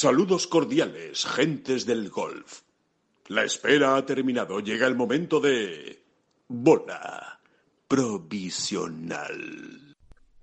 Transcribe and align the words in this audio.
Saludos 0.00 0.46
cordiales, 0.46 1.26
gentes 1.26 1.84
del 1.84 2.08
golf. 2.08 2.60
La 3.26 3.42
espera 3.42 3.96
ha 3.96 4.06
terminado. 4.06 4.60
Llega 4.60 4.86
el 4.86 4.94
momento 4.94 5.40
de... 5.40 6.04
Bola 6.46 7.40
provisional 7.88 9.88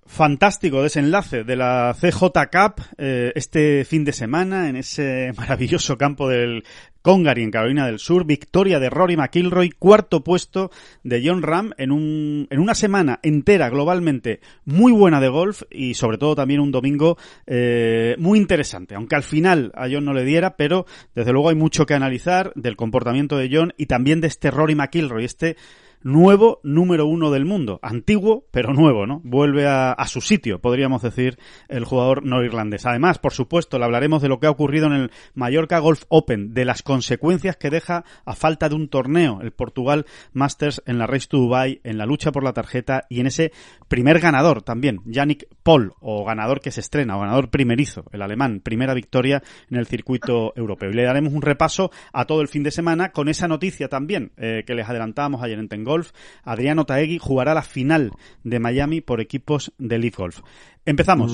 fantástico 0.05 0.83
desenlace 0.83 1.44
de 1.44 1.55
la 1.55 1.96
CJ 1.99 2.23
Cup 2.52 2.81
eh, 2.97 3.31
este 3.36 3.86
fin 3.86 4.05
de 4.05 4.13
semana 4.13 4.70
en 4.70 4.76
ese 4.76 5.31
maravilloso 5.38 5.97
campo 5.97 6.29
del 6.29 6.63
Congari 7.05 7.43
en 7.43 7.51
Carolina 7.51 7.85
del 7.85 7.99
Sur, 7.99 8.25
victoria 8.25 8.79
de 8.79 8.89
Rory 8.89 9.15
McIlroy, 9.15 9.69
cuarto 9.69 10.23
puesto 10.23 10.71
de 11.04 11.21
John 11.23 11.43
Ram 11.43 11.71
en, 11.77 11.91
un, 11.91 12.47
en 12.49 12.59
una 12.59 12.73
semana 12.73 13.19
entera 13.21 13.69
globalmente 13.69 14.39
muy 14.65 14.91
buena 14.91 15.21
de 15.21 15.27
golf 15.27 15.61
y 15.69 15.93
sobre 15.93 16.18
todo 16.18 16.33
también 16.33 16.61
un 16.61 16.71
domingo 16.71 17.15
eh, 17.45 18.15
muy 18.18 18.39
interesante, 18.39 18.95
aunque 18.95 19.15
al 19.15 19.21
final 19.21 19.71
a 19.75 19.87
John 19.87 20.04
no 20.04 20.13
le 20.13 20.23
diera, 20.23 20.57
pero 20.57 20.87
desde 21.13 21.32
luego 21.32 21.49
hay 21.49 21.55
mucho 21.55 21.86
que 21.86 21.93
analizar 21.93 22.51
del 22.55 22.75
comportamiento 22.75 23.37
de 23.37 23.49
John 23.51 23.74
y 23.77 23.85
también 23.85 24.19
de 24.19 24.25
este 24.25 24.49
Rory 24.49 24.74
McIlroy, 24.74 25.25
este 25.25 25.57
nuevo 26.05 26.59
número 26.64 27.07
uno 27.07 27.32
del 27.32 27.45
mundo. 27.45 27.79
Antiguo, 27.82 28.46
pero 28.51 28.73
nuevo, 28.73 29.07
¿no? 29.07 29.21
Vuelve 29.23 29.65
a, 29.68 29.96
su 30.05 30.21
sitio, 30.21 30.61
podríamos 30.61 31.01
decir, 31.01 31.39
el 31.68 31.83
jugador 31.83 32.23
no 32.23 32.44
irlandés. 32.44 32.86
Además, 32.86 33.17
por 33.17 33.33
supuesto, 33.33 33.80
le 33.80 33.86
hablaremos 33.86 34.22
de 34.22 34.30
lo 34.30 34.39
que 34.39 34.45
ha 34.45 34.52
ocurrido 34.52 34.86
en 34.86 34.94
el 34.94 35.11
Mallorca 35.33 35.80
Golf 35.80 36.03
Open, 36.09 36.53
de 36.53 36.63
las 36.63 36.83
consecuencias 36.83 37.58
que 37.58 37.72
deja 37.72 38.05
a 38.23 38.36
falta 38.36 38.69
de 38.69 38.75
un 38.75 38.88
torneo, 38.88 39.39
el 39.41 39.52
Portugal 39.52 40.05
Masters 40.31 40.83
en 40.86 40.99
la 40.99 41.08
Race 41.08 41.27
to 41.27 41.38
Dubai, 41.38 41.81
en 41.83 41.97
la 41.97 42.05
lucha 42.05 42.31
por 42.31 42.44
la 42.44 42.53
tarjeta 42.53 43.05
y 43.09 43.19
en 43.19 43.27
ese 43.27 43.52
primer 43.88 44.19
ganador 44.19 44.61
también, 44.61 45.02
Yannick 45.05 45.47
Paul, 45.63 45.94
o 46.02 46.23
ganador 46.23 46.61
que 46.61 46.69
se 46.69 46.81
estrena, 46.81 47.17
o 47.17 47.22
ganador 47.22 47.49
primerizo, 47.49 48.05
el 48.11 48.22
alemán, 48.22 48.61
primera 48.63 48.94
victoria 48.94 49.41
en 49.72 49.77
el 49.77 49.88
circuito 49.88 50.53
europeo. 50.55 50.91
Y 50.91 50.94
le 50.94 51.03
daremos 51.03 51.33
un 51.33 51.41
repaso 51.41 51.89
a 52.13 52.25
todo 52.25 52.41
el 52.41 52.47
fin 52.47 52.61
de 52.61 52.69
semana 52.69 53.09
con 53.09 53.27
esa 53.27 53.47
noticia 53.47 53.89
también 53.89 54.33
eh, 54.37 54.63
que 54.67 54.75
les 54.75 54.87
adelantábamos 54.87 55.41
ayer 55.41 55.58
en 55.58 55.67
Tengo 55.95 56.19
Adriano 56.43 56.85
Taegui 56.85 57.17
jugará 57.17 57.53
la 57.53 57.61
final 57.61 58.11
de 58.43 58.59
Miami 58.59 59.01
por 59.01 59.21
equipos 59.21 59.73
de 59.77 59.97
Leaf 59.99 60.17
Golf. 60.17 60.41
Empezamos. 60.85 61.31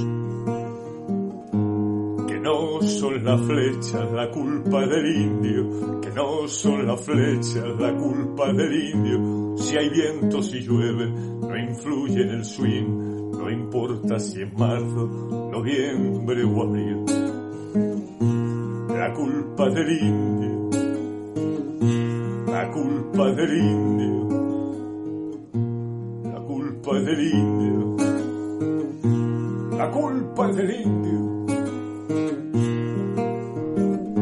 Que 2.28 2.40
no 2.40 2.82
son 2.82 3.24
las 3.24 3.42
flechas 3.42 4.12
la 4.12 4.30
culpa 4.30 4.86
del 4.88 5.16
indio, 5.16 6.02
que 6.02 6.10
no 6.12 6.48
son 6.48 6.88
las 6.88 7.02
flechas 7.02 7.66
la 7.80 7.96
culpa 7.96 8.54
del 8.54 8.90
indio. 8.94 9.58
Si 9.58 9.78
hay 9.78 9.90
viento, 9.90 10.42
si 10.42 10.60
llueve, 10.62 11.10
no 11.10 11.58
influye 11.58 12.22
en 12.22 12.30
el 12.30 12.46
swing, 12.46 13.32
no 13.32 13.50
importa 13.50 14.20
si 14.20 14.42
es 14.42 14.54
marzo, 14.54 15.08
noviembre 15.52 16.44
o 16.44 16.62
abril. 16.62 17.06
La 18.98 19.14
culpa 19.14 19.70
del 19.70 19.92
indio, 20.02 20.70
la 22.48 22.70
culpa 22.72 23.32
del 23.32 23.58
indio 23.58 24.41
culpa 26.82 26.98
es 26.98 27.06
del 27.06 27.28
indio. 27.28 27.96
La 29.78 29.92
culpa 29.92 30.50
es 30.50 30.56
del 30.56 30.82
indio. 30.82 31.46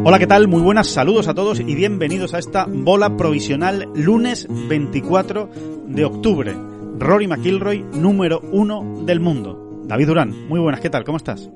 Hola, 0.03 0.19
¿qué 0.19 0.27
tal? 0.27 0.47
Muy 0.47 0.61
buenas, 0.61 0.87
saludos 0.87 1.27
a 1.27 1.33
todos 1.33 1.59
y 1.59 1.75
bienvenidos 1.75 2.33
a 2.33 2.39
esta 2.39 2.65
bola 2.67 3.15
provisional 3.15 3.87
lunes 3.95 4.47
24 4.49 5.49
de 5.87 6.05
octubre. 6.05 6.53
Rory 6.97 7.27
McIlroy, 7.27 7.85
número 7.93 8.41
uno 8.51 9.03
del 9.05 9.19
mundo. 9.19 9.83
David 9.85 10.07
Durán, 10.07 10.47
muy 10.47 10.59
buenas, 10.59 10.81
¿qué 10.81 10.89
tal? 10.89 11.05
¿Cómo 11.05 11.17
estás? 11.17 11.49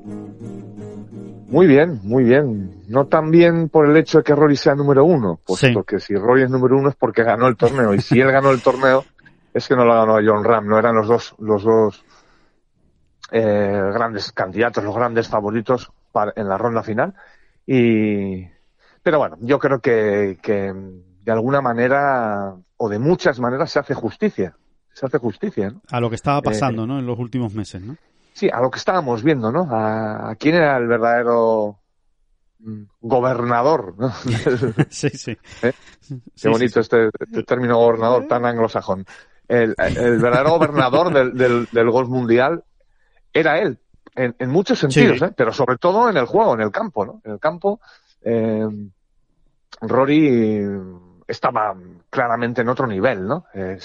Muy 1.53 1.67
bien, 1.67 1.99
muy 2.03 2.23
bien. 2.23 2.81
No 2.87 3.05
tan 3.05 3.29
bien 3.29 3.69
por 3.69 3.87
el 3.87 3.95
hecho 3.97 4.19
de 4.19 4.23
que 4.23 4.33
Rory 4.33 4.55
sea 4.55 4.73
número 4.73 5.05
uno, 5.05 5.39
puesto 5.45 5.83
que 5.83 5.99
si 5.99 6.15
Rory 6.15 6.43
es 6.43 6.49
número 6.49 6.77
uno 6.77 6.89
es 6.89 6.95
porque 6.95 7.23
ganó 7.23 7.47
el 7.47 7.55
torneo. 7.55 7.93
Y 7.93 8.01
si 8.01 8.19
él 8.19 8.31
ganó 8.31 8.51
el 8.51 8.61
torneo, 8.61 9.05
es 9.53 9.67
que 9.67 9.75
no 9.75 9.85
lo 9.85 9.93
ganó 9.93 10.13
John 10.25 10.43
Ram, 10.43 10.67
no 10.67 10.79
eran 10.79 10.95
los 10.95 11.07
dos, 11.07 11.35
los 11.39 11.63
dos 11.63 12.03
eh, 13.31 13.89
grandes 13.93 14.31
candidatos, 14.31 14.83
los 14.83 14.95
grandes 14.95 15.27
favoritos 15.27 15.91
para, 16.11 16.33
en 16.35 16.47
la 16.47 16.57
ronda 16.57 16.83
final. 16.83 17.13
Y, 17.65 18.45
pero 19.01 19.19
bueno, 19.19 19.37
yo 19.41 19.59
creo 19.59 19.79
que, 19.79 20.39
que 20.41 20.73
de 20.73 21.31
alguna 21.31 21.61
manera, 21.61 22.55
o 22.77 22.89
de 22.89 22.99
muchas 22.99 23.39
maneras, 23.39 23.71
se 23.71 23.79
hace 23.79 23.93
justicia. 23.93 24.55
Se 24.91 25.05
hace 25.05 25.17
justicia, 25.17 25.71
¿no? 25.71 25.81
A 25.89 25.99
lo 25.99 26.09
que 26.09 26.15
estaba 26.15 26.41
pasando, 26.41 26.83
eh, 26.83 26.87
¿no? 26.87 26.99
En 26.99 27.05
los 27.05 27.17
últimos 27.17 27.53
meses, 27.53 27.81
¿no? 27.81 27.97
Sí, 28.33 28.49
a 28.51 28.61
lo 28.61 28.69
que 28.69 28.77
estábamos 28.77 29.23
viendo, 29.23 29.51
¿no? 29.51 29.67
A, 29.71 30.35
quién 30.35 30.55
era 30.55 30.77
el 30.77 30.87
verdadero 30.87 31.79
mm, 32.59 32.83
gobernador, 33.01 33.95
¿no? 33.97 34.11
sí, 34.89 35.09
sí. 35.09 35.37
¿Eh? 35.63 35.73
Qué 36.39 36.49
bonito 36.49 36.79
Este, 36.79 37.09
este, 37.19 37.43
término 37.43 37.77
gobernador 37.77 38.27
tan 38.27 38.45
anglosajón 38.45 39.05
el, 39.47 39.75
verdadero 39.75 40.51
gobernador 40.51 41.13
del, 41.13 41.67
del, 41.71 41.89
golf 41.89 42.09
mundial 42.09 42.63
era 43.33 43.59
él, 43.59 43.79
en, 44.15 44.49
muchos 44.49 44.79
sentidos, 44.79 45.21
¿eh? 45.21 45.33
pero 45.35 45.51
sobre 45.51 45.77
todo 45.77 46.09
en 46.09 46.17
el 46.17 46.25
juego, 46.25 46.53
en 46.53 46.61
el 46.61 46.71
campo, 46.71 47.05
¿no? 47.05 47.21
En 47.23 47.31
el 47.33 47.39
campo, 47.39 47.79
eh, 48.21 48.67
Rory 49.81 50.67
estaba 51.27 51.75
claramente 52.09 52.61
en 52.61 52.69
otro 52.69 52.87
nivel, 52.87 53.27
¿no? 53.27 53.45
Eh, 53.53 53.79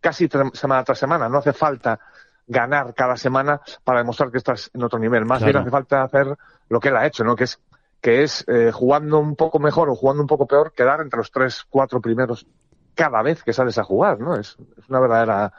casi 0.00 0.28
semana 0.52 0.84
tras 0.84 0.98
semana, 0.98 1.28
no 1.28 1.38
hace 1.38 1.52
falta 1.52 1.98
ganar 2.46 2.94
cada 2.94 3.16
semana 3.16 3.60
para 3.82 4.00
demostrar 4.00 4.30
que 4.30 4.38
estás 4.38 4.70
en 4.74 4.82
otro 4.82 4.98
nivel, 4.98 5.24
más 5.24 5.42
bien 5.42 5.56
hace 5.56 5.70
falta 5.70 6.02
hacer 6.02 6.36
lo 6.68 6.80
que 6.80 6.88
él 6.88 6.96
ha 6.96 7.06
hecho, 7.06 7.24
¿no? 7.24 7.36
Que 7.36 7.44
es 7.44 7.60
que 8.00 8.22
es 8.22 8.44
jugando 8.74 9.18
un 9.18 9.34
poco 9.34 9.58
mejor 9.58 9.88
o 9.88 9.94
jugando 9.94 10.22
un 10.22 10.26
poco 10.28 10.46
peor, 10.46 10.72
quedar 10.74 11.00
entre 11.00 11.16
los 11.16 11.30
tres, 11.30 11.64
cuatro 11.70 12.02
primeros 12.02 12.46
cada 12.94 13.22
vez 13.22 13.42
que 13.42 13.52
sales 13.52 13.78
a 13.78 13.84
jugar, 13.84 14.20
¿no? 14.20 14.36
Es, 14.36 14.56
una 14.88 15.00
verdadera 15.00 15.52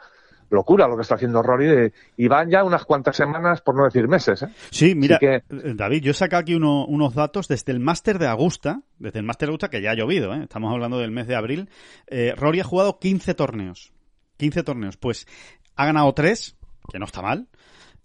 locura 0.50 0.86
lo 0.86 0.96
que 0.96 1.02
está 1.02 1.16
haciendo 1.16 1.42
Rory 1.42 1.92
y 2.16 2.28
van 2.28 2.50
ya 2.50 2.64
unas 2.64 2.84
cuantas 2.84 3.16
semanas, 3.16 3.60
por 3.60 3.74
no 3.74 3.84
decir 3.84 4.08
meses. 4.08 4.42
¿eh? 4.42 4.48
Sí, 4.70 4.94
mira, 4.94 5.18
eh, 5.20 5.42
David, 5.48 6.02
yo 6.02 6.14
saco 6.14 6.36
aquí 6.36 6.54
unos 6.54 7.14
datos 7.14 7.48
desde 7.48 7.72
el 7.72 7.80
Máster 7.80 8.18
de 8.18 8.28
Augusta, 8.28 8.80
desde 8.98 9.18
el 9.18 9.24
Máster 9.24 9.48
de 9.48 9.50
Augusta 9.50 9.70
que 9.70 9.82
ya 9.82 9.90
ha 9.90 9.94
llovido, 9.94 10.34
¿eh? 10.34 10.44
estamos 10.44 10.72
hablando 10.72 10.98
del 10.98 11.10
mes 11.10 11.26
de 11.26 11.36
abril. 11.36 11.68
Eh, 12.06 12.34
Rory 12.36 12.60
ha 12.60 12.64
jugado 12.64 12.98
15 12.98 13.34
torneos. 13.34 13.92
15 14.36 14.62
torneos. 14.62 14.96
Pues 14.96 15.26
ha 15.74 15.86
ganado 15.86 16.12
3, 16.12 16.56
que 16.92 16.98
no 16.98 17.06
está 17.06 17.22
mal. 17.22 17.48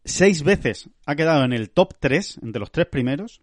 Seis 0.04 0.44
veces 0.44 0.90
ha 1.06 1.16
quedado 1.16 1.44
en 1.44 1.54
el 1.54 1.70
top 1.70 1.94
3, 2.00 2.40
entre 2.42 2.60
los 2.60 2.72
tres 2.72 2.88
primeros. 2.88 3.42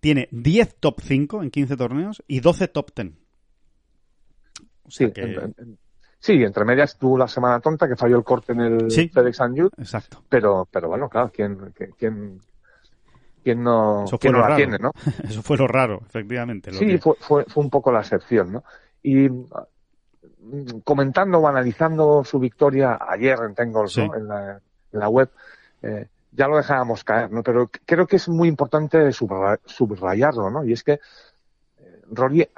Tiene 0.00 0.28
10 0.30 0.76
top 0.80 1.00
5 1.02 1.42
en 1.42 1.50
15 1.50 1.76
torneos 1.76 2.22
y 2.26 2.40
12 2.40 2.68
top 2.68 2.92
10 2.96 3.21
sí, 4.88 5.12
sí, 6.18 6.32
entre 6.42 6.64
medias 6.64 6.96
tuvo 6.96 7.18
la 7.18 7.28
semana 7.28 7.60
tonta 7.60 7.88
que 7.88 7.96
falló 7.96 8.16
el 8.16 8.24
corte 8.24 8.52
en 8.52 8.60
el 8.60 8.90
FedEx 8.90 9.38
Youth. 9.54 9.72
Exacto. 9.78 10.22
Pero, 10.28 10.68
pero 10.70 10.88
bueno, 10.88 11.08
claro, 11.08 11.30
¿quién, 11.34 11.72
quién, 11.98 12.40
quién 13.42 13.62
no, 13.62 14.04
quién 14.20 14.32
no 14.32 14.48
la 14.48 14.56
tiene, 14.56 14.78
no? 14.78 14.92
Eso 15.24 15.42
fue 15.42 15.56
lo 15.56 15.66
raro, 15.66 16.00
efectivamente. 16.06 16.72
sí, 16.72 16.98
fue, 16.98 17.14
fue, 17.18 17.44
fue, 17.44 17.64
un 17.64 17.70
poco 17.70 17.92
la 17.92 18.00
excepción, 18.00 18.52
¿no? 18.52 18.64
Y 19.02 19.28
mm, 19.28 20.80
comentando 20.84 21.38
o 21.38 21.48
analizando 21.48 22.24
su 22.24 22.38
victoria 22.38 22.98
ayer 23.08 23.38
en 23.46 23.54
Tengol, 23.54 23.88
en, 23.96 24.28
la, 24.28 24.60
en, 24.92 25.00
la, 25.00 25.08
web, 25.08 25.30
eh, 25.82 26.08
ya 26.30 26.48
lo 26.48 26.56
dejábamos 26.56 27.04
caer, 27.04 27.30
¿no? 27.30 27.42
Pero 27.42 27.70
creo 27.84 28.06
que 28.06 28.16
es 28.16 28.28
muy 28.28 28.48
importante 28.48 29.10
subrayarlo, 29.12 30.50
¿no? 30.50 30.64
Y 30.64 30.72
es 30.72 30.82
que 30.82 31.00
Rory 32.12 32.42
eh, 32.42 32.48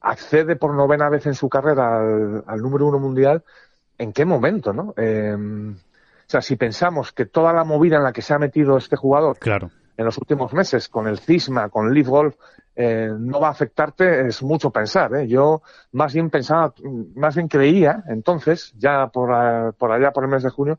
accede 0.00 0.56
por 0.56 0.74
novena 0.74 1.08
vez 1.08 1.26
en 1.26 1.34
su 1.34 1.48
carrera 1.48 1.98
al, 1.98 2.60
número 2.60 2.86
uno 2.86 2.98
mundial, 2.98 3.42
¿en 3.98 4.12
qué 4.12 4.24
momento, 4.24 4.72
no? 4.72 4.94
Em, 4.96 5.72
o 5.72 6.30
sea, 6.30 6.42
si 6.42 6.56
pensamos 6.56 7.12
que 7.12 7.26
toda 7.26 7.52
la 7.52 7.64
movida 7.64 7.96
en 7.96 8.04
la 8.04 8.12
que 8.12 8.22
se 8.22 8.34
ha 8.34 8.38
metido 8.38 8.76
este 8.76 8.96
jugador 8.96 9.38
claro. 9.38 9.70
en 9.96 10.04
los 10.04 10.16
últimos 10.18 10.52
meses, 10.52 10.88
con 10.88 11.08
el 11.08 11.18
cisma, 11.18 11.68
con 11.70 11.92
Leaf 11.92 12.06
Golf, 12.06 12.36
eh, 12.76 13.10
no 13.18 13.40
va 13.40 13.48
a 13.48 13.50
afectarte, 13.50 14.28
es 14.28 14.42
mucho 14.42 14.70
pensar. 14.70 15.14
¿eh? 15.14 15.26
Yo 15.26 15.62
más 15.92 16.14
bien 16.14 16.30
pensaba, 16.30 16.72
más 17.16 17.34
bien 17.34 17.48
creía 17.48 18.04
entonces, 18.06 18.72
ya 18.78 19.08
por, 19.08 19.74
por 19.74 19.90
allá 19.90 20.12
por 20.12 20.24
el 20.24 20.30
mes 20.30 20.42
de 20.42 20.50
junio, 20.50 20.78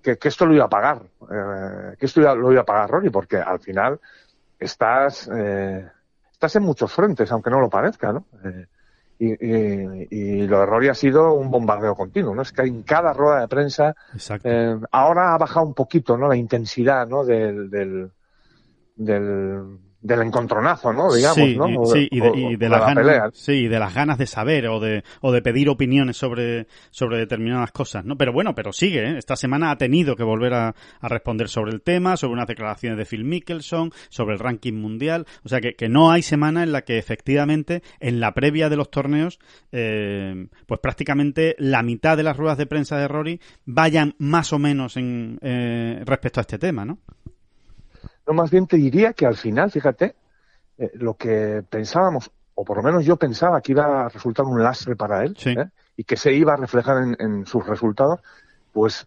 que, 0.00 0.18
que 0.18 0.28
esto 0.28 0.46
lo 0.46 0.54
iba 0.54 0.66
a 0.66 0.68
pagar, 0.68 1.02
eh, 1.30 1.96
que 1.98 2.06
esto 2.06 2.20
lo 2.34 2.52
iba 2.52 2.60
a 2.60 2.66
pagar 2.66 2.90
Rory, 2.90 3.10
porque 3.10 3.38
al 3.38 3.58
final 3.58 3.98
estás 4.58 5.28
eh, 5.34 5.88
estás 6.44 6.56
en 6.56 6.66
muchos 6.66 6.92
frentes, 6.92 7.32
aunque 7.32 7.48
no 7.48 7.58
lo 7.58 7.70
parezca, 7.70 8.12
¿no? 8.12 8.26
Eh, 8.44 8.66
y, 10.10 10.46
lo 10.46 10.60
de 10.60 10.66
Rory 10.66 10.88
ha 10.88 10.94
sido 10.94 11.32
un 11.32 11.50
bombardeo 11.50 11.94
continuo, 11.94 12.34
¿no? 12.34 12.42
Es 12.42 12.52
que 12.52 12.62
en 12.62 12.82
cada 12.82 13.14
rueda 13.14 13.40
de 13.40 13.48
prensa, 13.48 13.94
eh, 14.42 14.76
ahora 14.90 15.32
ha 15.32 15.38
bajado 15.38 15.64
un 15.64 15.72
poquito, 15.72 16.18
¿no? 16.18 16.28
La 16.28 16.36
intensidad, 16.36 17.06
¿no? 17.08 17.24
Del, 17.24 17.70
del, 17.70 18.10
del 18.96 19.78
encontronazo, 20.04 20.92
¿no? 20.92 21.12
Digamos, 21.12 21.34
sí, 21.34 21.56
¿no? 21.56 21.86
sí, 21.86 22.08
y 22.10 22.56
de, 22.56 22.68
las 22.68 22.80
ganas, 22.80 23.04
pelea. 23.04 23.30
sí, 23.32 23.68
de 23.68 23.78
las 23.78 23.94
ganas 23.94 24.18
de 24.18 24.26
saber 24.26 24.68
o 24.68 24.78
de, 24.80 25.02
o 25.20 25.32
de 25.32 25.42
pedir 25.42 25.68
opiniones 25.68 26.16
sobre, 26.16 26.66
sobre 26.90 27.18
determinadas 27.18 27.72
cosas, 27.72 28.04
¿no? 28.04 28.16
Pero 28.16 28.32
bueno, 28.32 28.54
pero 28.54 28.72
sigue, 28.72 29.04
¿eh? 29.04 29.18
Esta 29.18 29.36
semana 29.36 29.70
ha 29.70 29.78
tenido 29.78 30.14
que 30.16 30.22
volver 30.22 30.54
a, 30.54 30.74
a, 31.00 31.08
responder 31.08 31.48
sobre 31.48 31.72
el 31.72 31.82
tema, 31.82 32.16
sobre 32.16 32.34
unas 32.34 32.46
declaraciones 32.46 32.98
de 32.98 33.06
Phil 33.06 33.24
Mickelson, 33.24 33.92
sobre 34.10 34.34
el 34.34 34.40
ranking 34.40 34.74
mundial, 34.74 35.26
o 35.44 35.48
sea 35.48 35.60
que, 35.60 35.74
que 35.74 35.88
no 35.88 36.10
hay 36.10 36.22
semana 36.22 36.62
en 36.62 36.72
la 36.72 36.82
que 36.82 36.98
efectivamente 36.98 37.82
en 38.00 38.20
la 38.20 38.34
previa 38.34 38.68
de 38.68 38.76
los 38.76 38.90
torneos, 38.90 39.38
eh, 39.72 40.48
pues 40.66 40.80
prácticamente 40.80 41.56
la 41.58 41.82
mitad 41.82 42.16
de 42.16 42.22
las 42.22 42.36
ruedas 42.36 42.58
de 42.58 42.66
prensa 42.66 42.98
de 42.98 43.08
Rory 43.08 43.40
vayan 43.64 44.14
más 44.18 44.52
o 44.52 44.58
menos 44.58 44.96
en, 44.96 45.38
eh, 45.42 46.02
respecto 46.04 46.40
a 46.40 46.42
este 46.42 46.58
tema, 46.58 46.84
¿no? 46.84 46.98
No, 48.26 48.34
más 48.34 48.50
bien 48.50 48.66
te 48.66 48.76
diría 48.76 49.12
que 49.12 49.26
al 49.26 49.36
final, 49.36 49.70
fíjate, 49.70 50.14
eh, 50.78 50.90
lo 50.94 51.14
que 51.14 51.62
pensábamos, 51.68 52.30
o 52.54 52.64
por 52.64 52.78
lo 52.78 52.82
menos 52.82 53.04
yo 53.04 53.16
pensaba 53.16 53.60
que 53.60 53.72
iba 53.72 54.06
a 54.06 54.08
resultar 54.08 54.46
un 54.46 54.62
lastre 54.62 54.96
para 54.96 55.24
él, 55.24 55.36
¿eh? 55.44 55.68
y 55.96 56.04
que 56.04 56.16
se 56.16 56.32
iba 56.32 56.54
a 56.54 56.56
reflejar 56.56 57.02
en, 57.02 57.16
en, 57.18 57.46
sus 57.46 57.66
resultados, 57.66 58.20
pues 58.72 59.06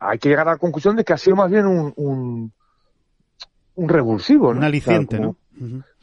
hay 0.00 0.18
que 0.18 0.28
llegar 0.28 0.48
a 0.48 0.52
la 0.52 0.58
conclusión 0.58 0.96
de 0.96 1.04
que 1.04 1.12
ha 1.12 1.18
sido 1.18 1.36
más 1.36 1.50
bien 1.50 1.66
un, 1.66 1.92
un, 1.96 2.52
un 3.76 3.88
revulsivo, 3.88 4.52
¿no? 4.52 4.60
Un 4.60 4.64
aliciente, 4.64 5.20
¿no? 5.20 5.36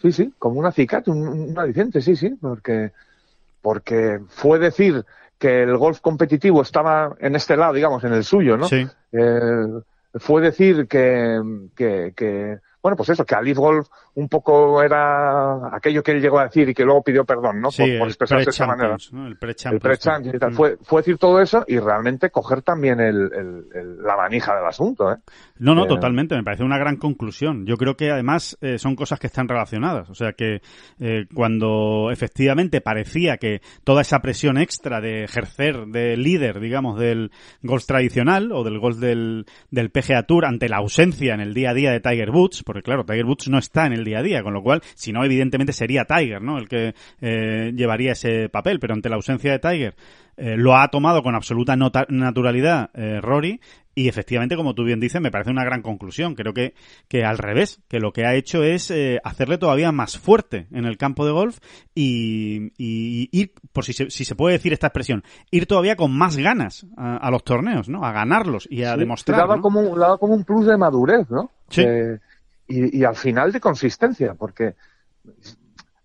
Sí, 0.01 0.11
sí, 0.11 0.33
como 0.39 0.59
un 0.59 0.65
acicate, 0.65 1.11
un, 1.11 1.27
un, 1.27 1.59
aliciente, 1.59 2.01
sí, 2.01 2.15
sí, 2.15 2.29
porque, 2.39 2.91
porque 3.61 4.19
fue 4.27 4.59
decir 4.59 5.06
que 5.38 5.63
el 5.63 5.77
golf 5.77 5.99
competitivo 5.99 6.61
estaba 6.61 7.15
en 7.19 7.35
este 7.35 7.57
lado, 7.57 7.73
digamos, 7.73 8.03
en 8.03 8.13
el 8.13 8.23
suyo, 8.23 8.57
¿no? 8.57 8.67
Sí. 8.67 8.88
Eh, 9.11 9.65
fue 10.15 10.42
decir 10.42 10.88
que, 10.88 11.39
que, 11.75 12.13
que, 12.15 12.60
bueno, 12.81 12.95
pues 12.95 13.10
eso, 13.10 13.25
que 13.25 13.36
Alif 13.36 13.57
Golf 13.57 13.88
un 14.15 14.30
poco 14.30 14.81
era 14.83 15.75
aquello 15.75 16.04
que 16.04 16.12
él 16.12 16.21
llegó 16.21 16.39
a 16.39 16.45
decir 16.45 16.69
y 16.69 16.74
que 16.74 16.83
luego 16.83 17.04
pidió 17.04 17.25
perdón, 17.25 17.62
¿no? 17.62 17.71
Sí, 17.71 17.83
por, 17.83 18.00
por 18.00 18.07
expresarse 18.07 18.45
de 18.45 18.51
esa 18.51 18.68
manera. 18.68 18.98
¿no? 19.12 19.27
El 19.27 19.38
pre 19.38 19.56
El 19.71 19.80
pre 19.80 19.95
y 19.95 20.39
tal. 20.39 20.54
Fue, 20.54 20.77
fue 20.81 21.01
decir 21.01 21.18
todo 21.18 21.42
eso 21.42 21.63
y 21.68 21.80
realmente 21.80 22.30
coger 22.30 22.62
también 22.62 23.00
el, 23.00 23.31
el, 23.33 23.65
el, 23.74 24.04
la 24.04 24.15
manija 24.15 24.56
del 24.56 24.65
asunto, 24.65 25.12
¿eh? 25.12 25.18
No, 25.57 25.75
no, 25.75 25.86
Eh, 25.86 25.88
totalmente. 25.88 26.36
Me 26.36 26.44
parece 26.44 26.63
una 26.63 26.77
gran 26.77 26.98
conclusión. 26.98 27.65
Yo 27.65 27.77
creo 27.77 27.95
que 27.95 28.12
además 28.12 28.57
eh, 28.62 28.77
son 28.77 28.95
cosas 28.95 29.19
que 29.19 29.27
están 29.27 29.48
relacionadas. 29.48 30.10
O 30.10 30.16
sea 30.16 30.33
que 30.33 30.62
eh, 31.00 31.25
cuando 31.33 32.09
efectivamente 32.12 32.81
parecía 32.81 33.38
que 33.38 33.62
toda 33.83 34.01
esa 34.01 34.19
presión 34.19 34.57
extra 34.57 35.01
de 35.01 35.24
ejercer 35.24 35.88
de 35.88 36.18
líder, 36.18 36.59
digamos, 36.59 37.00
del 37.00 37.31
golf 37.62 37.86
tradicional 37.86 38.51
o 38.51 38.63
del 38.63 38.80
golf 38.80 38.98
del, 38.98 39.45
del 39.71 39.89
PGA 39.89 40.24
Tour 40.24 40.45
ante 40.45 40.69
la 40.69 40.77
ausencia 40.77 41.33
en 41.33 41.39
el 41.42 41.54
día 41.54 41.71
a 41.71 41.74
día 41.74 41.92
de 41.92 42.00
Tiger 42.00 42.30
Woods, 42.31 42.63
porque 42.63 42.81
claro, 42.81 43.06
Tiger 43.06 43.25
Woods 43.25 43.50
no 43.50 43.57
está 43.57 43.86
en 43.86 43.94
el 43.94 44.02
día 44.05 44.19
a 44.19 44.23
día, 44.23 44.44
con 44.44 44.53
lo 44.53 44.61
cual, 44.61 44.81
si 44.95 45.11
no, 45.11 45.23
evidentemente 45.23 45.73
sería 45.73 46.05
Tiger, 46.05 46.41
¿no? 46.41 46.57
El 46.57 46.67
que 46.67 46.94
eh, 47.21 47.71
llevaría 47.75 48.13
ese 48.13 48.50
papel, 48.50 48.79
pero 48.79 48.94
ante 48.94 49.09
la 49.09 49.15
ausencia 49.15 49.51
de 49.51 49.59
Tiger 49.59 49.95
eh, 50.35 50.55
lo 50.57 50.75
ha 50.75 50.88
tomado 50.88 51.21
con 51.21 51.35
absoluta 51.35 51.75
nota 51.75 52.05
naturalidad 52.09 52.89
eh, 52.95 53.21
Rory 53.21 53.59
y 53.95 54.07
efectivamente, 54.07 54.55
como 54.55 54.73
tú 54.73 54.83
bien 54.83 55.00
dices, 55.00 55.21
me 55.21 55.29
parece 55.29 55.51
una 55.51 55.63
gran 55.63 55.83
conclusión. 55.83 56.33
Creo 56.33 56.53
que, 56.53 56.73
que 57.07 57.23
al 57.23 57.38
revés, 57.38 57.81
que 57.88 58.00
lo 58.00 58.11
que 58.11 58.25
ha 58.25 58.33
hecho 58.33 58.63
es 58.63 58.89
eh, 58.89 59.19
hacerle 59.23 59.59
todavía 59.59 59.91
más 59.91 60.17
fuerte 60.17 60.67
en 60.71 60.85
el 60.85 60.97
campo 60.97 61.25
de 61.25 61.31
golf 61.31 61.59
y, 61.94 62.71
y 62.77 63.29
ir, 63.31 63.53
por 63.71 63.85
si 63.85 63.94
se, 63.94 64.09
si 64.09 64.25
se 64.25 64.35
puede 64.35 64.53
decir 64.53 64.73
esta 64.73 64.88
expresión, 64.88 65.23
ir 65.51 65.67
todavía 65.67 65.95
con 65.95 66.11
más 66.11 66.38
ganas 66.38 66.88
a, 66.97 67.17
a 67.17 67.29
los 67.29 67.44
torneos, 67.44 67.88
¿no? 67.88 68.03
A 68.03 68.11
ganarlos 68.11 68.67
y 68.71 68.83
a 68.83 68.94
sí, 68.94 68.99
demostrar. 68.99 69.47
Le 69.47 69.56
¿no? 69.56 69.61
como, 69.61 69.81
le 69.81 69.99
daba 69.99 70.17
como 70.17 70.33
un 70.33 70.44
plus 70.44 70.65
de 70.65 70.77
madurez, 70.77 71.29
¿no? 71.29 71.51
Sí. 71.69 71.83
Y, 72.79 72.99
y 72.99 73.03
al 73.03 73.15
final 73.15 73.51
de 73.51 73.59
consistencia, 73.59 74.33
porque 74.33 74.75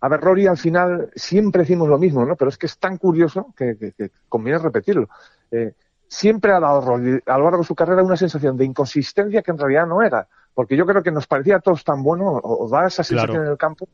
a 0.01 0.09
ver, 0.09 0.21
Rory, 0.21 0.47
al 0.47 0.57
final 0.57 1.11
siempre 1.17 1.63
decimos 1.63 1.89
lo 1.89 1.99
mismo, 1.99 2.25
¿no? 2.25 2.37
Pero 2.37 2.51
es 2.51 2.57
que 2.59 2.67
es 2.67 2.79
tan 2.79 2.99
curioso 2.99 3.53
que, 3.57 3.77
que, 3.77 3.93
que 3.93 4.11
conviene 4.29 4.59
repetirlo. 4.61 5.09
Eh, 5.51 5.73
siempre 6.07 6.53
ha 6.53 6.61
dado 6.61 6.81
Rory, 6.81 7.21
a 7.27 7.37
lo 7.37 7.45
largo 7.45 7.59
de 7.59 7.65
su 7.65 7.75
carrera 7.75 8.03
una 8.03 8.17
sensación 8.17 8.57
de 8.57 8.65
inconsistencia 8.65 9.43
que 9.43 9.51
en 9.51 9.59
realidad 9.59 9.87
no 9.87 10.03
era. 10.03 10.29
Porque 10.55 10.77
yo 10.77 10.87
creo 10.87 11.03
que 11.03 11.11
nos 11.11 11.27
parecía 11.27 11.57
a 11.57 11.61
todos 11.61 11.83
tan 11.85 12.03
bueno, 12.03 12.27
o, 12.29 12.65
o 12.65 12.69
da 12.69 12.87
esa 12.87 13.03
sensación 13.03 13.27
Claro. 13.37 13.45
en 13.47 13.51
el 13.53 13.59
campo, 13.59 13.89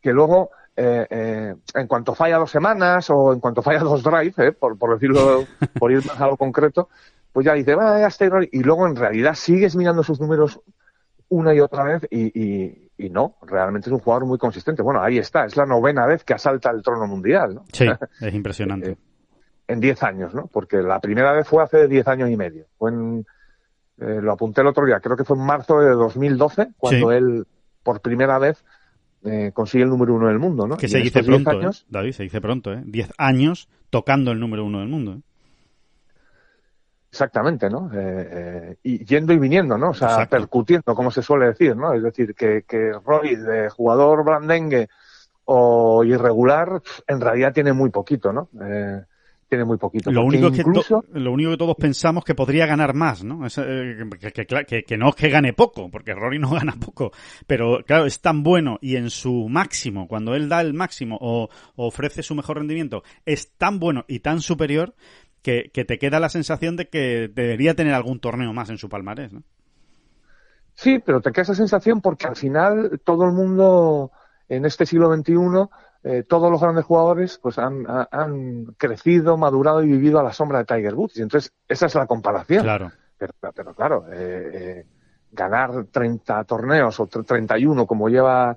que 0.00 0.12
luego, 0.12 0.50
eh, 0.76 1.06
eh, 1.08 1.54
en 1.74 1.86
cuanto 1.86 2.14
falla 2.14 2.38
dos 2.38 2.50
semanas 2.50 3.08
o 3.10 3.32
en 3.32 3.40
cuanto 3.40 3.62
falla 3.62 3.80
dos 3.80 4.02
drives, 4.02 4.38
eh, 4.38 4.52
por, 4.52 4.76
por 4.76 4.94
decirlo, 4.94 5.44
por 5.78 5.92
ir 5.92 6.04
más 6.04 6.20
a 6.20 6.26
lo 6.26 6.36
concreto, 6.36 6.88
pues 7.32 7.46
ya 7.46 7.52
dice, 7.54 7.74
va, 7.76 7.98
ya 8.00 8.08
está 8.08 8.28
Rory. 8.28 8.48
Y 8.52 8.62
luego 8.62 8.86
en 8.86 8.96
realidad 8.96 9.34
sigues 9.34 9.74
mirando 9.76 10.02
sus 10.02 10.20
números 10.20 10.60
una 11.28 11.54
y 11.54 11.60
otra 11.60 11.84
vez 11.84 12.06
y, 12.10 12.26
y, 12.40 12.90
y 12.98 13.10
no, 13.10 13.36
realmente 13.42 13.88
es 13.88 13.92
un 13.92 14.00
jugador 14.00 14.26
muy 14.26 14.38
consistente. 14.38 14.82
Bueno, 14.82 15.02
ahí 15.02 15.18
está, 15.18 15.44
es 15.44 15.56
la 15.56 15.66
novena 15.66 16.06
vez 16.06 16.24
que 16.24 16.34
asalta 16.34 16.70
el 16.70 16.82
trono 16.82 17.06
mundial, 17.06 17.54
¿no? 17.56 17.64
Sí, 17.72 17.86
es 18.20 18.34
impresionante. 18.34 18.90
Eh, 18.92 18.96
en 19.68 19.80
10 19.80 20.02
años, 20.02 20.34
¿no? 20.34 20.46
Porque 20.46 20.76
la 20.82 21.00
primera 21.00 21.32
vez 21.32 21.48
fue 21.48 21.62
hace 21.62 21.88
10 21.88 22.06
años 22.08 22.30
y 22.30 22.36
medio. 22.36 22.66
Fue 22.76 22.90
en, 22.90 23.26
eh, 23.98 24.20
lo 24.20 24.32
apunté 24.32 24.60
el 24.60 24.66
otro 24.66 24.84
día, 24.84 25.00
creo 25.00 25.16
que 25.16 25.24
fue 25.24 25.36
en 25.38 25.44
marzo 25.46 25.80
de 25.80 25.90
2012, 25.90 26.68
cuando 26.76 27.10
Sí. 27.10 27.16
él 27.16 27.46
por 27.82 28.00
primera 28.00 28.38
vez 28.38 28.62
eh, 29.24 29.52
consigue 29.54 29.84
el 29.84 29.90
número 29.90 30.14
uno 30.14 30.28
del 30.28 30.38
mundo, 30.38 30.66
¿no? 30.66 30.76
que 30.76 30.84
Y 30.86 30.88
se 30.90 30.98
dice 30.98 31.20
estos 31.20 31.26
10 31.28 31.42
pronto, 31.44 31.58
años, 31.60 31.82
¿eh? 31.82 31.86
David, 31.88 32.12
se 32.12 32.22
dice 32.24 32.40
pronto, 32.42 32.72
¿eh? 32.74 32.82
Diez 32.84 33.10
años 33.16 33.68
tocando 33.88 34.32
el 34.32 34.38
número 34.40 34.64
uno 34.66 34.80
del 34.80 34.88
mundo, 34.88 35.14
¿eh? 35.14 35.20
Exactamente, 37.14 37.70
¿no? 37.70 37.88
Eh, 37.94 38.28
eh, 38.32 38.76
y 38.82 39.04
yendo 39.04 39.32
y 39.32 39.38
viniendo, 39.38 39.78
¿no? 39.78 39.90
O 39.90 39.94
sea, 39.94 40.08
Exacto. 40.08 40.36
percutiendo, 40.36 40.96
como 40.96 41.12
se 41.12 41.22
suele 41.22 41.46
decir, 41.46 41.76
¿no? 41.76 41.94
Es 41.94 42.02
decir, 42.02 42.34
que, 42.34 42.64
que 42.66 42.90
Roy, 43.06 43.36
de 43.36 43.70
jugador 43.70 44.24
blandengue 44.24 44.88
o 45.44 46.02
irregular, 46.02 46.82
en 47.06 47.20
realidad 47.20 47.52
tiene 47.52 47.72
muy 47.72 47.90
poquito, 47.90 48.32
¿no? 48.32 48.48
Eh, 48.60 49.00
tiene 49.48 49.64
muy 49.64 49.76
poquito. 49.76 50.10
Lo 50.10 50.24
único, 50.24 50.50
que 50.50 50.62
incluso, 50.62 51.04
lo 51.12 51.30
único 51.30 51.50
que 51.52 51.56
todos 51.56 51.76
pensamos 51.76 52.24
que 52.24 52.34
podría 52.34 52.66
ganar 52.66 52.94
más, 52.94 53.22
¿no? 53.22 53.46
Es, 53.46 53.58
eh, 53.58 53.96
que, 54.18 54.32
que- 54.32 54.46
que- 54.46 54.64
que- 54.64 54.82
que 54.82 54.96
no 54.96 55.10
es 55.10 55.14
que 55.14 55.28
gane 55.28 55.52
poco, 55.52 55.88
porque 55.88 56.14
Rory 56.14 56.40
no 56.40 56.50
gana 56.66 56.74
poco, 56.84 57.12
pero 57.46 57.78
claro, 57.86 58.06
es 58.06 58.20
tan 58.20 58.42
bueno 58.42 58.78
y 58.80 58.96
en 58.96 59.10
su 59.10 59.48
máximo, 59.48 60.08
cuando 60.08 60.34
él 60.34 60.48
da 60.48 60.60
el 60.62 60.74
máximo 60.74 61.16
o, 61.20 61.48
o 61.76 61.86
ofrece 61.86 62.24
su 62.24 62.34
mejor 62.34 62.56
rendimiento, 62.58 63.04
es 63.24 63.52
tan 63.56 63.78
bueno 63.78 64.04
y 64.08 64.18
tan 64.18 64.40
superior 64.40 64.94
que, 65.44 65.70
que 65.72 65.84
te 65.84 65.98
queda 65.98 66.18
la 66.18 66.28
sensación 66.30 66.74
de 66.74 66.88
que 66.88 67.30
debería 67.32 67.74
tener 67.74 67.94
algún 67.94 68.18
torneo 68.18 68.52
más 68.52 68.70
en 68.70 68.78
su 68.78 68.88
palmarés, 68.88 69.32
¿no? 69.32 69.42
Sí, 70.74 70.98
pero 71.04 71.20
te 71.20 71.30
queda 71.30 71.42
esa 71.42 71.54
sensación 71.54 72.00
porque 72.00 72.26
al 72.26 72.34
final 72.34 73.00
todo 73.04 73.24
el 73.26 73.32
mundo 73.32 74.10
en 74.48 74.64
este 74.64 74.86
siglo 74.86 75.14
XXI, 75.14 75.34
eh, 76.02 76.24
todos 76.28 76.50
los 76.50 76.60
grandes 76.60 76.84
jugadores, 76.84 77.38
pues 77.40 77.58
han, 77.58 77.84
ha- 77.88 78.08
han 78.10 78.64
crecido, 78.76 79.36
madurado 79.36 79.82
y 79.84 79.86
vivido 79.88 80.18
a 80.18 80.22
la 80.24 80.32
sombra 80.32 80.58
de 80.58 80.64
Tiger 80.64 80.94
Woods. 80.94 81.16
Y 81.18 81.22
entonces 81.22 81.52
esa 81.68 81.86
es 81.86 81.94
la 81.94 82.06
comparación. 82.06 82.62
Claro. 82.64 82.90
Pero, 83.16 83.32
pero 83.54 83.74
claro, 83.74 84.06
eh, 84.12 84.50
eh, 84.52 84.86
ganar 85.30 85.84
30 85.92 86.42
torneos 86.44 86.98
o 86.98 87.06
tre- 87.06 87.24
31 87.24 87.86
como 87.86 88.08
lleva 88.08 88.56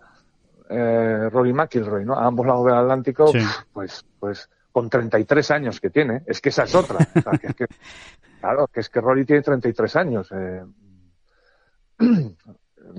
eh, 0.69 1.29
Rory 1.31 1.53
McIlroy, 1.53 2.03
¿no? 2.03 2.15
A 2.17 2.25
ambos 2.25 2.45
lados 2.47 2.65
del 2.65 2.75
Atlántico, 2.75 3.27
Sí. 3.27 3.39
pues, 3.71 4.03
pues 4.19 4.49
con 4.77 4.91
33 4.91 5.49
años 5.51 5.81
que 5.81 5.89
tiene, 5.89 6.21
es 6.27 6.39
que 6.39 6.49
esa 6.49 6.65
es 6.65 6.75
otra. 6.75 6.97
O 7.15 7.19
sea, 7.21 7.31
que 7.39 7.47
es 7.47 7.55
que, 7.55 7.65
claro, 8.41 8.67
que 8.67 8.81
es 8.81 8.89
que 8.89 9.01
Rory 9.01 9.25
tiene 9.25 9.41
33 9.41 9.95
años. 9.95 10.31
Eh, 10.31 10.61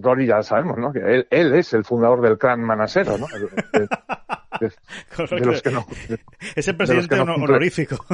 Rory 0.03 0.27
ya 0.27 0.43
sabemos, 0.43 0.77
¿no? 0.77 0.93
Que 0.93 0.99
él, 0.99 1.27
él 1.31 1.55
es 1.55 1.73
el 1.75 1.85
fundador 1.85 2.21
del 2.21 2.37
clan 2.37 2.61
manasero, 2.61 3.17
¿no? 3.17 3.27
De, 3.29 3.39
de- 3.79 3.89
de- 4.61 5.37
de 5.37 5.47
los 5.47 5.63
que 5.63 5.71
no, 5.71 5.87
Es 6.57 6.67
el 6.67 6.77
presidente 6.77 7.17
no 7.17 7.35
honorífico. 7.37 8.05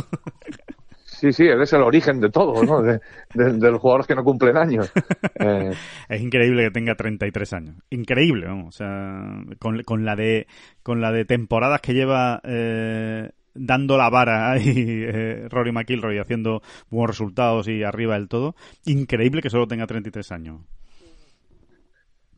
sí, 1.05 1.33
sí, 1.33 1.47
él 1.47 1.63
es 1.63 1.73
el 1.73 1.81
origen 1.83 2.21
de 2.21 2.29
todo, 2.31 2.63
¿no? 2.65 2.83
De, 2.83 3.01
de- 3.33 3.53
de 3.55 3.71
los 3.71 3.81
jugadores 3.81 4.07
que 4.07 4.15
no 4.15 4.23
cumplen 4.23 4.59
años. 4.59 4.93
Eh, 5.37 5.73
Es 6.11 6.21
increíble 6.21 6.65
que 6.65 6.71
tenga 6.71 6.95
33 6.97 7.53
años. 7.55 7.77
Increíble, 7.91 8.47
vamos. 8.47 8.69
O 8.75 8.77
sea, 8.77 9.25
con, 9.59 9.83
con 9.85 10.05
la 10.05 10.17
de 10.17 10.47
con 10.83 11.01
la 11.01 11.11
de 11.13 11.25
temporadas 11.25 11.81
que 11.81 11.95
lleva 11.95 12.41
eh, 12.45 13.31
dando 13.55 13.97
la 13.97 14.11
vara 14.11 14.51
ahí 14.53 14.75
eh, 14.77 15.47
Rory 15.51 15.73
McIlroy 15.73 16.19
haciendo 16.19 16.63
buenos 16.91 17.11
resultados 17.11 17.69
y 17.69 17.83
arriba 17.83 18.15
del 18.15 18.29
todo. 18.29 18.55
Increíble 18.85 19.43
que 19.43 19.51
solo 19.51 19.67
tenga 19.67 19.87
33 19.87 20.33
años. 20.33 20.61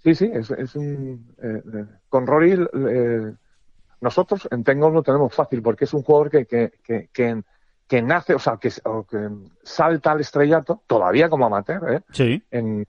Sí, 0.03 0.15
sí, 0.15 0.31
es, 0.33 0.51
es 0.53 0.77
un. 0.77 1.35
eh, 1.43 1.63
eh, 1.75 1.85
con 2.09 2.27
Rory, 2.27 2.53
eh, 2.53 3.33
nosotros 4.01 4.47
en 4.51 4.63
Tengol 4.63 4.93
lo 4.93 5.03
tenemos 5.03 5.35
fácil 5.35 5.63
porque 5.63 5.85
es 5.85 5.95
un 5.95 6.03
jugador 6.03 6.31
que, 6.31 6.47
que, 6.47 6.73
que, 6.83 7.09
que, 7.13 7.43
que 7.89 8.03
nace, 8.03 8.35
o 8.35 8.39
sea, 8.39 8.57
que, 8.57 8.71
o 8.85 9.05
que 9.05 9.29
salta 9.65 10.13
al 10.13 10.21
estrellato, 10.21 10.83
todavía 10.87 11.29
como 11.29 11.47
amateur, 11.47 11.93
¿eh? 11.93 12.01
Sí. 12.13 12.41
en, 12.51 12.87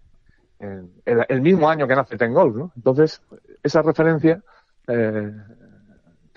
en 0.60 0.92
el, 1.06 1.26
el 1.28 1.42
mismo 1.42 1.70
año 1.70 1.88
que 1.88 1.96
nace 1.96 2.18
Tengol, 2.18 2.56
¿no? 2.56 2.72
Entonces, 2.76 3.22
esa 3.64 3.82
referencia 3.82 4.44
eh, 4.88 5.32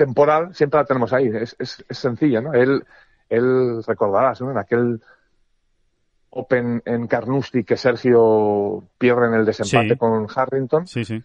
temporal 0.04 0.54
siempre 0.54 0.80
la 0.80 0.86
tenemos 0.86 1.12
ahí, 1.12 1.26
es, 1.28 1.54
es, 1.58 1.84
es 1.86 1.98
sencilla, 1.98 2.40
¿no? 2.40 2.54
Él, 2.54 2.82
él 3.28 3.82
recordarás, 3.86 4.40
¿no? 4.40 4.50
En 4.50 4.56
aquel 4.58 5.00
Open 6.30 6.80
en 6.84 7.06
Carnoustie 7.06 7.64
que 7.64 7.76
Sergio 7.76 8.82
pierde 8.98 9.26
en 9.26 9.34
el 9.34 9.44
desempate 9.44 9.90
Sí. 9.90 9.96
con 9.96 10.26
Harrington, 10.34 10.86
Sí, 10.86 11.04
sí. 11.04 11.22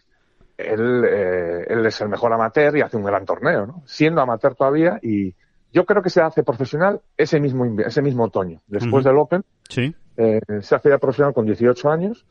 él, 0.57 1.05
eh, 1.07 1.65
él 1.69 1.85
es 1.85 2.01
el 2.01 2.09
mejor 2.09 2.33
amateur 2.33 2.75
y 2.75 2.81
hace 2.81 2.97
un 2.97 3.03
gran 3.03 3.23
torneo, 3.25 3.65
¿no? 3.67 3.83
Siendo 3.85 4.21
amateur 4.21 4.55
todavía 4.55 4.99
y 5.01 5.33
yo 5.71 5.85
creo 5.85 6.01
que 6.01 6.09
se 6.09 6.21
hace 6.21 6.43
profesional 6.43 7.01
ese 7.17 7.39
mismo, 7.39 7.65
ese 7.85 8.01
mismo 8.01 8.23
otoño. 8.25 8.61
Después 8.67 9.03
del 9.05 9.17
Open, 9.17 9.43
sí. 9.69 9.93
eh, 10.17 10.39
se 10.61 10.75
hace 10.75 10.89
ya 10.89 10.97
profesional 10.97 11.33
con 11.33 11.45
18 11.45 11.89
años 11.89 12.25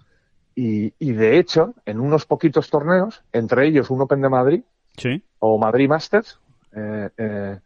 y, 0.56 0.92
y, 0.98 1.12
de 1.12 1.38
hecho, 1.38 1.74
en 1.84 2.00
unos 2.00 2.26
poquitos 2.26 2.70
torneos, 2.70 3.22
entre 3.32 3.66
ellos 3.66 3.90
un 3.90 4.00
Open 4.00 4.20
de 4.20 4.28
Madrid 4.28 4.62
sí. 4.96 5.22
o 5.38 5.58
Madrid 5.58 5.88
Masters, 5.88 6.40
eh, 6.72 7.10
eh, 7.16 7.58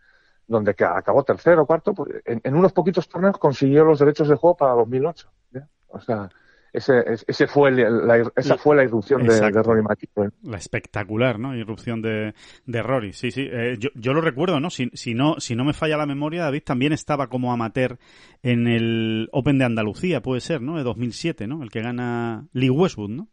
donde 0.46 0.70
acabó 0.70 1.24
tercero 1.24 1.62
o 1.62 1.66
cuarto, 1.66 1.94
pues, 1.94 2.22
en, 2.24 2.40
en, 2.42 2.54
unos 2.54 2.72
poquitos 2.72 3.08
torneos 3.08 3.38
consiguió 3.38 3.84
los 3.84 3.98
derechos 3.98 4.28
de 4.28 4.36
juego 4.36 4.56
para 4.56 4.72
2008. 4.72 5.30
¿ya? 5.52 5.68
O 5.88 6.00
sea, 6.00 6.30
ese, 6.72 7.02
ese 7.26 7.46
fue 7.46 7.70
la, 7.70 8.30
esa 8.36 8.58
fue 8.58 8.76
la 8.76 8.84
irrupción 8.84 9.26
de, 9.26 9.34
de, 9.34 9.62
Rory 9.62 9.82
McIlroy. 9.82 10.28
La 10.42 10.58
espectacular, 10.58 11.38
¿no? 11.38 11.56
Irrupción 11.56 12.02
de, 12.02 12.34
de 12.66 12.82
Rory, 12.82 13.12
sí, 13.12 13.30
sí. 13.30 13.48
Eh, 13.50 13.76
yo, 13.78 13.88
yo, 13.94 14.12
lo 14.12 14.20
recuerdo, 14.20 14.60
¿no? 14.60 14.68
Si, 14.68 14.90
si 14.92 15.14
¿no? 15.14 15.40
si 15.40 15.56
no 15.56 15.64
me 15.64 15.72
falla 15.72 15.96
la 15.96 16.06
memoria, 16.06 16.42
David 16.42 16.62
también 16.64 16.92
estaba 16.92 17.28
como 17.28 17.52
amateur 17.52 17.98
en 18.42 18.66
el 18.66 19.28
Open 19.32 19.58
de 19.58 19.64
Andalucía, 19.64 20.20
puede 20.20 20.40
ser, 20.40 20.60
¿no? 20.60 20.76
De 20.76 20.82
2007, 20.82 21.46
¿no? 21.46 21.62
El 21.62 21.70
que 21.70 21.80
gana 21.80 22.46
Lee 22.52 22.70
Westwood, 22.70 23.10
¿no? 23.10 23.28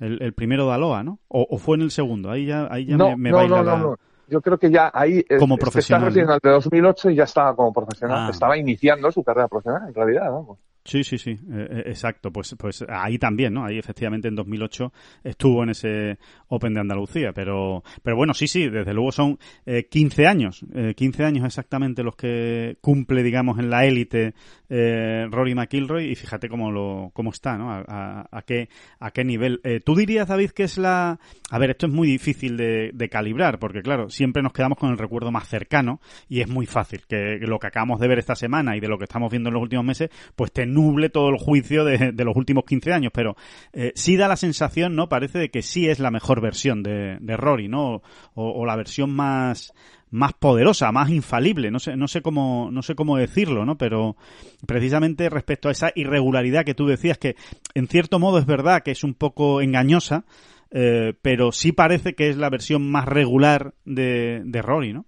El, 0.00 0.22
el 0.22 0.32
primero 0.32 0.66
de 0.66 0.74
Aloha, 0.74 1.02
¿no? 1.02 1.18
O, 1.28 1.46
o, 1.48 1.58
fue 1.58 1.76
en 1.76 1.82
el 1.82 1.90
segundo, 1.90 2.30
ahí 2.30 2.46
ya, 2.46 2.66
ahí 2.70 2.86
ya 2.86 2.96
no, 2.96 3.10
me, 3.10 3.16
me 3.16 3.30
no, 3.30 3.36
baila 3.36 3.56
no, 3.58 3.62
la... 3.62 3.76
no, 3.76 3.82
no. 3.90 3.96
Yo 4.26 4.40
creo 4.40 4.58
que 4.58 4.70
ya 4.70 4.90
ahí 4.92 5.22
como 5.38 5.56
profesional 5.58 6.08
está 6.16 6.38
de 6.42 6.50
2008 6.50 7.10
y 7.10 7.14
ya 7.16 7.24
estaba 7.24 7.54
como 7.54 7.72
profesional. 7.72 8.26
Ah. 8.26 8.30
Estaba 8.30 8.56
iniciando 8.56 9.12
su 9.12 9.22
carrera 9.22 9.48
profesional, 9.48 9.88
en 9.88 9.94
realidad, 9.94 10.30
vamos. 10.30 10.58
Sí, 10.84 11.02
sí, 11.02 11.16
sí, 11.16 11.30
eh, 11.50 11.84
exacto. 11.86 12.30
Pues, 12.30 12.54
pues 12.58 12.84
ahí 12.88 13.18
también, 13.18 13.54
¿no? 13.54 13.64
Ahí 13.64 13.78
efectivamente 13.78 14.28
en 14.28 14.34
2008 14.34 14.92
estuvo 15.24 15.62
en 15.62 15.70
ese 15.70 16.18
Open 16.48 16.74
de 16.74 16.80
Andalucía. 16.80 17.32
Pero, 17.32 17.82
pero 18.02 18.16
bueno, 18.16 18.34
sí, 18.34 18.46
sí, 18.46 18.68
desde 18.68 18.92
luego 18.92 19.10
son 19.10 19.38
eh, 19.64 19.86
15 19.88 20.26
años, 20.26 20.64
eh, 20.74 20.94
15 20.94 21.24
años 21.24 21.46
exactamente 21.46 22.02
los 22.02 22.16
que 22.16 22.76
cumple, 22.80 23.22
digamos, 23.22 23.58
en 23.58 23.70
la 23.70 23.86
élite 23.86 24.34
eh, 24.68 25.26
Rory 25.30 25.54
McIlroy 25.54 26.10
y 26.10 26.14
fíjate 26.14 26.48
cómo 26.48 26.70
lo, 26.70 27.10
cómo 27.12 27.30
está, 27.30 27.56
¿no? 27.56 27.70
A, 27.72 28.42
qué, 28.46 28.68
a 28.98 29.10
qué 29.10 29.24
nivel. 29.24 29.60
Eh, 29.62 29.80
Tú 29.84 29.94
dirías, 29.94 30.28
David, 30.28 30.50
que 30.50 30.64
es 30.64 30.78
la, 30.78 31.18
a 31.50 31.58
ver, 31.58 31.70
esto 31.70 31.86
es 31.86 31.92
muy 31.92 32.08
difícil 32.08 32.56
de, 32.56 32.90
de, 32.92 33.08
calibrar 33.08 33.58
porque 33.58 33.82
claro, 33.82 34.10
siempre 34.10 34.42
nos 34.42 34.52
quedamos 34.52 34.78
con 34.78 34.90
el 34.90 34.98
recuerdo 34.98 35.30
más 35.30 35.48
cercano 35.48 36.00
y 36.28 36.40
es 36.40 36.48
muy 36.48 36.66
fácil 36.66 37.02
que 37.08 37.38
lo 37.40 37.58
que 37.58 37.68
acabamos 37.68 38.00
de 38.00 38.08
ver 38.08 38.18
esta 38.18 38.34
semana 38.34 38.76
y 38.76 38.80
de 38.80 38.88
lo 38.88 38.98
que 38.98 39.04
estamos 39.04 39.30
viendo 39.30 39.48
en 39.48 39.54
los 39.54 39.62
últimos 39.62 39.84
meses, 39.84 40.10
pues 40.34 40.50
te 40.52 40.66
nuble 40.74 41.08
todo 41.08 41.28
el 41.30 41.38
juicio 41.38 41.84
de, 41.84 42.12
los 42.24 42.36
últimos 42.36 42.64
15 42.64 42.92
años, 42.92 43.12
pero 43.14 43.36
eh, 43.72 43.92
sí 43.94 44.16
da 44.16 44.28
la 44.28 44.36
sensación, 44.36 44.96
¿no? 44.96 45.08
Parece 45.08 45.38
de 45.38 45.50
que 45.50 45.62
sí 45.62 45.88
es 45.88 46.00
la 46.00 46.10
mejor 46.10 46.40
versión 46.40 46.82
de, 46.82 47.18
de 47.20 47.36
Rory, 47.36 47.68
¿no? 47.68 48.02
O, 48.34 48.50
o, 48.50 48.66
la 48.66 48.76
versión 48.76 49.10
más 49.10 49.72
más 50.10 50.32
poderosa, 50.32 50.92
más 50.92 51.10
infalible, 51.10 51.72
no 51.72 51.80
sé, 51.80 51.96
no 51.96 52.06
sé 52.06 52.22
cómo, 52.22 52.68
no 52.70 52.82
sé 52.82 52.94
cómo 52.94 53.16
decirlo, 53.16 53.64
¿no? 53.64 53.76
Pero 53.76 54.16
precisamente 54.64 55.28
respecto 55.28 55.68
a 55.68 55.72
esa 55.72 55.90
irregularidad 55.96 56.64
que 56.64 56.74
tú 56.74 56.86
decías, 56.86 57.18
que 57.18 57.34
en 57.74 57.88
cierto 57.88 58.20
modo 58.20 58.38
es 58.38 58.46
verdad 58.46 58.84
que 58.84 58.92
es 58.92 59.02
un 59.02 59.14
poco 59.14 59.60
engañosa, 59.60 60.24
eh, 60.70 61.14
pero 61.20 61.50
sí 61.50 61.72
parece 61.72 62.14
que 62.14 62.28
es 62.28 62.36
la 62.36 62.48
versión 62.48 62.88
más 62.88 63.06
regular 63.06 63.74
de, 63.84 64.42
de 64.44 64.62
Rory, 64.62 64.92
¿no? 64.92 65.04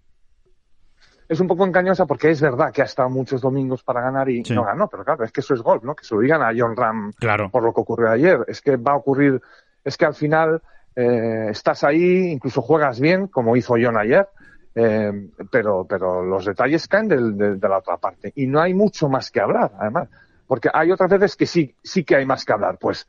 Es 1.28 1.40
un 1.40 1.48
poco 1.48 1.66
engañosa 1.66 2.06
porque 2.06 2.30
es 2.30 2.40
verdad 2.40 2.72
que 2.72 2.82
ha 2.82 2.84
estado 2.84 3.10
muchos 3.10 3.40
domingos 3.40 3.82
para 3.82 4.00
ganar 4.00 4.28
y 4.28 4.44
sí. 4.44 4.54
no 4.54 4.64
ganó, 4.64 4.88
pero 4.88 5.04
claro, 5.04 5.24
es 5.24 5.32
que 5.32 5.40
eso 5.40 5.54
es 5.54 5.62
golf, 5.62 5.82
¿no? 5.82 5.94
Que 5.94 6.04
se 6.04 6.14
lo 6.14 6.20
digan 6.20 6.42
a 6.42 6.52
John 6.56 6.76
Ram 6.76 7.12
claro. 7.18 7.50
por 7.50 7.64
lo 7.64 7.72
que 7.74 7.80
ocurrió 7.80 8.10
ayer. 8.10 8.44
Es 8.46 8.60
que 8.60 8.76
va 8.76 8.92
a 8.92 8.96
ocurrir, 8.96 9.40
es 9.84 9.96
que 9.96 10.04
al 10.04 10.14
final 10.14 10.62
eh, 10.94 11.48
estás 11.50 11.82
ahí, 11.84 12.30
incluso 12.30 12.62
juegas 12.62 13.00
bien, 13.00 13.26
como 13.26 13.56
hizo 13.56 13.74
John 13.80 13.98
ayer, 13.98 14.28
eh, 14.74 15.30
pero, 15.50 15.84
pero 15.88 16.24
los 16.24 16.44
detalles 16.44 16.86
caen 16.86 17.08
de, 17.08 17.16
de, 17.32 17.56
de, 17.56 17.68
la 17.68 17.78
otra 17.78 17.96
parte. 17.96 18.32
Y 18.36 18.46
no 18.46 18.60
hay 18.60 18.74
mucho 18.74 19.08
más 19.08 19.30
que 19.30 19.40
hablar, 19.40 19.72
además. 19.78 20.08
Porque 20.46 20.70
hay 20.72 20.92
otras 20.92 21.10
veces 21.10 21.34
que 21.34 21.46
sí, 21.46 21.74
sí 21.82 22.04
que 22.04 22.16
hay 22.16 22.26
más 22.26 22.44
que 22.44 22.52
hablar. 22.52 22.78
Pues, 22.78 23.08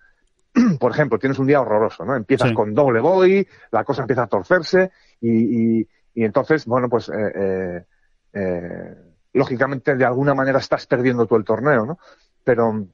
por 0.80 0.92
ejemplo, 0.92 1.20
tienes 1.20 1.38
un 1.38 1.46
día 1.46 1.62
horroroso, 1.62 2.04
¿no? 2.04 2.16
Empiezas 2.16 2.50
sí. 2.50 2.56
con 2.56 2.74
doble 2.74 3.00
bogey, 3.00 3.48
la 3.72 3.84
cosa 3.84 4.02
empieza 4.02 4.24
a 4.24 4.28
torcerse 4.28 4.92
y, 5.22 5.80
y, 5.80 5.88
y 6.16 6.24
entonces, 6.24 6.66
bueno, 6.66 6.90
pues, 6.90 7.10
eh, 7.10 7.86
eh 8.34 9.04
lógicamente 9.38 9.96
de 9.96 10.06
alguna 10.06 10.34
manera 10.34 10.60
estás 10.60 10.86
perdiendo 10.88 11.26
tú 11.26 11.36
el 11.36 11.46
torneo, 11.46 11.86
¿no? 11.86 12.00
Pero, 12.44 12.88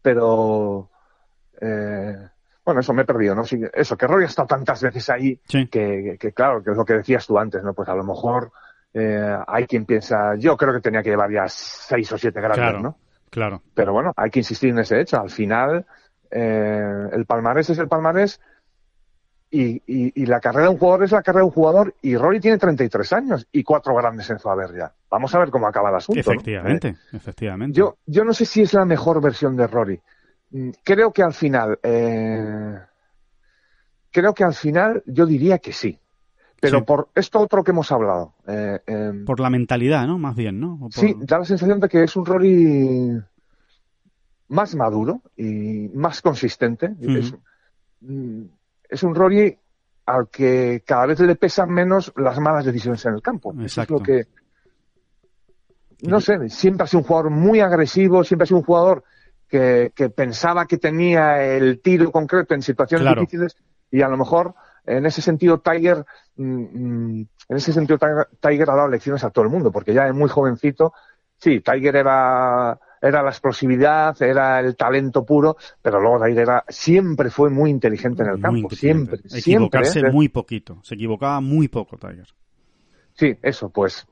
pero, 0.00 0.90
eh, 1.60 2.28
bueno, 2.64 2.80
eso 2.80 2.92
me 2.92 3.02
he 3.02 3.06
perdido, 3.06 3.34
¿no? 3.34 3.42
Eso, 3.42 3.96
que 3.96 4.06
Rory 4.06 4.24
ha 4.24 4.28
estado 4.28 4.48
tantas 4.48 4.82
veces 4.82 5.08
ahí 5.10 5.40
sí. 5.48 5.66
que, 5.68 6.16
que, 6.20 6.32
claro, 6.32 6.62
que 6.62 6.70
es 6.70 6.76
lo 6.76 6.84
que 6.84 6.94
decías 6.94 7.26
tú 7.26 7.38
antes, 7.38 7.62
¿no? 7.62 7.74
Pues 7.74 7.88
a 7.88 7.94
lo 7.94 8.04
mejor 8.04 8.52
eh, 8.92 9.36
hay 9.46 9.66
quien 9.66 9.86
piensa, 9.86 10.36
yo 10.36 10.56
creo 10.56 10.74
que 10.74 10.80
tenía 10.80 11.02
que 11.02 11.10
llevar 11.10 11.30
ya 11.30 11.48
seis 11.48 12.12
o 12.12 12.18
siete 12.18 12.40
grandes, 12.40 12.58
claro, 12.58 12.80
¿no? 12.80 12.98
Claro. 13.30 13.62
Pero 13.74 13.92
bueno, 13.92 14.12
hay 14.16 14.30
que 14.30 14.40
insistir 14.40 14.70
en 14.70 14.80
ese 14.80 15.00
hecho. 15.00 15.18
Al 15.18 15.30
final, 15.30 15.86
eh, 16.30 17.08
el 17.12 17.24
palmarés 17.24 17.70
es 17.70 17.78
el 17.78 17.88
palmarés 17.88 18.40
y, 19.54 19.82
y, 19.86 20.22
y, 20.22 20.24
la 20.24 20.40
carrera 20.40 20.64
de 20.64 20.70
un 20.70 20.78
jugador 20.78 21.04
es 21.04 21.12
la 21.12 21.22
carrera 21.22 21.42
de 21.42 21.48
un 21.48 21.52
jugador 21.52 21.94
y 22.00 22.16
Rory 22.16 22.40
tiene 22.40 22.56
33 22.56 23.12
años 23.12 23.46
y 23.52 23.62
cuatro 23.62 23.94
grandes 23.94 24.30
en 24.30 24.38
su 24.38 24.48
haber 24.48 24.74
ya. 24.74 24.94
Vamos 25.10 25.34
a 25.34 25.40
ver 25.40 25.50
cómo 25.50 25.66
acaba 25.66 25.90
el 25.90 25.96
asunto. 25.96 26.18
Efectivamente, 26.18 26.92
¿no? 26.92 27.18
efectivamente. 27.18 27.78
Yo, 27.78 27.98
yo 28.06 28.24
no 28.24 28.32
sé 28.32 28.46
si 28.46 28.62
es 28.62 28.72
la 28.72 28.86
mejor 28.86 29.20
versión 29.20 29.54
de 29.54 29.66
Rory. 29.66 30.00
Creo 30.82 31.12
que 31.12 31.22
al 31.22 31.34
final, 31.34 31.78
eh, 31.82 32.78
creo 34.10 34.32
que 34.32 34.42
al 34.42 34.54
final 34.54 35.02
yo 35.04 35.26
diría 35.26 35.58
que 35.58 35.74
sí. 35.74 35.98
Pero 36.58 36.78
sí. 36.78 36.84
por 36.86 37.10
esto 37.14 37.38
otro 37.38 37.62
que 37.62 37.72
hemos 37.72 37.92
hablado. 37.92 38.32
Eh, 38.46 38.80
eh, 38.86 39.12
por 39.26 39.38
la 39.38 39.50
mentalidad, 39.50 40.06
¿no? 40.06 40.16
Más 40.16 40.34
bien, 40.34 40.60
¿no? 40.60 40.78
Por... 40.78 40.94
Sí, 40.94 41.14
da 41.18 41.40
la 41.40 41.44
sensación 41.44 41.78
de 41.78 41.88
que 41.90 42.04
es 42.04 42.16
un 42.16 42.24
Rory 42.24 43.20
más 44.48 44.74
maduro 44.74 45.20
y 45.36 45.90
más 45.92 46.22
consistente. 46.22 46.86
Uh 46.86 47.04
-huh. 47.04 47.18
es, 47.18 47.34
es 48.92 49.02
un 49.02 49.14
Rory 49.14 49.58
al 50.06 50.28
que 50.28 50.82
cada 50.86 51.06
vez 51.06 51.20
le 51.20 51.36
pesan 51.36 51.70
menos 51.70 52.12
las 52.16 52.38
malas 52.38 52.64
decisiones 52.64 53.04
en 53.06 53.14
el 53.14 53.22
campo. 53.22 53.54
Exacto. 53.60 53.94
es 53.94 54.00
lo 54.00 54.04
que. 54.04 54.26
No 56.02 56.20
sé, 56.20 56.48
siempre 56.48 56.84
ha 56.84 56.86
sido 56.86 57.00
un 57.00 57.06
jugador 57.06 57.30
muy 57.30 57.60
agresivo, 57.60 58.24
siempre 58.24 58.44
ha 58.44 58.46
sido 58.46 58.58
un 58.58 58.64
jugador 58.64 59.04
que, 59.48 59.92
que 59.94 60.10
pensaba 60.10 60.66
que 60.66 60.78
tenía 60.78 61.42
el 61.44 61.80
tiro 61.80 62.10
concreto 62.10 62.54
en 62.54 62.62
situaciones 62.62 63.04
claro. 63.04 63.20
difíciles 63.20 63.56
y 63.90 64.02
a 64.02 64.08
lo 64.08 64.16
mejor 64.16 64.54
en 64.84 65.06
ese 65.06 65.22
sentido 65.22 65.60
Tiger, 65.60 66.04
mmm, 66.36 67.20
en 67.20 67.56
ese 67.56 67.72
sentido 67.72 67.98
Tiger, 67.98 68.28
Tiger 68.40 68.70
ha 68.70 68.74
dado 68.74 68.88
lecciones 68.88 69.22
a 69.22 69.30
todo 69.30 69.44
el 69.44 69.50
mundo, 69.50 69.70
porque 69.70 69.94
ya 69.94 70.08
es 70.08 70.14
muy 70.14 70.28
jovencito, 70.28 70.92
sí, 71.38 71.60
Tiger 71.60 71.94
era 71.94 72.78
era 73.02 73.22
la 73.22 73.30
explosividad, 73.30 74.20
era 74.22 74.60
el 74.60 74.76
talento 74.76 75.24
puro, 75.24 75.56
pero 75.82 76.00
luego 76.00 76.24
Tiger 76.24 76.42
era, 76.42 76.64
siempre 76.68 77.30
fue 77.30 77.50
muy 77.50 77.70
inteligente 77.70 78.22
en 78.22 78.28
el 78.30 78.40
campo, 78.40 78.70
siempre. 78.70 79.18
Equivocarse 79.24 79.92
siempre, 79.92 80.10
¿eh? 80.10 80.14
muy 80.14 80.28
poquito, 80.28 80.78
se 80.82 80.94
equivocaba 80.94 81.40
muy 81.40 81.66
poco 81.66 81.98
Tiger. 81.98 82.28
Sí, 83.14 83.36
eso, 83.42 83.68
pues, 83.70 84.06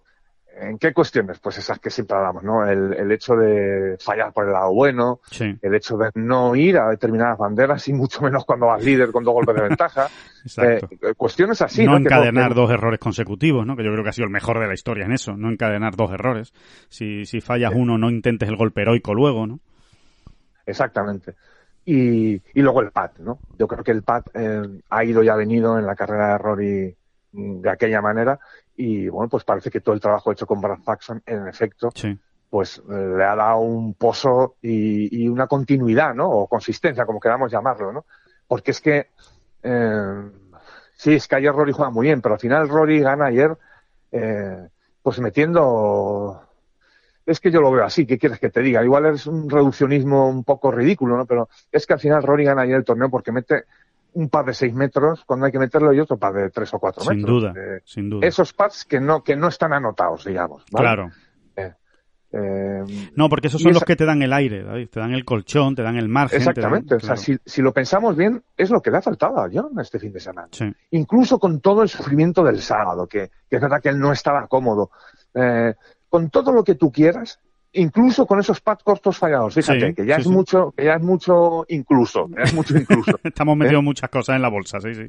¿en 0.61 0.79
qué 0.79 0.93
cuestiones? 0.93 1.39
Pues 1.39 1.59
esas 1.59 1.79
que 1.79 1.91
siempre 1.91 2.17
hablamos, 2.17 2.43
¿no? 2.43 2.67
El, 2.67 2.95
el 2.95 3.13
hecho 3.13 3.35
de 3.35 3.97
fallar 3.99 4.33
por 4.33 4.47
el 4.47 4.53
lado 4.53 4.73
bueno, 4.73 5.21
sí. 5.31 5.57
el 5.61 5.75
hecho 5.75 5.97
de 5.97 6.11
no 6.15 6.55
ir 6.55 6.79
a 6.79 6.89
determinadas 6.89 7.39
banderas 7.39 7.87
y 7.89 7.93
mucho 7.93 8.23
menos 8.23 8.45
cuando 8.45 8.67
vas 8.67 8.83
líder 8.83 9.11
con 9.11 9.25
dos 9.25 9.35
golpes 9.35 9.55
de 9.55 9.63
ventaja. 9.63 10.09
Exacto. 10.45 10.89
Eh, 11.03 11.15
cuestiones 11.17 11.61
así. 11.63 11.85
No, 11.85 11.93
¿no? 11.93 11.99
encadenar 11.99 12.51
que, 12.51 12.55
dos 12.55 12.71
errores 12.71 12.99
consecutivos, 12.99 13.67
¿no? 13.67 13.77
Que 13.77 13.85
yo 13.85 13.93
creo 13.93 14.03
que 14.03 14.11
ha 14.11 14.15
sido 14.15 14.27
el 14.27 14.33
mejor 14.33 14.61
de 14.61 14.67
la 14.67 14.75
historia 14.75 15.05
en 15.05 15.13
eso, 15.13 15.37
no 15.37 15.51
encadenar 15.51 15.97
dos 15.97 16.13
errores. 16.13 16.53
Si, 16.89 17.25
si 17.25 17.41
fallas 17.41 17.73
sí. 17.73 17.79
uno, 17.79 17.99
no 17.99 18.11
intentes 18.11 18.49
el 18.49 18.57
golpe 18.57 18.83
heroico 18.83 19.15
luego, 19.15 19.47
¿no? 19.47 19.61
Exactamente. 20.67 21.35
Y, 21.85 22.35
y 22.35 22.63
luego 22.63 22.83
el 22.83 22.91
pat, 22.91 23.19
¿no? 23.19 23.39
Yo 23.59 23.67
creo 23.67 23.83
que 23.83 23.93
el 23.93 24.03
pat 24.03 24.29
eh, 24.35 24.63
ha 24.91 25.05
ido 25.05 25.23
y 25.23 25.29
ha 25.29 25.35
venido 25.35 25.79
en 25.79 25.87
la 25.87 25.97
carrera 25.97 26.33
de 26.33 26.39
Rory 26.39 26.97
de 27.33 27.71
aquella 27.71 28.01
manera 28.01 28.41
y 28.83 29.09
bueno, 29.09 29.29
pues 29.29 29.45
parece 29.45 29.71
que 29.71 29.81
todo 29.81 29.95
el 29.95 30.01
trabajo 30.01 30.33
hecho 30.33 30.47
con 30.47 30.61
Brad 30.61 30.79
Faxon, 30.79 31.23
en 31.27 31.47
efecto, 31.47 31.91
sí. 31.95 32.19
pues 32.49 32.79
eh, 32.79 33.15
le 33.17 33.25
ha 33.25 33.37
dado 33.37 33.59
un 33.59 33.93
pozo 33.93 34.57
y, 34.63 35.23
y, 35.25 35.29
una 35.29 35.47
continuidad, 35.47 36.15
¿no? 36.15 36.31
O 36.31 36.47
consistencia, 36.47 37.05
como 37.05 37.21
queramos 37.21 37.53
llamarlo, 37.53 37.93
¿no? 37.93 38.07
Porque 38.49 38.71
es 38.71 38.81
que, 38.81 39.09
eh, 39.63 40.31
sí, 40.95 41.13
es 41.13 41.29
que 41.29 41.37
ayer 41.37 41.53
Rory 41.53 41.73
juega 41.73 41.91
muy 41.91 42.07
bien, 42.07 42.23
pero 42.23 42.37
al 42.37 42.41
final 42.41 42.71
Rory 42.71 43.01
gana 43.01 43.27
ayer, 43.27 43.55
eh, 44.13 44.69
pues 45.03 45.21
metiendo, 45.21 46.43
es 47.27 47.39
que 47.39 47.51
yo 47.51 47.61
lo 47.61 47.71
veo 47.71 47.85
así, 47.85 48.07
¿qué 48.07 48.19
quieres 48.19 48.39
que 48.39 48.49
te 48.49 48.63
diga? 48.63 48.83
Igual 48.83 49.07
es 49.07 49.27
un 49.27 49.51
reduccionismo 49.51 50.27
un 50.27 50.43
poco 50.43 50.71
ridículo, 50.71 51.19
¿no? 51.19 51.27
Pero 51.27 51.51
es 51.71 51.87
que 51.87 51.93
al 51.93 52.01
final 52.01 52.23
Rory 52.23 52.45
gana 52.45 52.63
ayer 52.63 52.77
el 52.77 52.85
torneo 52.85 53.11
porque 53.11 53.31
mete 53.31 53.65
un 54.15 54.29
par 54.29 54.45
de 54.45 54.55
seis 54.55 54.75
metros 54.75 55.25
cuando 55.25 55.47
hay 55.47 55.53
que 55.53 55.59
meterlo 55.59 55.93
y 55.93 56.01
otro 56.01 56.17
par 56.17 56.33
de 56.33 56.51
tres 56.51 56.73
o 56.75 56.79
cuatro 56.79 57.03
sin 57.03 57.19
metros. 57.19 57.43
Duda, 57.43 57.55
eh, 57.57 57.81
sin 57.85 58.11
duda. 58.11 58.27
Esos 58.27 58.53
pads 58.53 58.85
que 58.85 59.01
no, 59.01 59.23
que 59.23 59.37
no 59.37 59.49
están 59.49 59.73
anotados, 59.73 60.25
digamos. 60.25 60.65
¿vale? 60.71 60.85
Claro. 60.85 61.11
Eh, 61.57 61.75
Eh, 62.33 63.11
no, 63.17 63.29
porque 63.29 63.49
esos 63.49 63.61
son 63.61 63.73
los 63.73 63.83
que 63.83 63.97
te 63.97 64.05
dan 64.05 64.23
el 64.23 64.33
aire, 64.33 64.63
David. 64.63 64.89
Te 64.89 65.01
dan 65.01 65.13
el 65.13 65.25
colchón, 65.25 65.75
te 65.75 65.83
dan 65.83 65.97
el 65.97 66.09
margen. 66.09 66.39
Exactamente. 66.39 66.95
o 66.95 67.01
sea, 67.01 67.17
si, 67.17 67.37
si, 67.45 67.61
lo 67.61 67.73
pensamos 67.73 68.17
bien, 68.17 68.41
es 68.57 68.71
lo 68.71 68.81
que 68.81 68.93
le 68.93 68.99
ha 68.99 69.03
faltado 69.03 69.41
a 69.41 69.49
John 69.53 69.73
este 69.81 69.99
fin 69.99 70.13
de 70.13 70.21
semana. 70.21 70.49
Incluso 70.93 71.41
con 71.41 71.61
todo 71.61 71.83
el 71.83 71.89
sufrimiento 71.89 72.45
del 72.45 72.61
sábado, 72.61 73.09
que, 73.09 73.31
que, 73.49 73.57
es 73.57 73.61
verdad 73.61 73.81
que 73.83 73.89
él 73.89 73.99
no 73.99 74.13
estaba 74.13 74.47
cómodo. 74.47 74.93
Con 76.09 76.31
todo 76.31 76.53
lo 76.53 76.63
que 76.63 76.77
tú 76.77 76.93
quieras, 76.93 77.41
incluso 77.73 78.27
con 78.27 78.41
esos 78.41 78.61
pads 78.61 78.83
cortos 78.83 79.19
fallados. 79.19 79.55
Fíjate, 79.55 79.95
que 79.95 80.07
ya 80.07 80.17
es 80.17 80.27
mucho, 80.27 80.73
que 80.77 80.85
ya 80.85 80.95
es 80.95 81.03
mucho 81.03 81.65
incluso, 81.69 82.29
es 82.37 82.53
mucho 82.55 82.77
incluso. 82.77 83.13
Estamos 83.23 83.57
metiendo 83.57 83.81
¿Eh? 83.81 83.85
muchas 83.85 84.11
cosas 84.11 84.37
en 84.37 84.43
la 84.43 84.49
bolsa, 84.49 84.81
sí, 84.81 84.95
sí. 84.95 85.07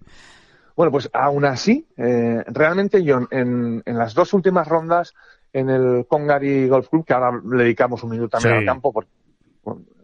Bueno, 0.75 0.91
pues 0.91 1.09
aún 1.13 1.45
así, 1.45 1.85
eh, 1.97 2.43
realmente 2.47 3.03
John, 3.05 3.27
en, 3.31 3.83
en 3.85 3.97
las 3.97 4.13
dos 4.13 4.33
últimas 4.33 4.67
rondas 4.67 5.13
en 5.53 5.69
el 5.69 6.05
Congari 6.07 6.67
Golf 6.67 6.89
Club, 6.89 7.05
que 7.05 7.13
ahora 7.13 7.39
le 7.43 7.63
dedicamos 7.63 8.03
un 8.03 8.11
minuto 8.11 8.29
también 8.29 8.55
al 8.55 8.65
campo, 8.65 8.93
porque, 8.93 9.11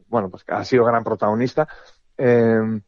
bueno, 0.10 0.30
pues 0.30 0.44
ha 0.48 0.64
sido 0.66 0.84
gran 0.84 1.04
protagonista. 1.04 1.68
Eh, 2.18 2.82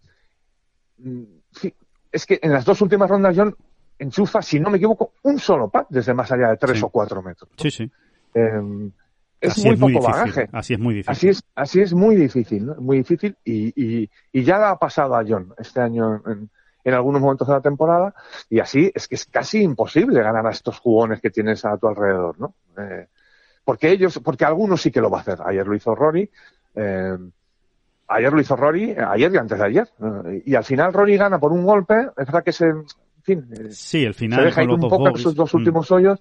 es 2.11 2.25
que 2.25 2.39
en 2.41 2.51
las 2.51 2.65
dos 2.65 2.81
últimas 2.81 3.09
rondas 3.09 3.35
John 3.37 3.55
enchufa, 3.97 4.41
si 4.41 4.59
no 4.59 4.69
me 4.69 4.77
equivoco, 4.77 5.13
un 5.23 5.39
solo 5.39 5.69
pad 5.69 5.85
desde 5.89 6.13
más 6.13 6.31
allá 6.31 6.49
de 6.49 6.57
tres 6.57 6.81
o 6.83 6.89
cuatro 6.89 7.21
metros. 7.21 7.49
Sí, 7.57 7.71
sí. 7.71 7.89
Es 9.41 9.63
muy 9.63 9.75
poco 9.75 10.01
bagaje. 10.01 10.49
Así 10.51 10.73
es 10.73 10.79
muy 10.79 10.95
difícil. 10.95 11.11
Así 11.11 11.29
es, 11.29 11.43
así 11.55 11.81
es 11.81 11.93
muy 11.93 12.15
difícil, 12.15 12.65
¿no? 12.65 12.75
Muy 12.75 12.97
difícil 12.97 13.35
y, 13.43 13.73
y, 13.75 14.09
y 14.31 14.43
ya 14.43 14.69
ha 14.69 14.77
pasado 14.77 15.15
a 15.15 15.23
John 15.27 15.53
este 15.57 15.79
año 15.81 16.21
en, 16.25 16.49
en 16.83 16.93
algunos 16.93 17.21
momentos 17.21 17.47
de 17.47 17.53
la 17.53 17.61
temporada 17.61 18.13
y 18.49 18.59
así 18.59 18.91
es 18.93 19.07
que 19.07 19.15
es 19.15 19.25
casi 19.25 19.61
imposible 19.61 20.21
ganar 20.21 20.45
a 20.45 20.51
estos 20.51 20.79
jugones 20.79 21.21
que 21.21 21.29
tienes 21.29 21.63
a 21.65 21.77
tu 21.77 21.87
alrededor, 21.87 22.39
¿no? 22.39 22.53
Eh, 22.77 23.07
porque 23.63 23.91
ellos, 23.91 24.19
porque 24.23 24.45
algunos 24.45 24.81
sí 24.81 24.91
que 24.91 25.01
lo 25.01 25.09
va 25.09 25.19
a 25.19 25.21
hacer. 25.21 25.37
Ayer 25.45 25.67
lo 25.67 25.75
hizo 25.75 25.93
Rory, 25.93 26.29
eh, 26.75 27.17
ayer 28.07 28.33
lo 28.33 28.41
hizo 28.41 28.55
Rory, 28.55 28.95
ayer 28.97 29.31
y 29.31 29.37
antes 29.37 29.59
de 29.59 29.65
ayer. 29.65 29.87
Eh, 30.25 30.43
y 30.45 30.55
al 30.55 30.63
final 30.63 30.91
Rory 30.91 31.17
gana 31.17 31.39
por 31.39 31.51
un 31.51 31.63
golpe, 31.63 31.93
es 32.17 32.25
verdad 32.25 32.43
que 32.43 32.51
se, 32.51 32.65
en 32.65 32.85
fin, 33.21 33.47
eh, 33.51 33.67
sí, 33.69 34.03
el 34.03 34.13
final 34.13 34.39
se 34.39 34.45
deja 34.45 34.63
ir 34.63 34.69
un 34.69 34.81
poco 34.81 35.09
en 35.09 35.17
sus 35.17 35.35
dos 35.35 35.53
últimos 35.53 35.89
mm. 35.89 35.93
hoyos, 35.93 36.19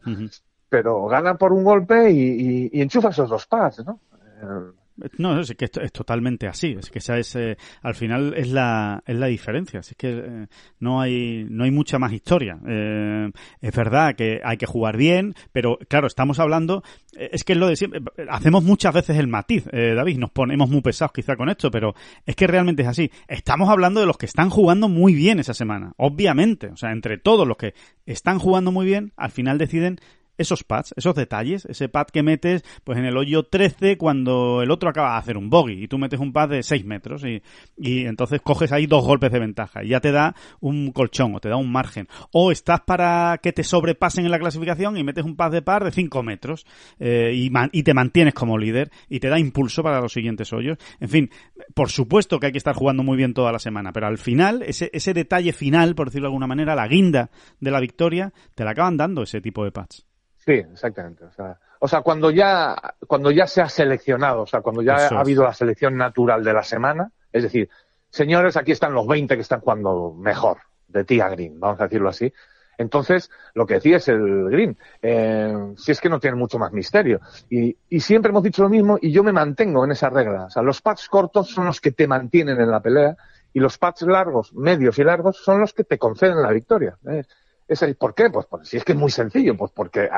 pero 0.69 1.07
gana 1.07 1.35
por 1.37 1.53
un 1.53 1.65
golpe 1.65 2.11
y, 2.11 2.71
y, 2.73 2.83
enchufa 2.83 3.09
esos 3.09 3.29
dos 3.29 3.47
pads, 3.47 3.85
¿no? 3.87 4.01
Eh, 4.23 4.73
no, 5.19 5.41
es 5.41 5.55
que 5.55 5.67
es, 5.67 5.71
es 5.81 5.93
totalmente 5.93 6.47
así. 6.47 6.77
Es 6.79 6.91
que 6.91 6.99
esa 6.99 7.19
es, 7.19 7.35
eh, 7.37 7.57
al 7.83 7.95
final 7.95 8.35
es 8.37 8.51
la, 8.51 9.03
es 9.07 9.17
la 9.17 9.27
diferencia. 9.27 9.81
Es 9.81 9.95
que 9.97 10.11
eh, 10.11 10.47
no 10.81 11.01
hay, 11.01 11.47
no 11.49 11.65
hay 11.65 11.71
mucha 11.71 11.99
más 11.99 12.13
historia. 12.13 12.59
Eh, 12.67 13.31
es 13.61 13.75
verdad 13.75 14.15
que 14.17 14.41
hay 14.45 14.57
que 14.57 14.67
jugar 14.67 14.97
bien, 14.97 15.35
pero 15.53 15.79
claro, 15.89 16.07
estamos 16.07 16.39
hablando, 16.39 16.83
es 17.13 17.45
que 17.45 17.53
es 17.53 17.59
lo 17.59 17.69
de 17.69 17.77
siempre. 17.77 18.01
Hacemos 18.29 18.65
muchas 18.65 18.95
veces 18.95 19.17
el 19.19 19.29
matiz, 19.29 19.67
David, 19.71 20.19
nos 20.19 20.31
ponemos 20.31 20.69
muy 20.69 20.81
pesados 20.81 21.13
quizá 21.13 21.37
con 21.37 21.49
esto, 21.49 21.71
pero 21.71 21.95
es 22.27 22.37
que 22.37 22.47
realmente 22.47 22.83
es 22.83 22.89
así. 22.89 23.11
Estamos 23.27 23.69
hablando 23.69 24.01
de 24.01 24.07
los 24.07 24.17
que 24.17 24.27
están 24.27 24.51
jugando 24.51 24.89
muy 24.89 25.15
bien 25.15 25.39
esa 25.39 25.55
semana, 25.55 25.93
obviamente. 25.97 26.69
O 26.69 26.77
sea, 26.77 26.93
entre 26.93 27.19
todos 27.19 27.47
los 27.47 27.57
que 27.57 27.75
están 28.07 28.39
jugando 28.39 28.73
muy 28.73 28.87
bien, 28.87 29.13
al 29.17 29.31
final 29.31 29.59
deciden 29.59 29.99
esos 30.39 30.65
pads, 30.65 30.95
esos 30.97 31.15
detalles, 31.15 31.65
ese 31.67 31.89
pad 31.89 32.07
que 32.07 32.23
metes 32.23 32.65
pues 32.85 32.99
en 32.99 33.05
el 33.05 33.17
hoyo 33.17 33.43
13 33.43 33.99
cuando 33.99 34.63
el 34.63 34.71
otro 34.71 34.89
acaba 34.89 35.13
de 35.13 35.19
hacer 35.19 35.37
un 35.37 35.51
bogey 35.51 35.85
y 35.85 35.89
tú 35.89 35.99
metes 35.99 36.21
un 36.21 36.33
pad 36.33 36.49
de 36.49 36.63
6 36.63 36.85
metros 36.85 37.25
y, 37.25 37.43
y 37.77 38.07
entonces 38.07 38.41
coges 38.41 38.73
ahí 38.73 38.87
dos 38.87 39.05
golpes 39.05 39.31
de 39.31 39.39
ventaja 39.39 39.85
y 39.85 39.89
ya 39.89 40.01
te 40.01 40.13
da 40.13 40.35
un 40.61 40.93
colchón 40.93 41.35
o 41.35 41.41
te 41.41 41.49
da 41.49 41.57
un 41.57 41.71
margen. 41.71 42.09
O 42.33 42.53
estás 42.53 42.81
para 42.81 43.39
que 43.43 43.53
te 43.53 43.65
sobrepasen 43.65 44.25
en 44.25 44.31
la 44.31 44.39
clasificación 44.39 44.97
y 44.97 45.05
metes 45.05 45.25
un 45.25 45.37
pad 45.37 45.51
de 45.51 45.63
par 45.63 45.85
de 45.85 45.91
5 45.91 46.23
metros 46.23 46.67
eh, 46.99 47.33
y, 47.35 47.51
y 47.73 47.83
te 47.83 47.95
mantienes 47.95 48.35
como 48.35 48.57
líder 48.57 48.91
y 49.09 49.21
te 49.21 49.29
da 49.29 49.39
impulso 49.39 49.83
para 49.83 50.01
los 50.01 50.13
siguientes 50.13 50.53
hoyos. 50.53 50.79
En 51.01 51.09
fin, 51.09 51.31
por 51.75 51.91
supuesto 51.91 52.39
que 52.39 52.47
hay 52.47 52.53
que 52.53 52.59
estar 52.59 52.75
jugando 52.75 53.03
muy 53.03 53.17
bien 53.17 53.35
toda 53.35 53.53
la 53.53 53.59
semana, 53.59 53.93
pero 53.93 54.07
al 54.07 54.19
final, 54.19 54.63
ese, 54.63 54.91
ese 54.93 55.15
detalle 55.15 55.53
final, 55.53 55.95
por 55.95 56.09
decirlo 56.09 56.27
de 56.27 56.29
alguna 56.29 56.47
manera, 56.47 56.75
la 56.75 56.89
guinda 56.89 57.31
de 57.61 57.71
la 57.71 57.81
victoria, 57.81 58.33
te 58.55 58.65
la 58.65 58.73
acaban 58.73 58.97
dando 58.97 59.23
ese 59.23 59.41
tipo 59.41 59.65
de 59.65 59.73
pads. 59.73 60.07
Sí, 60.49 60.55
exactamente. 60.55 61.27
O 61.27 61.31
sea, 61.31 61.59
o 61.79 61.87
sea, 61.87 62.01
cuando 62.01 62.31
ya, 62.31 62.75
cuando 63.07 63.31
ya 63.31 63.47
se 63.47 63.61
ha 63.61 63.69
seleccionado, 63.69 64.45
o 64.45 64.47
sea, 64.47 64.63
cuando 64.63 64.81
ya 64.81 64.95
ha 64.95 65.21
habido 65.21 65.45
la 65.45 65.53
selección 65.53 65.99
natural 65.99 66.43
de 66.43 66.55
la 66.55 66.63
semana, 66.63 67.13
es 67.31 67.43
decir, 67.43 67.69
señores, 68.09 68.57
aquí 68.57 68.73
están 68.73 68.95
los 68.95 69.07
20 69.07 69.35
que 69.35 69.43
están 69.43 69.61
jugando 69.61 70.15
mejor, 70.15 70.57
de 70.87 71.05
tía 71.05 71.29
Green, 71.29 71.61
vamos 71.61 71.79
a 71.83 71.85
decirlo 71.85 72.09
así. 72.09 72.33
Entonces, 72.79 73.31
lo 73.53 73.67
que 73.67 73.75
decía 73.75 73.99
es 73.99 74.09
el 74.09 74.49
Green. 74.49 74.79
Eh, 75.03 75.75
si 75.77 75.93
es 75.93 76.01
que 76.01 76.09
no 76.09 76.19
tiene 76.19 76.37
mucho 76.37 76.59
más 76.59 76.73
misterio. 76.73 77.21
Y, 77.51 77.77
y, 77.91 78.01
siempre 78.01 78.31
hemos 78.31 78.43
dicho 78.43 78.63
lo 78.63 78.71
mismo 78.71 78.97
y 79.03 79.13
yo 79.13 79.23
me 79.23 79.33
mantengo 79.33 79.85
en 79.85 79.91
esa 79.91 80.09
regla. 80.09 80.45
O 80.45 80.51
sea, 80.51 80.63
los 80.63 80.81
pads 80.81 81.11
cortos 81.11 81.51
son 81.51 81.67
los 81.67 81.79
que 81.79 81.93
te 81.93 82.07
mantienen 82.07 82.59
en 82.59 82.71
la 82.71 82.81
pelea 82.81 83.19
y 83.53 83.61
los 83.61 83.77
pads 83.77 84.01
largos, 84.03 84.55
medios 84.55 84.99
y 84.99 85.05
largos 85.05 85.37
son 85.37 85.61
los 85.61 85.75
que 85.75 85.85
te 85.85 85.99
conceden 85.99 86.41
la 86.41 86.53
victoria. 86.53 86.97
¿Eh? 87.69 87.95
¿Por 87.95 88.15
qué? 88.15 88.31
Pues, 88.31 88.47
pues, 88.47 88.69
si 88.69 88.77
es 88.77 88.85
que 88.85 88.93
es 88.93 88.99
muy 88.99 89.11
sencillo, 89.11 89.57
pues 89.57 89.73
porque, 89.75 90.09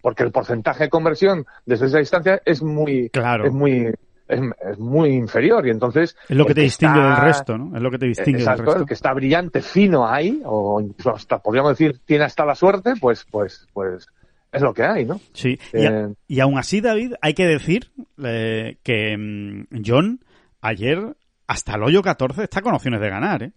porque 0.00 0.22
el 0.22 0.32
porcentaje 0.32 0.84
de 0.84 0.90
conversión 0.90 1.46
desde 1.66 1.86
esa 1.86 1.98
distancia 1.98 2.40
es 2.44 2.62
muy, 2.62 3.10
claro. 3.10 3.46
es 3.46 3.52
muy, 3.52 3.92
es, 4.28 4.78
muy 4.78 5.10
inferior 5.10 5.66
y 5.66 5.70
entonces 5.70 6.16
es 6.28 6.36
lo 6.36 6.46
que 6.46 6.54
te 6.54 6.62
distingue 6.62 7.00
del 7.00 7.16
resto, 7.16 7.58
¿no? 7.58 7.76
Es 7.76 7.82
lo 7.82 7.90
que 7.90 7.98
te 7.98 8.06
distingue 8.06 8.38
exacto, 8.38 8.62
del 8.62 8.66
resto. 8.66 8.80
el 8.82 8.86
que 8.86 8.94
está 8.94 9.12
brillante, 9.12 9.60
fino 9.60 10.06
ahí, 10.06 10.40
o 10.44 10.80
incluso 10.80 11.14
hasta 11.14 11.38
podríamos 11.38 11.72
decir 11.72 12.00
tiene 12.04 12.24
hasta 12.24 12.44
la 12.44 12.54
suerte, 12.54 12.94
pues, 13.00 13.26
pues, 13.30 13.66
pues 13.72 14.06
es 14.52 14.62
lo 14.62 14.74
que 14.74 14.84
hay, 14.84 15.04
¿no? 15.04 15.20
Sí. 15.32 15.58
Eh, 15.72 16.08
y, 16.28 16.36
y, 16.36 16.40
aún 16.40 16.58
así, 16.58 16.80
David, 16.80 17.14
hay 17.20 17.34
que 17.34 17.46
decir 17.46 17.90
eh, 18.22 18.78
que 18.82 19.16
mm, 19.16 19.82
John 19.84 20.20
ayer 20.60 21.16
hasta 21.46 21.74
el 21.74 21.82
hoyo 21.82 22.02
14 22.02 22.44
está 22.44 22.62
con 22.62 22.74
opciones 22.74 23.00
de 23.00 23.10
ganar, 23.10 23.42
¿eh? 23.42 23.52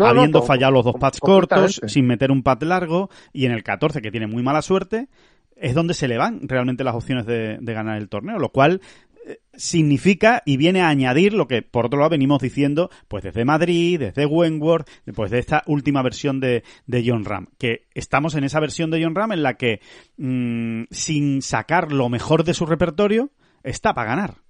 Habiendo 0.00 0.42
fallado 0.42 0.72
los 0.72 0.84
dos 0.84 0.96
pads 0.96 1.20
cortos, 1.20 1.80
sin 1.86 2.06
meter 2.06 2.30
un 2.30 2.42
pad 2.42 2.62
largo, 2.62 3.10
y 3.32 3.46
en 3.46 3.52
el 3.52 3.62
14, 3.62 4.00
que 4.00 4.10
tiene 4.10 4.26
muy 4.26 4.42
mala 4.42 4.62
suerte, 4.62 5.08
es 5.56 5.74
donde 5.74 5.94
se 5.94 6.08
le 6.08 6.18
van 6.18 6.48
realmente 6.48 6.84
las 6.84 6.94
opciones 6.94 7.26
de, 7.26 7.58
ganar 7.60 7.96
el 7.96 8.08
torneo, 8.08 8.38
lo 8.38 8.50
cual 8.50 8.80
eh, 9.26 9.38
significa 9.54 10.42
y 10.44 10.56
viene 10.58 10.82
a 10.82 10.88
añadir 10.88 11.32
lo 11.32 11.48
que 11.48 11.62
por 11.62 11.86
otro 11.86 11.98
lado 11.98 12.10
venimos 12.10 12.42
diciendo 12.42 12.90
pues 13.08 13.24
desde 13.24 13.44
Madrid, 13.44 13.98
desde 13.98 14.26
Wentworth, 14.26 14.88
después 15.06 15.30
de 15.30 15.38
esta 15.38 15.62
última 15.66 16.02
versión 16.02 16.40
de, 16.40 16.62
de, 16.86 17.04
John 17.06 17.24
Ram, 17.24 17.46
que 17.58 17.86
estamos 17.94 18.34
en 18.34 18.44
esa 18.44 18.60
versión 18.60 18.90
de 18.90 19.02
John 19.02 19.14
Ram 19.14 19.32
en 19.32 19.42
la 19.42 19.54
que 19.54 19.80
mmm, 20.18 20.84
sin 20.90 21.42
sacar 21.42 21.90
lo 21.90 22.08
mejor 22.08 22.44
de 22.44 22.54
su 22.54 22.66
repertorio 22.66 23.30
está 23.62 23.94
para 23.94 24.10
ganar. 24.10 24.45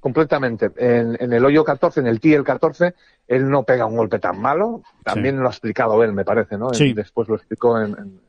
Completamente. 0.00 0.70
En, 0.76 1.16
en 1.20 1.32
el 1.32 1.44
hoyo 1.44 1.62
14, 1.62 2.00
en 2.00 2.06
el 2.06 2.20
el 2.22 2.44
14, 2.44 2.94
él 3.28 3.48
no 3.48 3.64
pega 3.64 3.86
un 3.86 3.96
golpe 3.96 4.18
tan 4.18 4.40
malo. 4.40 4.82
También 5.04 5.36
sí. 5.36 5.40
lo 5.42 5.46
ha 5.46 5.50
explicado 5.50 6.02
él, 6.02 6.12
me 6.12 6.24
parece, 6.24 6.56
¿no? 6.56 6.72
Sí. 6.72 6.94
Después 6.94 7.28
lo 7.28 7.36
explicó 7.36 7.78
en, 7.80 7.90
en, 7.98 8.20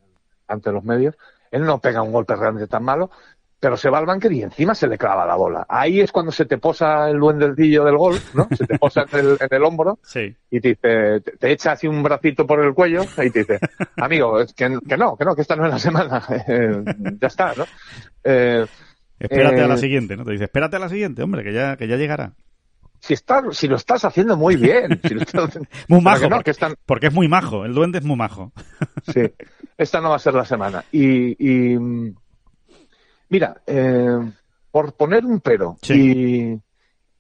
ante 0.48 0.72
los 0.72 0.84
medios. 0.84 1.16
Él 1.50 1.66
no 1.66 1.80
pega 1.80 2.02
un 2.02 2.12
golpe 2.12 2.36
realmente 2.36 2.68
tan 2.68 2.84
malo, 2.84 3.10
pero 3.62 3.78
se 3.78 3.92
va 3.92 4.00
al 4.00 4.08
bunker 4.08 4.32
y 4.32 4.42
encima 4.42 4.74
se 4.74 4.88
le 4.88 4.98
clava 4.98 5.26
la 5.26 5.36
bola. 5.36 5.66
Ahí 5.70 6.02
es 6.02 6.12
cuando 6.12 6.32
se 6.32 6.46
te 6.46 6.58
posa 6.58 7.10
el 7.10 7.20
duendecillo 7.20 7.86
del 7.86 7.96
golf, 7.96 8.34
¿no? 8.34 8.48
Se 8.58 8.66
te 8.66 8.80
posa 8.80 9.06
en 9.12 9.20
el, 9.20 9.38
en 9.40 9.48
el 9.52 9.64
hombro 9.64 10.00
sí. 10.04 10.36
y 10.50 10.60
te, 10.60 10.70
dice, 10.70 11.22
te, 11.22 11.38
te, 11.38 11.52
echa 11.52 11.74
así 11.74 11.88
un 11.88 12.02
bracito 12.02 12.48
por 12.48 12.60
el 12.60 12.74
cuello 12.74 13.04
y 13.04 13.30
te 13.30 13.40
dice, 13.40 13.60
amigo, 13.98 14.38
que, 14.56 14.80
que 14.88 14.98
no, 14.98 15.16
que 15.16 15.26
no, 15.26 15.36
que 15.36 15.42
esta 15.42 15.56
no 15.56 15.66
es 15.66 15.72
la 15.72 15.80
semana. 15.80 16.24
ya 17.22 17.28
está, 17.28 17.54
¿no? 17.56 17.66
Eh, 18.24 18.66
Espérate 19.22 19.58
eh, 19.58 19.64
a 19.64 19.68
la 19.68 19.78
siguiente, 19.78 20.18
¿no? 20.18 20.26
Te 20.26 20.32
dice, 20.32 20.46
espérate 20.46 20.78
a 20.78 20.80
la 20.80 20.90
siguiente, 20.90 21.22
hombre, 21.22 21.44
que 21.44 21.54
ya, 21.54 21.78
que 21.78 21.88
ya 21.88 21.96
llegará. 21.96 22.34
Si, 23.00 23.14
está, 23.14 23.44
si 23.52 23.68
lo 23.68 23.76
estás 23.76 24.06
haciendo 24.06 24.36
muy 24.38 24.56
bien. 24.56 25.00
Si 25.04 25.16
estás... 25.16 25.60
muy 25.88 26.02
majo, 26.02 26.28
no, 26.30 26.38
porque, 26.38 26.52
están... 26.52 26.76
porque, 26.86 27.08
es 27.08 27.14
muy 27.14 27.28
majo, 27.28 27.66
el 27.66 27.74
duende 27.74 28.00
es 28.00 28.04
muy 28.04 28.16
majo. 28.16 28.52
sí, 29.14 29.22
esta 29.78 30.02
no 30.02 30.10
va 30.10 30.16
a 30.16 30.20
ser 30.20 30.34
la 30.34 30.46
semana. 30.46 30.84
Y, 30.92 31.74
y 31.74 31.78
mira, 33.30 33.62
eh, 33.66 34.18
por 34.72 34.94
poner 34.94 35.26
un 35.26 35.40
pero, 35.40 35.78
sí. 35.82 36.62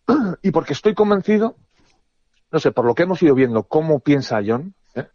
y, 0.07 0.47
y 0.47 0.51
porque 0.51 0.73
estoy 0.73 0.93
convencido, 0.93 1.55
no 2.51 2.59
sé, 2.59 2.71
por 2.71 2.85
lo 2.85 2.95
que 2.95 3.03
hemos 3.03 3.21
ido 3.21 3.35
viendo 3.35 3.63
cómo 3.63 3.99
piensa 3.99 4.41
John, 4.45 4.73
¿eh? 4.95 5.07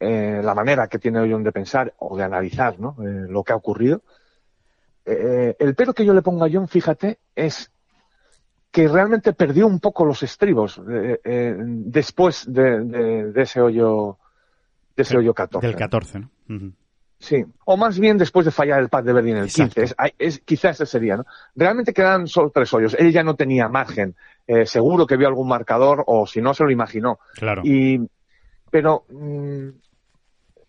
Eh, 0.00 0.40
la 0.42 0.54
manera 0.54 0.88
que 0.88 0.98
tiene 0.98 1.28
John 1.30 1.42
de 1.44 1.52
pensar 1.52 1.94
o 1.98 2.16
de 2.16 2.24
analizar 2.24 2.78
¿no? 2.78 2.96
lo 2.98 3.42
que 3.42 3.52
ha 3.52 3.56
ocurrido, 3.56 4.02
eh, 5.08 5.56
el 5.58 5.74
pero 5.74 5.94
que 5.94 6.04
yo 6.04 6.12
le 6.12 6.22
pongo 6.22 6.44
a 6.44 6.48
John, 6.52 6.68
fíjate, 6.68 7.18
es 7.34 7.70
que 8.70 8.88
realmente 8.88 9.32
perdió 9.32 9.66
un 9.66 9.80
poco 9.80 10.04
los 10.04 10.22
estribos 10.22 10.80
eh, 10.90 11.20
eh, 11.24 11.56
después 11.58 12.44
de, 12.52 12.84
de, 12.84 13.32
de, 13.32 13.42
ese 13.42 13.60
hoyo 13.60 14.18
de 14.94 15.02
ese 15.02 15.16
hoyo 15.16 15.32
14. 15.32 15.66
Del 15.66 15.76
14, 15.76 16.18
¿no? 16.20 16.30
Uh 16.48 16.52
-huh. 16.52 16.72
Sí, 17.20 17.44
o 17.64 17.76
más 17.76 17.98
bien 17.98 18.16
después 18.16 18.46
de 18.46 18.52
fallar 18.52 18.80
el 18.80 18.88
pad 18.88 19.02
de 19.02 19.12
Berlín 19.12 19.36
en 19.36 19.42
el 19.42 19.48
Exacto. 19.48 19.80
15. 19.80 19.94
Es, 20.00 20.14
es, 20.18 20.38
quizás 20.40 20.76
ese 20.80 20.86
sería, 20.86 21.16
¿no? 21.16 21.26
Realmente 21.56 21.92
quedan 21.92 22.28
solo 22.28 22.50
tres 22.50 22.72
hoyos. 22.72 22.94
Él 22.94 23.12
ya 23.12 23.24
no 23.24 23.34
tenía 23.34 23.68
margen. 23.68 24.14
Eh, 24.46 24.66
seguro 24.66 25.06
que 25.06 25.16
vio 25.16 25.26
algún 25.26 25.48
marcador 25.48 26.04
o 26.06 26.26
si 26.26 26.40
no 26.40 26.54
se 26.54 26.62
lo 26.62 26.70
imaginó. 26.70 27.18
Claro. 27.34 27.62
Y, 27.64 28.08
pero 28.70 29.04
mmm, 29.08 29.68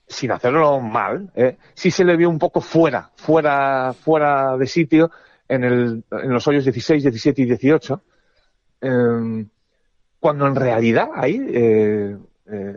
sin 0.10 0.32
hacerlo 0.32 0.80
mal, 0.82 1.32
¿eh? 1.36 1.58
sí 1.76 1.92
se 1.92 2.04
le 2.04 2.18
vio 2.18 2.30
un 2.30 2.40
poco 2.40 2.60
fuera, 2.62 3.12
fuera, 3.16 3.94
fuera 3.94 4.58
de 4.58 4.66
sitio 4.68 5.12
en, 5.48 5.64
el, 5.64 6.04
en 6.12 6.34
los 6.34 6.48
hoyos 6.48 6.64
16, 6.66 7.04
17 7.04 7.42
y 7.44 7.46
18, 7.46 8.02
eh, 8.82 9.46
cuando 10.20 10.48
en 10.48 10.56
realidad 10.56 11.10
ahí, 11.16 11.40
eh, 11.54 12.18
eh, 12.52 12.74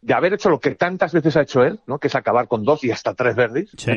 de 0.00 0.14
haber 0.14 0.34
hecho 0.34 0.50
lo 0.50 0.60
que 0.60 0.74
tantas 0.74 1.12
veces 1.12 1.36
ha 1.36 1.42
hecho 1.42 1.62
él, 1.64 1.80
¿no? 1.86 1.98
que 1.98 2.08
es 2.08 2.14
acabar 2.14 2.46
con 2.48 2.62
dos 2.64 2.84
y 2.84 2.90
hasta 2.90 3.14
tres 3.14 3.34
verdes, 3.34 3.70
Sí. 3.76 3.92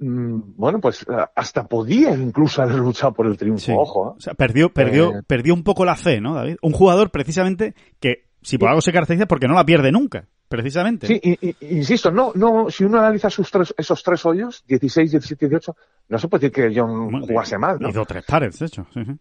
mm, 0.00 0.40
bueno, 0.56 0.80
pues 0.80 1.02
eh, 1.02 1.24
hasta 1.34 1.64
podía 1.66 2.10
incluso 2.12 2.60
haber 2.62 2.76
luchado 2.76 3.12
por 3.14 3.26
el 3.26 3.36
triunfo, 3.38 3.64
Sí. 3.64 3.72
ojo. 3.74 4.14
O 4.16 4.20
sea, 4.20 4.34
perdió, 4.34 4.72
perdió, 4.72 5.22
perdió 5.26 5.54
un 5.54 5.62
poco 5.62 5.84
la 5.84 5.96
fe, 5.96 6.20
¿no, 6.20 6.34
David? 6.34 6.56
Un 6.60 6.72
jugador 6.72 7.10
precisamente 7.10 7.74
que, 8.00 8.27
si 8.42 8.58
por 8.58 8.68
algo 8.68 8.80
se 8.80 8.92
caracteriza, 8.92 9.24
es 9.24 9.28
porque 9.28 9.48
no 9.48 9.54
la 9.54 9.64
pierde 9.64 9.90
nunca, 9.92 10.24
precisamente. 10.48 11.06
Sí, 11.06 11.20
y- 11.22 11.48
y- 11.48 11.56
insisto, 11.76 12.10
no, 12.10 12.32
no, 12.34 12.70
si 12.70 12.84
uno 12.84 12.98
analiza 12.98 13.30
sus 13.30 13.50
tres, 13.50 13.74
esos 13.76 14.02
tres 14.02 14.24
hoyos, 14.26 14.64
16, 14.66 15.10
17 15.10 15.46
y 15.46 15.48
18, 15.48 15.76
no 16.08 16.18
se 16.18 16.28
puede 16.28 16.48
decir 16.48 16.70
que 16.72 16.80
John 16.80 17.10
Bueno, 17.10 17.26
jugase 17.26 17.58
mal, 17.58 17.78
¿no? 17.80 17.88
Hizo 17.88 18.04
tres 18.06 18.24
pares, 18.24 18.58
de 18.58 18.66
hecho. 18.66 18.86
Sí, 18.94 19.04
sí. 19.04 19.12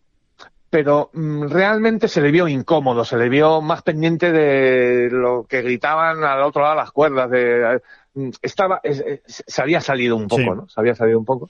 Pero 0.70 1.10
mm, 1.14 1.44
realmente 1.48 2.08
se 2.10 2.20
le 2.22 2.30
vio 2.30 2.48
incómodo, 2.48 3.06
se 3.06 3.18
le 3.18 3.30
vio 3.30 3.62
más 3.62 3.82
pendiente 3.84 4.32
de 4.34 5.10
lo 5.10 5.46
que 5.48 5.62
gritaban 5.62 6.24
al 6.26 6.42
otro 6.44 6.62
lado 6.62 6.74
de 6.76 6.82
las 6.82 6.92
cuerdas, 6.92 7.30
de, 7.32 7.82
mm, 8.16 8.30
estaba, 8.42 8.82
es- 8.84 9.00
es- 9.00 9.44
se 9.48 9.62
había 9.62 9.80
salido 9.80 10.18
un 10.18 10.28
poco, 10.28 10.42
Sí. 10.42 10.50
¿no? 10.50 10.68
Se 10.68 10.80
había 10.82 10.94
salido 10.94 11.20
un 11.20 11.26
poco. 11.26 11.50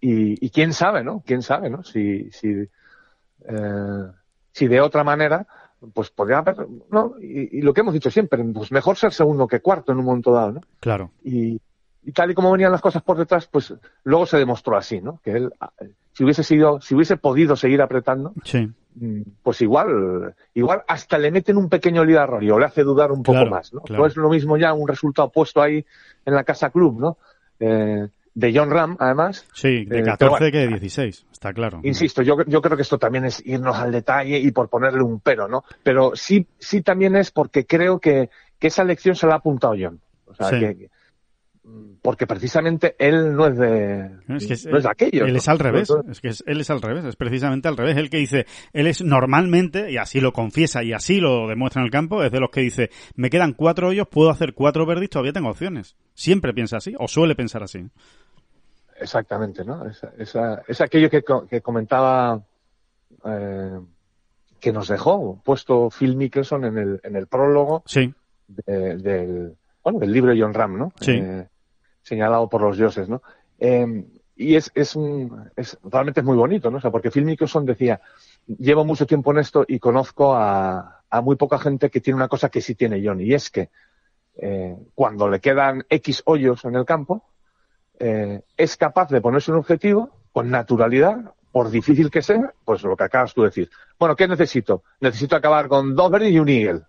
Y, 0.00 0.44
y 0.44 0.50
quién 0.50 0.72
sabe, 0.74 1.02
¿no? 1.02 1.22
Quién 1.26 1.40
sabe, 1.42 1.70
¿no? 1.70 1.82
Si, 1.82 2.30
si, 2.30 2.48
eh, 3.48 4.06
si 4.52 4.68
de 4.68 4.80
otra 4.80 5.02
manera, 5.02 5.46
pues 5.94 6.10
podría 6.10 6.38
haber, 6.38 6.66
¿no? 6.90 7.14
Y, 7.20 7.58
y 7.58 7.62
lo 7.62 7.72
que 7.72 7.80
hemos 7.82 7.94
dicho 7.94 8.10
siempre, 8.10 8.42
pues 8.44 8.72
mejor 8.72 8.96
ser 8.96 9.12
segundo 9.12 9.46
que 9.46 9.60
cuarto 9.60 9.92
en 9.92 9.98
un 9.98 10.04
momento 10.04 10.32
dado, 10.32 10.52
¿no? 10.52 10.60
Claro. 10.80 11.10
y, 11.24 11.60
y 12.04 12.12
tal 12.12 12.30
y 12.30 12.34
como 12.34 12.50
venían 12.50 12.72
las 12.72 12.80
cosas 12.80 13.02
por 13.02 13.18
detrás, 13.18 13.48
pues 13.48 13.74
luego 14.04 14.24
se 14.24 14.38
demostró 14.38 14.76
así, 14.76 15.00
¿no? 15.00 15.20
Que 15.22 15.32
él, 15.32 15.52
ah, 15.60 15.70
si 16.12 16.24
hubiese 16.24 16.42
sido, 16.42 16.80
si 16.80 16.94
hubiese 16.94 17.16
podido 17.16 17.54
seguir 17.54 17.82
apretando, 17.82 18.32
Sí. 18.44 18.70
mm, 18.94 19.22
pues 19.42 19.60
igual, 19.60 20.34
igual 20.54 20.82
hasta 20.88 21.18
le 21.18 21.30
meten 21.30 21.56
un 21.58 21.68
pequeño 21.68 22.04
Rory 22.04 22.50
o 22.50 22.58
le 22.58 22.64
hace 22.64 22.82
dudar 22.82 23.12
un 23.12 23.22
poco 23.22 23.44
más, 23.46 23.74
¿no? 23.74 23.82
claro. 23.82 24.02
No 24.02 24.06
es 24.06 24.16
lo 24.16 24.30
mismo 24.30 24.56
ya 24.56 24.72
un 24.72 24.88
resultado 24.88 25.30
puesto 25.30 25.60
ahí 25.60 25.84
en 26.24 26.34
la 26.34 26.44
casa 26.44 26.70
club, 26.70 26.98
¿no? 26.98 27.18
Eh, 27.60 28.08
de 28.34 28.52
John 28.56 28.70
Ram, 28.70 28.96
además. 29.00 29.46
Sí, 29.54 29.84
de 29.84 30.00
Eh, 30.00 30.02
14 30.04 30.16
pero 30.18 30.30
bueno, 30.30 30.50
que 30.52 30.58
de 30.58 30.68
16, 30.68 31.26
está 31.32 31.52
claro. 31.52 31.80
Insisto, 31.82 32.22
yo, 32.22 32.36
yo 32.46 32.62
creo 32.62 32.76
que 32.76 32.82
esto 32.82 32.98
también 32.98 33.24
es 33.24 33.44
irnos 33.46 33.76
al 33.76 33.90
detalle 33.92 34.38
y 34.38 34.50
por 34.52 34.68
ponerle 34.68 35.02
un 35.02 35.20
pero, 35.20 35.48
¿no? 35.48 35.64
Pero 35.82 36.12
sí, 36.14 36.46
sí 36.58 36.82
también 36.82 37.16
es 37.16 37.30
porque 37.30 37.66
creo 37.66 37.98
que, 37.98 38.30
que 38.58 38.66
esa 38.68 38.84
lección 38.84 39.14
se 39.16 39.26
la 39.26 39.34
ha 39.34 39.38
apuntado 39.38 39.74
John. 39.78 40.00
O 40.26 40.34
sea, 40.34 40.50
Sí. 40.50 40.58
que- 40.60 40.90
porque 42.02 42.26
precisamente 42.26 42.94
él 42.98 43.34
no 43.34 43.46
es 43.48 43.58
de, 43.58 44.10
Es 44.28 44.46
que 44.46 44.54
es, 44.54 44.66
no 44.66 44.78
es 44.78 44.84
de 44.84 44.90
aquello. 44.90 45.24
Él 45.26 45.32
¿no? 45.32 45.38
es 45.38 45.48
al 45.48 45.58
revés. 45.58 45.92
Es 46.08 46.20
que 46.20 46.28
es- 46.28 46.44
él 46.46 46.60
es 46.60 46.70
al 46.70 46.80
revés. 46.80 47.04
Es 47.04 47.16
precisamente 47.16 47.68
al 47.68 47.76
revés. 47.76 47.96
El 47.96 48.08
que 48.08 48.18
dice, 48.18 48.46
él 48.72 48.86
es 48.86 49.02
normalmente, 49.02 49.90
y 49.90 49.96
así 49.98 50.20
lo 50.20 50.32
confiesa 50.32 50.82
y 50.84 50.92
así 50.92 51.20
lo 51.20 51.48
demuestra 51.48 51.82
en 51.82 51.86
el 51.86 51.90
campo, 51.90 52.22
es 52.22 52.30
de 52.32 52.40
los 52.40 52.50
que 52.50 52.60
dice, 52.60 52.90
me 53.16 53.30
quedan 53.30 53.52
cuatro 53.52 53.88
hoyos, 53.88 54.06
puedo 54.08 54.30
hacer 54.30 54.54
cuatro 54.54 54.86
verdis, 54.86 55.10
todavía 55.10 55.32
tengo 55.32 55.50
opciones. 55.50 55.96
Siempre 56.14 56.54
piensa 56.54 56.76
así, 56.78 56.94
o 56.98 57.08
suele 57.08 57.34
pensar 57.34 57.62
así. 57.62 57.84
Exactamente, 59.00 59.64
¿no? 59.64 59.86
Es, 59.88 60.00
esa- 60.18 60.62
es 60.66 60.80
aquello 60.80 61.08
que, 61.10 61.22
que 61.48 61.60
comentaba, 61.60 62.40
eh, 63.24 63.78
que 64.60 64.72
nos 64.72 64.88
dejó 64.88 65.40
puesto 65.44 65.88
Phil 65.90 66.16
Mickelson 66.16 66.64
en 66.64 66.78
el, 66.78 67.00
en 67.04 67.14
el 67.16 67.26
prólogo 67.28 67.82
Sí, 67.86 68.12
de- 68.48 68.96
del, 68.96 69.56
bueno, 69.84 69.98
del 70.00 70.12
libro 70.12 70.32
de 70.32 70.40
John 70.40 70.52
Ram, 70.54 70.78
¿no? 70.78 70.92
Sí. 71.00 71.12
Eh, 71.12 71.46
señalado 72.08 72.48
por 72.48 72.62
los 72.62 72.76
dioses, 72.76 73.08
¿no? 73.08 73.22
Eh, 73.58 74.04
y 74.36 74.54
es, 74.54 74.70
es 74.74 74.94
un, 74.96 75.50
es, 75.56 75.76
realmente 75.82 76.20
es 76.20 76.26
muy 76.26 76.36
bonito, 76.36 76.70
¿no? 76.70 76.78
O 76.78 76.80
sea, 76.80 76.90
porque 76.90 77.10
Phil 77.10 77.24
Mickelson 77.24 77.66
decía, 77.66 78.00
llevo 78.46 78.84
mucho 78.84 79.06
tiempo 79.06 79.32
en 79.32 79.38
esto 79.38 79.64
y 79.66 79.78
conozco 79.78 80.34
a, 80.34 81.02
a 81.10 81.20
muy 81.20 81.36
poca 81.36 81.58
gente 81.58 81.90
que 81.90 82.00
tiene 82.00 82.16
una 82.16 82.28
cosa 82.28 82.48
que 82.48 82.60
sí 82.60 82.74
tiene 82.74 83.02
John, 83.04 83.20
y 83.20 83.34
es 83.34 83.50
que 83.50 83.68
eh, 84.36 84.76
cuando 84.94 85.28
le 85.28 85.40
quedan 85.40 85.84
X 85.88 86.22
hoyos 86.26 86.64
en 86.64 86.76
el 86.76 86.84
campo, 86.84 87.24
eh, 87.98 88.42
es 88.56 88.76
capaz 88.76 89.08
de 89.10 89.20
ponerse 89.20 89.50
un 89.50 89.58
objetivo 89.58 90.10
con 90.32 90.50
naturalidad, 90.50 91.34
por 91.50 91.70
difícil 91.70 92.10
que 92.10 92.22
sea, 92.22 92.52
pues 92.64 92.82
lo 92.84 92.96
que 92.96 93.04
acabas 93.04 93.34
tú 93.34 93.42
de 93.42 93.48
decir. 93.48 93.70
Bueno, 93.98 94.14
¿qué 94.14 94.28
necesito? 94.28 94.84
Necesito 95.00 95.34
acabar 95.34 95.66
con 95.66 95.96
dos 95.96 96.12
y 96.22 96.38
un 96.38 96.48
eagle. 96.48 96.82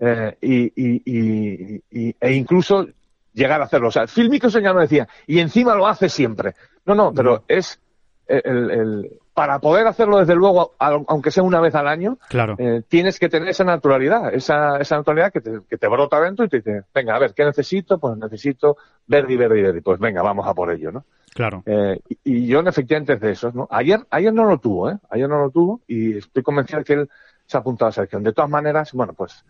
Eh, 0.00 0.36
y, 0.42 0.72
y- 0.76 1.82
y- 1.90 2.14
e 2.20 2.32
incluso 2.32 2.86
llegar 3.32 3.60
a 3.60 3.64
hacerlo. 3.64 3.88
O 3.88 3.92
sea, 3.92 4.06
Phil 4.06 4.30
Mickelson 4.30 4.62
ya 4.62 4.72
lo 4.72 4.80
decía, 4.80 5.08
y 5.26 5.38
encima 5.40 5.74
lo 5.74 5.86
hace 5.86 6.08
siempre. 6.08 6.54
No, 6.86 6.94
no, 6.94 7.12
pero 7.12 7.44
es 7.48 7.80
el, 8.26 8.70
el- 8.70 9.10
para 9.34 9.60
poder 9.60 9.86
hacerlo 9.86 10.18
desde 10.18 10.34
luego, 10.34 10.74
aunque 10.80 11.30
sea 11.30 11.44
una 11.44 11.60
vez 11.60 11.72
al 11.76 11.86
año, 11.86 12.18
claro. 12.28 12.56
eh, 12.58 12.82
tienes 12.88 13.20
que 13.20 13.28
tener 13.28 13.48
esa 13.48 13.62
naturalidad, 13.62 14.34
esa, 14.34 14.78
esa 14.78 14.96
naturalidad 14.96 15.32
que 15.32 15.40
te, 15.40 15.60
que 15.70 15.76
te 15.78 15.86
brota 15.86 16.20
dentro 16.20 16.44
y 16.44 16.48
te 16.48 16.56
dice, 16.56 16.82
venga, 16.92 17.14
a 17.14 17.20
ver, 17.20 17.34
¿qué 17.34 17.44
necesito? 17.44 17.98
Pues 18.00 18.16
necesito 18.16 18.76
verde 19.06 19.34
y 19.34 19.36
verde 19.36 19.60
y 19.60 19.62
verde. 19.62 19.80
Pues 19.80 20.00
venga, 20.00 20.22
vamos 20.22 20.44
a 20.44 20.54
por 20.54 20.72
ello, 20.72 20.90
¿no? 20.90 21.04
Claro. 21.32 21.62
Eh, 21.66 22.00
y, 22.24 22.48
y 22.48 22.52
John 22.52 22.66
efectivamente 22.66 23.12
es 23.12 23.20
de 23.20 23.30
esos, 23.30 23.54
¿no? 23.54 23.68
Ayer, 23.70 24.00
ayer 24.10 24.34
no 24.34 24.44
lo 24.44 24.58
tuvo, 24.58 24.90
¿eh? 24.90 24.98
Ayer 25.08 25.28
no 25.28 25.38
lo 25.38 25.50
tuvo 25.50 25.82
y 25.86 26.18
estoy 26.18 26.42
convencido 26.42 26.80
de 26.80 26.84
que 26.84 26.92
él 26.94 27.08
se 27.46 27.56
ha 27.56 27.60
apuntado 27.60 27.86
a 27.86 27.90
la 27.90 27.94
selección. 27.94 28.24
De 28.24 28.32
todas 28.32 28.50
maneras, 28.50 28.92
bueno, 28.92 29.12
pues 29.12 29.44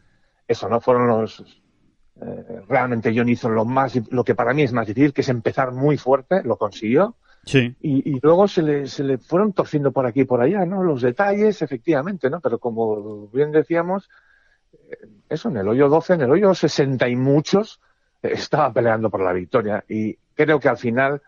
eso, 0.47 0.69
¿no? 0.69 0.83
Fueron 0.83 1.09
los... 1.09 1.43
eh, 2.20 2.62
realmente 2.68 3.12
John 3.14 3.28
hizo 3.28 3.48
lo 3.48 3.64
más, 3.64 3.98
lo 4.11 4.24
que 4.24 4.35
para 4.35 4.52
mí 4.54 4.62
es 4.62 4.72
más 4.72 4.87
difícil, 4.87 5.12
que 5.12 5.20
es 5.20 5.28
empezar 5.28 5.72
muy 5.72 5.96
fuerte, 5.96 6.42
lo 6.42 6.57
consiguió. 6.57 7.16
Sí. 7.44 7.74
Y, 7.81 8.11
y 8.11 8.20
luego 8.20 8.48
se 8.48 8.62
le, 8.62 8.87
se 8.87 9.04
le 9.04 9.18
fueron 9.18 9.52
torciendo 9.52 9.92
por 9.92 10.07
aquí 10.07 10.20
y 10.20 10.24
por 10.24 10.40
allá, 10.40 10.66
¿no? 10.66 10.83
Los 10.83 11.02
detalles, 11.02 11.62
efectivamente, 11.62 12.28
¿no? 12.28 12.40
Pero 12.40 12.59
como 12.59 13.28
bien 13.28 13.52
decíamos, 13.52 14.11
eh, 14.90 15.09
eso, 15.28 15.48
en 15.48 15.59
el 15.59 15.68
hoyo 15.68 15.88
12, 15.88 16.14
en 16.14 16.22
el 16.22 16.31
hoyo 16.31 16.54
60 16.54 17.09
y 17.09 17.16
muchos, 17.16 17.81
eh, 18.22 18.31
estaba 18.33 18.72
peleando 18.72 19.09
por 19.11 19.22
la 19.22 19.33
victoria. 19.33 19.85
Y 19.88 20.18
creo 20.35 20.61
que 20.61 20.68
al 20.68 20.76
final 20.76 21.22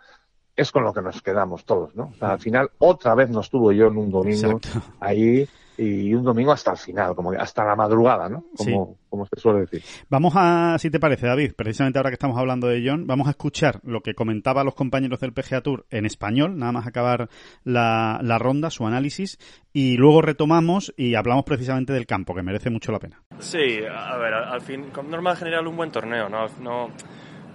es 0.57 0.72
con 0.72 0.85
lo 0.85 0.92
que 0.92 1.03
nos 1.03 1.22
quedamos 1.22 1.64
todos, 1.64 1.94
¿no? 1.94 2.11
O 2.12 2.14
sea, 2.14 2.33
al 2.33 2.38
final 2.38 2.70
otra 2.79 3.14
vez 3.14 3.31
nos 3.31 3.48
tuvo 3.48 3.72
yo 3.72 3.87
en 3.87 3.96
un 3.96 4.11
domingo 4.11 4.59
Exacto. 4.59 4.94
ahí 5.00 5.48
y 5.81 6.12
un 6.14 6.23
domingo 6.23 6.53
hasta 6.53 6.73
el 6.73 6.77
final, 6.77 7.14
como 7.14 7.31
que 7.31 7.38
hasta 7.38 7.64
la 7.64 7.75
madrugada, 7.75 8.29
¿no? 8.29 8.45
Como, 8.55 8.99
como 9.09 9.25
se 9.25 9.40
suele 9.40 9.61
decir. 9.61 9.83
Vamos 10.11 10.35
a, 10.37 10.77
si 10.79 10.90
te 10.90 11.01
parece, 11.01 11.27
David, 11.27 11.55
precisamente 11.57 11.99
ahora 11.99 12.11
que 12.11 12.14
estamos 12.14 12.37
hablando 12.37 12.66
de 12.66 12.83
John, 12.87 13.07
vamos 13.07 13.29
a 13.29 13.31
escuchar 13.31 13.81
lo 13.83 14.03
que 14.03 14.14
comentaba 14.14 14.62
los 14.62 14.75
compañeros 14.75 15.21
del 15.21 15.33
PGA 15.33 15.62
Tour 15.62 15.87
en 15.88 16.05
español, 16.05 16.59
nada 16.59 16.73
más 16.73 16.87
acabar 16.87 17.31
la, 17.64 18.21
la 18.23 18.38
ronda, 18.38 18.69
su 18.69 18.87
análisis, 18.87 19.38
y 19.73 19.97
luego 19.97 20.21
retomamos 20.21 20.93
y 20.99 21.14
hablamos 21.14 21.45
precisamente 21.45 21.95
del 21.95 22.07
campo, 22.07 22.35
que 22.35 22.43
merece 22.43 22.69
mucho 22.69 22.93
la 22.93 22.99
pena. 22.99 23.23
Sí, 23.38 23.81
a 23.90 24.19
ver, 24.19 24.35
al 24.35 24.61
fin, 24.61 24.90
como 24.93 25.09
normal 25.09 25.37
general 25.38 25.66
un 25.66 25.77
buen 25.77 25.90
torneo, 25.90 26.29
¿no? 26.29 26.47
No, 26.61 26.88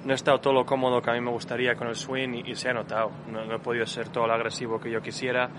no 0.04 0.12
he 0.12 0.16
estado 0.16 0.40
todo 0.40 0.54
lo 0.54 0.66
cómodo 0.66 1.00
que 1.00 1.12
a 1.12 1.14
mí 1.14 1.22
me 1.22 1.32
gustaría 1.32 1.76
con 1.76 1.90
el 1.90 1.96
swing 1.96 2.30
y, 2.34 2.52
y 2.52 2.56
se 2.56 2.70
ha 2.70 2.74
notado. 2.74 3.12
No, 3.32 3.46
no 3.46 3.56
he 3.56 3.60
podido 3.60 3.86
ser 3.86 4.10
todo 4.10 4.26
lo 4.26 4.34
agresivo 4.34 4.80
que 4.80 4.90
yo 4.90 5.00
quisiera 5.00 5.50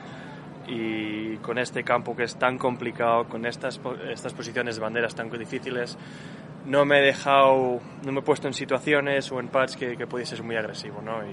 y 0.68 1.36
con 1.38 1.58
este 1.58 1.84
campo 1.84 2.14
que 2.16 2.24
es 2.24 2.36
tan 2.36 2.58
complicado, 2.58 3.24
con 3.28 3.46
estas, 3.46 3.80
estas 4.10 4.34
posiciones 4.34 4.76
de 4.76 4.82
banderas 4.82 5.14
tan 5.14 5.30
difíciles, 5.30 5.96
no 6.66 6.84
me 6.84 6.98
he 6.98 7.02
dejado, 7.02 7.80
no 8.04 8.12
me 8.12 8.20
he 8.20 8.22
puesto 8.22 8.48
en 8.48 8.54
situaciones 8.54 9.30
o 9.30 9.38
en 9.40 9.48
pads 9.48 9.76
que, 9.76 9.96
que 9.96 10.06
pudiese 10.06 10.36
ser 10.36 10.44
muy 10.44 10.56
agresivo, 10.56 11.00
¿no? 11.02 11.24
Y 11.24 11.30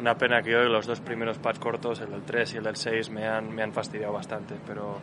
una 0.00 0.14
pena 0.16 0.42
que 0.42 0.54
hoy 0.56 0.70
los 0.70 0.86
dos 0.86 1.00
primeros 1.00 1.38
pads 1.38 1.58
cortos, 1.58 2.00
el 2.00 2.10
del 2.10 2.22
3 2.22 2.54
y 2.54 2.56
el 2.58 2.64
del 2.64 2.76
6, 2.76 3.10
me 3.10 3.26
han, 3.26 3.54
me 3.54 3.62
han 3.62 3.72
fastidiado 3.72 4.12
bastante, 4.12 4.54
pero, 4.66 4.98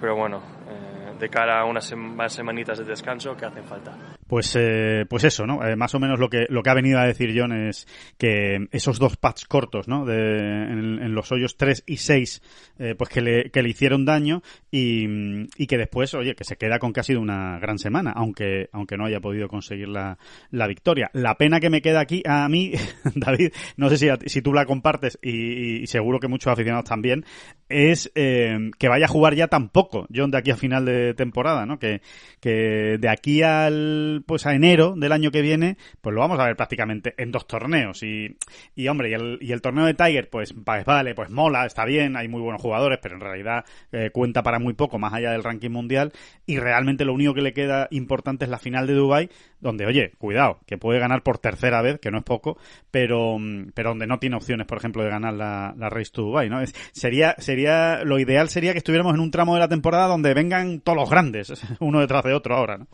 pero 0.00 0.16
bueno, 0.16 0.38
eh, 0.68 1.14
de 1.18 1.28
cara 1.28 1.60
a 1.60 1.64
unas 1.64 1.92
sem- 1.92 2.14
más 2.14 2.32
semanitas 2.32 2.78
de 2.78 2.84
descanso 2.84 3.36
que 3.36 3.44
hacen 3.46 3.64
falta. 3.64 4.15
Pues, 4.26 4.56
eh, 4.58 5.04
pues 5.08 5.24
eso, 5.24 5.46
¿no? 5.46 5.64
Eh, 5.64 5.76
más 5.76 5.94
o 5.94 6.00
menos 6.00 6.18
lo 6.18 6.28
que, 6.28 6.46
lo 6.48 6.62
que 6.62 6.70
ha 6.70 6.74
venido 6.74 6.98
a 6.98 7.06
decir 7.06 7.32
John 7.36 7.52
es 7.52 7.86
que 8.18 8.66
esos 8.72 8.98
dos 8.98 9.16
pads 9.16 9.44
cortos, 9.44 9.86
¿no? 9.86 10.04
De, 10.04 10.16
en, 10.16 11.00
en 11.00 11.14
los 11.14 11.30
hoyos 11.30 11.56
3 11.56 11.84
y 11.86 11.98
6, 11.98 12.42
eh, 12.78 12.94
pues 12.96 13.10
que 13.10 13.20
le, 13.20 13.50
que 13.50 13.62
le 13.62 13.68
hicieron 13.68 14.04
daño 14.04 14.42
y, 14.70 15.06
y 15.56 15.66
que 15.66 15.78
después, 15.78 16.14
oye, 16.14 16.34
que 16.34 16.44
se 16.44 16.56
queda 16.56 16.78
con 16.78 16.92
que 16.92 17.00
ha 17.00 17.04
sido 17.04 17.20
una 17.20 17.58
gran 17.58 17.78
semana, 17.78 18.12
aunque, 18.16 18.68
aunque 18.72 18.96
no 18.96 19.06
haya 19.06 19.20
podido 19.20 19.48
conseguir 19.48 19.88
la, 19.88 20.18
la 20.50 20.66
victoria. 20.66 21.10
La 21.12 21.36
pena 21.36 21.60
que 21.60 21.70
me 21.70 21.82
queda 21.82 22.00
aquí, 22.00 22.22
a 22.26 22.48
mí, 22.48 22.72
David, 23.14 23.52
no 23.76 23.88
sé 23.90 23.96
si, 23.96 24.08
a 24.08 24.18
si 24.26 24.42
tú 24.42 24.52
la 24.52 24.66
compartes 24.66 25.18
y, 25.22 25.82
y 25.82 25.86
seguro 25.86 26.18
que 26.18 26.28
muchos 26.28 26.52
aficionados 26.52 26.88
también, 26.88 27.24
es 27.68 28.10
eh, 28.14 28.70
que 28.78 28.88
vaya 28.88 29.06
a 29.06 29.08
jugar 29.08 29.34
ya 29.34 29.48
tampoco, 29.48 30.06
John, 30.14 30.30
de 30.30 30.38
aquí 30.38 30.50
a 30.50 30.56
final 30.56 30.84
de 30.84 31.14
temporada, 31.14 31.66
¿no? 31.66 31.78
Que, 31.78 32.00
que 32.40 32.96
de 32.98 33.08
aquí 33.08 33.42
al 33.42 34.15
pues 34.24 34.46
a 34.46 34.54
enero 34.54 34.94
del 34.96 35.12
año 35.12 35.30
que 35.30 35.42
viene, 35.42 35.76
pues 36.00 36.14
lo 36.14 36.20
vamos 36.20 36.38
a 36.38 36.46
ver 36.46 36.56
prácticamente 36.56 37.14
en 37.18 37.32
dos 37.32 37.46
torneos. 37.46 38.02
Y, 38.02 38.36
y 38.74 38.88
hombre, 38.88 39.10
y 39.10 39.14
el, 39.14 39.38
y 39.40 39.52
el 39.52 39.60
torneo 39.60 39.84
de 39.84 39.94
Tiger, 39.94 40.28
pues, 40.30 40.52
pues 40.52 40.84
vale, 40.84 41.14
pues 41.14 41.30
mola, 41.30 41.66
está 41.66 41.84
bien, 41.84 42.16
hay 42.16 42.28
muy 42.28 42.40
buenos 42.40 42.62
jugadores, 42.62 42.98
pero 43.02 43.16
en 43.16 43.20
realidad 43.20 43.64
eh, 43.92 44.10
cuenta 44.12 44.42
para 44.42 44.58
muy 44.58 44.74
poco 44.74 44.98
más 44.98 45.12
allá 45.12 45.32
del 45.32 45.44
ranking 45.44 45.70
mundial. 45.70 46.12
Y 46.46 46.58
realmente 46.58 47.04
lo 47.04 47.14
único 47.14 47.34
que 47.34 47.42
le 47.42 47.52
queda 47.52 47.88
importante 47.90 48.44
es 48.44 48.50
la 48.50 48.58
final 48.58 48.86
de 48.86 48.94
Dubai, 48.94 49.30
donde, 49.60 49.86
oye, 49.86 50.12
cuidado, 50.18 50.60
que 50.66 50.78
puede 50.78 50.98
ganar 50.98 51.22
por 51.22 51.38
tercera 51.38 51.82
vez, 51.82 51.98
que 51.98 52.10
no 52.10 52.18
es 52.18 52.24
poco, 52.24 52.58
pero, 52.90 53.36
pero 53.74 53.90
donde 53.90 54.06
no 54.06 54.18
tiene 54.18 54.36
opciones, 54.36 54.66
por 54.66 54.78
ejemplo, 54.78 55.02
de 55.02 55.10
ganar 55.10 55.34
la, 55.34 55.74
la 55.76 55.88
Race 55.88 56.10
to 56.12 56.22
Dubai, 56.22 56.48
¿no? 56.48 56.60
Es, 56.60 56.74
sería, 56.92 57.34
sería, 57.38 58.04
lo 58.04 58.18
ideal 58.18 58.48
sería 58.48 58.72
que 58.72 58.78
estuviéramos 58.78 59.14
en 59.14 59.20
un 59.20 59.30
tramo 59.30 59.54
de 59.54 59.60
la 59.60 59.68
temporada 59.68 60.06
donde 60.06 60.34
vengan 60.34 60.80
todos 60.80 60.96
los 60.96 61.10
grandes, 61.10 61.52
uno 61.80 62.00
detrás 62.00 62.24
de 62.24 62.34
otro 62.34 62.56
ahora, 62.56 62.78
¿no? 62.78 62.86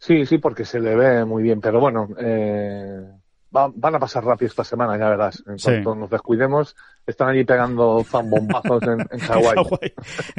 Sí, 0.00 0.24
sí, 0.24 0.38
porque 0.38 0.64
se 0.64 0.80
le 0.80 0.96
ve 0.96 1.26
muy 1.26 1.42
bien, 1.42 1.60
pero 1.60 1.78
bueno, 1.78 2.08
eh, 2.18 3.04
van 3.50 3.94
a 3.94 3.98
pasar 3.98 4.24
rápido 4.24 4.48
esta 4.48 4.64
semana, 4.64 4.96
ya 4.96 5.10
verás. 5.10 5.42
En 5.46 5.58
cuanto 5.58 5.94
nos 5.94 6.08
descuidemos, 6.08 6.74
están 7.06 7.28
allí 7.28 7.44
pegando 7.44 8.02
zambombazos 8.04 8.82
en, 8.84 9.00
en 9.10 9.18
Hawái. 9.18 9.92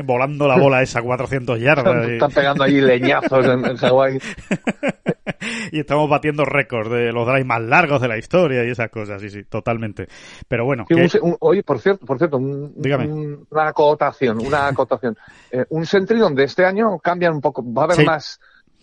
Volando 0.04 0.48
la 0.48 0.58
bola 0.58 0.82
esa 0.82 1.04
400 1.04 1.60
yardas. 1.60 2.10
Están, 2.10 2.32
pegando 2.32 2.64
allí 2.64 2.82
leñazos 2.82 3.46
en, 3.46 3.66
en 3.66 3.78
Hawái. 3.78 4.18
y 5.72 5.80
estamos 5.80 6.10
batiendo 6.10 6.44
récords 6.44 6.90
de 6.90 7.12
los 7.12 7.28
drives 7.28 7.46
más 7.46 7.62
largos 7.62 8.02
de 8.02 8.08
la 8.08 8.18
historia 8.18 8.66
y 8.66 8.72
esas 8.72 8.90
cosas, 8.90 9.22
sí, 9.22 9.30
sí, 9.30 9.44
totalmente. 9.44 10.08
Pero 10.48 10.66
bueno. 10.66 10.86
oye, 11.42 11.62
por 11.62 11.80
cierto, 11.80 12.04
por 12.04 12.18
cierto, 12.18 12.38
una 12.38 13.68
acotación, 13.68 14.44
una 14.44 14.68
acotación. 14.68 15.16
Eh, 15.52 15.66
un 15.70 15.86
Sentry 15.86 16.18
donde 16.18 16.46
este 16.46 16.66
año 16.66 16.98
cambian 16.98 17.34
un 17.34 17.42
poco, 17.42 17.62
va 17.62 17.84
a 17.84 17.86
haber 17.86 18.06
más 18.06 18.40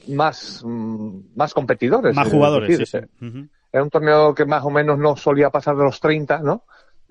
más, 0.07 0.63
mm, 0.65 1.21
más 1.37 1.55
competidores. 1.55 2.15
Más 2.15 2.29
jugadores, 2.29 2.89
sí, 2.89 2.99
Era 3.73 3.83
un 3.83 3.91
torneo 3.91 4.35
que 4.35 4.47
más 4.47 4.65
o 4.65 4.71
menos 4.71 4.99
no 4.99 5.17
solía 5.17 5.51
pasar 5.51 5.77
de 5.77 5.85
los 5.85 6.01
30, 6.01 6.39
¿no? 6.39 6.65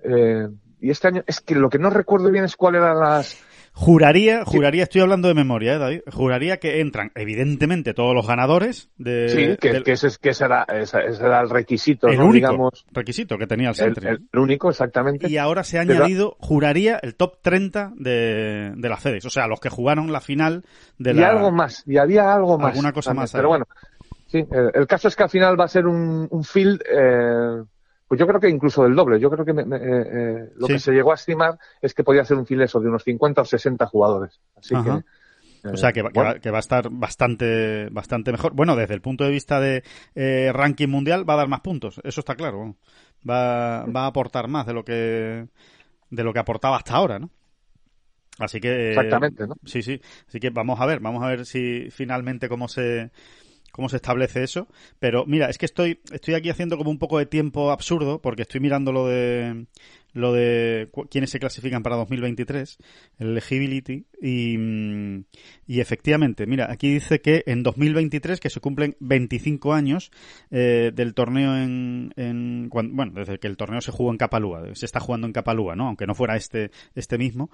Eh, 0.03 0.47
y 0.79 0.89
este 0.89 1.07
año, 1.07 1.23
es 1.27 1.41
que 1.41 1.55
lo 1.55 1.69
que 1.69 1.79
no 1.79 1.89
recuerdo 1.89 2.31
bien 2.31 2.45
es 2.45 2.55
cuáles 2.55 2.81
eran 2.81 2.99
las, 2.99 3.37
Juraría, 3.79 4.43
juraría, 4.43 4.83
estoy 4.83 5.01
hablando 5.01 5.27
de 5.27 5.35
memoria, 5.35 5.75
¿eh, 5.75 5.77
David? 5.77 6.01
Juraría 6.11 6.57
que 6.57 6.81
entran, 6.81 7.11
evidentemente, 7.13 7.93
todos 7.93 8.15
los 8.15 8.25
ganadores 8.25 8.89
de. 8.97 9.29
Sí, 9.29 9.57
que, 9.61 9.83
que 9.83 9.91
ese, 9.91 10.07
que 10.19 10.29
ese, 10.29 10.45
era, 10.45 10.63
ese, 10.63 10.97
era, 10.97 11.41
el 11.41 11.49
requisito, 11.51 12.07
el 12.07 12.19
único 12.19 12.33
digamos. 12.33 12.87
requisito 12.91 13.37
que 13.37 13.45
tenía 13.45 13.69
el 13.69 13.75
Sentry. 13.75 14.07
El, 14.07 14.39
único, 14.39 14.71
exactamente. 14.71 15.29
Y 15.29 15.37
ahora 15.37 15.63
se 15.63 15.77
ha 15.77 15.81
añadido, 15.81 16.37
juraría, 16.39 16.97
el 17.03 17.13
top 17.13 17.39
30 17.43 17.93
de, 17.97 18.73
de 18.75 18.89
la 18.89 18.97
FedEx. 18.97 19.25
O 19.25 19.29
sea, 19.29 19.45
los 19.45 19.59
que 19.59 19.69
jugaron 19.69 20.11
la 20.11 20.21
final 20.21 20.65
de 20.97 21.13
la. 21.13 21.21
Y 21.21 21.23
algo 21.25 21.51
más, 21.51 21.83
y 21.85 21.97
había 21.97 22.33
algo 22.33 22.57
más. 22.57 22.71
Alguna 22.71 22.93
cosa 22.93 23.13
más. 23.13 23.31
Pero 23.31 23.49
bueno, 23.49 23.67
sí, 24.25 24.39
el, 24.39 24.71
el, 24.73 24.87
caso 24.87 25.07
es 25.07 25.15
que 25.15 25.21
al 25.21 25.29
final 25.29 25.59
va 25.59 25.65
a 25.65 25.69
ser 25.69 25.85
un, 25.85 26.27
un 26.31 26.43
field. 26.43 26.81
Eh, 26.81 27.63
pues 28.07 28.19
yo 28.19 28.27
creo 28.27 28.39
que 28.39 28.49
incluso 28.49 28.83
del 28.83 28.95
doble. 28.95 29.19
Yo 29.19 29.29
creo 29.29 29.45
que 29.45 29.53
me, 29.53 29.65
me, 29.65 29.77
eh, 29.77 30.49
lo 30.55 30.67
que 30.67 30.79
se 30.79 30.91
llegó 30.91 31.11
a 31.11 31.15
estimar 31.15 31.59
es 31.81 31.93
que 31.93 32.03
podía 32.03 32.23
ser 32.23 32.37
un 32.37 32.45
fileso 32.45 32.79
de 32.79 32.89
unos 32.89 33.03
50 33.03 33.41
o 33.41 33.45
60 33.45 33.85
jugadores. 33.87 34.39
Así 34.55 34.75
que. 34.81 35.69
o 35.69 35.77
sea, 35.77 35.91
que, 35.91 36.01
bueno. 36.01 36.39
que, 36.41 36.49
va, 36.49 36.57
a 36.57 36.59
estar 36.59 36.89
bastante, 36.89 37.89
bastante 37.89 38.31
mejor. 38.31 38.53
Bueno, 38.53 38.75
desde 38.75 38.93
el 38.93 39.01
punto 39.01 39.25
de 39.25 39.31
vista 39.31 39.59
de 39.59 39.83
eh, 40.15 40.51
ranking 40.53 40.87
mundial 40.87 41.29
va 41.29 41.33
a 41.33 41.37
dar 41.37 41.49
más 41.49 41.61
puntos, 41.61 41.99
eso 42.03 42.21
está 42.21 42.35
claro. 42.35 42.75
Va, 43.29 43.85
va 43.85 44.03
a 44.03 44.07
aportar 44.07 44.47
más 44.47 44.65
de 44.65 44.73
lo 44.73 44.85
que 44.85 45.47
de 46.09 46.23
lo 46.23 46.31
que 46.31 46.39
aportaba 46.39 46.77
hasta 46.77 46.93
ahora, 46.93 47.19
¿no? 47.19 47.29
Así 48.39 48.59
que 48.59 48.89
exactamente, 48.89 49.47
¿no? 49.47 49.55
Sí, 49.65 49.81
sí. 49.81 49.99
Así 50.27 50.39
que 50.39 50.49
vamos 50.51 50.79
a 50.79 50.85
ver, 50.85 50.99
vamos 50.99 51.23
a 51.23 51.27
ver 51.27 51.45
si 51.45 51.89
finalmente 51.89 52.47
cómo 52.47 52.67
se 52.67 53.11
cómo 53.71 53.89
se 53.89 53.97
establece 53.97 54.43
eso. 54.43 54.67
Pero 54.99 55.25
mira, 55.25 55.49
es 55.49 55.57
que 55.57 55.65
estoy, 55.65 55.99
estoy 56.11 56.33
aquí 56.33 56.49
haciendo 56.49 56.77
como 56.77 56.89
un 56.89 56.99
poco 56.99 57.19
de 57.19 57.25
tiempo 57.25 57.71
absurdo, 57.71 58.21
porque 58.21 58.43
estoy 58.43 58.61
mirando 58.61 58.91
lo 58.91 59.07
de 59.07 59.67
lo 60.17 60.33
de 60.33 60.89
quiénes 61.11 61.29
se 61.29 61.39
clasifican 61.39 61.83
para 61.83 61.95
2023, 61.95 62.77
el 63.19 63.27
eligibility, 63.29 64.05
y, 64.19 64.57
mm, 64.57 65.25
y 65.67 65.79
efectivamente, 65.79 66.47
mira, 66.47 66.71
aquí 66.71 66.91
dice 66.91 67.21
que 67.21 67.43
en 67.45 67.61
2023, 67.61 68.39
que 68.39 68.49
se 68.49 68.59
cumplen 68.59 68.95
25 68.99 69.73
años 69.73 70.11
eh, 70.49 70.91
del 70.93 71.13
torneo 71.13 71.55
en, 71.55 72.13
en, 72.15 72.67
bueno, 72.69 73.11
desde 73.13 73.37
que 73.37 73.47
el 73.47 73.57
torneo 73.57 73.79
se 73.81 73.91
jugó 73.91 74.09
en 74.11 74.17
Capalúa, 74.17 74.63
se 74.73 74.87
está 74.87 74.99
jugando 74.99 75.27
en 75.27 75.33
Capalúa, 75.33 75.75
¿no? 75.75 75.87
Aunque 75.87 76.07
no 76.07 76.15
fuera 76.15 76.35
este, 76.35 76.71
este 76.95 77.19
mismo, 77.19 77.51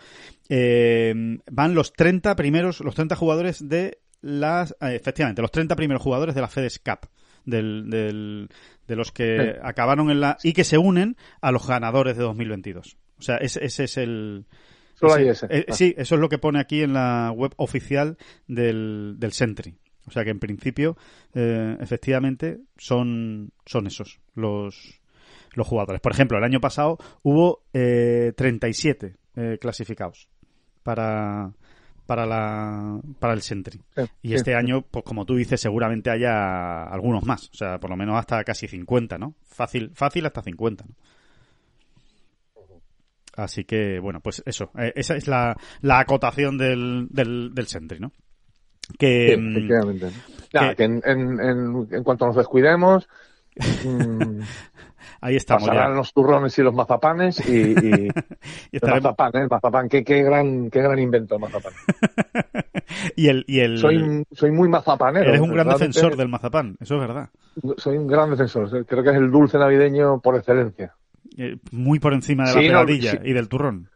eh, 0.48 1.14
van 1.52 1.76
los 1.76 1.92
30 1.92 2.34
primeros, 2.38 2.80
los 2.80 2.96
30 2.96 3.16
jugadores 3.18 3.68
de 3.68 4.00
las, 4.24 4.72
eh, 4.82 4.96
efectivamente, 4.96 5.42
los 5.42 5.52
30 5.52 5.76
primeros 5.76 6.02
jugadores 6.02 6.34
de 6.34 6.42
la 6.42 6.48
FedEx 6.48 6.80
Cup. 6.80 7.10
Del, 7.46 7.90
del, 7.90 8.48
de 8.88 8.96
los 8.96 9.12
que 9.12 9.58
acabaron 9.62 10.10
en 10.10 10.22
la 10.22 10.38
y 10.44 10.54
que 10.54 10.64
se 10.64 10.78
unen 10.78 11.18
a 11.42 11.52
los 11.52 11.68
ganadores 11.68 12.16
de 12.16 12.24
2022. 12.24 12.96
O 13.20 13.22
sea, 13.22 13.36
ese, 13.36 13.66
ese 13.66 13.84
es 13.84 13.98
el 13.98 14.46
Solo 14.96 15.16
hay 15.16 15.28
ese. 15.28 15.48
Eh, 15.50 15.66
sí, 15.72 15.94
eso 15.98 16.16
es 16.16 16.22
lo 16.22 16.30
que 16.30 16.38
pone 16.38 16.62
aquí 16.62 16.84
en 16.84 16.94
la 16.94 17.34
web 17.36 17.52
oficial 17.58 18.18
del, 18.48 19.16
del 19.18 19.34
Sentry. 19.34 19.76
O 20.06 20.12
sea 20.12 20.24
que 20.24 20.32
en 20.32 20.40
principio, 20.40 20.98
eh, 21.34 21.78
efectivamente, 21.80 22.60
son, 22.78 23.52
son 23.66 23.88
esos 23.88 24.20
los, 24.36 25.02
los 25.54 25.68
jugadores. 25.68 26.02
Por 26.02 26.12
ejemplo, 26.12 26.38
el 26.38 26.44
año 26.44 26.60
pasado 26.60 26.98
hubo 27.22 27.64
eh, 27.74 28.34
37 28.36 29.16
eh, 29.36 29.58
clasificados 29.60 30.28
para, 30.84 31.54
para 32.06 32.26
la 32.26 33.00
para 33.20 33.34
el 33.34 33.42
Sentry. 33.42 33.82
y 34.22 34.34
este 34.34 34.56
año, 34.56 34.82
pues 34.82 35.04
como 35.06 35.26
tú 35.26 35.36
dices, 35.36 35.62
seguramente 35.62 36.10
haya 36.10 36.84
algunos 36.84 37.24
más, 37.26 37.50
o 37.50 37.56
sea, 37.56 37.80
por 37.80 37.90
lo 37.90 37.96
menos 37.96 38.18
hasta 38.18 38.44
casi 38.44 38.68
50, 38.68 39.18
¿no? 39.18 39.36
Fácil 39.44 39.92
fácil 39.94 40.26
hasta 40.26 40.42
50, 40.42 40.86
¿no? 40.86 40.96
Así 43.36 43.64
que, 43.64 44.00
bueno, 44.00 44.20
pues 44.20 44.44
eso, 44.46 44.70
eh, 44.78 44.94
esa 44.96 45.16
es 45.16 45.28
la, 45.28 45.58
la 45.82 46.00
acotación 46.00 46.58
del, 46.58 47.08
del, 47.10 47.54
del 47.54 47.68
Sentry, 47.68 48.00
¿no? 48.00 48.12
Que, 49.00 49.36
sí, 49.36 49.42
efectivamente. 49.42 50.12
Ya, 50.54 50.76
que 50.76 50.84
en, 50.84 51.02
en, 51.04 51.88
en, 51.92 52.04
cuanto 52.04 52.28
nos 52.28 52.36
descuidemos, 52.36 53.08
mmm, 53.86 54.42
Ahí 55.22 55.36
estamos. 55.36 55.68
Pasarán 55.68 55.92
ya. 55.92 55.96
los 55.96 56.14
turrones 56.14 56.58
y 56.58 56.62
los 56.62 56.74
mazapanes 56.74 57.48
y, 57.48 57.72
y, 57.72 58.08
y 58.72 58.78
el 58.82 58.90
mazapán, 58.90 59.32
¿eh? 59.36 59.42
el 59.42 59.50
mazapán. 59.50 59.90
Qué, 59.90 60.04
qué, 60.04 60.24
gran, 60.24 60.70
qué 60.70 60.82
gran 60.82 61.00
invento 61.00 61.36
el 61.36 61.42
mazapán. 61.42 61.74
y 63.16 63.28
el, 63.28 63.44
y 63.48 63.60
el... 63.60 63.78
Soy, 63.78 64.26
soy 64.32 64.52
muy 64.52 64.70
mazapanero. 64.70 65.30
Eres 65.30 65.42
un 65.42 65.52
gran 65.52 65.70
defensor 65.70 66.16
del 66.16 66.30
mazapán, 66.30 66.78
eso 66.80 66.96
es 66.96 67.02
verdad. 67.02 67.30
Soy 67.78 67.98
un 67.98 68.08
gran 68.08 68.30
defensor. 68.30 68.86
Creo 68.86 69.04
que 69.04 69.10
es 69.10 69.16
el 69.16 69.32
dulce 69.32 69.58
navideño 69.58 70.20
por 70.20 70.36
excelencia. 70.36 70.94
Eh, 71.38 71.58
muy 71.72 72.00
por 72.00 72.14
encima 72.14 72.46
de 72.46 72.56
la 72.56 72.62
peladilla 72.62 73.14
no, 73.14 73.22
sí. 73.22 73.30
y 73.30 73.34
del 73.34 73.50
turrón. 73.50 73.90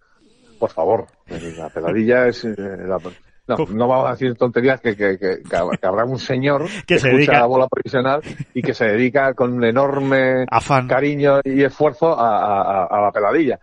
Por 0.59 0.71
favor, 0.71 1.07
la 1.27 1.69
peladilla 1.69 2.27
es... 2.27 2.43
Eh, 2.45 2.55
la, 2.57 2.99
no, 3.47 3.55
no 3.69 3.87
vamos 3.87 4.07
a 4.07 4.11
decir 4.11 4.35
tonterías 4.35 4.81
que, 4.81 4.95
que, 4.95 5.17
que, 5.17 5.41
que 5.43 5.55
habrá 5.55 6.05
un 6.05 6.19
señor 6.19 6.65
que, 6.65 6.83
que 6.95 6.99
se 6.99 7.07
escucha 7.07 7.13
dedica 7.17 7.39
la 7.39 7.45
bola 7.45 7.67
profesional 7.67 8.21
y 8.53 8.61
que 8.61 8.73
se 8.73 8.85
dedica 8.85 9.33
con 9.33 9.53
un 9.53 9.63
enorme 9.63 10.45
Afán. 10.49 10.87
cariño 10.87 11.39
y 11.43 11.63
esfuerzo 11.63 12.17
a, 12.17 12.83
a, 12.83 12.85
a 12.85 13.01
la 13.01 13.11
peladilla. 13.11 13.59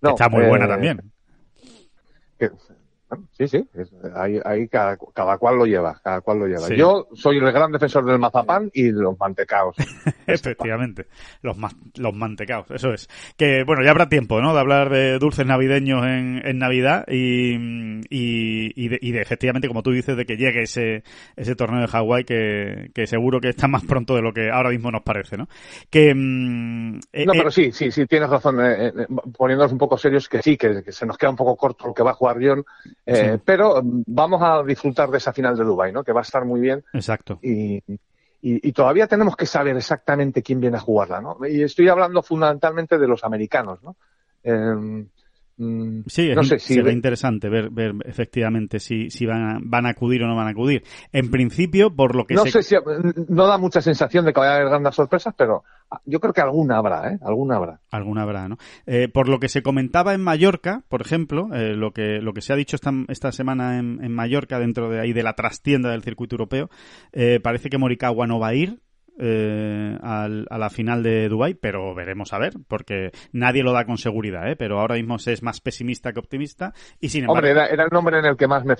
No, 0.00 0.10
Está 0.10 0.28
muy 0.28 0.44
eh, 0.44 0.48
buena 0.48 0.68
también. 0.68 1.00
Que, 2.38 2.50
sí, 3.32 3.48
sí, 3.48 3.68
es, 3.74 3.92
ahí, 4.14 4.38
ahí 4.44 4.68
cada, 4.68 4.96
cada, 5.14 5.38
cual 5.38 5.56
lo 5.56 5.66
lleva, 5.66 6.00
cada 6.02 6.20
cual 6.20 6.40
lo 6.40 6.46
lleva. 6.46 6.66
Sí. 6.66 6.76
Yo 6.76 7.08
soy 7.14 7.38
el 7.38 7.52
gran 7.52 7.72
defensor 7.72 8.04
del 8.04 8.18
mazapán 8.18 8.70
y 8.72 8.90
los 8.90 9.18
mantecaos. 9.18 9.76
Efectivamente, 10.26 11.06
los, 11.42 11.56
ma 11.56 11.70
los 11.96 12.14
mantecaos, 12.14 12.70
eso 12.70 12.92
es. 12.92 13.08
Que 13.36 13.64
bueno, 13.64 13.82
ya 13.82 13.90
habrá 13.90 14.08
tiempo, 14.08 14.40
¿no? 14.40 14.54
De 14.54 14.60
hablar 14.60 14.90
de 14.90 15.18
dulces 15.18 15.46
navideños 15.46 16.04
en, 16.04 16.42
en 16.44 16.58
Navidad 16.58 17.04
y, 17.08 17.54
y, 18.10 18.72
y, 18.74 18.88
de, 18.88 18.98
y, 19.00 19.12
de, 19.12 19.22
efectivamente, 19.22 19.68
como 19.68 19.82
tú 19.82 19.90
dices, 19.90 20.16
de 20.16 20.26
que 20.26 20.36
llegue 20.36 20.62
ese, 20.62 21.02
ese 21.36 21.54
torneo 21.54 21.80
de 21.80 21.88
Hawái 21.88 22.24
que, 22.24 22.90
que 22.94 23.06
seguro 23.06 23.40
que 23.40 23.48
está 23.48 23.68
más 23.68 23.84
pronto 23.84 24.14
de 24.14 24.22
lo 24.22 24.32
que 24.32 24.50
ahora 24.50 24.70
mismo 24.70 24.90
nos 24.90 25.02
parece, 25.02 25.36
¿no? 25.36 25.48
Que, 25.90 26.14
mm, 26.14 26.98
eh, 27.12 27.26
no, 27.26 27.32
pero 27.32 27.50
sí, 27.50 27.72
sí, 27.72 27.90
sí, 27.90 28.06
tienes 28.06 28.28
razón. 28.28 28.60
Eh, 28.60 28.88
eh, 28.88 29.06
poniéndonos 29.36 29.72
un 29.72 29.78
poco 29.78 29.96
serios, 29.96 30.28
que 30.28 30.42
sí, 30.42 30.56
que, 30.56 30.82
que, 30.82 30.92
se 30.92 31.06
nos 31.06 31.16
queda 31.16 31.30
un 31.30 31.36
poco 31.36 31.56
corto 31.56 31.86
lo 31.86 31.94
que 31.94 32.02
va 32.02 32.10
a 32.10 32.14
jugar 32.14 32.38
John. 32.40 32.64
Eh, 33.06 33.32
sí. 33.34 33.42
Pero 33.44 33.80
vamos 33.82 34.42
a 34.42 34.62
disfrutar 34.62 35.10
de 35.10 35.18
esa 35.18 35.32
final 35.32 35.56
de 35.56 35.64
Dubai, 35.64 35.92
¿no? 35.92 36.04
Que 36.04 36.12
va 36.12 36.20
a 36.20 36.22
estar 36.22 36.44
muy 36.44 36.60
bien. 36.60 36.84
Exacto. 36.92 37.38
Y, 37.42 37.76
y, 37.76 37.98
y, 38.68 38.72
todavía 38.72 39.06
tenemos 39.06 39.34
que 39.36 39.46
saber 39.46 39.76
exactamente 39.76 40.42
quién 40.42 40.60
viene 40.60 40.76
a 40.76 40.80
jugarla, 40.80 41.20
¿no? 41.20 41.38
Y 41.48 41.62
estoy 41.62 41.88
hablando 41.88 42.22
fundamentalmente 42.22 42.98
de 42.98 43.08
los 43.08 43.24
americanos, 43.24 43.82
¿no? 43.82 43.96
Eh, 44.44 45.06
Mm, 45.58 46.02
Sí, 46.06 46.30
es 46.30 46.36
no 46.36 46.42
in- 46.42 46.48
sé 46.48 46.58
si 46.60 46.74
será 46.74 46.92
interesante 46.92 47.48
ver, 47.48 47.70
ver 47.70 47.92
efectivamente 48.04 48.78
si, 48.78 49.10
si 49.10 49.26
van, 49.26 49.42
a, 49.42 49.58
van 49.60 49.86
a 49.86 49.90
acudir 49.90 50.22
o 50.22 50.26
no 50.28 50.36
van 50.36 50.46
a 50.46 50.50
acudir. 50.50 50.84
En 51.12 51.30
principio, 51.30 51.94
por 51.94 52.14
lo 52.14 52.26
que 52.26 52.34
no 52.34 52.46
sé 52.46 52.62
si 52.62 52.76
no 53.28 53.46
da 53.46 53.58
mucha 53.58 53.80
sensación 53.82 54.24
de 54.24 54.32
que 54.32 54.40
vaya 54.40 54.52
a 54.52 54.56
haber 54.56 54.68
grandes 54.68 54.94
sorpresas, 54.94 55.34
pero 55.36 55.64
yo 56.04 56.20
creo 56.20 56.32
que 56.32 56.40
alguna 56.42 56.76
habrá, 56.78 57.12
¿eh? 57.12 57.18
Alguna 57.22 57.56
habrá. 57.56 57.80
Alguna 57.90 58.22
habrá, 58.22 58.48
¿no? 58.48 58.56
Eh, 58.86 59.08
por 59.08 59.28
lo 59.28 59.40
que 59.40 59.48
se 59.48 59.62
comentaba 59.62 60.14
en 60.14 60.20
Mallorca, 60.22 60.82
por 60.88 61.00
ejemplo, 61.00 61.48
eh, 61.54 61.74
lo 61.74 61.92
que 61.92 62.20
lo 62.20 62.32
que 62.34 62.40
se 62.42 62.52
ha 62.52 62.56
dicho 62.56 62.76
esta, 62.76 62.92
esta 63.08 63.32
semana 63.32 63.78
en, 63.78 63.98
en 64.04 64.12
Mallorca, 64.12 64.58
dentro 64.60 64.88
de 64.90 65.00
ahí 65.00 65.12
de 65.12 65.22
la 65.22 65.32
trastienda 65.32 65.90
del 65.90 66.02
circuito 66.02 66.34
europeo, 66.36 66.70
eh, 67.12 67.40
parece 67.42 67.68
que 67.68 67.78
Morikawa 67.78 68.26
no 68.26 68.38
va 68.38 68.48
a 68.48 68.54
ir 68.54 68.78
eh, 69.18 69.96
al- 70.02 70.46
a 70.48 70.58
la 70.58 70.70
final 70.70 71.02
de 71.02 71.28
Dubai, 71.28 71.54
pero 71.54 71.94
veremos 71.94 72.32
a 72.32 72.38
ver, 72.38 72.52
porque 72.68 73.10
nadie 73.32 73.62
lo 73.62 73.72
da 73.72 73.84
con 73.84 73.98
seguridad, 73.98 74.50
¿eh? 74.50 74.56
Pero 74.56 74.80
ahora 74.80 74.94
mismo 74.94 75.18
se 75.18 75.32
es 75.32 75.42
más 75.42 75.60
pesimista 75.60 76.12
que 76.12 76.20
optimista 76.20 76.72
y 77.00 77.08
sin 77.08 77.22
embargo... 77.24 77.38
Hombre, 77.38 77.50
era, 77.50 77.66
era 77.66 77.84
el 77.84 77.90
nombre 77.90 78.18
en 78.18 78.24
el 78.26 78.36
que 78.36 78.46
más 78.46 78.64
me 78.64 78.74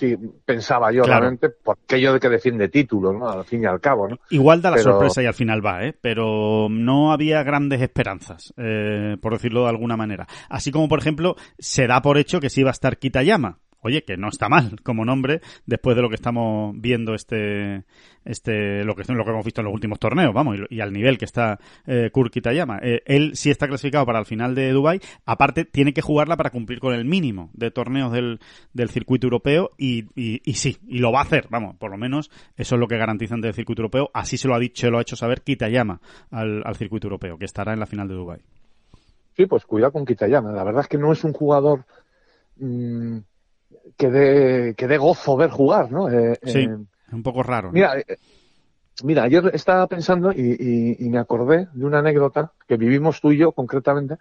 pensaba 0.45 0.93
yo 0.93 1.03
Claro. 1.03 1.21
realmente, 1.21 1.49
por 1.51 1.77
aquello 1.85 2.13
de 2.13 2.21
que 2.21 2.29
defiende 2.29 2.69
títulos, 2.69 3.15
¿no? 3.15 3.29
Al 3.29 3.45
fin 3.45 3.63
y 3.63 3.67
al 3.67 3.81
cabo, 3.81 4.09
¿no? 4.09 4.17
Igual 4.31 4.63
da 4.63 4.71
la 4.71 4.77
Pero- 4.77 4.93
sorpresa 4.93 5.23
y 5.23 5.27
al 5.27 5.35
final 5.35 5.65
va, 5.65 5.85
¿eh? 5.85 5.95
Pero 6.01 6.69
no 6.71 7.13
había 7.13 7.43
grandes 7.43 7.81
esperanzas, 7.83 8.53
eh, 8.57 9.17
por 9.21 9.33
decirlo 9.33 9.65
de 9.65 9.71
alguna 9.71 9.97
manera. 9.97 10.27
Así 10.49 10.71
como, 10.71 10.89
por 10.89 10.99
ejemplo, 11.01 11.37
se 11.59 11.87
da 11.87 12.01
por 12.03 12.19
hecho 12.19 12.41
que 12.41 12.51
sí 12.51 12.63
va 12.63 12.71
a 12.71 12.73
estar 12.73 12.99
Kitayama. 12.99 13.59
Oye, 13.81 14.03
que 14.03 14.17
no 14.17 14.29
está 14.29 14.49
mal 14.49 14.81
como 14.83 15.05
nombre 15.05 15.41
después 15.67 15.97
de 15.97 16.03
lo 16.03 16.09
que 16.09 16.17
estamos 16.17 16.75
viendo 16.77 17.15
este, 17.15 17.85
este, 18.25 18.85
lo 18.85 18.95
que, 18.95 19.03
lo 19.13 19.25
que 19.25 19.31
hemos 19.31 19.45
visto 19.45 19.61
en 19.61 19.67
los 19.67 19.75
últimos 19.75 19.99
torneos, 19.99 20.35
vamos, 20.35 20.59
y, 20.69 20.81
al 20.81 20.93
nivel 20.93 21.17
que 21.17 21.25
está 21.25 21.59
eh, 21.87 22.11
Kurt 22.13 22.33
Kitayama. 22.33 22.79
Eh, 22.83 23.03
él 23.07 23.33
sí 23.35 23.51
está 23.51 23.69
clasificado 23.69 24.05
para 24.05 24.19
el 24.19 24.27
final 24.27 24.55
de 24.55 24.71
Dubai. 24.73 25.01
Aparte, 25.25 25.65
tiene 25.65 25.93
que 25.93 26.03
jugarla 26.03 26.37
para 26.37 26.51
cumplir 26.51 26.81
con 26.81 26.93
el 26.93 27.05
mínimo 27.05 27.51
de 27.55 27.71
torneos 27.71 28.13
del, 28.13 28.41
del 28.73 28.91
circuito 28.91 29.27
europeo 29.27 29.71
y, 29.79 30.07
y, 30.15 30.53
sí, 30.55 30.79
y 30.87 30.99
lo 30.99 31.13
va 31.13 31.21
a 31.21 31.23
hacer, 31.23 31.47
vamos, 31.51 31.77
por 31.77 31.91
lo 31.91 31.97
menos 31.97 32.31
eso 32.57 32.75
es 32.75 32.81
lo 32.81 32.89
que 32.89 32.99
garantizan 32.99 33.41
del 33.41 33.55
circuito 33.55 33.83
europeo. 33.83 34.11
Así 34.13 34.37
se 34.37 34.49
lo 34.49 34.55
ha 34.55 34.59
dicho, 34.59 34.91
lo 34.91 34.99
ha 34.99 35.03
hecho 35.03 35.17
saber 35.17 35.43
Kitayama 35.43 36.01
al, 36.31 36.63
al 36.65 36.77
circuito 36.77 37.07
europeo, 37.07 37.39
que 37.39 37.45
estará 37.45 37.73
en 37.73 37.81
la 37.81 37.87
final 37.87 38.09
de 38.09 38.15
Dubai. 38.15 38.41
Sí, 39.37 39.47
pues 39.47 39.65
cuidado 39.65 39.93
con 39.93 40.05
Kitayama. 40.05 40.51
La 40.51 40.65
verdad 40.65 40.83
es 40.83 40.89
que 40.89 40.99
no 40.99 41.13
es 41.13 41.23
un 41.23 41.33
jugador 41.33 41.85
mm, 42.57 43.19
que 43.97 44.11
dé 44.11 44.75
que 44.77 44.87
dé 44.89 44.99
gozo 44.99 45.37
ver 45.37 45.51
jugar, 45.51 45.91
¿no? 45.91 46.09
Eh, 46.11 46.39
Sí, 46.45 46.61
eh, 46.61 46.77
es 47.07 47.13
un 47.13 47.23
poco 47.23 47.43
raro. 47.43 47.69
¿no? 47.69 47.75
Mira, 47.75 47.99
eh, 47.99 48.17
mira, 49.05 49.23
ayer 49.25 49.51
estaba 49.55 49.87
pensando 49.87 50.33
y, 50.33 50.57
y- 50.59 50.97
y 51.07 51.09
me 51.11 51.19
acordé 51.19 51.69
de 51.73 51.85
una 51.85 51.99
anécdota 52.01 52.53
que 52.67 52.77
vivimos 52.77 53.21
tú 53.21 53.33
y 53.33 53.39
yo 53.39 53.53
concretamente, 53.53 54.17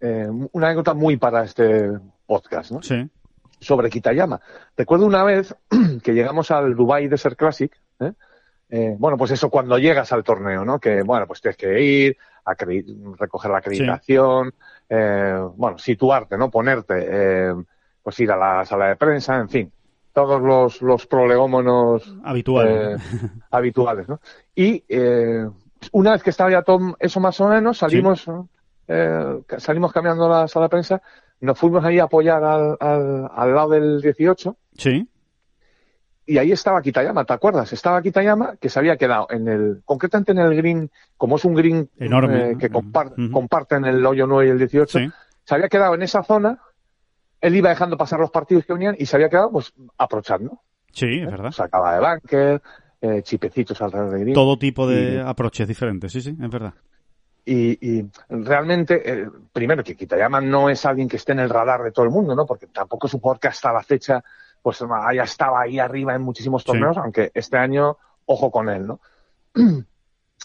eh, 0.00 0.28
una 0.52 0.66
anécdota 0.66 0.94
muy 0.94 1.16
para 1.16 1.44
este 1.44 1.90
podcast, 2.26 2.70
¿no? 2.72 2.82
Sí, 2.82 3.08
Sobre 3.60 3.88
Kitayama. 3.90 4.40
Recuerdo 4.76 5.06
una 5.06 5.24
vez 5.24 5.54
que 6.02 6.12
llegamos 6.12 6.50
al 6.50 6.74
Dubai 6.74 7.08
Desert 7.08 7.36
Classic, 7.38 7.72
¿eh? 8.00 8.12
Eh, 8.68 8.96
bueno, 8.98 9.16
pues 9.16 9.30
eso 9.30 9.48
cuando 9.48 9.78
llegas 9.78 10.12
al 10.12 10.24
torneo, 10.24 10.64
¿no? 10.64 10.80
Que, 10.80 11.02
bueno, 11.02 11.26
pues 11.28 11.40
tienes 11.40 11.56
que 11.56 11.80
ir, 11.80 12.16
acredi- 12.44 13.16
recoger 13.16 13.50
la 13.52 13.58
acreditación, 13.58 14.52
eh, 14.88 15.38
bueno, 15.56 15.78
situarte, 15.78 16.36
¿no? 16.36 16.50
Ponerte, 16.50 16.94
eh, 17.08 17.54
pues 18.06 18.20
ir 18.20 18.30
a 18.30 18.36
la 18.36 18.64
sala 18.64 18.86
de 18.86 18.94
prensa, 18.94 19.36
en 19.36 19.48
fin, 19.48 19.72
todos 20.12 20.40
los, 20.40 20.80
los 20.80 21.08
prolegómonos 21.08 22.16
habitual. 22.22 22.68
eh, 22.68 22.96
habituales, 23.50 24.08
¿no? 24.08 24.20
Y 24.54 24.84
eh, 24.88 25.44
una 25.90 26.12
vez 26.12 26.22
que 26.22 26.30
estaba 26.30 26.48
ya 26.52 26.62
todo 26.62 26.94
eso 27.00 27.18
más 27.18 27.40
o 27.40 27.48
menos, 27.48 27.78
salimos, 27.78 28.24
eh, 28.86 29.40
ca- 29.44 29.58
salimos 29.58 29.92
cambiando 29.92 30.28
la 30.28 30.46
sala 30.46 30.66
de 30.66 30.70
prensa, 30.70 31.02
nos 31.40 31.58
fuimos 31.58 31.84
ahí 31.84 31.98
a 31.98 32.04
apoyar 32.04 32.44
al, 32.44 32.76
al, 32.78 33.28
al 33.34 33.54
lado 33.56 33.70
del 33.70 34.00
18 34.00 34.56
Sí, 34.78 35.08
y 36.26 36.38
ahí 36.38 36.52
estaba 36.52 36.80
Kitayama, 36.82 37.24
¿te 37.24 37.32
acuerdas? 37.32 37.72
Estaba 37.72 38.02
Kitayama 38.02 38.54
que 38.56 38.68
se 38.68 38.78
había 38.78 38.96
quedado 38.96 39.26
en 39.30 39.48
el, 39.48 39.82
concretamente 39.84 40.30
en 40.30 40.38
el 40.38 40.54
green, 40.54 40.90
como 41.16 41.34
es 41.36 41.44
un 41.44 41.54
green 41.54 41.90
Enorme, 41.98 42.50
eh, 42.52 42.56
que 42.56 42.70
compar- 42.70 43.14
Ujú. 43.18 43.32
comparten 43.32 43.84
el 43.84 44.06
hoyo 44.06 44.28
9 44.28 44.46
y 44.46 44.50
el 44.50 44.58
18, 44.58 44.98
sí. 45.00 45.10
se 45.44 45.54
había 45.56 45.68
quedado 45.68 45.94
en 45.96 46.02
esa 46.02 46.22
zona, 46.22 46.60
él 47.40 47.54
iba 47.56 47.68
dejando 47.70 47.96
pasar 47.96 48.18
los 48.20 48.30
partidos 48.30 48.64
que 48.64 48.72
venían 48.72 48.96
y 48.98 49.06
se 49.06 49.16
había 49.16 49.28
quedado 49.28 49.50
pues 49.52 49.72
aprochando. 49.98 50.60
Sí, 50.92 51.20
es 51.20 51.30
verdad. 51.30 51.50
Sacaba 51.52 51.94
de 51.94 52.00
bunker, 52.00 52.62
eh, 53.00 53.22
chipecitos 53.22 53.80
alrededor 53.82 54.10
del 54.12 54.20
green. 54.20 54.34
Todo 54.34 54.58
tipo 54.58 54.86
de 54.88 55.14
Y- 55.16 55.18
aproches 55.18 55.68
diferentes, 55.68 56.10
sí, 56.12 56.20
sí, 56.20 56.30
es 56.40 56.50
verdad. 56.50 56.74
Y, 57.44 57.98
y 57.98 58.10
realmente, 58.28 59.02
eh, 59.04 59.28
primero, 59.52 59.84
que 59.84 59.94
Kitayama 59.94 60.40
no 60.40 60.68
es 60.68 60.84
alguien 60.84 61.08
que 61.08 61.16
esté 61.16 61.30
en 61.32 61.38
el 61.40 61.50
radar 61.50 61.82
de 61.82 61.92
todo 61.92 62.04
el 62.04 62.10
mundo, 62.10 62.34
¿no? 62.34 62.44
Porque 62.44 62.66
tampoco 62.66 63.06
es 63.06 63.14
un 63.14 63.20
jugador 63.20 63.38
que 63.38 63.48
hasta 63.48 63.72
la 63.72 63.82
fecha 63.84 64.24
pues 64.62 64.82
haya 64.82 65.22
estado 65.22 65.56
ahí 65.56 65.78
arriba 65.78 66.14
en 66.16 66.22
muchísimos 66.22 66.62
Sí. 66.62 66.66
torneos, 66.66 66.96
aunque 66.96 67.30
este 67.34 67.56
año, 67.56 67.98
ojo 68.24 68.50
con 68.50 68.68
él, 68.68 68.84
¿no? 68.88 69.00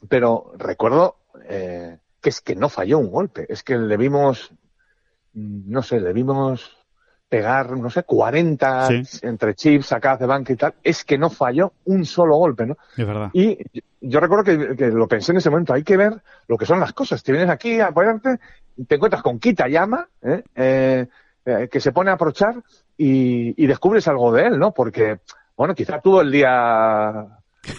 Pero 0.10 0.51
recuerdo 0.58 1.17
eh, 1.49 1.97
que 2.21 2.30
es 2.30 2.41
que 2.41 2.56
no 2.56 2.69
falló 2.69 2.99
un 2.99 3.10
golpe, 3.10 3.45
es 3.49 3.63
que 3.63 3.77
le 3.77 3.97
vimos, 3.97 4.51
mm, 5.34 5.71
no 5.71 5.82
sé, 5.82 5.99
le 5.99 6.13
vimos 6.13 6.77
pegar, 7.32 7.72
no 7.78 7.89
sé, 7.89 8.04
40 8.04 8.88
Sí. 8.88 9.04
entre 9.22 9.56
chips, 9.56 9.86
sacadas 9.86 10.20
de 10.20 10.26
banca 10.26 10.52
y 10.52 10.58
tal, 10.58 10.74
es 10.84 11.06
que 11.06 11.17
no 11.17 11.30
falló 11.30 11.72
un 11.86 12.04
solo 12.04 12.36
golpe, 12.36 12.65
¿no? 12.65 12.76
Es 12.98 13.08
verdad. 13.08 13.30
Y 13.32 13.58
yo- 14.02 14.20
recuerdo 14.20 14.44
que, 14.44 14.76
que 14.76 14.88
lo 14.89 15.08
pensé 15.08 15.32
en 15.32 15.38
ese 15.38 15.50
momento, 15.50 15.74
hay 15.74 15.84
que 15.84 15.96
ver 15.96 16.22
lo 16.48 16.58
que 16.58 16.65
son 16.65 16.82
las 16.82 16.91
cosas. 16.91 17.24
Te 17.24 17.32
vienes 17.32 17.50
aquí 17.50 17.80
a 17.80 17.88
apoyarte, 17.88 18.38
te 18.86 18.96
encuentras 18.96 19.24
con 19.24 19.39
Kitayama, 19.39 20.10
¿eh? 20.22 20.44
Eh, 20.56 21.08
eh, 21.46 21.70
que 21.72 21.80
se 21.80 21.94
pone 21.94 22.12
a 22.12 22.15
aprochar 22.15 22.56
y, 22.98 23.63
y 23.63 23.65
descubres 23.65 24.10
algo 24.10 24.34
de 24.34 24.48
él, 24.48 24.60
¿no? 24.60 24.74
Porque, 24.74 25.22
bueno, 25.56 25.74
quizá 25.74 26.02
tuvo 26.02 26.20
el 26.20 26.32
día, 26.32 27.26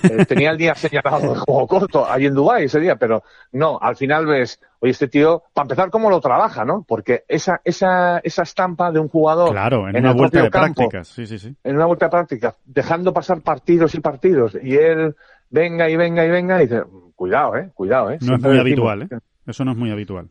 eh, 0.05 0.25
tenía 0.27 0.51
el 0.51 0.59
día 0.59 0.75
señalado 0.75 1.35
de 1.35 1.40
juego 1.40 1.66
corto 1.66 2.11
ahí 2.11 2.27
en 2.27 2.35
Dubái 2.35 2.64
ese 2.64 2.81
día, 2.81 2.97
pero 2.97 3.23
no, 3.53 3.79
al 3.81 3.97
final 3.97 4.27
ves, 4.27 4.61
oye, 4.81 4.92
este 4.92 5.09
tío, 5.09 5.42
para 5.53 5.64
empezar, 5.64 5.90
cómo 5.90 6.11
lo 6.11 6.21
trabaja, 6.21 6.64
¿no? 6.64 6.85
Porque 6.87 7.25
esa, 7.29 7.61
esa, 7.64 8.18
esa 8.18 8.42
estampa 8.42 8.92
de 8.92 9.01
un 9.01 9.09
jugador 9.09 9.51
Claro, 9.51 9.88
en, 9.88 9.97
en 9.97 10.03
una 10.03 10.12
el 10.12 10.16
vuelta 10.16 10.42
de 10.42 10.51
campo, 10.51 10.75
prácticas, 10.75 11.09
sí, 11.09 11.27
sí, 11.27 11.38
sí. 11.38 11.55
en 11.64 11.77
una 11.77 11.87
vuelta 11.87 12.07
de 12.07 12.11
práctica, 12.11 12.57
dejando 12.64 13.12
pasar 13.12 13.40
partidos 13.40 13.95
y 13.95 14.01
partidos, 14.01 14.57
y 14.62 14.77
él 14.77 15.16
venga 15.51 15.88
y 15.88 15.97
venga 15.97 16.25
y 16.25 16.31
venga, 16.31 16.62
y 16.62 16.66
dice, 16.66 16.83
cuidado, 17.16 17.57
eh, 17.57 17.71
cuidado, 17.75 18.11
eh. 18.11 18.18
No 18.21 18.37
es 18.37 18.42
muy 18.42 18.59
habitual, 18.59 19.03
¿eh? 19.03 19.09
Eso 19.47 19.64
no 19.64 19.73
es 19.73 19.77
muy 19.77 19.90
habitual. 19.90 20.29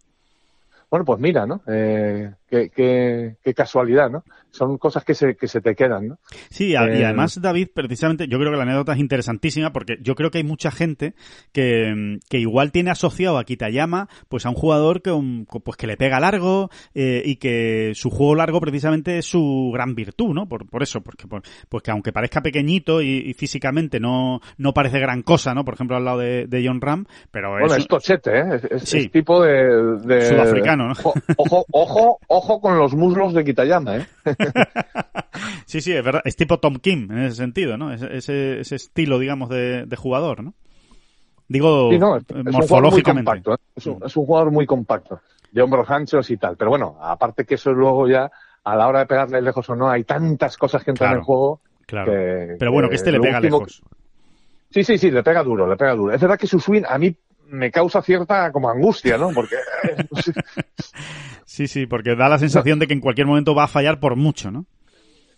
Bueno, 0.89 1.05
pues 1.05 1.19
mira, 1.19 1.45
¿no? 1.45 1.61
Eh, 1.67 2.31
qué, 2.49 2.69
qué, 2.69 3.37
qué 3.41 3.53
casualidad, 3.53 4.09
¿no? 4.09 4.23
Son 4.51 4.77
cosas 4.77 5.05
que 5.05 5.13
se, 5.13 5.35
que 5.35 5.47
se 5.47 5.61
te 5.61 5.75
quedan, 5.75 6.09
¿no? 6.09 6.17
Sí, 6.49 6.67
y 6.69 6.73
Eh, 6.73 6.77
además, 6.77 7.39
David, 7.41 7.69
precisamente, 7.73 8.27
yo 8.27 8.37
creo 8.37 8.51
que 8.51 8.57
la 8.57 8.63
anécdota 8.63 8.93
es 8.93 8.99
interesantísima 8.99 9.71
porque 9.71 9.97
yo 10.01 10.13
creo 10.15 10.29
que 10.29 10.39
hay 10.39 10.43
mucha 10.43 10.71
gente 10.71 11.13
que, 11.53 12.17
que 12.29 12.37
igual 12.39 12.71
tiene 12.71 12.91
asociado 12.91 13.37
a 13.37 13.43
Kitayama 13.45 14.09
pues 14.27 14.45
a 14.45 14.49
un 14.49 14.55
jugador 14.55 15.01
que, 15.01 15.11
un- 15.11 15.45
pues 15.63 15.77
que 15.77 15.87
le 15.87 15.95
pega 15.97 16.19
largo 16.19 16.69
eh, 16.93 17.21
y 17.25 17.37
que 17.37 17.91
su 17.95 18.09
juego 18.09 18.35
largo 18.35 18.59
precisamente 18.59 19.17
es 19.17 19.25
su 19.25 19.71
gran 19.73 19.95
virtud, 19.95 20.33
¿no? 20.33 20.47
Por, 20.47 20.67
por 20.69 20.83
eso, 20.83 21.01
porque 21.01 21.27
por- 21.27 21.43
pues 21.69 21.83
que 21.83 21.91
aunque 21.91 22.11
parezca 22.11 22.41
pequeñito 22.41 23.01
y, 23.01 23.23
y 23.25 23.33
físicamente 23.33 23.99
no, 23.99 24.41
no 24.57 24.73
parece 24.73 24.99
gran 24.99 25.21
cosa, 25.23 25.53
¿no? 25.53 25.63
Por 25.63 25.75
ejemplo, 25.75 25.95
al 25.95 26.03
lado 26.05 26.19
de, 26.19 26.47
de 26.47 26.65
John 26.67 26.81
Ram, 26.81 27.05
pero 27.31 27.51
Bueno, 27.51 27.67
es, 27.67 27.77
es 27.83 27.87
tochete, 27.87 28.37
¿eh? 28.39 28.43
Es, 28.55 28.63
es- 28.65 28.89
Sí. 28.89 28.97
es 28.97 29.11
tipo 29.11 29.41
de, 29.41 29.97
de- 30.05 30.25
Sudafricano, 30.27 30.87
¿no? 30.89 30.93
Ojo, 31.37 31.65
ojo, 31.71 32.19
ojo 32.27 32.59
con 32.59 32.77
los 32.77 32.93
muslos 32.93 33.33
de 33.33 33.43
Kitayama, 33.45 33.97
¿eh? 33.97 34.05
Sí, 35.65 35.79
sí, 35.81 35.93
es 35.93 36.03
verdad. 36.03 36.21
Es 36.25 36.35
tipo 36.35 36.59
Tom 36.59 36.75
Kim 36.75 37.09
en 37.11 37.19
ese 37.19 37.37
sentido, 37.37 37.77
¿no? 37.77 37.93
Ese, 37.93 38.15
ese, 38.17 38.59
ese 38.59 38.75
estilo, 38.75 39.17
digamos, 39.19 39.49
de, 39.49 39.85
de 39.85 39.95
jugador, 39.95 40.43
¿no? 40.43 40.53
Digo, 41.47 41.89
Sí, 41.91 41.97
no, 41.99 42.17
es, 42.17 42.23
eh, 42.23 42.25
es 42.29 42.45
un 42.45 42.51
morfológicamente. 42.51 43.25
compacto, 43.29 43.53
¿eh? 43.53 43.57
es, 43.75 43.85
un, 43.87 44.03
es 44.05 44.15
un 44.17 44.25
jugador 44.25 44.51
muy 44.51 44.65
compacto, 44.65 45.21
de 45.51 45.61
hombros 45.61 45.89
anchos 45.89 46.29
y 46.29 46.37
tal. 46.37 46.57
Pero 46.57 46.69
bueno, 46.71 46.97
aparte 47.01 47.45
que 47.45 47.55
eso 47.55 47.71
luego 47.71 48.07
ya, 48.07 48.29
a 48.63 48.75
la 48.75 48.87
hora 48.87 48.99
de 48.99 49.05
pegarle 49.05 49.41
lejos 49.41 49.69
o 49.69 49.75
no, 49.75 49.89
hay 49.89 50.03
tantas 50.03 50.57
cosas 50.57 50.83
que 50.83 50.91
entran 50.91 51.09
Claro. 51.09 51.19
en 51.19 51.25
juego 51.25 51.61
Claro. 51.85 52.11
que... 52.11 52.55
Pero 52.59 52.71
bueno, 52.71 52.89
que 52.89 52.95
este 52.95 53.11
le 53.11 53.19
pega 53.19 53.39
lejos. 53.39 53.81
Sí, 54.69 54.83
sí, 54.83 54.97
sí, 54.97 55.11
le 55.11 55.23
pega 55.23 55.43
duro, 55.43 55.67
le 55.67 55.75
pega 55.77 55.93
duro. 55.95 56.13
Es 56.13 56.21
verdad 56.21 56.37
que 56.39 56.47
su 56.47 56.59
swing 56.59 56.83
a 56.87 56.97
mí 56.97 57.13
me 57.51 57.69
causa 57.71 58.01
cierta 58.01 58.51
como 58.51 58.69
angustia, 58.69 59.17
¿no? 59.17 59.29
Porque 59.33 59.55
Sí, 61.45 61.67
sí, 61.67 61.85
porque 61.85 62.15
da 62.15 62.29
la 62.29 62.39
sensación 62.39 62.79
de 62.79 62.87
que 62.87 62.93
en 62.93 63.01
cualquier 63.01 63.27
momento 63.27 63.53
va 63.53 63.65
a 63.65 63.67
fallar 63.67 63.99
por 63.99 64.15
mucho, 64.15 64.51
¿no? 64.51 64.65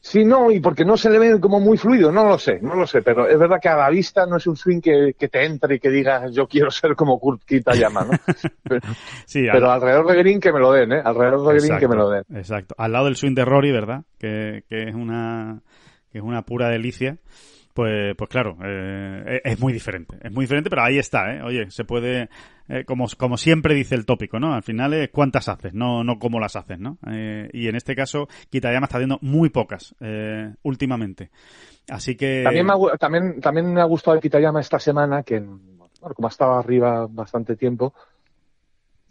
sí, 0.06 0.26
no, 0.26 0.52
y 0.52 0.60
porque 0.60 0.84
no 0.84 0.97
se 0.97 1.10
le 1.10 1.17
ve 1.17 1.39
como 1.39 1.62
muy 1.62 1.78
fluido, 1.78 2.12
no 2.12 2.26
lo 2.26 2.38
sé, 2.38 2.60
no 2.62 2.76
lo 2.76 2.86
sé, 2.86 3.02
pero 3.02 3.26
es 3.26 3.39
verdad 3.39 3.58
que 3.62 3.69
a 3.69 3.78
la 3.78 3.89
vista 3.89 4.26
no 4.26 4.36
es 4.36 4.45
un 4.47 4.58
swing 4.58 4.82
que, 4.82 5.15
que 5.17 5.30
te 5.30 5.45
entre 5.45 5.76
y 5.76 5.80
que 5.80 5.89
digas 5.89 6.34
yo 6.34 6.45
quiero 6.45 6.69
ser 6.71 6.93
como 6.97 7.17
Kurt 7.21 7.43
Kitayama, 7.45 8.04
¿no? 8.04 8.12
Pero, 8.63 8.82
Sí, 9.26 9.45
pero 9.49 9.71
al- 9.71 9.76
alrededor 9.82 10.08
de 10.08 10.15
Green 10.17 10.39
que 10.41 10.52
me 10.52 10.60
lo 10.60 10.73
den, 10.73 10.91
¿eh? 10.91 11.02
Alrededor 11.04 11.54
de 11.54 11.60
Green 11.62 11.80
que 11.80 11.88
me 11.88 11.95
lo 11.95 12.10
den. 12.10 12.23
Exacto. 12.36 12.76
Al 12.78 12.91
lado 12.91 13.06
del 13.06 13.15
swing 13.15 13.34
de 13.34 13.45
Rory, 13.45 13.71
¿verdad? 13.71 14.04
Que, 14.19 14.63
que 14.67 14.89
es 14.89 14.93
una 14.93 15.62
que 16.12 16.17
es 16.17 16.23
una 16.23 16.41
pura 16.43 16.67
delicia. 16.67 17.17
Pues, 17.74 18.16
pues 18.16 18.30
claro, 18.30 18.58
eh, 18.64 19.42
es 19.44 19.60
muy 19.60 19.74
diferente. 19.74 20.18
Es 20.22 20.32
muy 20.32 20.44
diferente, 20.44 20.70
pero 20.70 20.84
ahí 20.84 21.00
está, 21.00 21.34
¿eh? 21.34 21.42
Oye, 21.42 21.72
se 21.72 21.84
puede, 21.84 22.30
eh, 22.70 22.86
como, 22.86 23.08
como 23.18 23.36
siempre 23.38 23.74
dice 23.74 23.96
el 23.96 24.06
tópico, 24.06 24.40
¿no? 24.40 24.54
Al 24.54 24.64
final 24.64 24.94
es 24.94 25.10
cuántas 25.10 25.50
haces, 25.50 25.74
no, 25.74 26.04
no 26.04 26.20
cómo 26.20 26.40
las 26.40 26.56
haces, 26.56 26.80
¿no? 26.80 26.98
Eh, 27.08 27.50
y 27.52 27.68
en 27.68 27.76
este 27.76 27.96
caso, 27.96 28.28
Kitayama 28.50 28.86
está 28.86 28.98
haciendo 28.98 29.18
muy 29.22 29.50
pocas, 29.50 29.96
eh, 30.00 30.54
últimamente. 30.62 31.32
Así 31.90 32.16
que... 32.16 32.44
También 32.44 32.66
me, 32.66 32.74
ha, 32.74 32.98
también, 32.98 33.42
también 33.42 33.74
me 33.74 33.82
ha 33.82 33.86
gustado 33.86 34.16
el 34.16 34.22
Kitayama 34.22 34.62
esta 34.62 34.80
semana, 34.80 35.24
que 35.24 35.40
bueno, 35.40 36.16
como 36.16 36.28
ha 36.28 36.32
estado 36.32 36.54
arriba 36.54 37.08
bastante 37.10 37.56
tiempo, 37.56 37.94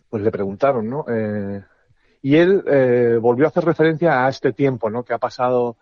pues 0.09 0.22
le 0.22 0.31
preguntaron, 0.31 0.88
¿no? 0.88 1.05
Y 2.22 2.37
él 2.37 2.62
volvió 3.20 3.46
a 3.46 3.48
hacer 3.48 3.64
referencia 3.64 4.25
a 4.25 4.29
este 4.29 4.53
tiempo, 4.53 4.88
¿no? 4.88 5.03
Que 5.03 5.14
ha 5.14 5.18
pasado 5.18 5.77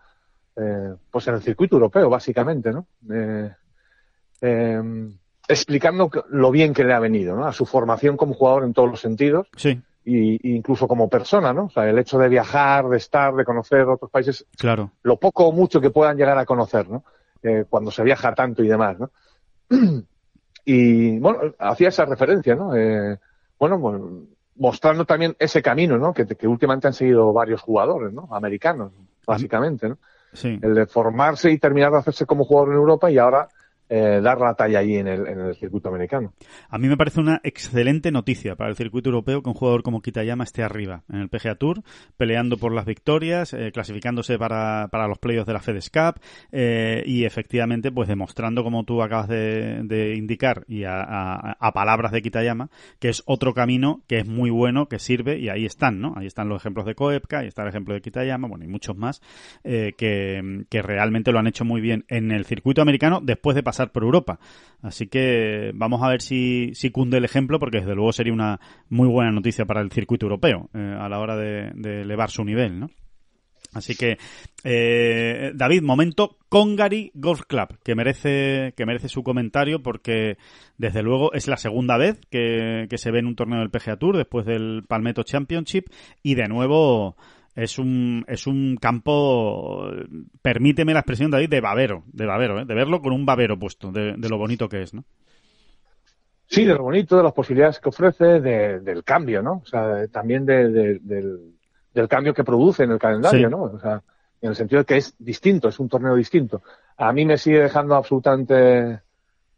eh, 0.61 0.95
pues 1.09 1.27
en 1.27 1.35
el 1.35 1.41
circuito 1.41 1.75
europeo, 1.75 2.09
básicamente, 2.09 2.71
¿no? 2.71 2.85
Eh, 3.11 3.51
eh, 4.41 4.81
explicando 5.47 6.09
lo 6.29 6.51
bien 6.51 6.73
que 6.73 6.83
le 6.83 6.93
ha 6.93 6.99
venido, 6.99 7.35
¿no? 7.35 7.45
A 7.45 7.53
su 7.53 7.65
formación 7.65 8.17
como 8.17 8.33
jugador 8.33 8.63
en 8.63 8.73
todos 8.73 8.89
los 8.89 9.01
sentidos. 9.01 9.47
Sí. 9.55 9.81
Y, 10.03 10.55
incluso 10.55 10.87
como 10.87 11.09
persona, 11.09 11.53
¿no? 11.53 11.65
O 11.65 11.69
sea, 11.69 11.89
el 11.89 11.99
hecho 11.99 12.17
de 12.17 12.29
viajar, 12.29 12.87
de 12.89 12.97
estar, 12.97 13.33
de 13.35 13.45
conocer 13.45 13.81
otros 13.81 14.09
países. 14.09 14.45
Claro. 14.57 14.91
Lo 15.03 15.17
poco 15.17 15.47
o 15.47 15.51
mucho 15.51 15.81
que 15.81 15.91
puedan 15.91 16.17
llegar 16.17 16.37
a 16.37 16.45
conocer, 16.45 16.89
¿no? 16.89 17.03
Eh, 17.43 17.65
cuando 17.69 17.91
se 17.91 18.03
viaja 18.03 18.33
tanto 18.33 18.63
y 18.63 18.67
demás, 18.67 18.97
¿no? 18.99 19.11
y, 20.65 21.19
bueno, 21.19 21.39
hacía 21.59 21.89
esa 21.89 22.05
referencia, 22.05 22.55
¿no? 22.55 22.71
Bueno, 23.59 23.79
pues, 23.79 24.01
mostrando 24.55 25.05
también 25.05 25.35
ese 25.39 25.61
camino, 25.61 25.97
¿no? 25.97 26.13
Que, 26.13 26.25
que 26.25 26.47
últimamente 26.47 26.87
han 26.87 26.93
seguido 26.93 27.31
varios 27.33 27.61
jugadores, 27.61 28.13
¿no? 28.13 28.27
Americanos, 28.31 28.91
básicamente, 29.25 29.89
¿no? 29.89 29.97
Sí. 30.33 30.59
El 30.61 30.75
de 30.75 30.85
formarse 30.85 31.51
y 31.51 31.57
terminar 31.57 31.91
de 31.91 31.99
hacerse 31.99 32.25
como 32.25 32.45
jugador 32.45 32.69
en 32.69 32.77
Europa 32.77 33.11
y 33.11 33.17
ahora 33.17 33.49
eh, 33.93 34.21
dar 34.21 34.39
la 34.39 34.53
talla 34.53 34.79
allí 34.79 34.95
en 34.95 35.07
el, 35.09 35.27
en 35.27 35.41
el 35.41 35.55
circuito 35.55 35.89
americano. 35.89 36.33
A 36.69 36.77
mí 36.77 36.87
me 36.87 36.95
parece 36.95 37.19
una 37.19 37.41
excelente 37.43 38.09
noticia 38.09 38.55
para 38.55 38.69
el 38.69 38.77
circuito 38.77 39.09
europeo 39.09 39.43
que 39.43 39.49
un 39.49 39.53
jugador 39.53 39.83
como 39.83 40.01
Kitayama 40.01 40.45
esté 40.45 40.63
arriba 40.63 41.03
en 41.09 41.19
el 41.19 41.27
PGA 41.27 41.55
Tour, 41.55 41.83
peleando 42.15 42.55
por 42.55 42.71
las 42.71 42.85
victorias, 42.85 43.53
eh, 43.53 43.71
clasificándose 43.73 44.37
para, 44.37 44.87
para 44.89 45.09
los 45.09 45.19
playoffs 45.19 45.47
de 45.47 45.53
la 45.53 45.59
FedEx 45.59 45.89
Cup 45.89 46.21
eh, 46.53 47.03
y 47.05 47.25
efectivamente 47.25 47.91
pues 47.91 48.07
demostrando 48.07 48.63
como 48.63 48.85
tú 48.85 49.01
acabas 49.01 49.27
de, 49.27 50.15
indicar 50.15 50.63
y 50.69 50.85
a, 50.85 51.01
a, 51.01 51.57
a, 51.59 51.71
palabras 51.73 52.13
de 52.13 52.21
Kitayama 52.21 52.69
que 52.99 53.09
es 53.09 53.23
otro 53.25 53.53
camino 53.53 54.03
que 54.07 54.19
es 54.19 54.25
muy 54.25 54.51
bueno, 54.51 54.87
que 54.87 54.99
sirve 54.99 55.37
y 55.37 55.49
ahí 55.49 55.65
están, 55.65 55.99
¿no? 55.99 56.13
Ahí 56.15 56.27
están 56.27 56.47
los 56.47 56.61
ejemplos 56.61 56.85
de 56.85 56.95
Koepka, 56.95 57.39
ahí 57.39 57.47
está 57.47 57.63
el 57.63 57.67
ejemplo 57.67 57.93
de 57.93 57.99
Kitayama, 57.99 58.47
bueno 58.47 58.63
y 58.63 58.69
muchos 58.69 58.95
más 58.95 59.21
eh, 59.65 59.95
que, 59.97 60.63
que 60.69 60.81
realmente 60.81 61.33
lo 61.33 61.39
han 61.39 61.47
hecho 61.47 61.65
muy 61.65 61.81
bien 61.81 62.05
en 62.07 62.31
el 62.31 62.45
circuito 62.45 62.81
americano 62.81 63.19
después 63.21 63.53
de 63.53 63.63
pasar 63.63 63.80
por 63.89 64.03
Europa. 64.03 64.39
Así 64.81 65.07
que 65.07 65.71
vamos 65.75 66.01
a 66.03 66.09
ver 66.09 66.21
si, 66.21 66.71
si 66.73 66.89
cunde 66.89 67.17
el 67.17 67.25
ejemplo, 67.25 67.59
porque 67.59 67.79
desde 67.79 67.95
luego 67.95 68.11
sería 68.11 68.33
una 68.33 68.59
muy 68.89 69.07
buena 69.07 69.31
noticia 69.31 69.65
para 69.65 69.81
el 69.81 69.91
circuito 69.91 70.25
europeo 70.25 70.69
eh, 70.73 70.97
a 70.99 71.07
la 71.07 71.19
hora 71.19 71.35
de, 71.35 72.01
elevar 72.01 72.29
su 72.31 72.43
nivel, 72.43 72.79
¿no? 72.79 72.89
Así 73.73 73.95
que, 73.95 74.17
eh, 74.65 75.51
David, 75.55 75.81
momento 75.81 76.37
Congari 76.49 77.11
Golf 77.13 77.43
Club, 77.47 77.77
que 77.85 77.95
merece, 77.95 78.73
que 78.75 78.85
merece 78.85 79.07
su 79.07 79.23
comentario 79.23 79.81
porque, 79.81 80.37
desde 80.77 81.03
luego, 81.03 81.31
es 81.31 81.47
la 81.47 81.55
segunda 81.55 81.95
vez 81.95 82.19
que, 82.29 82.87
que 82.89 82.97
se 82.97 83.11
ve 83.11 83.19
en 83.19 83.27
un 83.27 83.35
torneo 83.37 83.59
del 83.59 83.69
PGA 83.69 83.95
Tour 83.95 84.17
después 84.17 84.45
del 84.45 84.83
Palmetto 84.85 85.23
Championship 85.23 85.85
y, 86.21 86.35
de 86.35 86.49
nuevo, 86.49 87.15
es 87.55 87.77
un, 87.77 88.23
es 88.27 88.47
un 88.47 88.77
campo, 88.77 89.91
permíteme 90.41 90.93
la 90.93 90.99
expresión, 90.99 91.31
David, 91.31 91.49
de 91.49 91.61
babero, 91.61 92.03
de 92.07 92.25
babero, 92.25 92.59
¿eh? 92.59 92.65
de 92.65 92.73
verlo 92.73 93.01
con 93.01 93.13
un 93.13 93.25
babero 93.25 93.59
puesto, 93.59 93.91
de, 93.91 94.13
de, 94.17 94.29
lo 94.29 94.37
bonito 94.37 94.69
que 94.69 94.83
es, 94.83 94.93
¿no? 94.93 95.03
Sí, 96.47 96.65
de 96.65 96.73
lo 96.73 96.83
bonito, 96.83 97.17
de 97.17 97.23
las 97.23 97.33
posibilidades 97.33 97.79
que 97.79 97.89
ofrece, 97.89 98.39
de, 98.41 98.79
del 98.81 99.03
cambio, 99.03 99.41
¿no? 99.41 99.61
O 99.63 99.65
sea, 99.65 100.07
también 100.07 100.45
de, 100.45 100.99
del, 100.99 101.55
del, 101.93 102.07
cambio 102.09 102.33
que 102.33 102.43
produce 102.43 102.83
en 102.83 102.91
el 102.91 102.99
calendario, 102.99 103.47
sí. 103.47 103.51
¿no? 103.51 103.63
O 103.63 103.79
sea, 103.79 104.01
en 104.41 104.49
el 104.49 104.55
sentido 104.55 104.81
de 104.81 104.85
que 104.85 104.97
es 104.97 105.15
distinto, 105.17 105.69
es 105.69 105.79
un 105.79 105.87
torneo 105.87 106.15
distinto. 106.15 106.61
A 106.97 107.13
mí 107.13 107.25
me 107.25 107.37
sigue 107.37 107.61
dejando 107.61 107.95
absolutamente 107.95 108.99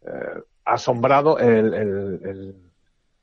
eh, 0.02 0.42
asombrado 0.64 1.38
el, 1.38 1.74
el, 1.74 2.20
el 2.24 2.54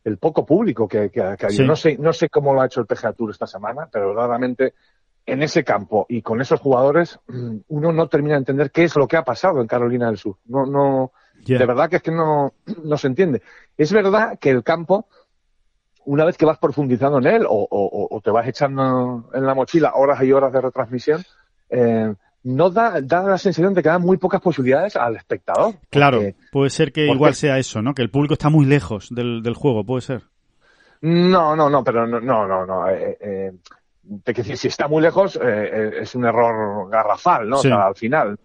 el 0.03 0.17
poco 0.17 0.45
público 0.45 0.87
que, 0.87 1.09
que, 1.09 1.35
que 1.37 1.49
sí. 1.49 1.63
no 1.63 1.75
sé 1.75 1.97
no 1.97 2.13
sé 2.13 2.29
cómo 2.29 2.53
lo 2.53 2.61
ha 2.61 2.65
hecho 2.65 2.81
el 2.81 2.87
PGA 2.87 3.13
Tour 3.13 3.31
esta 3.31 3.47
semana 3.47 3.87
pero 3.91 4.09
verdaderamente 4.09 4.73
en 5.25 5.43
ese 5.43 5.63
campo 5.63 6.05
y 6.09 6.21
con 6.21 6.41
esos 6.41 6.59
jugadores 6.59 7.19
uno 7.67 7.91
no 7.91 8.07
termina 8.07 8.35
de 8.35 8.39
entender 8.39 8.71
qué 8.71 8.83
es 8.83 8.95
lo 8.95 9.07
que 9.07 9.17
ha 9.17 9.23
pasado 9.23 9.61
en 9.61 9.67
Carolina 9.67 10.07
del 10.07 10.17
Sur 10.17 10.37
no 10.45 10.65
no 10.65 11.11
yeah. 11.45 11.59
de 11.59 11.65
verdad 11.65 11.89
que 11.89 11.97
es 11.97 12.01
que 12.01 12.11
no 12.11 12.53
no 12.83 12.97
se 12.97 13.07
entiende 13.07 13.41
es 13.77 13.91
verdad 13.93 14.39
que 14.39 14.49
el 14.49 14.63
campo 14.63 15.07
una 16.03 16.25
vez 16.25 16.35
que 16.35 16.45
vas 16.45 16.57
profundizando 16.57 17.19
en 17.19 17.27
él 17.27 17.45
o, 17.47 17.67
o, 17.69 18.07
o 18.09 18.21
te 18.21 18.31
vas 18.31 18.47
echando 18.47 19.29
en 19.33 19.45
la 19.45 19.53
mochila 19.53 19.93
horas 19.93 20.23
y 20.23 20.31
horas 20.31 20.51
de 20.51 20.61
retransmisión 20.61 21.23
eh, 21.69 22.13
no 22.43 22.69
da, 22.69 23.01
da 23.01 23.23
la 23.23 23.37
sensación 23.37 23.73
de 23.73 23.83
que 23.83 23.89
dan 23.89 24.01
muy 24.01 24.17
pocas 24.17 24.41
posibilidades 24.41 24.95
al 24.95 25.15
espectador. 25.15 25.73
Porque, 25.73 25.87
claro, 25.89 26.21
puede 26.51 26.69
ser 26.69 26.91
que 26.91 27.07
igual 27.07 27.35
sea 27.35 27.57
eso, 27.57 27.81
¿no? 27.81 27.93
Que 27.93 28.01
el 28.01 28.09
público 28.09 28.33
está 28.33 28.49
muy 28.49 28.65
lejos 28.65 29.09
del, 29.09 29.43
del 29.43 29.53
juego, 29.53 29.83
puede 29.83 30.01
ser. 30.01 30.23
No, 31.01 31.55
no, 31.55 31.69
no, 31.69 31.83
pero 31.83 32.05
no, 32.05 32.19
no, 32.19 32.47
no. 32.47 32.65
no 32.65 32.89
eh, 32.89 33.17
eh, 33.19 33.51
te 34.23 34.33
decir, 34.33 34.57
si 34.57 34.67
está 34.67 34.87
muy 34.87 35.01
lejos, 35.01 35.39
eh, 35.41 35.99
es 36.01 36.15
un 36.15 36.25
error 36.25 36.89
garrafal, 36.89 37.47
¿no? 37.47 37.57
Sí. 37.57 37.67
O 37.67 37.71
sea, 37.71 37.87
al 37.87 37.95
final. 37.95 38.37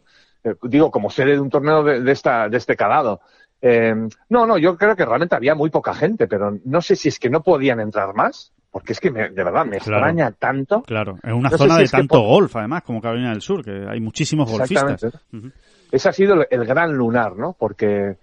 Eh, 0.45 0.55
digo, 0.63 0.91
como 0.91 1.11
sede 1.11 1.33
de 1.33 1.41
un 1.41 1.51
torneo 1.51 1.83
de, 1.83 2.01
de, 2.01 2.13
esta, 2.13 2.49
de 2.49 2.57
este 2.57 2.77
calado. 2.77 3.21
Eh, 3.61 3.95
no, 4.29 4.47
no, 4.47 4.59
yo 4.59 4.77
creo 4.77 4.95
que 4.95 5.05
realmente 5.05 5.35
había 5.35 5.55
muy 5.55 5.71
poca 5.71 5.95
gente, 5.95 6.29
pero 6.29 6.59
no 6.65 6.83
sé 6.83 6.95
si 6.95 7.09
es 7.09 7.19
que 7.19 7.31
no 7.31 7.43
podían 7.43 7.81
entrar 7.81 8.15
más 8.15 8.53
porque 8.77 8.93
es 8.93 9.01
que 9.01 9.11
me, 9.11 9.31
de 9.31 9.43
verdad 9.43 9.65
me 9.65 9.79
claro, 9.79 10.07
extraña 10.07 10.33
tanto. 10.33 10.83
Claro, 10.83 11.19
es 11.23 11.33
una 11.33 11.49
no 11.49 11.57
zona 11.57 11.79
de 11.79 11.89
tanto 11.89 12.17
por... 12.19 12.27
golf, 12.27 12.57
además, 12.57 12.83
como 12.83 13.01
Carolina 13.01 13.31
del 13.31 13.41
Sur, 13.41 13.65
que 13.65 13.87
hay 13.89 14.01
muchísimos 14.01 14.51
golfistas. 14.51 15.03
Uh 15.03 15.09
-huh. 15.33 15.53
Ese 15.91 16.11
ha 16.11 16.13
sido 16.13 16.35
el, 16.35 16.47
el, 16.51 16.67
gran 16.67 16.93
lunar, 16.93 17.39
¿no? 17.39 17.57
Porque, 17.59 18.17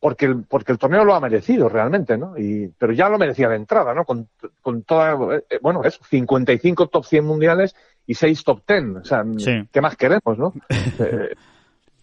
porque, 0.00 0.26
el, 0.26 0.42
porque 0.48 0.72
el 0.72 0.78
torneo 0.78 1.04
lo 1.04 1.14
ha 1.14 1.20
merecido 1.20 1.68
realmente, 1.68 2.18
¿no? 2.18 2.36
Y, 2.36 2.72
pero 2.76 2.92
ya 2.92 3.08
lo 3.08 3.18
merecía 3.18 3.48
de 3.48 3.54
entrada, 3.54 3.94
¿no? 3.94 4.04
Con, 4.04 4.26
con 4.60 4.82
toda, 4.82 5.12
eh, 5.48 5.60
bueno, 5.62 5.84
es 5.84 6.00
55 6.10 6.88
top 6.88 7.04
100 7.04 7.24
mundiales 7.24 7.76
y 8.04 8.14
6 8.14 8.42
top 8.42 8.62
10. 8.66 8.96
O 8.96 9.04
sea, 9.04 9.24
sí. 9.38 9.62
¿qué 9.70 9.80
más 9.80 9.94
queremos, 9.94 10.36
no? 10.36 10.54
eh, 10.98 11.36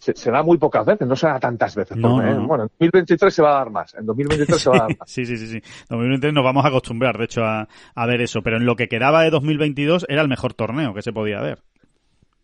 se, 0.03 0.13
se, 0.15 0.31
da 0.31 0.43
muy 0.43 0.57
pocas 0.57 0.85
veces, 0.85 1.07
no 1.07 1.15
se 1.15 1.27
da 1.27 1.39
tantas 1.39 1.75
veces. 1.75 1.95
No, 1.95 2.15
porque, 2.15 2.29
no, 2.29 2.41
no. 2.41 2.47
Bueno, 2.47 2.63
en 2.63 2.69
2023 2.79 3.33
se 3.33 3.41
va 3.41 3.51
a 3.51 3.57
dar 3.59 3.69
más, 3.69 3.93
en 3.93 4.05
2023 4.05 4.61
se 4.61 4.69
va 4.69 4.75
a 4.75 4.79
dar 4.79 4.97
más. 4.99 5.09
sí, 5.09 5.25
sí, 5.25 5.37
sí, 5.37 5.47
sí. 5.47 5.57
En 5.57 5.87
2023 5.89 6.33
nos 6.33 6.43
vamos 6.43 6.65
a 6.65 6.67
acostumbrar, 6.67 7.17
de 7.17 7.25
hecho, 7.25 7.43
a, 7.45 7.67
a, 7.95 8.05
ver 8.05 8.21
eso, 8.21 8.41
pero 8.41 8.57
en 8.57 8.65
lo 8.65 8.75
que 8.75 8.89
quedaba 8.89 9.23
de 9.23 9.29
2022 9.29 10.05
era 10.09 10.21
el 10.21 10.27
mejor 10.27 10.53
torneo 10.53 10.93
que 10.93 11.01
se 11.01 11.13
podía 11.13 11.39
ver. 11.39 11.59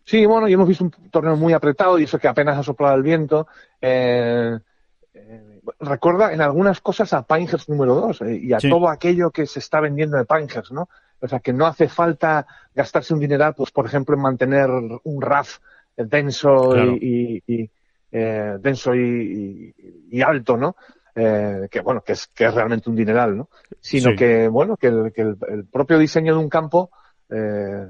Sí, 0.04 0.26
bueno, 0.26 0.48
y 0.48 0.52
hemos 0.54 0.66
visto 0.66 0.84
un 0.84 0.90
torneo 1.10 1.36
muy 1.36 1.52
apretado 1.52 1.98
y 1.98 2.04
eso 2.04 2.18
que 2.18 2.28
apenas 2.28 2.58
ha 2.58 2.62
soplado 2.62 2.96
el 2.96 3.02
viento. 3.02 3.46
Eh, 3.80 4.58
eh, 5.14 5.60
recuerda 5.78 6.32
en 6.32 6.40
algunas 6.40 6.80
cosas 6.80 7.12
a 7.12 7.22
Pinehurst 7.22 7.68
número 7.68 7.94
2 7.94 8.22
eh, 8.22 8.40
y 8.42 8.52
a 8.52 8.60
sí. 8.60 8.68
todo 8.68 8.88
aquello 8.88 9.30
que 9.30 9.46
se 9.46 9.58
está 9.58 9.80
vendiendo 9.80 10.16
de 10.16 10.24
Pinehurst, 10.24 10.72
¿no? 10.72 10.88
O 11.20 11.28
sea, 11.28 11.40
que 11.40 11.52
no 11.52 11.66
hace 11.66 11.88
falta 11.88 12.46
gastarse 12.74 13.12
un 13.12 13.20
dineral, 13.20 13.54
pues, 13.54 13.70
por 13.70 13.86
ejemplo, 13.86 14.16
en 14.16 14.22
mantener 14.22 14.70
un 15.04 15.20
RAF 15.20 15.58
denso 16.06 16.70
claro. 16.70 16.92
y, 16.92 17.42
y, 17.46 17.54
y 17.62 17.70
eh, 18.12 18.56
denso 18.60 18.94
y, 18.94 19.74
y, 20.10 20.22
alto, 20.22 20.56
¿no? 20.56 20.76
Eh, 21.14 21.68
que 21.70 21.80
bueno, 21.80 22.02
que 22.02 22.12
es, 22.12 22.26
que 22.28 22.46
es 22.46 22.54
realmente 22.54 22.90
un 22.90 22.96
dineral, 22.96 23.36
¿no? 23.36 23.48
Sino 23.80 24.10
sí. 24.10 24.16
que, 24.16 24.48
bueno, 24.48 24.76
que, 24.76 24.88
el, 24.88 25.12
que 25.12 25.22
el, 25.22 25.36
el, 25.48 25.64
propio 25.66 25.98
diseño 25.98 26.34
de 26.34 26.40
un 26.40 26.48
campo, 26.48 26.90
eh, 27.28 27.86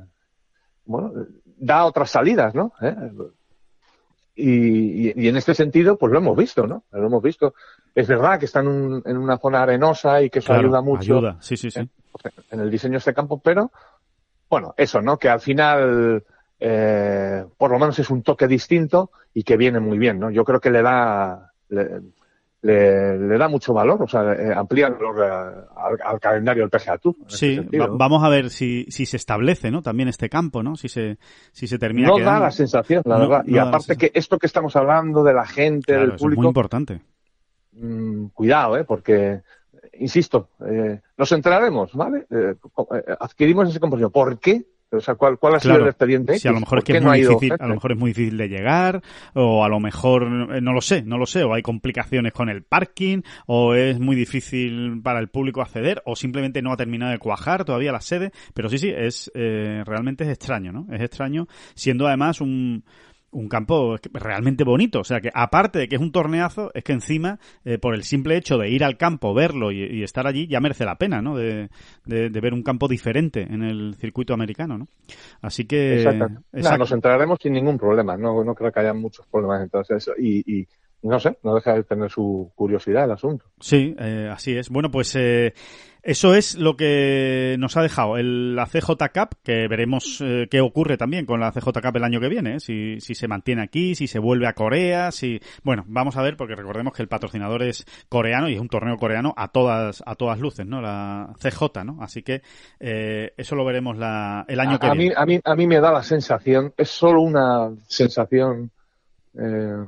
bueno, 0.85 1.13
da 1.45 1.85
otras 1.85 2.11
salidas, 2.11 2.55
¿no? 2.55 2.73
¿Eh? 2.83 2.95
Y, 4.37 5.23
y, 5.23 5.29
en 5.29 5.37
este 5.37 5.55
sentido, 5.55 5.97
pues 5.97 6.13
lo 6.13 6.19
hemos 6.19 6.37
visto, 6.37 6.67
¿no? 6.67 6.85
Lo 6.93 7.07
hemos 7.07 7.23
visto. 7.23 7.55
Es 7.95 8.09
verdad 8.09 8.39
que 8.39 8.47
está 8.47 8.61
en, 8.61 8.69
un, 8.69 9.03
en 9.05 9.17
una 9.17 9.39
zona 9.39 9.63
arenosa 9.63 10.23
y 10.23 10.31
que 10.31 10.39
eso 10.39 10.47
claro, 10.47 10.63
ayuda 10.63 10.83
mucho. 10.83 11.15
Ayuda, 11.17 11.37
sí, 11.41 11.57
sí, 11.57 11.71
sí. 11.71 11.81
En, 11.81 11.91
en 12.51 12.61
el 12.61 12.71
diseño 12.71 12.93
de 12.93 12.99
este 12.99 13.15
campo, 13.15 13.41
pero, 13.43 13.71
bueno, 14.49 14.75
eso, 14.77 15.01
¿no? 15.01 15.19
Que 15.19 15.29
al 15.29 15.41
final, 15.41 16.25
eh, 16.61 17.45
por 17.57 17.71
lo 17.71 17.79
menos 17.79 17.99
es 17.99 18.11
un 18.11 18.23
toque 18.23 18.47
distinto 18.47 19.11
y 19.33 19.43
que 19.43 19.57
viene 19.57 19.81
muy 19.81 19.99
bien, 19.99 20.19
¿no? 20.21 20.31
Yo 20.31 20.45
creo 20.45 20.61
que 20.61 20.71
le 20.71 20.83
da, 20.83 21.53
le, 21.71 22.01
le, 22.63 23.19
le 23.19 23.39
da 23.39 23.49
mucho 23.49 23.73
valor, 23.73 24.03
o 24.03 24.07
sea, 24.07 24.33
eh, 24.35 24.53
amplía 24.55 24.89
el 24.89 24.95
valor 24.95 25.25
eh, 25.25 25.65
al, 25.77 25.99
al, 26.05 26.21
calendario 26.21 26.63
del 26.63 26.71
PGA 26.71 26.99
Tour. 26.99 27.15
Sí, 27.29 27.59
este 27.63 27.79
va, 27.79 27.87
vamos 27.91 28.23
a 28.23 28.29
ver 28.29 28.51
si, 28.51 28.85
si 28.91 29.07
se 29.07 29.17
establece, 29.17 29.71
¿no? 29.71 29.81
También 29.81 30.09
este 30.09 30.29
campo, 30.29 30.63
¿no? 30.63 30.77
Si 30.77 30.89
se, 30.89 31.19
si 31.53 31.67
se 31.67 31.79
termina 31.79 32.09
No 32.09 32.17
quedando. 32.17 32.41
da 32.41 32.47
la 32.47 32.51
sensación, 32.51 33.03
la 33.07 33.17
no, 33.17 33.29
verdad. 33.29 33.45
No 33.47 33.57
y 33.57 33.59
aparte 33.59 33.97
que 33.97 34.11
esto 34.13 34.39
que 34.39 34.47
estamos 34.47 34.77
hablando 34.77 35.25
de 35.25 35.33
la 35.33 35.47
gente, 35.47 35.95
claro, 35.95 36.09
del 36.09 36.17
público. 36.17 36.41
Es 36.41 36.45
muy 36.45 36.49
importante. 36.49 37.01
Mmm, 37.73 38.27
cuidado, 38.35 38.77
¿eh? 38.77 38.85
Porque, 38.85 39.41
insisto, 39.99 40.51
eh, 40.69 41.01
nos 41.17 41.33
enteraremos, 41.33 41.95
¿vale? 41.95 42.27
Eh, 42.31 42.57
adquirimos 43.19 43.71
ese 43.71 43.81
compromiso. 43.81 44.11
¿Por 44.11 44.39
qué? 44.39 44.67
O 44.93 45.01
sea, 45.01 45.15
¿cuál, 45.15 45.39
cuál 45.39 45.55
ha 45.55 45.61
sido 45.61 45.77
el 45.77 45.87
expediente? 45.87 46.39
Si 46.39 46.49
a 46.49 46.53
lo 46.53 46.61
mejor 46.61 46.79
es 46.79 46.85
que 46.85 46.97
es 46.97 47.03
muy 47.03 47.21
difícil, 47.21 47.53
a 47.59 47.67
lo 47.67 47.75
mejor 47.75 47.93
es 47.93 47.99
muy 47.99 48.11
difícil 48.11 48.37
de 48.37 48.49
llegar, 48.49 49.03
o 49.35 49.65
a 49.65 49.69
lo 49.69 49.79
mejor 49.79 50.25
eh, 50.25 50.61
no 50.61 50.73
lo 50.73 50.81
sé, 50.81 51.03
no 51.03 51.17
lo 51.17 51.27
sé, 51.27 51.45
o 51.45 51.55
hay 51.55 51.63
complicaciones 51.63 52.33
con 52.33 52.49
el 52.49 52.65
parking, 52.65 53.23
o 53.47 53.75
es 53.75 54.01
muy 54.01 54.17
difícil 54.17 55.01
para 55.03 55.21
el 55.21 55.29
público 55.29 55.63
acceder, 55.63 56.03
o 56.07 56.17
simplemente 56.17 56.61
no 56.61 56.73
ha 56.73 56.77
terminado 56.77 57.13
de 57.13 57.19
cuajar 57.19 57.65
todavía 57.65 57.93
la 57.93 58.01
sede. 58.01 58.33
Pero 58.53 58.69
sí, 58.69 58.79
sí, 58.79 58.93
es 58.95 59.31
eh, 59.35 59.85
realmente 59.87 60.25
es 60.25 60.31
extraño, 60.31 60.73
¿no? 60.73 60.87
Es 60.93 61.01
extraño, 61.01 61.47
siendo 61.75 62.09
además 62.09 62.41
un 62.41 62.85
un 63.33 63.49
campo 63.49 63.97
realmente 64.13 64.65
bonito. 64.65 65.01
O 65.01 65.05
sea 65.05 65.21
que 65.21 65.31
aparte 65.33 65.79
de 65.79 65.89
que 65.89 65.97
es 65.97 66.01
un 66.01 66.13
torneazo, 66.13 66.71
es 66.75 66.85
que 66.85 66.93
encima, 66.93 67.39
eh, 67.65 67.79
por 67.79 67.95
el 67.95 68.03
simple 68.03 68.37
hecho 68.37 68.59
de 68.59 68.71
ir 68.71 68.85
al 68.85 68.97
campo, 68.97 69.35
verlo 69.35 69.73
y, 69.73 70.03
estar 70.03 70.27
allí, 70.27 70.47
ya 70.47 70.61
merece 70.61 70.85
la 70.85 70.97
pena, 70.97 71.21
¿no? 71.23 71.37
De, 71.37 71.69
de, 72.05 72.41
ver 72.41 72.55
un 72.55 72.63
campo 72.63 72.89
diferente 72.89 73.43
en 73.43 73.63
el 73.63 73.95
circuito 73.97 74.35
americano, 74.35 74.79
¿no? 74.79 74.89
Así 75.43 75.67
que... 75.67 76.03
Exacto. 76.03 76.79
nos 76.79 76.93
entraremos 76.93 77.39
sin 77.41 77.53
ningún 77.53 77.79
problema. 77.79 78.17
No, 78.17 78.43
no 78.45 78.55
creo 78.55 78.73
que 78.73 78.81
haya 78.81 78.95
muchos 78.95 79.27
problemas 79.27 79.63
entonces 79.63 79.99
eso. 79.99 80.13
Y, 80.19 80.61
y 80.61 80.67
no 81.03 81.19
sé, 81.19 81.39
no 81.43 81.55
deja 81.55 81.75
de 81.75 81.85
tener 81.85 82.11
su 82.11 82.53
curiosidad 82.55 83.05
el 83.05 83.13
asunto. 83.13 83.47
Sí, 83.59 83.95
eh, 83.99 84.29
así 84.31 84.57
es. 84.57 84.69
Bueno, 84.69 84.91
pues 84.91 85.15
eh, 85.17 85.55
eso 86.03 86.35
es 86.35 86.57
lo 86.57 86.77
que 86.77 87.57
nos 87.59 87.77
ha 87.77 87.83
dejado 87.83 88.17
el, 88.17 88.57
la 88.57 88.67
CJ 88.67 88.91
Cup, 89.13 89.37
que 89.43 89.69
veremos 89.69 90.21
eh, 90.21 90.49
qué 90.51 90.61
ocurre 90.61 90.97
también 90.97 91.27
con 91.27 91.41
la 91.41 91.53
CJ 91.53 91.81
Cup 91.83 91.97
el 91.97 92.05
año 92.05 92.21
que 92.21 92.29
viene, 92.29 92.57
¿eh? 92.57 92.61
si, 92.61 93.01
si 93.01 93.15
se 93.15 93.29
mantiene 93.29 93.63
aquí, 93.63 93.95
si 93.95 94.07
se 94.07 94.19
vuelve 94.19 94.47
a 94.47 94.55
Corea, 94.55 95.13
si... 95.13 95.41
Bueno, 95.63 95.85
vamos 95.87 96.17
a 96.17 96.23
ver, 96.23 96.37
porque 96.37 96.55
recordemos 96.55 96.93
que 96.93 97.03
el 97.03 97.09
patrocinador 97.09 97.63
es 97.63 97.85
coreano 98.09 98.49
y 98.49 98.55
es 98.55 98.61
un 98.61 98.69
torneo 98.69 98.97
coreano 98.97 99.35
a 99.37 99.49
todas, 99.49 100.03
a 100.07 100.15
todas 100.15 100.39
luces, 100.39 100.67
¿no? 100.67 100.81
La 100.81 101.35
CJ, 101.39 101.85
¿no? 101.85 101.99
Así 102.01 102.23
que 102.23 102.43
eh, 102.79 103.33
eso 103.37 103.55
lo 103.57 103.65
veremos 103.65 103.97
la, 103.97 104.45
el 104.49 104.61
año 104.61 104.79
que 104.79 104.87
a 104.87 104.93
viene. 104.93 105.11
Mí, 105.11 105.15
a, 105.17 105.27
mí, 105.27 105.41
a 105.45 105.55
mí 105.55 105.67
me 105.67 105.81
da 105.81 105.93
la 105.93 106.03
sensación, 106.03 106.73
es 106.77 106.89
solo 106.91 107.23
una 107.23 107.71
sensación... 107.87 108.71
Eh, 109.35 109.85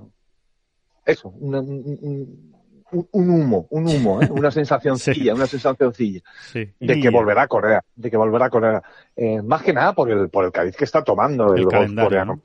eso, 1.05 1.31
una, 1.41 1.61
un, 1.61 1.99
un, 2.01 2.53
humo, 2.93 3.67
un 3.71 3.89
humo, 3.89 4.23
¿eh? 4.23 4.29
una 4.31 4.51
sensacioncilla, 4.51 5.35
una 5.35 5.47
sensacioncilla 5.47 6.21
de 6.53 7.01
que 7.01 7.11
volverá 7.11 7.43
a 7.43 7.49
Corea, 7.49 7.83
de 7.95 8.11
que 8.11 8.17
volverá 8.17 8.47
a 8.47 8.51
Corea. 8.51 8.83
Eh, 9.17 9.41
más 9.43 9.63
que 9.63 9.73
nada 9.73 9.95
por 9.95 10.11
el, 10.11 10.29
por 10.29 10.45
el 10.45 10.53
cariz 10.53 10.77
que 10.77 10.85
está 10.85 11.03
tomando 11.03 11.55
el, 11.55 11.63
el 11.63 11.95
coreano, 11.95 12.41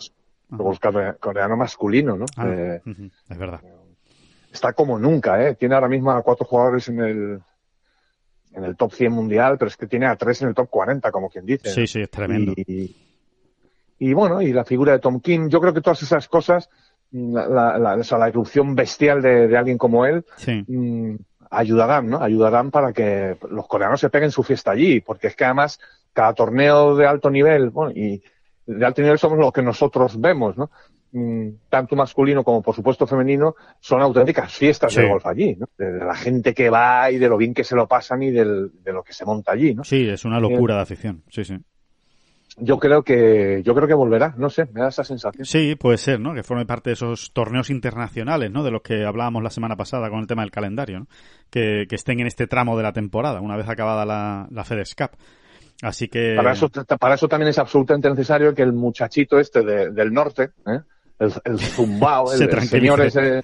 coreano 1.19 1.57
masculino, 1.57 2.15
¿no? 2.15 2.25
Ah, 2.37 2.47
eh, 2.49 2.81
es 3.29 3.37
verdad. 3.37 3.61
Está 4.51 4.73
como 4.73 4.97
nunca, 4.97 5.45
¿eh? 5.45 5.55
Tiene 5.55 5.75
ahora 5.75 5.89
mismo 5.89 6.11
a 6.11 6.21
cuatro 6.23 6.45
jugadores 6.45 6.87
en 6.87 6.99
el, 7.01 7.41
en 8.53 8.63
el 8.63 8.75
top 8.75 8.93
100 8.93 9.11
mundial, 9.11 9.57
pero 9.57 9.69
es 9.69 9.77
que 9.77 9.87
tiene 9.87 10.07
a 10.07 10.15
tres 10.15 10.41
en 10.41 10.49
el 10.49 10.55
top 10.55 10.69
40, 10.69 11.11
como 11.11 11.29
quien 11.29 11.45
dice. 11.45 11.69
Sí, 11.69 11.85
sí, 11.85 12.01
es 12.01 12.09
tremendo. 12.09 12.53
Y, 12.55 12.95
y 13.99 14.13
bueno, 14.13 14.41
y 14.41 14.53
la 14.53 14.63
figura 14.63 14.93
de 14.93 14.99
Tom 14.99 15.19
King, 15.19 15.49
yo 15.49 15.59
creo 15.59 15.73
que 15.73 15.81
todas 15.81 16.01
esas 16.01 16.27
cosas 16.27 16.69
la, 17.11 17.47
la, 17.47 17.77
la, 17.77 18.17
la 18.17 18.27
erupción 18.27 18.75
bestial 18.75 19.21
de, 19.21 19.47
de, 19.47 19.57
alguien 19.57 19.77
como 19.77 20.05
él, 20.05 20.25
mm, 20.67 21.15
ayudarán, 21.49 22.09
¿no? 22.09 22.21
Ayudarán 22.21 22.71
para 22.71 22.93
que 22.93 23.37
los 23.49 23.67
coreanos 23.67 23.99
se 23.99 24.09
peguen 24.09 24.31
su 24.31 24.43
fiesta 24.43 24.71
allí, 24.71 24.99
porque 25.01 25.27
es 25.27 25.35
que 25.35 25.45
además 25.45 25.79
cada 26.13 26.33
torneo 26.33 26.95
de 26.95 27.07
alto 27.07 27.29
nivel, 27.29 27.69
bueno, 27.69 27.91
y 27.91 28.21
de 28.65 28.85
alto 28.85 29.01
nivel 29.01 29.17
somos 29.17 29.37
los 29.37 29.53
que 29.53 29.61
nosotros 29.61 30.19
vemos, 30.19 30.57
¿no? 30.57 30.69
Mm, 31.13 31.51
tanto 31.69 31.95
masculino 31.95 32.43
como 32.43 32.61
por 32.61 32.75
supuesto 32.75 33.07
femenino, 33.07 33.55
son 33.79 34.01
auténticas 34.01 34.53
fiestas 34.53 34.93
de 34.93 35.07
golf 35.07 35.25
allí, 35.25 35.55
¿no? 35.55 35.69
De, 35.77 35.99
la 35.99 36.15
gente 36.15 36.53
que 36.53 36.69
va 36.69 37.09
y 37.09 37.17
de 37.17 37.29
lo 37.29 37.37
bien 37.37 37.53
que 37.53 37.63
se 37.63 37.75
lo 37.75 37.87
pasan 37.87 38.23
y 38.23 38.31
del, 38.31 38.71
de 38.83 38.91
lo 38.91 39.03
que 39.03 39.13
se 39.13 39.23
monta 39.23 39.53
allí, 39.53 39.73
¿no? 39.73 39.85
Sí, 39.85 40.07
es 40.09 40.25
una 40.25 40.39
locura 40.39 40.75
de 40.75 40.81
afición, 40.81 41.23
sí, 41.29 41.45
sí 41.45 41.57
yo 42.57 42.77
creo 42.77 43.03
que 43.03 43.61
yo 43.63 43.75
creo 43.75 43.87
que 43.87 43.93
volverá, 43.93 44.33
no 44.37 44.49
sé, 44.49 44.65
me 44.73 44.81
da 44.81 44.89
esa 44.89 45.03
sensación. 45.03 45.45
Sí, 45.45 45.75
puede 45.75 45.97
ser, 45.97 46.19
¿no? 46.19 46.33
Que 46.33 46.43
forme 46.43 46.65
parte 46.65 46.89
de 46.89 46.95
esos 46.95 47.31
torneos 47.31 47.69
internacionales, 47.69 48.51
¿no? 48.51 48.63
De 48.63 48.71
los 48.71 48.81
que 48.81 49.05
hablábamos 49.05 49.43
la 49.43 49.49
semana 49.49 49.75
pasada 49.75 50.09
con 50.09 50.19
el 50.19 50.27
tema 50.27 50.41
del 50.41 50.51
calendario, 50.51 50.99
¿no? 50.99 51.07
Que, 51.49 51.85
que 51.87 51.95
estén 51.95 52.19
en 52.19 52.27
este 52.27 52.47
tramo 52.47 52.75
de 52.75 52.83
la 52.83 52.93
temporada, 52.93 53.41
una 53.41 53.57
vez 53.57 53.69
acabada 53.69 54.05
la, 54.05 54.47
la 54.49 54.63
FedEx 54.63 54.95
Cup. 54.95 55.11
Así 55.83 56.07
que... 56.07 56.33
Para 56.35 56.53
eso, 56.53 56.69
para 56.69 57.15
eso 57.15 57.27
también 57.27 57.49
es 57.49 57.59
absolutamente 57.59 58.09
necesario 58.09 58.55
que 58.55 58.63
el 58.63 58.73
muchachito 58.73 59.39
este 59.39 59.61
de, 59.61 59.91
del 59.91 60.11
norte, 60.11 60.49
¿eh? 60.65 60.81
El, 61.19 61.33
el 61.45 61.59
zumbao, 61.59 62.31
el, 62.33 62.41
el, 62.43 62.61
señor 62.61 63.01
ese, 63.01 63.43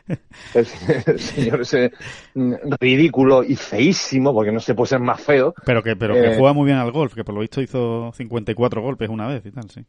el, 0.53 1.19
señor 1.19 1.61
ese 1.61 1.91
mm, 2.33 2.53
ridículo 2.79 3.43
y 3.43 3.55
feísimo, 3.55 4.33
porque 4.33 4.51
no 4.51 4.59
se 4.59 4.75
puede 4.75 4.89
ser 4.89 4.99
más 4.99 5.21
feo. 5.21 5.53
Pero 5.65 5.83
que, 5.83 5.95
pero 5.95 6.13
que 6.13 6.33
eh, 6.33 6.35
juega 6.37 6.53
muy 6.53 6.65
bien 6.65 6.77
al 6.77 6.91
golf, 6.91 7.13
que 7.13 7.23
por 7.23 7.35
lo 7.35 7.41
visto 7.41 7.61
hizo 7.61 8.11
54 8.13 8.81
golpes 8.81 9.09
una 9.09 9.27
vez 9.27 9.45
y 9.45 9.51
tal, 9.51 9.69
sí. 9.69 9.85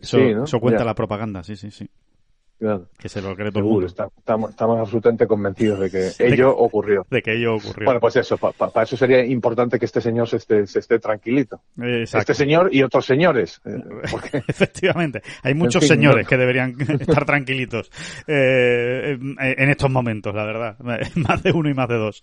Eso, 0.00 0.18
sí, 0.18 0.34
¿no? 0.34 0.44
eso 0.44 0.60
cuenta 0.60 0.80
ya. 0.80 0.86
la 0.86 0.94
propaganda, 0.94 1.42
sí, 1.42 1.56
sí, 1.56 1.70
sí. 1.70 1.88
Claro. 2.62 2.86
Que 2.96 3.08
se 3.08 3.20
lo 3.20 3.34
cree 3.34 3.50
todo 3.50 3.58
el 3.58 3.64
mundo. 3.64 3.86
Estamos, 3.86 4.50
estamos, 4.50 4.78
absolutamente 4.78 5.26
convencidos 5.26 5.80
de 5.80 5.90
que 5.90 6.12
ello 6.20 6.46
de, 6.46 6.54
ocurrió. 6.56 7.04
De 7.10 7.20
que 7.20 7.32
ello 7.32 7.56
ocurrió. 7.56 7.86
Bueno, 7.86 7.98
pues 7.98 8.14
eso, 8.14 8.36
para 8.38 8.52
pa, 8.52 8.84
eso 8.84 8.96
sería 8.96 9.24
importante 9.24 9.80
que 9.80 9.86
este 9.86 10.00
señor 10.00 10.28
se 10.28 10.36
esté, 10.36 10.64
se 10.68 10.78
esté 10.78 11.00
tranquilito. 11.00 11.60
Exacto. 11.76 12.18
Este 12.20 12.34
señor 12.34 12.72
y 12.72 12.84
otros 12.84 13.04
señores. 13.04 13.60
Eh, 13.64 13.82
porque... 14.12 14.44
Efectivamente. 14.46 15.22
Hay 15.42 15.54
muchos 15.54 15.82
en 15.82 15.88
fin, 15.88 15.96
señores 15.96 16.24
no. 16.24 16.28
que 16.28 16.36
deberían 16.36 16.76
estar 17.00 17.24
tranquilitos 17.24 17.90
eh, 18.28 19.18
en 19.18 19.68
estos 19.68 19.90
momentos, 19.90 20.32
la 20.32 20.44
verdad. 20.44 20.76
Más 21.16 21.42
de 21.42 21.50
uno 21.50 21.68
y 21.68 21.74
más 21.74 21.88
de 21.88 21.96
dos. 21.96 22.22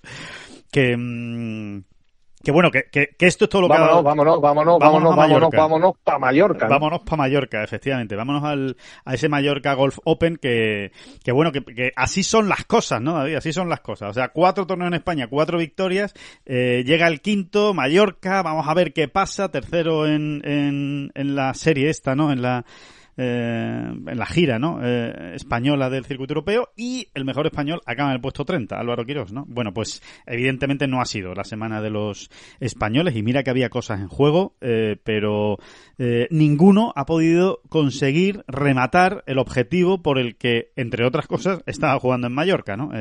Que. 0.72 0.96
Mmm, 0.96 1.82
que 2.42 2.52
bueno, 2.52 2.72
que, 2.72 2.84
que, 2.90 3.10
que, 3.18 3.28
esto 3.28 3.46
es 3.46 3.50
todo 3.50 3.64
lo 3.64 3.68
vámonos, 3.68 3.98
que. 3.98 4.04
Vámonos, 4.04 4.42
vámonos, 4.42 4.80
vámonos, 4.80 5.16
vámonos, 5.16 5.50
vámonos 5.52 5.94
para 6.04 6.20
Mallorca. 6.20 6.66
¿no? 6.66 6.72
Vámonos 6.72 7.00
para 7.02 7.18
Mallorca, 7.18 7.64
efectivamente. 7.64 8.16
Vámonos 8.16 8.44
al, 8.46 8.78
a 9.04 9.14
ese 9.14 9.28
Mallorca 9.28 9.74
Golf 9.74 10.00
Open 10.06 10.38
que, 10.38 10.92
que 11.22 11.32
bueno, 11.34 11.52
que, 11.52 11.64
que, 11.64 11.92
así 11.98 12.24
son 12.24 12.48
las 12.48 12.64
cosas, 12.64 13.02
¿no, 13.02 13.14
David? 13.14 13.36
Así 13.36 13.52
son 13.52 13.68
las 13.68 13.82
cosas. 13.82 14.12
O 14.12 14.14
sea, 14.14 14.30
cuatro 14.30 14.66
torneos 14.66 14.88
en 14.88 14.96
España, 14.96 15.28
cuatro 15.28 15.58
victorias, 15.58 16.14
eh, 16.46 16.84
llega 16.86 17.08
el 17.08 17.20
quinto, 17.20 17.74
Mallorca, 17.74 18.42
vamos 18.42 18.68
a 18.70 18.74
ver 18.74 18.94
qué 18.94 19.10
pasa, 19.10 19.50
tercero 19.50 20.08
en, 20.08 20.42
en, 20.46 21.12
en 21.16 21.36
la 21.36 21.54
serie 21.54 21.90
esta, 21.90 22.16
¿no? 22.16 22.32
En 22.32 22.42
la 22.42 22.66
eh, 23.22 23.92
en 24.08 24.18
la 24.18 24.26
gira 24.26 24.60
¿no? 24.60 24.80
Eh, 24.82 25.34
española 25.36 25.90
del 25.90 26.06
circuito 26.06 26.32
europeo 26.32 26.70
y 26.78 27.10
el 27.14 27.26
mejor 27.26 27.48
español 27.48 27.82
acaba 27.86 28.12
en 28.12 28.16
el 28.16 28.22
puesto 28.22 28.46
30, 28.46 28.80
Álvaro 28.80 29.04
Quirós, 29.06 29.34
¿no? 29.34 29.44
Bueno, 29.46 29.74
pues 29.74 30.02
evidentemente 30.26 30.88
no 30.88 31.02
ha 31.02 31.06
sido 31.06 31.34
la 31.34 31.44
semana 31.44 31.82
de 31.82 31.90
los 31.90 32.30
españoles 32.62 33.18
y 33.18 33.22
mira 33.22 33.44
que 33.44 33.50
había 33.50 33.70
cosas 33.70 34.00
en 34.00 34.08
juego, 34.08 34.56
eh, 34.62 34.96
pero 35.04 35.58
eh, 35.98 36.28
ninguno 36.32 36.94
ha 36.96 37.06
podido 37.06 37.60
conseguir 37.68 38.46
rematar 38.48 39.26
el 39.28 39.38
objetivo 39.38 40.02
por 40.02 40.18
el 40.18 40.38
que, 40.38 40.72
entre 40.78 41.06
otras 41.06 41.28
cosas, 41.28 41.62
estaba 41.66 42.00
jugando 42.00 42.28
en 42.28 42.34
Mallorca, 42.34 42.78
¿no? 42.78 42.92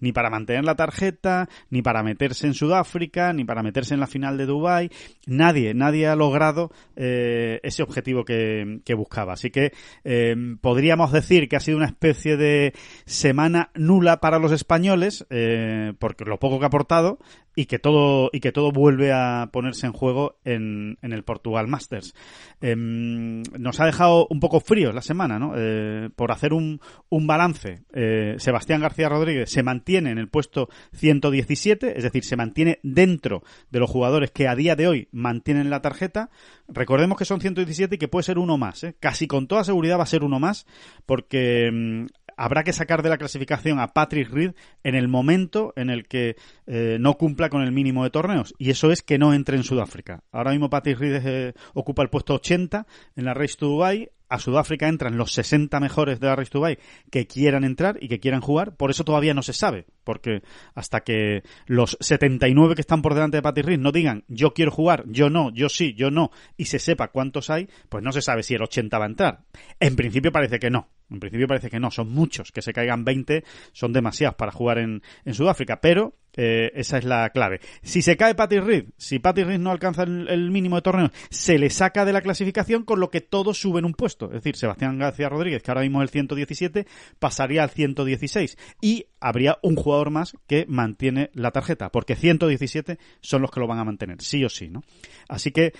Ni 0.00 0.12
para 0.12 0.30
mantener 0.30 0.64
la 0.64 0.74
tarjeta, 0.74 1.48
ni 1.70 1.80
para 1.80 2.02
meterse 2.02 2.48
en 2.48 2.54
Sudáfrica, 2.54 3.32
ni 3.32 3.44
para 3.44 3.62
meterse 3.62 3.94
en 3.94 4.00
la 4.00 4.08
final 4.08 4.36
de 4.36 4.46
Dubai 4.46 4.90
Nadie, 5.26 5.74
nadie 5.74 6.08
ha 6.08 6.16
logrado 6.16 6.72
ese 6.96 7.82
objetivo 7.82 8.24
que, 8.24 8.80
que 8.84 8.94
buscaba. 8.94 9.34
Así 9.34 9.50
que 9.50 9.59
eh, 10.04 10.36
podríamos 10.60 11.12
decir 11.12 11.48
que 11.48 11.56
ha 11.56 11.60
sido 11.60 11.76
una 11.76 11.86
especie 11.86 12.36
de 12.36 12.72
semana 13.06 13.70
nula 13.74 14.20
para 14.20 14.38
los 14.38 14.52
españoles, 14.52 15.26
eh, 15.30 15.92
porque 15.98 16.24
lo 16.24 16.38
poco 16.38 16.58
que 16.58 16.64
ha 16.64 16.68
aportado, 16.68 17.18
y 17.54 17.66
que 17.66 17.78
todo 17.78 18.30
y 18.32 18.40
que 18.40 18.52
todo 18.52 18.72
vuelve 18.72 19.12
a 19.12 19.50
ponerse 19.52 19.86
en 19.86 19.92
juego 19.92 20.38
en, 20.44 20.98
en 21.02 21.12
el 21.12 21.24
Portugal 21.24 21.66
Masters. 21.68 22.14
Eh, 22.60 22.74
nos 22.76 23.80
ha 23.80 23.86
dejado 23.86 24.26
un 24.30 24.40
poco 24.40 24.60
frío 24.60 24.92
la 24.92 25.02
semana, 25.02 25.38
¿no? 25.38 25.52
Eh, 25.56 26.10
por 26.14 26.32
hacer 26.32 26.52
un, 26.52 26.80
un 27.08 27.26
balance, 27.26 27.82
eh, 27.92 28.36
Sebastián 28.38 28.80
García 28.80 29.08
Rodríguez 29.08 29.50
se 29.50 29.62
mantiene 29.62 30.10
en 30.10 30.18
el 30.18 30.28
puesto 30.28 30.68
117, 30.94 31.96
es 31.96 32.04
decir, 32.04 32.24
se 32.24 32.36
mantiene 32.36 32.78
dentro 32.82 33.42
de 33.70 33.80
los 33.80 33.90
jugadores 33.90 34.30
que 34.30 34.48
a 34.48 34.54
día 34.54 34.76
de 34.76 34.88
hoy 34.88 35.08
mantienen 35.12 35.70
la 35.70 35.82
tarjeta. 35.82 36.30
Recordemos 36.68 37.18
que 37.18 37.24
son 37.24 37.40
117 37.40 37.96
y 37.96 37.98
que 37.98 38.08
puede 38.08 38.24
ser 38.24 38.38
uno 38.38 38.58
más, 38.58 38.84
¿eh? 38.84 38.94
casi 39.00 39.26
con 39.26 39.46
toda 39.48 39.64
seguridad 39.64 39.98
va 39.98 40.04
a 40.04 40.06
ser 40.06 40.22
uno 40.22 40.38
más, 40.38 40.66
porque 41.06 41.70
mm, 41.72 42.06
habrá 42.40 42.64
que 42.64 42.72
sacar 42.72 43.02
de 43.02 43.10
la 43.10 43.18
clasificación 43.18 43.78
a 43.78 43.88
Patrick 43.88 44.30
Reed 44.30 44.52
en 44.82 44.94
el 44.94 45.08
momento 45.08 45.74
en 45.76 45.90
el 45.90 46.08
que 46.08 46.36
eh, 46.66 46.96
no 46.98 47.18
cumpla 47.18 47.50
con 47.50 47.60
el 47.60 47.70
mínimo 47.70 48.02
de 48.02 48.08
torneos. 48.08 48.54
Y 48.56 48.70
eso 48.70 48.90
es 48.90 49.02
que 49.02 49.18
no 49.18 49.34
entre 49.34 49.58
en 49.58 49.62
Sudáfrica. 49.62 50.24
Ahora 50.32 50.52
mismo 50.52 50.70
Patrick 50.70 50.98
Reed 50.98 51.20
eh, 51.22 51.54
ocupa 51.74 52.02
el 52.02 52.08
puesto 52.08 52.32
80 52.34 52.86
en 53.14 53.24
la 53.26 53.34
Race 53.34 53.56
to 53.58 53.66
Dubai. 53.66 54.10
A 54.30 54.38
Sudáfrica 54.38 54.88
entran 54.88 55.18
los 55.18 55.32
60 55.32 55.80
mejores 55.80 56.18
de 56.18 56.28
la 56.28 56.36
Race 56.36 56.50
to 56.50 56.60
Dubai 56.60 56.78
que 57.10 57.26
quieran 57.26 57.62
entrar 57.62 57.98
y 58.00 58.08
que 58.08 58.20
quieran 58.20 58.40
jugar. 58.40 58.74
Por 58.74 58.90
eso 58.90 59.04
todavía 59.04 59.34
no 59.34 59.42
se 59.42 59.52
sabe. 59.52 59.84
Porque 60.02 60.40
hasta 60.74 61.00
que 61.00 61.42
los 61.66 61.98
79 62.00 62.74
que 62.74 62.80
están 62.80 63.02
por 63.02 63.12
delante 63.12 63.36
de 63.36 63.42
Patrick 63.42 63.66
Reed 63.66 63.80
no 63.80 63.92
digan 63.92 64.24
yo 64.28 64.54
quiero 64.54 64.70
jugar, 64.70 65.04
yo 65.08 65.28
no, 65.28 65.52
yo 65.52 65.68
sí, 65.68 65.92
yo 65.92 66.10
no, 66.10 66.30
y 66.56 66.66
se 66.66 66.78
sepa 66.78 67.08
cuántos 67.08 67.50
hay, 67.50 67.68
pues 67.90 68.02
no 68.02 68.12
se 68.12 68.22
sabe 68.22 68.42
si 68.42 68.54
el 68.54 68.62
80 68.62 68.98
va 68.98 69.04
a 69.04 69.08
entrar. 69.08 69.40
En 69.78 69.94
principio 69.94 70.32
parece 70.32 70.58
que 70.58 70.70
no. 70.70 70.88
En 71.10 71.20
principio 71.20 71.48
parece 71.48 71.70
que 71.70 71.80
no, 71.80 71.90
son 71.90 72.10
muchos, 72.12 72.52
que 72.52 72.62
se 72.62 72.72
caigan 72.72 73.04
20 73.04 73.44
son 73.72 73.92
demasiados 73.92 74.36
para 74.36 74.52
jugar 74.52 74.78
en, 74.78 75.02
en 75.24 75.34
Sudáfrica, 75.34 75.80
pero 75.80 76.14
Eh, 76.36 76.70
esa 76.76 76.98
es 76.98 77.04
la 77.04 77.30
clave. 77.30 77.60
Si 77.82 78.02
se 78.02 78.16
cae 78.16 78.34
Patty 78.34 78.60
Reed, 78.60 78.84
si 78.96 79.18
Patty 79.18 79.42
Reed 79.42 79.58
no 79.58 79.70
alcanza 79.70 80.04
el, 80.04 80.50
mínimo 80.50 80.76
de 80.76 80.82
torneos, 80.82 81.10
se 81.28 81.58
le 81.58 81.70
saca 81.70 82.04
de 82.04 82.12
la 82.12 82.20
clasificación, 82.20 82.84
con 82.84 83.00
lo 83.00 83.10
que 83.10 83.20
todos 83.20 83.58
suben 83.60 83.84
un 83.84 83.94
puesto. 83.94 84.26
Es 84.26 84.34
decir, 84.34 84.56
Sebastián 84.56 84.98
García 84.98 85.28
Rodríguez, 85.28 85.62
que 85.62 85.70
ahora 85.70 85.82
mismo 85.82 86.02
es 86.02 86.08
el 86.08 86.10
117, 86.10 86.86
pasaría 87.18 87.64
al 87.64 87.70
116. 87.70 88.56
Y 88.80 89.06
habría 89.18 89.58
un 89.62 89.74
jugador 89.74 90.10
más 90.10 90.36
que 90.46 90.66
mantiene 90.68 91.30
la 91.34 91.50
tarjeta, 91.50 91.90
porque 91.90 92.14
117 92.14 92.98
son 93.20 93.42
los 93.42 93.50
que 93.50 93.60
lo 93.60 93.66
van 93.66 93.80
a 93.80 93.84
mantener, 93.84 94.22
sí 94.22 94.44
o 94.44 94.48
sí, 94.48 94.68
¿no? 94.68 94.82
Así 95.28 95.50
que 95.50 95.72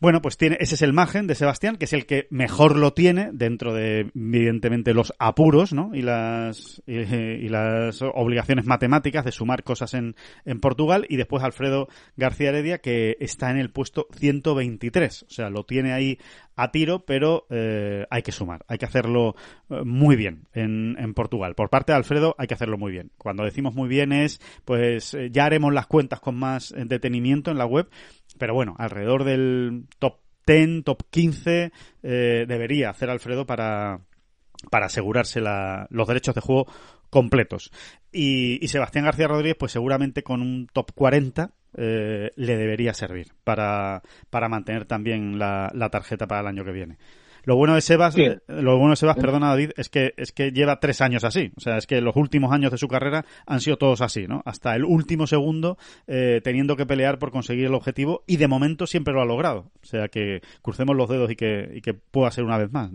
bueno, 0.00 0.22
pues 0.22 0.38
tiene, 0.38 0.56
ese 0.60 0.76
es 0.76 0.82
el 0.82 0.94
margen 0.94 1.26
de 1.26 1.34
Sebastián, 1.34 1.76
que 1.76 1.84
es 1.84 1.92
el 1.92 2.06
que 2.06 2.26
mejor 2.30 2.76
lo 2.76 2.94
tiene 2.94 3.30
dentro 3.34 3.74
de, 3.74 4.10
evidentemente, 4.14 4.94
los 4.94 5.12
apuros, 5.18 5.74
¿no? 5.74 5.90
Y 5.94 6.00
las, 6.00 6.82
y, 6.86 7.48
las 7.50 8.00
obligaciones 8.02 8.64
matemáticas 8.64 9.26
de 9.26 9.32
sumar 9.32 9.62
cosas 9.62 9.92
en, 9.92 10.16
en 10.46 10.58
Portugal. 10.58 11.04
Y 11.10 11.16
después 11.16 11.44
Alfredo 11.44 11.88
García 12.16 12.48
Heredia, 12.48 12.78
que 12.78 13.18
está 13.20 13.50
en 13.50 13.58
el 13.58 13.70
puesto 13.70 14.08
123. 14.18 15.24
O 15.24 15.30
sea, 15.30 15.50
lo 15.50 15.64
tiene 15.64 15.92
ahí 15.92 16.18
a 16.62 16.70
tiro, 16.70 17.04
pero 17.04 17.46
eh, 17.50 18.06
hay 18.10 18.22
que 18.22 18.32
sumar, 18.32 18.64
hay 18.68 18.78
que 18.78 18.84
hacerlo 18.84 19.34
eh, 19.70 19.82
muy 19.84 20.16
bien 20.16 20.46
en, 20.52 20.96
en, 20.98 21.14
Portugal. 21.14 21.54
Por 21.54 21.70
parte 21.70 21.92
de 21.92 21.96
Alfredo 21.96 22.34
hay 22.38 22.46
que 22.46 22.54
hacerlo 22.54 22.76
muy 22.76 22.92
bien. 22.92 23.12
Cuando 23.16 23.44
decimos 23.44 23.74
muy 23.74 23.88
bien 23.88 24.12
es, 24.12 24.40
pues 24.64 25.14
eh, 25.14 25.30
ya 25.30 25.46
haremos 25.46 25.72
las 25.72 25.86
cuentas 25.86 26.20
con 26.20 26.36
más 26.36 26.74
detenimiento 26.76 27.50
en 27.50 27.58
la 27.58 27.66
web, 27.66 27.88
pero 28.38 28.54
bueno, 28.54 28.74
alrededor 28.78 29.24
del 29.24 29.86
top 29.98 30.18
10, 30.46 30.84
top 30.84 31.02
15 31.10 31.72
eh, 32.02 32.44
debería 32.46 32.90
hacer 32.90 33.08
Alfredo 33.08 33.46
para, 33.46 34.00
para 34.70 34.86
asegurarse 34.86 35.40
la, 35.40 35.86
los 35.90 36.08
derechos 36.08 36.34
de 36.34 36.40
juego 36.40 36.66
completos. 37.10 37.70
Y, 38.12 38.66
Sebastián 38.68 39.04
García 39.04 39.28
Rodríguez, 39.28 39.56
pues 39.58 39.72
seguramente 39.72 40.22
con 40.22 40.40
un 40.40 40.66
top 40.72 40.92
40 40.94 41.50
eh, 41.76 42.32
le 42.34 42.56
debería 42.56 42.94
servir 42.94 43.28
para, 43.44 44.02
para 44.30 44.48
mantener 44.48 44.86
también 44.86 45.38
la, 45.38 45.70
la 45.74 45.90
tarjeta 45.90 46.26
para 46.26 46.40
el 46.40 46.46
año 46.46 46.64
que 46.64 46.72
viene. 46.72 46.98
Lo 47.44 47.56
bueno 47.56 47.74
de 47.74 47.80
Sebas, 47.80 48.16
eh, 48.18 48.40
lo 48.48 48.76
bueno 48.76 48.90
de 48.90 48.96
Sebas, 48.96 49.16
perdona 49.16 49.48
David, 49.48 49.70
es 49.76 49.88
que 49.88 50.12
es 50.16 50.32
que 50.32 50.50
lleva 50.50 50.78
tres 50.78 51.00
años 51.00 51.24
así. 51.24 51.52
O 51.56 51.60
sea, 51.60 51.78
es 51.78 51.86
que 51.86 52.00
los 52.00 52.16
últimos 52.16 52.52
años 52.52 52.70
de 52.70 52.78
su 52.78 52.88
carrera 52.88 53.24
han 53.46 53.60
sido 53.60 53.76
todos 53.76 54.02
así, 54.02 54.26
¿no? 54.26 54.42
Hasta 54.44 54.74
el 54.76 54.84
último 54.84 55.26
segundo 55.26 55.78
eh, 56.06 56.40
teniendo 56.44 56.76
que 56.76 56.86
pelear 56.86 57.18
por 57.18 57.30
conseguir 57.30 57.66
el 57.66 57.74
objetivo 57.74 58.22
y 58.26 58.36
de 58.36 58.48
momento 58.48 58.86
siempre 58.86 59.14
lo 59.14 59.22
ha 59.22 59.26
logrado. 59.26 59.70
O 59.82 59.86
sea 59.86 60.08
que 60.08 60.42
crucemos 60.62 60.96
los 60.96 61.08
dedos 61.08 61.30
y 61.30 61.36
que, 61.36 61.70
y 61.74 61.80
que 61.80 61.94
pueda 61.94 62.30
ser 62.30 62.44
una 62.44 62.58
vez 62.58 62.70
más. 62.70 62.90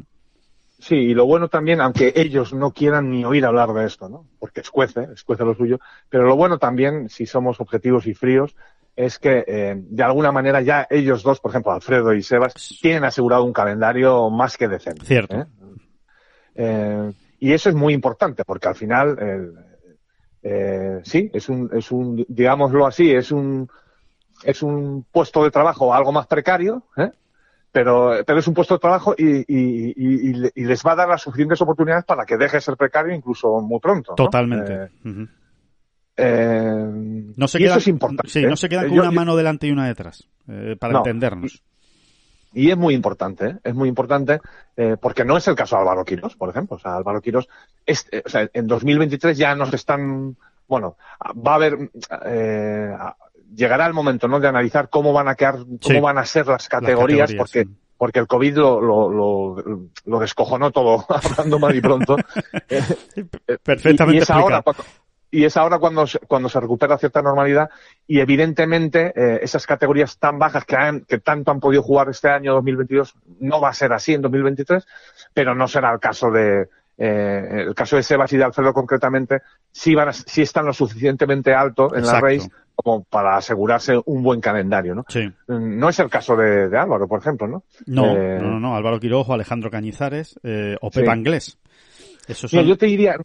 Sí, 0.86 0.98
y 0.98 1.14
lo 1.16 1.26
bueno 1.26 1.50
también, 1.50 1.82
aunque 1.82 2.14
ellos 2.16 2.54
no 2.54 2.70
quieran 2.70 3.10
ni 3.10 3.26
oír 3.26 3.44
hablar 3.44 3.74
de 3.74 3.88
esto, 3.88 4.08
¿no? 4.08 4.28
Porque 4.38 4.62
escuece, 4.62 5.08
escuece 5.16 5.44
lo 5.44 5.56
suyo, 5.56 5.80
pero 6.10 6.26
lo 6.26 6.36
bueno 6.36 6.60
también, 6.60 7.10
si 7.10 7.26
somos 7.26 7.60
objetivos 7.60 8.06
y 8.06 8.14
fríos, 8.14 8.56
es 8.96 9.18
que 9.18 9.44
eh, 9.48 9.74
de 9.76 10.04
alguna 10.04 10.32
manera 10.32 10.62
ya 10.62 10.86
ellos 10.88 11.24
dos, 11.24 11.40
por 11.40 11.50
ejemplo, 11.50 11.72
Alfredo 11.72 12.14
y 12.14 12.22
Sebas, 12.22 12.54
tienen 12.80 13.04
asegurado 13.04 13.44
un 13.46 13.52
calendario 13.52 14.30
más 14.30 14.58
que 14.58 14.68
decente. 14.68 15.04
Cierto. 15.08 15.36
¿eh? 15.36 15.46
Eh, 16.54 17.14
y 17.40 17.54
eso 17.54 17.70
es 17.70 17.74
muy 17.74 17.96
importante, 17.96 18.46
porque 18.46 18.68
al 18.68 18.76
final, 18.76 19.56
sí, 21.02 21.32
es 21.34 21.50
un, 21.50 21.72
es 21.74 21.92
un, 21.92 22.24
digámoslo 22.30 22.86
así, 22.86 23.12
es 23.12 23.32
un, 23.32 23.68
es 24.44 24.62
un 24.62 25.04
puesto 25.12 25.44
de 25.44 25.50
trabajo 25.50 25.96
algo 25.96 26.12
más 26.12 26.28
precario, 26.28 26.84
pero, 27.76 28.24
pero 28.26 28.40
es 28.40 28.48
un 28.48 28.54
puesto 28.54 28.76
de 28.76 28.80
trabajo 28.80 29.14
y, 29.18 29.40
y, 29.40 29.94
y, 29.98 30.64
les 30.64 30.82
va 30.82 30.94
a 30.94 30.96
dar 30.96 31.10
las 31.10 31.22
suficientes 31.22 31.60
oportunidades 31.60 32.06
para 32.06 32.26
que 32.26 32.38
deje 32.38 32.56
de 32.56 32.62
ser 32.62 32.78
precario 32.78 33.14
incluso 33.14 33.60
muy 33.60 33.82
pronto. 33.82 34.16
Totalmente. 34.16 34.92
Eh, 36.16 37.34
no 37.36 37.48
se 37.50 37.62
y 37.62 37.66
eso 37.66 37.78
es 37.78 37.88
importante. 37.90 38.32
Sí, 38.32 38.44
no 38.44 38.54
¿eh? 38.54 38.56
se 38.56 38.70
quedan 38.70 38.88
con 38.88 39.00
una 39.00 39.12
mano 39.12 39.36
delante 39.36 39.68
y 39.68 39.72
una 39.72 39.88
detrás, 39.88 40.26
eh, 40.48 40.78
para 40.80 41.00
entendernos. 41.00 41.62
Y, 42.54 42.72
es 42.72 42.78
muy 42.78 42.94
importante, 42.94 43.58
es 43.62 43.76
muy 43.76 43.90
importante, 43.90 44.40
porque 45.02 45.26
no 45.26 45.36
es 45.36 45.46
el 45.50 45.56
caso 45.56 45.76
de 45.76 45.82
Álvaro 45.82 46.06
Quiros, 46.06 46.38
por 46.38 46.48
ejemplo. 46.48 46.78
O 46.78 46.80
sea, 46.80 46.96
Álvaro 46.96 47.20
Quiros, 47.20 47.50
o 47.86 48.30
sea, 48.30 48.50
en 48.54 48.68
2023 48.68 49.38
ya 49.38 49.54
nos 49.54 49.74
están, 49.74 50.38
bueno, 50.66 50.96
va 51.46 51.52
a 51.52 51.56
haber, 51.56 51.90
llegará 53.56 53.86
el 53.86 53.94
momento, 53.94 54.28
¿no? 54.28 54.40
De 54.40 54.48
analizar 54.48 54.90
cómo 54.90 55.14
van 55.14 55.28
a 55.28 55.36
quedar, 55.36 55.60
cómo 55.82 56.02
van 56.02 56.18
a 56.18 56.26
ser 56.26 56.48
las 56.48 56.68
categorías, 56.68 57.34
porque, 57.34 57.68
porque 57.98 58.20
el 58.20 58.28
COVID 58.28 58.58
lo, 58.58 58.82
lo, 58.82 59.64
lo, 60.06 60.20
descojonó 60.20 60.72
todo, 60.72 61.06
hablando 61.10 61.60
mal 61.60 61.76
y 61.76 61.82
pronto. 61.82 62.18
Perfectamente. 63.64 64.20
Y, 64.20 64.22
es 64.22 64.30
ahora, 64.30 64.64
y 65.32 65.44
es 65.44 65.58
ahora 65.58 65.80
cuando, 65.80 66.06
cuando 66.28 66.50
se 66.50 66.60
recupera 66.60 66.98
cierta 66.98 67.22
normalidad 67.22 67.70
y 68.08 68.20
evidentemente 68.20 69.14
eh, 69.16 69.40
esas 69.42 69.66
categorías 69.66 70.18
tan 70.18 70.40
bajas 70.40 70.66
que, 70.66 70.76
han, 70.76 71.02
que 71.02 71.20
tanto 71.20 71.52
han 71.52 71.60
podido 71.60 71.84
jugar 71.84 72.10
este 72.10 72.30
año 72.30 72.54
2022 72.54 73.16
no 73.40 73.60
va 73.60 73.70
a 73.70 73.74
ser 73.74 73.92
así 73.94 74.14
en 74.14 74.22
2023, 74.22 74.86
pero 75.34 75.56
no 75.56 75.68
será 75.68 75.92
el 75.92 76.00
caso 76.00 76.32
de 76.32 76.70
eh, 76.98 77.66
el 77.68 77.76
caso 77.76 77.98
de 77.98 78.04
Sebas 78.04 78.32
y 78.32 78.38
de 78.38 78.46
Alfredo 78.46 78.74
concretamente, 78.74 79.42
sí, 79.70 79.94
van 79.94 80.14
sí 80.14 80.44
están 80.44 80.66
lo 80.66 80.72
suficientemente 80.72 81.54
alto 81.54 81.94
en 81.94 82.06
la 82.06 82.22
race 82.22 82.50
como 82.76 83.04
para 83.04 83.38
asegurarse 83.38 84.00
un 84.06 84.22
buen 84.22 84.42
calendario, 84.42 84.96
¿no? 84.96 85.06
Sí. 85.08 85.32
No 85.48 85.90
es 85.90 86.00
el 86.00 86.10
caso 86.10 86.36
de, 86.36 86.66
Álvaro, 86.78 87.08
por 87.08 87.20
ejemplo, 87.20 87.48
¿no? 87.48 87.64
No, 87.86 88.16
eh, 88.16 88.40
no, 88.42 88.60
no, 88.60 88.76
Álvaro 88.76 89.00
Quirojo, 89.00 89.34
Alejandro 89.34 89.72
Cañizares 89.72 90.40
o 90.82 90.92
Pepa 90.92 91.16
Inglés. 91.16 91.58
Eso 92.28 92.48
yo 92.48 92.78
te 92.78 92.88
diría, 92.88 93.18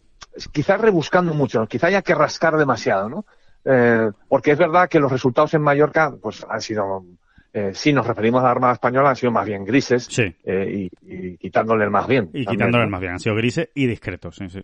quizás 0.51 0.79
rebuscando 0.79 1.33
mucho, 1.33 1.65
quizá 1.67 1.87
haya 1.87 2.01
que 2.01 2.15
rascar 2.15 2.55
demasiado, 2.57 3.09
¿no? 3.09 3.25
Eh, 3.63 4.09
porque 4.27 4.51
es 4.51 4.57
verdad 4.57 4.89
que 4.89 4.99
los 4.99 5.11
resultados 5.11 5.53
en 5.53 5.61
Mallorca, 5.61 6.13
pues 6.21 6.45
han 6.49 6.61
sido, 6.61 7.05
eh, 7.53 7.71
si 7.73 7.93
nos 7.93 8.07
referimos 8.07 8.41
a 8.41 8.45
la 8.45 8.51
Armada 8.51 8.73
Española, 8.73 9.09
han 9.09 9.15
sido 9.15 9.31
más 9.31 9.45
bien 9.45 9.63
grises. 9.65 10.05
Sí. 10.09 10.33
Eh, 10.43 10.89
y, 11.01 11.37
quitándole 11.37 11.83
el 11.83 11.91
más 11.91 12.07
bien. 12.07 12.29
Y 12.33 12.45
quitándole 12.45 12.83
el 12.83 12.89
más 12.89 13.01
bien, 13.01 13.13
han 13.13 13.19
sido 13.19 13.35
grises 13.35 13.69
y 13.75 13.85
discretos, 13.87 14.35
sí, 14.35 14.49
sí. 14.49 14.61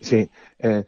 Sí. 0.00 0.30
Eh, 0.58 0.84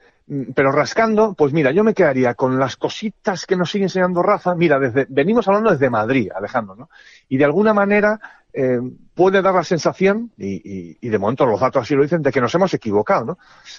pero 0.55 0.73
rascando, 0.73 1.35
pues 1.35 1.53
mira, 1.53 1.71
yo 1.71 1.85
me 1.85 1.95
quedaría 1.95 2.35
con 2.35 2.59
las 2.59 2.77
cositas 2.77 3.47
que 3.47 3.57
nos 3.57 3.71
sigue 3.71 3.85
enseñando 3.85 4.23
Rafa. 4.23 4.55
Mira, 4.55 4.79
desde, 4.79 5.07
venimos 5.09 5.49
hablando 5.49 5.71
desde 5.71 5.89
Madrid, 5.89 6.31
Alejandro, 6.35 6.77
¿no? 6.77 6.91
Y 7.29 7.39
de 7.39 7.45
alguna 7.45 7.73
manera 7.73 8.21
eh, 8.53 8.79
puede 9.15 9.41
dar 9.41 9.55
la 9.55 9.65
sensación, 9.65 10.33
y, 10.37 10.97
y, 11.01 11.09
de 11.09 11.19
momento 11.19 11.47
los 11.47 11.61
datos 11.61 11.83
así 11.83 11.95
lo 11.95 12.03
dicen, 12.03 12.23
de 12.23 12.31
que 12.31 12.41
nos 12.41 12.55
hemos 12.55 12.73
equivocado, 12.75 13.25
¿no? 13.25 13.39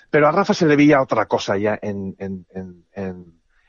Pero 0.09 0.27
a 0.27 0.31
Rafa 0.31 0.53
se 0.53 0.65
le 0.65 0.75
veía 0.75 1.01
otra 1.01 1.25
cosa 1.27 1.57
ya 1.57 1.77
en, 1.81 2.15
en, 2.17 2.45
en, 2.53 2.85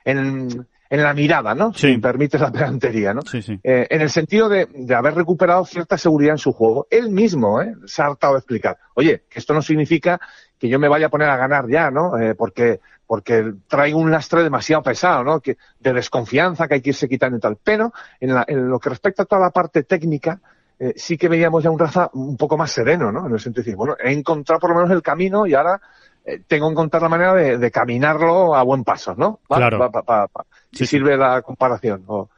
en, 0.05 0.67
en 0.91 1.03
la 1.03 1.15
mirada, 1.15 1.55
¿no? 1.55 1.73
Si 1.73 1.87
me 1.87 1.99
permites 1.99 2.41
la 2.41 2.51
pedantería, 2.51 3.13
¿no? 3.13 3.23
Sí, 3.23 3.43
sí. 3.43 3.61
Eh, 3.63 3.87
en 3.91 4.01
el 4.01 4.11
sentido 4.11 4.49
de, 4.49 4.67
de, 4.73 4.95
haber 4.95 5.15
recuperado 5.15 5.65
cierta 5.65 5.99
seguridad 5.99 6.33
en 6.33 6.39
su 6.39 6.53
juego. 6.53 6.87
Él 6.91 7.11
mismo, 7.11 7.61
¿eh? 7.61 7.75
Se 7.85 8.03
ha 8.03 8.07
hartado 8.07 8.35
de 8.35 8.39
explicar. 8.41 8.79
Oye, 8.95 9.25
que 9.29 9.39
esto 9.39 9.55
no 9.55 9.63
significa 9.63 10.21
que 10.61 10.69
yo 10.69 10.79
me 10.79 10.89
vaya 10.89 11.07
a 11.07 11.09
poner 11.09 11.31
a 11.31 11.39
ganar 11.39 11.69
ya, 11.69 11.91
¿no? 11.91 12.19
Eh, 12.19 12.35
porque, 12.35 12.81
porque 13.07 13.55
traigo 13.67 13.99
un 13.99 14.11
lastre 14.11 14.43
demasiado 14.43 14.83
pesado, 14.83 15.25
¿no? 15.25 15.41
Que, 15.41 15.57
de 15.81 15.93
desconfianza 15.95 16.69
que 16.69 16.75
hay 16.75 16.83
que 16.83 16.91
irse 16.91 17.09
quitando 17.09 17.39
y 17.39 17.41
tal. 17.41 17.57
Pero, 17.65 17.95
en, 18.21 18.35
la, 18.35 18.45
en 18.47 18.69
lo 18.69 18.79
que 18.79 18.91
respecta 18.91 19.23
a 19.23 19.27
toda 19.27 19.41
la 19.41 19.51
parte 19.51 19.85
técnica, 19.85 20.39
eh, 20.79 20.93
sí 20.97 21.17
que 21.17 21.29
veíamos 21.29 21.65
ya 21.65 21.71
un 21.71 21.79
Rafa 21.79 22.11
un 22.13 22.37
poco 22.37 22.59
más 22.59 22.71
sereno, 22.71 23.11
¿no? 23.11 23.27
En 23.27 23.33
el 23.33 23.41
sentido 23.41 23.63
de 23.63 23.65
decir, 23.65 23.77
bueno, 23.77 23.97
he 23.99 24.13
encontrado 24.13 24.61
por 24.61 24.71
lo 24.71 24.77
menos 24.77 24.91
el 24.91 25.01
camino 25.01 25.47
y 25.47 25.55
ahora 25.55 25.81
eh, 26.27 26.43
tengo 26.47 26.69
que 26.69 26.73
encontrar 26.73 27.03
la 27.03 27.09
manera 27.09 27.35
de, 27.35 27.57
de, 27.57 27.71
caminarlo 27.71 28.55
a 28.55 28.63
buen 28.63 28.85
paso, 28.85 29.15
¿no? 29.17 29.41
Claro. 29.49 29.79
Pa, 29.79 30.03
pa, 30.03 30.29
pa, 30.29 30.45
si 30.71 30.85
sirve 30.85 31.17
la 31.17 31.41
comparación. 31.41 32.05
O, 32.07 32.29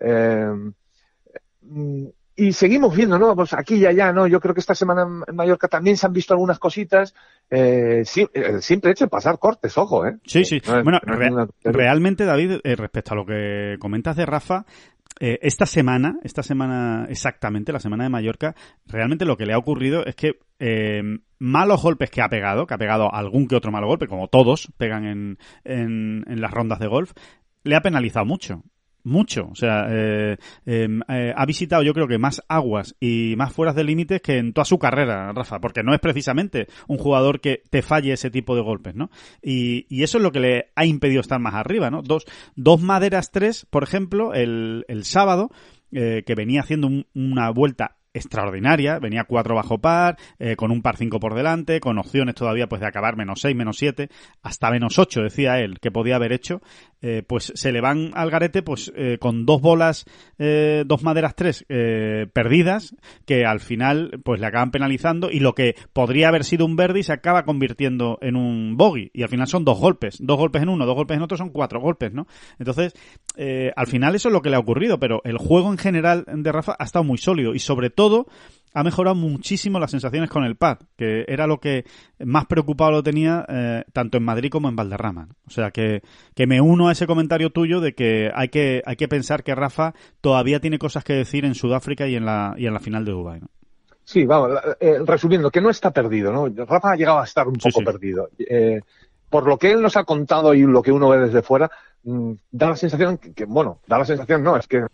eh, 0.00 0.50
y 2.36 2.52
seguimos 2.52 2.94
viendo, 2.94 3.18
¿no? 3.18 3.34
Pues 3.34 3.54
aquí 3.54 3.76
y 3.76 3.86
allá, 3.86 4.12
¿no? 4.12 4.26
Yo 4.26 4.40
creo 4.40 4.54
que 4.54 4.60
esta 4.60 4.74
semana 4.74 5.06
en 5.26 5.34
Mallorca 5.34 5.68
también 5.68 5.96
se 5.96 6.06
han 6.06 6.12
visto 6.12 6.34
algunas 6.34 6.58
cositas. 6.58 7.14
Eh, 7.50 8.02
sí, 8.04 8.26
el 8.34 8.62
simple 8.62 8.90
hecho 8.90 9.06
de 9.06 9.10
pasar 9.10 9.38
cortes, 9.38 9.76
ojo, 9.78 10.06
¿eh? 10.06 10.18
Sí, 10.26 10.44
sí. 10.44 10.60
bueno, 10.84 10.98
re 11.02 11.30
realmente, 11.64 12.26
David, 12.26 12.60
eh, 12.62 12.76
respecto 12.76 13.14
a 13.14 13.16
lo 13.16 13.24
que 13.24 13.76
comentas 13.80 14.16
de 14.16 14.26
Rafa, 14.26 14.66
eh, 15.18 15.38
esta 15.40 15.64
semana, 15.64 16.18
esta 16.22 16.42
semana 16.42 17.06
exactamente, 17.08 17.72
la 17.72 17.80
semana 17.80 18.04
de 18.04 18.10
Mallorca, 18.10 18.54
realmente 18.86 19.24
lo 19.24 19.38
que 19.38 19.46
le 19.46 19.54
ha 19.54 19.58
ocurrido 19.58 20.04
es 20.04 20.14
que 20.14 20.38
eh, 20.58 21.02
malos 21.38 21.82
golpes 21.82 22.10
que 22.10 22.20
ha 22.20 22.28
pegado, 22.28 22.66
que 22.66 22.74
ha 22.74 22.78
pegado 22.78 23.12
algún 23.14 23.48
que 23.48 23.56
otro 23.56 23.72
malo 23.72 23.86
golpe, 23.86 24.08
como 24.08 24.28
todos 24.28 24.70
pegan 24.76 25.06
en, 25.06 25.38
en, 25.64 26.24
en 26.28 26.40
las 26.42 26.50
rondas 26.50 26.80
de 26.80 26.88
golf, 26.88 27.12
le 27.62 27.76
ha 27.76 27.80
penalizado 27.80 28.26
mucho 28.26 28.62
mucho. 29.06 29.48
O 29.50 29.54
sea, 29.54 29.86
eh, 29.88 30.36
em, 30.66 31.00
eh, 31.08 31.32
ha 31.34 31.46
visitado 31.46 31.82
yo 31.82 31.94
creo 31.94 32.08
que 32.08 32.18
más 32.18 32.42
aguas 32.48 32.96
y 33.00 33.34
más 33.36 33.52
fueras 33.52 33.74
de 33.74 33.84
límites 33.84 34.20
que 34.20 34.38
en 34.38 34.52
toda 34.52 34.64
su 34.64 34.78
carrera, 34.78 35.32
Rafa, 35.32 35.60
porque 35.60 35.82
no 35.82 35.94
es 35.94 36.00
precisamente 36.00 36.66
un 36.88 36.98
jugador 36.98 37.40
que 37.40 37.62
te 37.70 37.82
falle 37.82 38.12
ese 38.12 38.30
tipo 38.30 38.56
de 38.56 38.62
golpes, 38.62 38.94
¿no? 38.94 39.10
Y, 39.42 39.86
y 39.88 40.02
eso 40.02 40.18
es 40.18 40.24
lo 40.24 40.32
que 40.32 40.40
le 40.40 40.72
ha 40.74 40.84
impedido 40.84 41.20
estar 41.20 41.40
más 41.40 41.54
arriba, 41.54 41.90
¿no? 41.90 42.02
Dos, 42.02 42.26
dos 42.56 42.82
maderas 42.82 43.30
tres, 43.30 43.66
por 43.70 43.84
ejemplo, 43.84 44.34
el, 44.34 44.84
el 44.88 45.04
sábado, 45.04 45.50
eh, 45.92 46.24
que 46.26 46.34
venía 46.34 46.60
haciendo 46.60 46.88
un, 46.88 47.06
una 47.14 47.50
vuelta 47.50 47.96
extraordinaria, 48.16 48.98
venía 48.98 49.24
cuatro 49.24 49.54
bajo 49.54 49.78
par, 49.78 50.16
eh, 50.38 50.56
con 50.56 50.70
un 50.70 50.82
par 50.82 50.96
cinco 50.96 51.20
por 51.20 51.34
delante, 51.34 51.80
con 51.80 51.98
opciones 51.98 52.34
todavía 52.34 52.66
pues 52.66 52.80
de 52.80 52.86
acabar 52.86 53.16
menos 53.16 53.40
seis, 53.40 53.54
menos 53.54 53.76
siete, 53.76 54.08
hasta 54.42 54.70
menos 54.70 54.98
ocho, 54.98 55.22
decía 55.22 55.60
él, 55.60 55.78
que 55.80 55.90
podía 55.90 56.16
haber 56.16 56.32
hecho, 56.32 56.62
eh, 57.02 57.22
pues 57.26 57.52
se 57.54 57.72
le 57.72 57.80
van 57.80 58.12
al 58.14 58.30
garete 58.30 58.62
pues 58.62 58.90
eh, 58.96 59.18
con 59.20 59.44
dos 59.44 59.60
bolas, 59.60 60.06
dos 60.38 61.02
maderas 61.02 61.34
tres 61.34 61.64
perdidas, 62.32 62.94
que 63.24 63.44
al 63.44 63.60
final 63.60 64.20
pues 64.24 64.40
le 64.40 64.46
acaban 64.46 64.70
penalizando 64.70 65.30
y 65.30 65.40
lo 65.40 65.54
que 65.54 65.74
podría 65.92 66.28
haber 66.28 66.44
sido 66.44 66.64
un 66.64 66.76
verdi 66.76 67.02
se 67.02 67.12
acaba 67.12 67.44
convirtiendo 67.44 68.18
en 68.20 68.36
un 68.36 68.76
bogey 68.76 69.10
y 69.12 69.22
al 69.22 69.28
final 69.28 69.46
son 69.46 69.64
dos 69.64 69.78
golpes, 69.78 70.18
dos 70.20 70.36
golpes 70.36 70.62
en 70.62 70.68
uno, 70.68 70.86
dos 70.86 70.94
golpes 70.94 71.16
en 71.16 71.22
otro 71.22 71.36
son 71.36 71.50
cuatro 71.50 71.80
golpes, 71.80 72.12
¿no? 72.12 72.26
Entonces, 72.58 72.94
al 73.76 73.86
final 73.86 74.14
eso 74.14 74.28
es 74.28 74.32
lo 74.32 74.42
que 74.42 74.50
le 74.50 74.56
ha 74.56 74.60
ocurrido, 74.60 74.98
pero 74.98 75.20
el 75.24 75.38
juego 75.38 75.70
en 75.70 75.78
general 75.78 76.24
de 76.26 76.52
Rafa 76.52 76.76
ha 76.78 76.84
estado 76.84 77.04
muy 77.04 77.18
sólido 77.18 77.54
y 77.54 77.58
sobre 77.58 77.90
todo 77.90 78.05
ha 78.76 78.84
mejorado 78.84 79.16
muchísimo 79.16 79.78
las 79.78 79.90
sensaciones 79.90 80.28
con 80.28 80.44
el 80.44 80.56
pad, 80.56 80.76
que 80.98 81.24
era 81.28 81.46
lo 81.46 81.60
que 81.60 81.86
más 82.18 82.44
preocupado 82.44 82.90
lo 82.90 83.02
tenía 83.02 83.46
eh, 83.48 83.84
tanto 83.94 84.18
en 84.18 84.24
Madrid 84.24 84.50
como 84.50 84.68
en 84.68 84.76
Valderrama. 84.76 85.28
O 85.46 85.50
sea 85.50 85.70
que, 85.70 86.02
que 86.34 86.46
me 86.46 86.60
uno 86.60 86.88
a 86.88 86.92
ese 86.92 87.06
comentario 87.06 87.48
tuyo 87.48 87.80
de 87.80 87.94
que 87.94 88.30
hay 88.34 88.50
que, 88.50 88.82
hay 88.84 88.96
que 88.96 89.08
pensar 89.08 89.44
que 89.44 89.54
Rafa 89.54 89.94
todavía 90.20 90.60
tiene 90.60 90.78
cosas 90.78 91.04
que 91.04 91.14
decir 91.14 91.46
en 91.46 91.54
Sudáfrica 91.54 92.06
y 92.06 92.16
en 92.16 92.26
la, 92.26 92.54
y 92.58 92.66
en 92.66 92.74
la 92.74 92.80
final 92.80 93.06
de 93.06 93.12
Dubai. 93.12 93.40
Sí, 94.04 94.26
vamos, 94.26 94.50
eh, 94.78 94.98
resumiendo, 95.04 95.50
que 95.50 95.62
no 95.62 95.70
está 95.70 95.90
perdido, 95.90 96.30
¿no? 96.30 96.46
Rafa 96.66 96.92
ha 96.92 96.96
llegado 96.96 97.20
a 97.20 97.24
estar 97.24 97.48
un 97.48 97.56
poco 97.56 97.82
perdido. 97.82 98.28
Eh, 98.38 98.80
por 99.30 99.48
lo 99.48 99.56
que 99.58 99.72
él 99.72 99.80
nos 99.80 99.96
ha 99.96 100.04
contado 100.04 100.52
y 100.52 100.60
lo 100.62 100.82
que 100.82 100.92
uno 100.92 101.08
ve 101.08 101.18
desde 101.18 101.42
fuera, 101.42 101.70
mm, 102.04 102.32
da 102.52 102.68
la 102.68 102.76
sensación 102.76 103.18
que, 103.18 103.46
bueno, 103.46 103.80
da 103.86 103.98
la 103.98 104.04
sensación, 104.04 104.42
no, 104.42 104.56
es 104.56 104.68
que 104.68 104.84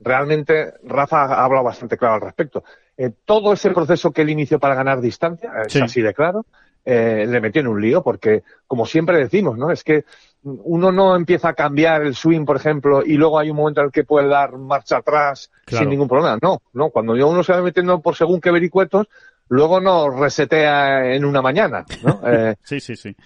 realmente 0.00 0.74
Rafa 0.84 1.24
ha 1.24 1.44
hablado 1.44 1.64
bastante 1.64 1.96
claro 1.96 2.14
al 2.14 2.20
respecto. 2.20 2.64
Eh, 2.96 3.10
todo 3.24 3.52
ese 3.52 3.70
proceso 3.70 4.10
que 4.10 4.22
él 4.22 4.30
inició 4.30 4.58
para 4.58 4.74
ganar 4.74 5.00
distancia, 5.00 5.52
es 5.66 5.76
así 5.76 6.02
de 6.02 6.14
claro, 6.14 6.46
eh, 6.84 7.26
le 7.28 7.40
metió 7.40 7.60
en 7.60 7.68
un 7.68 7.80
lío, 7.80 8.02
porque, 8.02 8.44
como 8.66 8.86
siempre 8.86 9.18
decimos, 9.18 9.58
¿no? 9.58 9.70
Es 9.70 9.82
que 9.82 10.04
uno 10.44 10.92
no 10.92 11.16
empieza 11.16 11.48
a 11.48 11.54
cambiar 11.54 12.02
el 12.02 12.14
swing, 12.14 12.44
por 12.44 12.56
ejemplo, 12.56 13.04
y 13.04 13.14
luego 13.14 13.38
hay 13.38 13.50
un 13.50 13.56
momento 13.56 13.80
en 13.80 13.86
el 13.86 13.92
que 13.92 14.04
puede 14.04 14.28
dar 14.28 14.56
marcha 14.56 14.98
atrás 14.98 15.50
sin 15.66 15.88
ningún 15.88 16.06
problema. 16.06 16.38
No, 16.40 16.62
no. 16.72 16.90
Cuando 16.90 17.14
uno 17.14 17.42
se 17.42 17.52
va 17.52 17.62
metiendo 17.62 18.00
por 18.00 18.14
según 18.14 18.40
qué 18.40 18.52
vericuetos, 18.52 19.08
luego 19.48 19.80
no 19.80 20.10
resetea 20.10 21.12
en 21.14 21.24
una 21.24 21.42
mañana, 21.42 21.84
¿no? 22.04 22.20
Eh, 22.26 22.54
sí, 22.62 22.78
sí, 22.78 22.94
sí. 22.94 23.16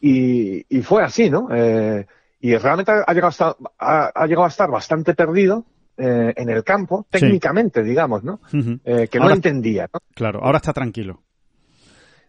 Y, 0.00 0.64
y 0.78 0.82
fue 0.82 1.02
así, 1.02 1.28
¿no? 1.28 1.48
Eh, 1.52 2.06
y 2.40 2.56
realmente 2.56 2.92
ha 2.92 3.12
llegado 3.12 3.26
a 3.26 3.30
estar, 3.30 3.56
ha, 3.78 4.26
llegado 4.26 4.46
a 4.46 4.48
estar 4.48 4.70
bastante 4.70 5.14
perdido 5.14 5.66
eh, 6.00 6.32
en 6.34 6.48
el 6.48 6.64
campo, 6.64 7.06
técnicamente, 7.10 7.82
digamos, 7.82 8.24
¿no? 8.24 8.40
eh, 8.84 9.08
que 9.08 9.20
no 9.20 9.30
entendía, 9.30 9.88
¿no? 9.92 10.00
Claro, 10.14 10.40
ahora 10.42 10.56
está 10.56 10.72
tranquilo. 10.72 11.22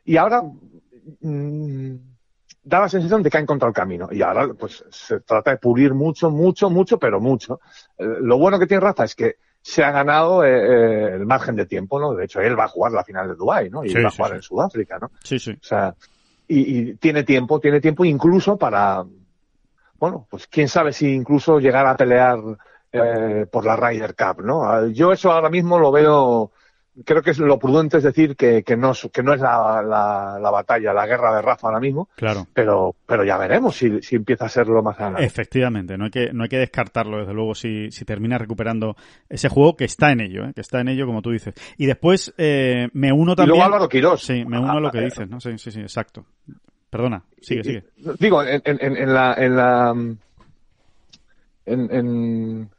Y 0.03 0.17
ahora 0.17 0.43
mmm, 1.21 1.95
da 2.63 2.81
la 2.81 2.89
sensación 2.89 3.23
de 3.23 3.29
que 3.29 3.37
ha 3.37 3.41
encontrado 3.41 3.69
el 3.69 3.75
camino. 3.75 4.09
Y 4.11 4.21
ahora, 4.21 4.53
pues, 4.53 4.83
se 4.89 5.21
trata 5.21 5.51
de 5.51 5.57
pulir 5.57 5.93
mucho, 5.93 6.29
mucho, 6.29 6.69
mucho, 6.69 6.99
pero 6.99 7.21
mucho. 7.21 7.61
Eh, 7.97 8.05
lo 8.21 8.37
bueno 8.37 8.59
que 8.59 8.67
tiene 8.67 8.81
Rafa 8.81 9.05
es 9.05 9.15
que 9.15 9.35
se 9.61 9.83
ha 9.83 9.91
ganado 9.91 10.43
el 10.43 11.25
margen 11.25 11.55
de 11.55 11.67
tiempo, 11.67 11.99
¿no? 11.99 12.15
De 12.15 12.25
hecho, 12.25 12.41
él 12.41 12.59
va 12.59 12.65
a 12.65 12.67
jugar 12.67 12.91
la 12.91 13.03
final 13.03 13.27
de 13.27 13.35
Dubái, 13.35 13.69
¿no? 13.69 13.85
Y 13.85 13.91
él 13.91 14.03
va 14.03 14.09
a 14.09 14.11
jugar 14.11 14.33
en 14.33 14.41
Sudáfrica, 14.41 14.97
¿no? 14.99 15.11
Sí, 15.23 15.37
sí. 15.37 15.51
O 15.51 15.63
sea, 15.63 15.95
y, 16.47 16.79
y, 16.79 16.95
tiene 16.95 17.23
tiempo, 17.23 17.59
tiene 17.59 17.79
tiempo 17.79 18.03
incluso 18.03 18.57
para, 18.57 19.05
bueno, 19.99 20.25
pues 20.29 20.47
quién 20.47 20.67
sabe 20.67 20.91
si 20.93 21.13
incluso 21.13 21.59
llegar 21.59 21.85
a 21.85 21.95
pelear 21.95 22.39
eh, 22.91 23.45
por 23.49 23.65
la 23.65 23.75
Ryder 23.75 24.15
Cup, 24.15 24.43
¿no? 24.43 24.63
Ah, 24.63 24.87
yo 24.91 25.11
eso 25.11 25.31
ahora 25.31 25.49
mismo 25.49 25.79
lo 25.79 25.91
veo, 25.91 26.51
creo 27.05 27.21
que 27.21 27.31
es 27.31 27.39
lo 27.39 27.57
prudente 27.57 27.97
es 27.97 28.03
decir 28.03 28.35
que, 28.35 28.63
que 28.63 28.75
no, 28.75 28.91
que 29.13 29.23
no 29.23 29.33
es 29.33 29.41
la, 29.41 29.81
la, 29.81 30.37
la, 30.41 30.51
batalla, 30.51 30.93
la 30.93 31.07
guerra 31.07 31.35
de 31.35 31.41
Rafa 31.41 31.67
ahora 31.67 31.79
mismo. 31.79 32.09
Claro. 32.15 32.47
Pero, 32.53 32.95
pero 33.05 33.23
ya 33.23 33.37
veremos 33.37 33.75
si, 33.75 34.01
si 34.01 34.17
empieza 34.17 34.45
a 34.45 34.49
serlo 34.49 34.83
más 34.83 34.99
adelante. 34.99 35.25
Efectivamente, 35.25 35.97
no 35.97 36.05
hay 36.05 36.11
que, 36.11 36.33
no 36.33 36.43
hay 36.43 36.49
que 36.49 36.57
descartarlo, 36.57 37.19
desde 37.19 37.33
luego, 37.33 37.55
si, 37.55 37.91
si 37.91 38.03
termina 38.03 38.37
recuperando 38.37 38.95
ese 39.29 39.49
juego 39.49 39.75
que 39.75 39.85
está 39.85 40.11
en 40.11 40.21
ello, 40.21 40.45
¿eh? 40.45 40.51
que 40.53 40.61
está 40.61 40.81
en 40.81 40.89
ello, 40.89 41.05
como 41.05 41.21
tú 41.21 41.31
dices. 41.31 41.53
Y 41.77 41.85
después 41.85 42.33
eh, 42.37 42.89
me 42.93 43.13
uno 43.13 43.35
también. 43.35 43.55
Y 43.55 43.57
luego 43.57 43.73
Álvaro 43.73 43.89
Quirós. 43.89 44.21
Sí, 44.21 44.43
me 44.45 44.59
uno 44.59 44.71
a 44.73 44.79
lo 44.79 44.91
que 44.91 45.01
dices, 45.01 45.29
¿no? 45.29 45.39
Sí, 45.39 45.57
sí, 45.57 45.71
sí, 45.71 45.79
exacto. 45.79 46.25
Perdona, 46.89 47.23
sigue, 47.39 47.63
sigue. 47.63 47.83
Digo, 48.19 48.43
en, 48.43 48.61
en, 48.65 48.97
en 48.97 49.13
la, 49.13 49.33
en 49.35 49.55
la, 49.55 49.95
en, 51.65 51.91
en, 51.95 52.69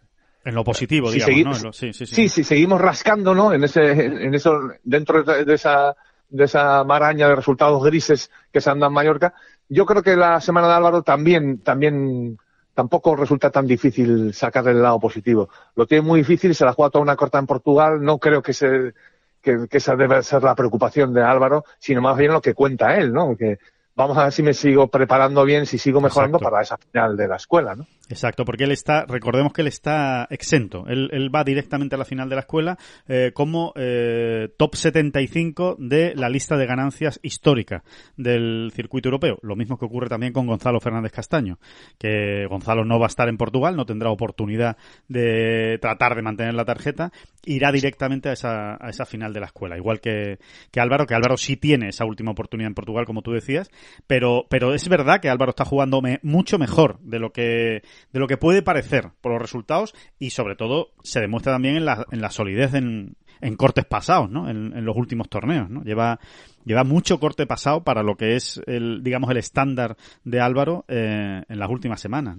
en 0.45 0.55
lo 0.55 0.65
positivo, 0.65 1.11
si 1.11 1.21
digamos, 1.21 1.63
¿no? 1.63 1.73
Sí, 1.73 1.93
sí, 1.93 2.07
sí. 2.07 2.29
sí, 2.29 2.45
seguimos 2.45 2.81
rascando, 2.81 3.35
¿no? 3.35 3.53
En 3.53 3.65
ese, 3.65 3.91
en 3.93 4.35
eso, 4.35 4.59
dentro 4.83 5.23
de 5.23 5.55
esa, 5.55 5.97
de 6.29 6.45
esa 6.45 6.83
maraña 6.85 7.29
de 7.29 7.37
resultados 7.37 7.83
grises 7.85 8.31
que 8.53 8.61
se 8.61 8.71
anda 8.71 8.89
en 8.89 8.93
Mallorca, 8.93 9.35
yo 9.69 9.87
creo 9.87 10.03
que 10.03 10.17
la 10.17 10.41
semana 10.41 10.69
de 10.69 10.75
Álvaro 10.75 11.03
también, 11.03 11.59
también, 11.59 12.39
tampoco 12.75 13.15
resulta 13.15 13.51
tan 13.51 13.67
difícil 13.67 14.35
sacar 14.35 14.67
el 14.69 14.83
lado 14.83 14.99
positivo. 14.99 15.49
Lo 15.77 15.87
tiene 15.87 16.03
muy 16.03 16.21
difícil, 16.21 16.55
se 16.55 16.65
la 16.65 16.73
juega 16.73 16.91
toda 16.91 17.03
una 17.03 17.17
corta 17.17 17.39
en 17.39 17.47
Portugal, 17.47 18.03
no 18.03 18.19
creo 18.19 18.43
que 18.43 18.53
se, 18.53 18.95
que, 19.41 19.69
que 19.71 19.79
esa 19.79 19.95
debe 19.95 20.23
ser 20.23 20.43
la 20.43 20.55
preocupación 20.55 21.15
de 21.15 21.23
Álvaro, 21.23 21.65
sino 21.79 22.01
más 22.01 22.17
bien 22.17 22.33
lo 22.33 22.43
que 22.43 22.55
cuenta 22.55 22.97
él, 22.97 23.13
¿no? 23.13 23.37
Que, 23.37 23.59
vamos 23.95 24.17
a 24.17 24.25
ver 24.25 24.33
si 24.33 24.43
me 24.43 24.55
sigo 24.55 24.89
preparando 24.89 25.45
bien, 25.45 25.67
si 25.67 25.79
sigo 25.79 26.01
mejorando 26.01 26.39
Exacto. 26.39 26.51
para 26.51 26.63
esa 26.63 26.77
final 26.77 27.17
de 27.17 27.29
la 27.29 27.37
escuela, 27.37 27.75
¿no? 27.75 27.87
Exacto, 28.13 28.45
porque 28.45 28.65
él 28.65 28.73
está, 28.73 29.07
recordemos 29.07 29.55
que 29.55 29.63
él 29.63 29.69
está 29.69 30.27
exento, 30.29 30.85
él, 30.87 31.09
él 31.13 31.35
va 31.35 31.45
directamente 31.45 31.95
a 31.95 31.99
la 31.99 32.05
final 32.05 32.29
de 32.29 32.35
la 32.35 32.43
escuela 32.43 32.77
eh, 33.09 33.31
como 33.33 33.73
eh, 33.75 34.51
top 34.59 34.75
75 34.75 35.77
de 35.79 36.15
la 36.15 36.29
lista 36.29 36.59
de 36.59 36.67
ganancias 36.67 37.19
histórica 37.23 37.85
del 38.19 38.71
circuito 38.75 39.09
europeo. 39.09 39.39
Lo 39.41 39.57
mismo 39.57 39.79
que 39.79 39.87
ocurre 39.87 40.11
también 40.11 40.35
con 40.35 40.47
Gonzalo 40.47 40.79
Fernández 40.79 41.11
Castaño, 41.11 41.59
que 41.99 42.45
Gonzalo 42.51 42.85
no 42.85 42.99
va 42.99 43.07
a 43.07 43.09
estar 43.09 43.31
en 43.31 43.39
Portugal, 43.39 43.77
no 43.77 43.87
tendrá 43.87 44.11
oportunidad 44.11 44.77
de 45.09 45.79
tratar 45.81 46.15
de 46.15 46.21
mantener 46.21 46.53
la 46.53 46.67
tarjeta, 46.67 47.13
irá 47.47 47.73
directamente 47.73 48.29
a 48.29 48.33
esa, 48.33 48.75
a 48.75 48.91
esa 48.91 49.07
final 49.07 49.33
de 49.33 49.41
la 49.41 49.47
escuela, 49.47 49.79
igual 49.79 50.03
que, 50.03 50.39
que 50.71 50.81
Álvaro, 50.81 51.07
que 51.07 51.15
Álvaro 51.15 51.39
sí 51.39 51.57
tiene 51.57 51.89
esa 51.89 52.05
última 52.05 52.33
oportunidad 52.33 52.69
en 52.69 52.75
Portugal, 52.75 53.07
como 53.07 53.23
tú 53.23 53.33
decías, 53.33 53.71
pero, 54.07 54.45
pero 54.51 54.75
es 54.75 54.87
verdad 54.87 55.21
que 55.21 55.31
Álvaro 55.31 55.51
está 55.51 55.65
jugando 55.65 56.03
me, 56.03 56.21
mucho 56.23 56.59
mejor 56.59 57.01
de 57.01 57.19
lo 57.19 57.33
que 57.33 57.81
de 58.13 58.21
lo 58.21 58.27
que 58.27 58.37
puede 58.37 58.63
parecer 58.63 59.11
por 59.21 59.33
los 59.33 59.43
resultados 59.43 59.95
y 60.19 60.31
sobre 60.31 60.57
todo 60.57 60.89
se 61.03 61.21
demuestra 61.21 61.53
también 61.53 61.77
en 61.77 61.85
la, 61.85 62.07
en 62.11 62.21
la 62.21 62.31
solidez 62.31 62.75
en, 62.75 63.17
en 63.41 63.57
cortes 63.57 63.85
pasados, 63.85 64.31
¿no? 64.31 64.49
En, 64.49 64.73
en, 64.77 64.85
los 64.85 64.97
últimos 64.97 65.29
torneos, 65.29 65.69
¿no? 65.69 65.83
Lleva, 65.83 66.19
lleva 66.65 66.85
mucho 66.85 67.19
corte 67.19 67.47
pasado 67.47 67.83
para 67.83 68.03
lo 68.03 68.17
que 68.17 68.37
es 68.37 68.63
el, 68.67 69.03
digamos, 69.03 69.31
el 69.31 69.37
estándar 69.37 69.97
de 70.25 70.41
Álvaro 70.41 70.85
eh, 70.89 71.43
en 71.49 71.59
las 71.59 71.69
últimas 71.69 72.01
semanas. 72.01 72.39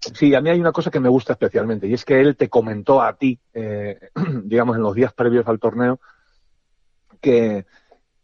Sí, 0.00 0.34
a 0.34 0.40
mí 0.40 0.48
hay 0.48 0.60
una 0.60 0.72
cosa 0.72 0.90
que 0.90 1.00
me 1.00 1.10
gusta 1.10 1.34
especialmente 1.34 1.86
y 1.86 1.92
es 1.92 2.04
que 2.04 2.20
él 2.20 2.36
te 2.36 2.48
comentó 2.48 3.02
a 3.02 3.14
ti, 3.14 3.38
eh, 3.52 3.98
digamos, 4.44 4.76
en 4.76 4.82
los 4.82 4.94
días 4.94 5.12
previos 5.12 5.46
al 5.46 5.58
torneo, 5.58 6.00
que, 7.20 7.66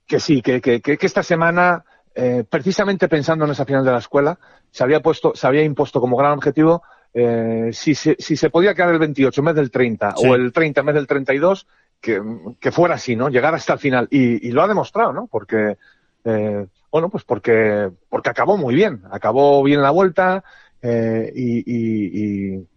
que 0.07 0.21
sí, 0.21 0.41
que, 0.41 0.61
que, 0.61 0.81
que 0.81 0.99
esta 1.01 1.23
semana 1.23 1.85
eh, 2.19 2.45
precisamente 2.49 3.09
pensando 3.09 3.45
en 3.45 3.51
esa 3.51 3.67
final 3.67 3.85
de 3.85 3.93
la 3.93 3.99
escuela, 3.99 4.39
se 4.71 4.83
había 4.83 5.01
puesto, 5.01 5.33
se 5.35 5.47
había 5.47 5.63
impuesto 5.63 6.01
como 6.01 6.17
gran 6.17 6.33
objetivo 6.33 6.83
eh, 7.13 7.71
si, 7.73 7.95
se, 7.95 8.17
si 8.19 8.37
se 8.37 8.51
podía 8.51 8.75
quedar 8.75 8.91
el 8.91 8.99
28 8.99 9.41
en 9.41 9.45
vez 9.45 9.55
del 9.55 9.71
30 9.71 10.15
sí. 10.17 10.27
o 10.27 10.35
el 10.35 10.53
30 10.53 10.81
en 10.81 10.87
vez 10.87 10.95
del 10.95 11.07
32, 11.07 11.67
que, 12.01 12.23
que 12.59 12.73
fuera 12.73 12.95
así, 12.95 13.17
¿no? 13.17 13.29
Llegar 13.29 13.55
hasta 13.55 13.75
el 13.75 13.79
final. 13.79 14.09
Y, 14.11 14.49
y 14.49 14.51
lo 14.51 14.63
ha 14.63 14.69
demostrado, 14.69 15.13
¿no? 15.13 15.27
Porque, 15.27 15.77
eh, 16.25 16.67
bueno, 16.91 17.09
pues 17.11 17.25
porque, 17.25 17.91
porque 18.09 18.31
acabó 18.31 18.57
muy 18.57 18.75
bien. 18.75 19.03
Acabó 19.11 19.63
bien 19.63 19.83
la 19.83 19.91
vuelta 19.91 20.45
eh, 20.83 21.33
y, 21.35 21.59
y, 21.59 22.57
y, 22.57 22.69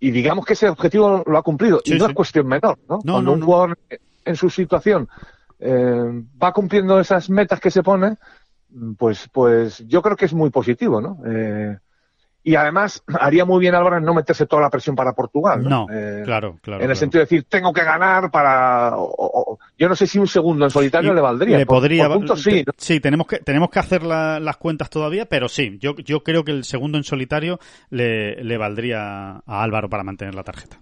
y, 0.00 0.10
digamos 0.10 0.44
que 0.44 0.54
ese 0.54 0.68
objetivo 0.68 1.22
lo 1.26 1.38
ha 1.38 1.42
cumplido. 1.42 1.80
Sí, 1.84 1.94
y 1.94 1.98
no 1.98 2.06
sí. 2.06 2.10
es 2.10 2.16
cuestión 2.16 2.46
menor, 2.46 2.78
¿no? 2.88 2.98
no 3.04 3.12
Cuando 3.12 3.30
no, 3.30 3.32
un 3.32 3.42
jugador 3.42 3.78
en 4.24 4.36
su 4.36 4.48
situación 4.48 5.08
eh, 5.60 6.24
va 6.42 6.52
cumpliendo 6.52 6.98
esas 6.98 7.28
metas 7.28 7.60
que 7.60 7.70
se 7.70 7.82
pone, 7.82 8.16
pues, 8.96 9.28
pues 9.32 9.84
yo 9.86 10.02
creo 10.02 10.16
que 10.16 10.26
es 10.26 10.34
muy 10.34 10.50
positivo, 10.50 11.00
¿no? 11.00 11.18
Eh, 11.26 11.76
y 12.42 12.54
además 12.54 13.02
haría 13.20 13.44
muy 13.44 13.60
bien 13.60 13.74
Álvaro 13.74 13.98
en 13.98 14.04
no 14.04 14.14
meterse 14.14 14.46
toda 14.46 14.62
la 14.62 14.70
presión 14.70 14.96
para 14.96 15.12
Portugal. 15.12 15.62
No, 15.62 15.86
no 15.86 15.86
eh, 15.92 16.22
claro, 16.24 16.58
claro. 16.62 16.82
En 16.82 16.90
el 16.90 16.94
claro. 16.94 16.94
sentido 16.94 17.20
de 17.20 17.24
decir, 17.24 17.44
tengo 17.48 17.72
que 17.72 17.84
ganar 17.84 18.30
para. 18.30 18.96
O, 18.96 19.12
o, 19.12 19.58
yo 19.78 19.88
no 19.88 19.96
sé 19.96 20.06
si 20.06 20.18
un 20.18 20.26
segundo 20.26 20.64
en 20.64 20.70
solitario 20.70 21.12
y 21.12 21.14
le 21.14 21.20
valdría. 21.20 21.58
Le 21.58 21.66
podría. 21.66 22.04
Por, 22.04 22.12
por 22.12 22.18
puntos, 22.18 22.42
sí. 22.42 22.64
¿no? 22.66 22.72
Sí, 22.76 23.00
tenemos 23.00 23.26
que, 23.26 23.38
tenemos 23.38 23.70
que 23.70 23.78
hacer 23.78 24.02
la, 24.02 24.40
las 24.40 24.56
cuentas 24.56 24.90
todavía, 24.90 25.26
pero 25.26 25.48
sí, 25.48 25.78
yo, 25.80 25.96
yo 25.96 26.22
creo 26.22 26.44
que 26.44 26.52
el 26.52 26.64
segundo 26.64 26.98
en 26.98 27.04
solitario 27.04 27.58
le, 27.90 28.42
le 28.42 28.56
valdría 28.56 29.42
a 29.46 29.62
Álvaro 29.62 29.88
para 29.88 30.04
mantener 30.04 30.34
la 30.34 30.42
tarjeta. 30.42 30.80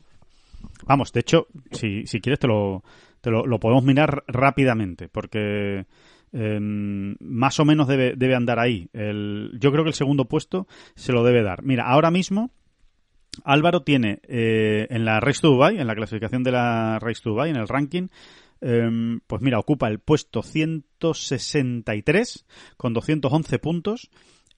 Vamos, 0.86 1.12
de 1.12 1.20
hecho, 1.20 1.48
si, 1.72 2.06
si 2.06 2.20
quieres 2.20 2.38
te 2.38 2.46
lo, 2.46 2.82
te 3.20 3.30
lo, 3.30 3.46
lo 3.46 3.58
podemos 3.58 3.84
mirar 3.84 4.24
rápidamente, 4.26 5.08
porque 5.08 5.84
eh, 6.32 6.58
más 6.60 7.60
o 7.60 7.64
menos 7.64 7.88
debe, 7.88 8.14
debe 8.16 8.34
andar 8.34 8.58
ahí. 8.58 8.88
El, 8.92 9.56
yo 9.60 9.72
creo 9.72 9.84
que 9.84 9.90
el 9.90 9.94
segundo 9.94 10.26
puesto 10.26 10.66
se 10.94 11.12
lo 11.12 11.24
debe 11.24 11.42
dar. 11.42 11.62
Mira, 11.62 11.86
ahora 11.86 12.10
mismo 12.10 12.50
Álvaro 13.44 13.82
tiene 13.82 14.20
eh, 14.24 14.86
en 14.90 15.04
la 15.04 15.20
Race 15.20 15.40
to 15.40 15.48
Dubai, 15.48 15.78
en 15.78 15.86
la 15.86 15.94
clasificación 15.94 16.42
de 16.42 16.52
la 16.52 16.98
Race 16.98 17.22
to 17.22 17.30
Dubai, 17.30 17.50
en 17.50 17.56
el 17.56 17.68
ranking, 17.68 18.08
eh, 18.60 18.90
pues 19.26 19.42
mira, 19.42 19.58
ocupa 19.58 19.88
el 19.88 20.00
puesto 20.00 20.42
163 20.42 22.46
con 22.76 22.92
211 22.92 23.58
puntos 23.58 24.10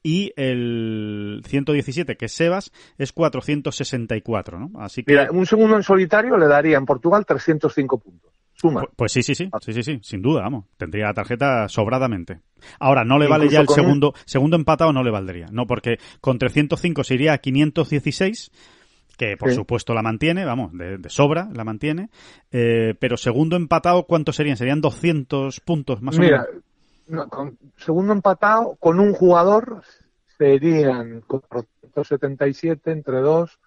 y 0.02 0.32
el 0.36 1.42
117, 1.46 2.16
que 2.16 2.24
es 2.24 2.32
Sebas, 2.32 2.72
es 2.96 3.12
464, 3.12 4.58
¿no? 4.58 4.70
Así 4.80 5.04
que... 5.04 5.12
Mira, 5.12 5.30
un 5.30 5.44
segundo 5.44 5.76
en 5.76 5.82
solitario 5.82 6.38
le 6.38 6.46
daría 6.46 6.78
en 6.78 6.86
Portugal 6.86 7.26
305 7.26 7.98
puntos. 7.98 8.32
Suma. 8.60 8.80
Pues, 8.80 8.92
pues, 8.96 9.12
sí, 9.12 9.22
sí, 9.22 9.34
sí, 9.34 9.50
sí, 9.60 9.72
sí, 9.72 9.82
sí, 9.82 10.00
sin 10.02 10.20
duda, 10.20 10.42
vamos. 10.42 10.66
Tendría 10.76 11.06
la 11.06 11.14
tarjeta 11.14 11.68
sobradamente. 11.68 12.40
Ahora, 12.78 13.04
no 13.04 13.18
le 13.18 13.26
vale 13.26 13.48
ya 13.48 13.60
el 13.60 13.68
segundo, 13.68 14.12
segundo 14.26 14.56
empatado, 14.56 14.92
no 14.92 15.02
le 15.02 15.10
valdría. 15.10 15.46
No, 15.50 15.66
porque 15.66 15.98
con 16.20 16.38
305 16.38 17.04
se 17.04 17.14
iría 17.14 17.32
a 17.32 17.38
516 17.38 18.50
que 19.16 19.36
por 19.36 19.52
supuesto 19.52 19.92
la 19.92 20.00
mantiene, 20.00 20.46
vamos, 20.46 20.72
de, 20.72 20.98
sobra 21.08 21.50
la 21.52 21.62
mantiene, 21.62 22.08
eh, 22.50 22.94
pero 22.98 23.18
segundo 23.18 23.54
empatado, 23.54 24.06
¿cuántos 24.06 24.36
serían? 24.36 24.56
Serían 24.56 24.80
200 24.80 25.60
puntos 25.60 26.00
más 26.00 26.16
o 26.16 26.22
menos. 26.22 26.46
Mira, 27.06 27.26
con 27.26 27.58
segundo 27.76 28.14
empatado, 28.14 28.76
con 28.80 28.98
un 28.98 29.12
jugador 29.12 29.82
serían 30.38 31.20
477 31.26 32.92
entre 32.92 33.20
dos, 33.20 33.58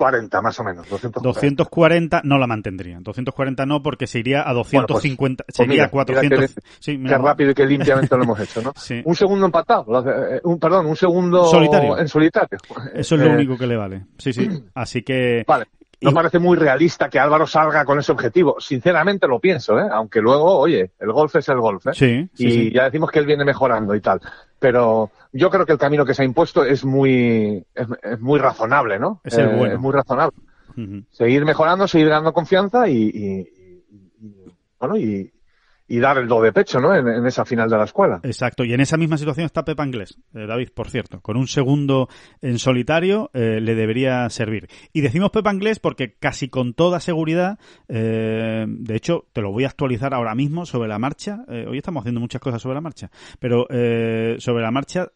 240 0.00 0.42
más 0.42 0.58
o 0.58 0.64
menos. 0.64 0.88
240. 0.88 1.20
240 1.20 2.20
no 2.24 2.38
la 2.38 2.46
mantendría. 2.46 2.98
240 3.00 3.66
no 3.66 3.82
porque 3.82 4.06
se 4.06 4.18
iría 4.18 4.48
a 4.48 4.52
250, 4.54 5.44
pues, 5.44 5.56
pues 5.56 5.68
sería 5.68 5.90
400. 5.90 6.54
qué 6.84 7.18
rápido 7.18 7.50
y 7.50 7.54
qué 7.54 7.66
limpiamente 7.66 8.16
lo 8.16 8.22
hemos 8.24 8.40
hecho, 8.40 8.62
¿no? 8.62 8.72
Un 9.04 9.14
segundo 9.14 9.46
empatado, 9.46 9.84
eh, 10.08 10.40
un, 10.44 10.58
perdón, 10.58 10.86
un 10.86 10.96
segundo 10.96 11.44
solitario. 11.44 11.98
en 11.98 12.08
solitario. 12.08 12.58
Eso 12.94 13.14
es 13.14 13.20
lo 13.20 13.28
eh, 13.28 13.34
único 13.34 13.56
que 13.56 13.66
le 13.66 13.76
vale. 13.76 14.06
Sí, 14.18 14.32
sí. 14.32 14.48
Así 14.74 15.02
que. 15.02 15.44
Vale. 15.46 15.66
No 16.00 16.12
parece 16.12 16.38
muy 16.38 16.56
realista 16.56 17.10
que 17.10 17.18
Álvaro 17.18 17.46
salga 17.46 17.84
con 17.84 17.98
ese 17.98 18.12
objetivo. 18.12 18.56
Sinceramente 18.58 19.26
lo 19.28 19.38
pienso, 19.38 19.78
¿eh? 19.78 19.86
Aunque 19.90 20.20
luego, 20.20 20.58
oye, 20.58 20.92
el 20.98 21.12
golf 21.12 21.36
es 21.36 21.48
el 21.48 21.60
golf, 21.60 21.86
¿eh? 21.88 21.92
Sí, 21.92 22.30
y 22.38 22.72
ya 22.72 22.84
decimos 22.84 23.10
que 23.10 23.18
él 23.18 23.26
viene 23.26 23.44
mejorando 23.44 23.94
y 23.94 24.00
tal. 24.00 24.20
Pero 24.58 25.10
yo 25.32 25.50
creo 25.50 25.66
que 25.66 25.72
el 25.72 25.78
camino 25.78 26.04
que 26.04 26.14
se 26.14 26.22
ha 26.22 26.24
impuesto 26.24 26.64
es 26.64 26.84
muy, 26.84 27.64
es, 27.74 28.20
muy 28.20 28.38
razonable, 28.38 28.98
¿no? 28.98 29.20
Es 29.24 29.36
el 29.36 29.50
eh, 29.50 29.56
bueno. 29.56 29.74
Es 29.74 29.80
muy 29.80 29.92
razonable. 29.92 30.36
Seguir 31.10 31.44
mejorando, 31.44 31.86
seguir 31.86 32.08
dando 32.08 32.32
confianza 32.32 32.88
y, 32.88 32.96
y, 32.96 33.84
y 33.90 34.54
bueno, 34.78 34.96
y, 34.96 35.30
y 35.90 35.98
dar 35.98 36.18
el 36.18 36.28
do 36.28 36.40
de 36.40 36.52
pecho, 36.52 36.78
¿no? 36.78 36.94
En, 36.94 37.26
esa 37.26 37.44
final 37.44 37.68
de 37.68 37.76
la 37.76 37.82
escuela. 37.82 38.20
Exacto. 38.22 38.62
Y 38.62 38.72
en 38.72 38.80
esa 38.80 38.96
misma 38.96 39.18
situación 39.18 39.44
está 39.44 39.64
Pepa 39.64 39.84
Inglés, 39.84 40.16
eh, 40.34 40.46
David, 40.46 40.68
por 40.72 40.88
cierto. 40.88 41.20
Con 41.20 41.36
un 41.36 41.48
segundo 41.48 42.08
en 42.40 42.60
solitario 42.60 43.28
eh, 43.34 43.60
le 43.60 43.74
debería 43.74 44.30
servir. 44.30 44.68
Y 44.92 45.00
decimos 45.00 45.30
Pepa 45.30 45.52
Inglés 45.52 45.80
porque 45.80 46.14
casi 46.14 46.48
con 46.48 46.74
toda 46.74 47.00
seguridad, 47.00 47.58
eh, 47.88 48.66
de 48.68 48.94
hecho, 48.94 49.26
te 49.32 49.42
lo 49.42 49.50
voy 49.50 49.64
a 49.64 49.66
actualizar 49.66 50.14
ahora 50.14 50.36
mismo 50.36 50.64
sobre 50.64 50.88
la 50.88 51.00
marcha. 51.00 51.44
hoy 51.48 51.78
estamos 51.78 52.02
haciendo 52.02 52.20
muchas 52.20 52.40
cosas 52.40 52.62
sobre 52.62 52.76
la 52.76 52.80
marcha, 52.80 53.10
pero 53.40 53.66
sobre 54.38 54.62
la 54.62 54.70
marcha 54.70 55.08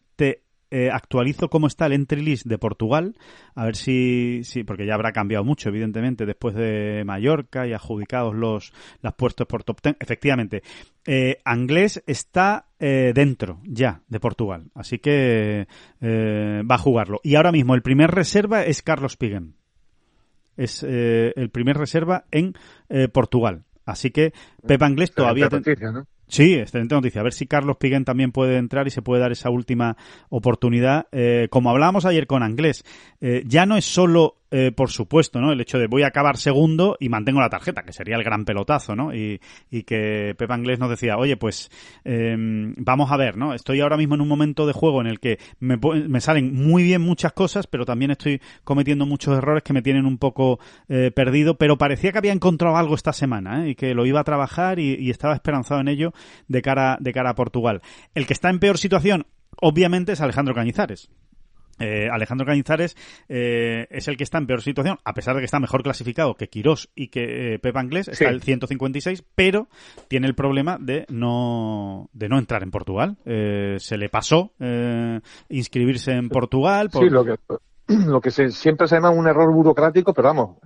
eh, 0.75 0.91
actualizo 0.91 1.49
cómo 1.49 1.69
está 1.69 1.87
el 1.87 1.93
entry 1.93 2.21
list 2.21 2.47
de 2.47 2.59
Portugal, 2.59 3.15
a 3.55 3.65
ver 3.65 3.77
si, 3.77 4.41
si, 4.43 4.65
porque 4.65 4.87
ya 4.87 4.95
habrá 4.95 5.13
cambiado 5.13 5.45
mucho, 5.45 5.69
evidentemente, 5.69 6.27
después 6.27 6.57
de 6.57 7.05
Mallorca 7.07 7.65
y 7.65 7.73
adjudicados 7.73 8.35
los, 8.35 8.73
las 9.01 9.15
puestos 9.15 9.47
por 9.47 9.63
top 9.63 9.81
ten. 9.81 9.97
Efectivamente, 10.01 10.65
eh, 11.07 11.39
Anglés 11.45 12.03
está 12.09 12.67
eh, 12.81 13.13
dentro 13.15 13.61
ya 13.63 14.01
de 14.09 14.19
Portugal, 14.19 14.73
así 14.75 14.99
que 14.99 15.69
eh, 16.01 16.63
va 16.69 16.75
a 16.75 16.79
jugarlo. 16.79 17.21
Y 17.23 17.37
ahora 17.37 17.53
mismo 17.53 17.77
el 17.77 17.83
primer 17.83 18.11
reserva 18.11 18.65
es 18.65 18.83
Carlos 18.83 19.17
Piguen. 19.17 19.55
Es 20.57 20.83
el 20.85 21.51
primer 21.51 21.77
reserva 21.77 22.27
en 22.31 22.55
Portugal. 23.13 23.65
Así 23.85 24.13
que 24.13 24.33
Pepa 24.65 24.87
Anglés 24.87 25.13
todavía... 25.13 25.49
Sí, 26.35 26.55
excelente 26.55 26.97
noticia. 26.97 27.21
A 27.21 27.23
ver 27.23 27.33
si 27.33 27.47
Carlos 27.47 27.77
Piguén 27.77 28.05
también 28.05 28.33
puede 28.33 28.57
entrar 28.57 28.89
y 28.89 28.91
se 28.91 29.03
puede 29.03 29.21
dar 29.21 29.31
esa 29.31 29.51
última 29.51 29.97
oportunidad. 30.31 31.07
Eh, 31.13 31.47
como 31.49 31.71
hablábamos 31.71 32.07
ayer 32.07 32.27
con 32.27 32.43
Anglés, 32.43 32.83
eh, 33.21 33.45
ya 33.47 33.67
no 33.67 33.77
es 33.77 33.85
solo 33.85 34.39
eh, 34.51 34.71
por 34.71 34.91
supuesto, 34.91 35.41
¿no? 35.41 35.53
El 35.53 35.61
hecho 35.61 35.79
de 35.79 35.87
voy 35.87 36.03
a 36.03 36.09
acabar 36.09 36.37
segundo 36.37 36.97
y 37.01 37.09
mantengo 37.09 37.41
la 37.41 37.49
tarjeta, 37.49 37.83
que 37.83 37.93
sería 37.93 38.17
el 38.17 38.23
gran 38.23 38.45
pelotazo, 38.45 38.95
¿no? 38.95 39.15
Y, 39.15 39.41
y 39.71 39.83
que 39.83 40.35
Pepa 40.39 40.55
Anglés 40.55 40.79
nos 40.79 40.91
decía, 40.91 41.17
oye, 41.17 41.37
pues 41.37 41.71
em, 42.05 42.75
vamos 42.77 43.11
a 43.11 43.17
ver, 43.17 43.37
¿no? 43.37 43.55
Estoy 43.55 43.81
ahora 43.81 43.97
mismo 43.97 44.15
en 44.15 44.21
un 44.21 44.29
momento 44.29 44.67
de 44.67 44.73
juego 44.73 45.01
en 45.01 45.07
el 45.07 45.19
que 45.19 45.39
me, 45.59 45.77
me, 45.77 46.21
salen 46.21 46.55
muy 46.55 46.83
bien 46.83 47.03
muchas 47.03 47.33
cosas, 47.33 47.67
pero 47.67 47.85
también 47.85 48.13
estoy 48.13 48.41
cometiendo 48.63 49.07
muchos 49.07 49.37
errores 49.37 49.63
que 49.63 49.73
me 49.73 49.83
tienen 49.83 50.07
un 50.07 50.19
poco 50.19 50.61
eh, 50.89 51.11
perdido, 51.11 51.59
pero 51.59 51.77
parecía 51.77 52.13
que 52.13 52.19
había 52.19 52.33
encontrado 52.33 52.77
algo 52.77 52.95
esta 52.95 53.13
semana, 53.13 53.65
¿eh? 53.65 53.71
Y 53.71 53.75
que 53.75 53.95
lo 53.95 54.07
iba 54.07 54.21
a 54.21 54.25
trabajar 54.25 54.79
y, 54.79 54.95
y 54.95 55.11
estaba 55.11 55.35
esperanzado 55.35 55.81
en 55.81 55.89
ello 55.89 56.13
de 56.49 56.63
cara, 56.63 56.97
de 57.01 57.13
cara 57.13 57.31
a 57.31 57.35
Portugal. 57.35 57.83
El 58.15 58.27
que 58.27 58.35
está 58.35 58.51
en 58.51 58.61
peor 58.61 58.79
situación, 58.79 59.27
obviamente, 59.61 60.13
es 60.13 60.21
Alejandro 60.21 60.55
Cañizares. 60.55 61.11
Eh, 61.79 62.09
Alejandro 62.11 62.47
Cañizares 62.47 62.97
eh, 63.29 63.87
es 63.91 64.09
el 64.09 64.17
que 64.17 64.25
está 64.25 64.39
en 64.39 64.47
peor 64.47 64.63
situación, 64.63 64.99
a 65.05 65.15
pesar 65.15 65.35
de 65.35 65.41
que 65.41 65.47
está 65.47 65.61
mejor 65.61 65.83
clasificado 65.83 66.35
que 66.35 66.49
Quirós 66.49 66.91
y 66.95 67.09
que 67.09 67.55
eh, 67.55 67.59
Pep 67.59 67.77
Anglés, 67.77 68.09
está 68.09 68.29
el 68.29 68.43
156, 68.43 69.25
pero 69.35 69.69
tiene 70.09 70.27
el 70.27 70.35
problema 70.35 70.79
de 70.81 71.07
no, 71.09 72.11
de 72.13 72.29
no 72.29 72.39
entrar 72.39 72.63
en 72.63 72.71
Portugal. 72.71 73.17
se 73.25 73.97
le 73.97 74.09
pasó 74.09 74.53
inscribirse 75.49 76.13
en 76.13 76.29
Portugal. 76.29 76.91
Sí, 76.93 77.11
lo 77.11 77.25
que, 77.25 77.37
lo 77.89 78.21
que 78.21 78.31
siempre 78.31 78.87
se 78.87 78.97
llama 78.97 79.11
un 79.11 79.27
error 79.27 79.53
burocrático, 79.53 80.15
pero 80.15 80.29
vamos, 80.29 80.57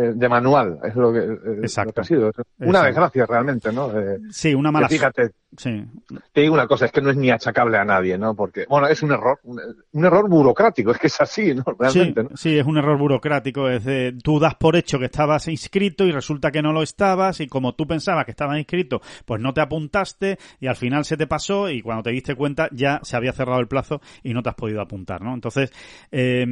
eh, 0.00 0.12
de 0.14 0.28
manual, 0.28 0.78
es 0.84 0.94
lo 0.94 1.12
que, 1.12 1.18
eh, 1.18 1.92
ha 1.96 2.04
sido. 2.04 2.30
Una 2.60 2.84
desgracia 2.84 3.26
realmente, 3.26 3.72
¿no? 3.72 3.90
sí, 4.30 4.54
una 4.54 4.70
mala 4.70 4.88
Fíjate, 4.88 5.32
sí. 5.56 5.84
te 6.32 6.40
digo 6.40 6.54
una 6.54 6.66
cosa, 6.66 6.86
es 6.86 6.92
que 6.92 7.00
no 7.00 7.10
es 7.10 7.16
ni 7.16 7.30
achacable 7.30 7.78
a 7.78 7.84
nadie, 7.84 8.18
¿no? 8.18 8.34
Porque, 8.34 8.66
bueno, 8.68 8.88
es 8.88 9.02
un 9.02 9.12
error, 9.12 9.40
un, 9.44 10.04
error 10.04 10.28
burocrático, 10.28 10.90
es 10.92 10.98
que 10.98 11.06
es 11.06 11.20
así, 11.20 11.54
¿no? 11.54 11.64
Realmente, 11.78 12.22
sí, 12.30 12.50
sí, 12.50 12.58
es 12.58 12.66
un 12.66 12.78
error 12.78 12.98
burocrático, 12.98 13.68
es 13.68 13.84
de, 13.84 14.16
tú 14.22 14.38
das 14.38 14.54
por 14.54 14.76
hecho 14.76 14.98
que 14.98 15.06
estabas 15.06 15.48
inscrito 15.48 16.04
y 16.04 16.12
resulta 16.12 16.50
que 16.50 16.62
no 16.62 16.72
lo 16.72 16.82
estabas 16.82 17.40
y 17.40 17.46
como 17.46 17.74
tú 17.74 17.86
pensabas 17.86 18.24
que 18.24 18.32
estabas 18.32 18.58
inscrito, 18.58 19.00
pues 19.24 19.40
no 19.40 19.54
te 19.54 19.60
apuntaste 19.60 20.38
y 20.60 20.66
al 20.66 20.76
final 20.76 21.04
se 21.04 21.16
te 21.16 21.26
pasó 21.26 21.70
y 21.70 21.82
cuando 21.82 22.02
te 22.02 22.10
diste 22.10 22.34
cuenta 22.34 22.68
ya 22.72 23.00
se 23.02 23.16
había 23.16 23.32
cerrado 23.32 23.60
el 23.60 23.68
plazo 23.68 24.00
y 24.22 24.34
no 24.34 24.42
te 24.42 24.50
has 24.50 24.54
podido 24.54 24.80
apuntar, 24.80 25.22
¿no? 25.22 25.34
Entonces, 25.34 25.72
eh, 26.10 26.44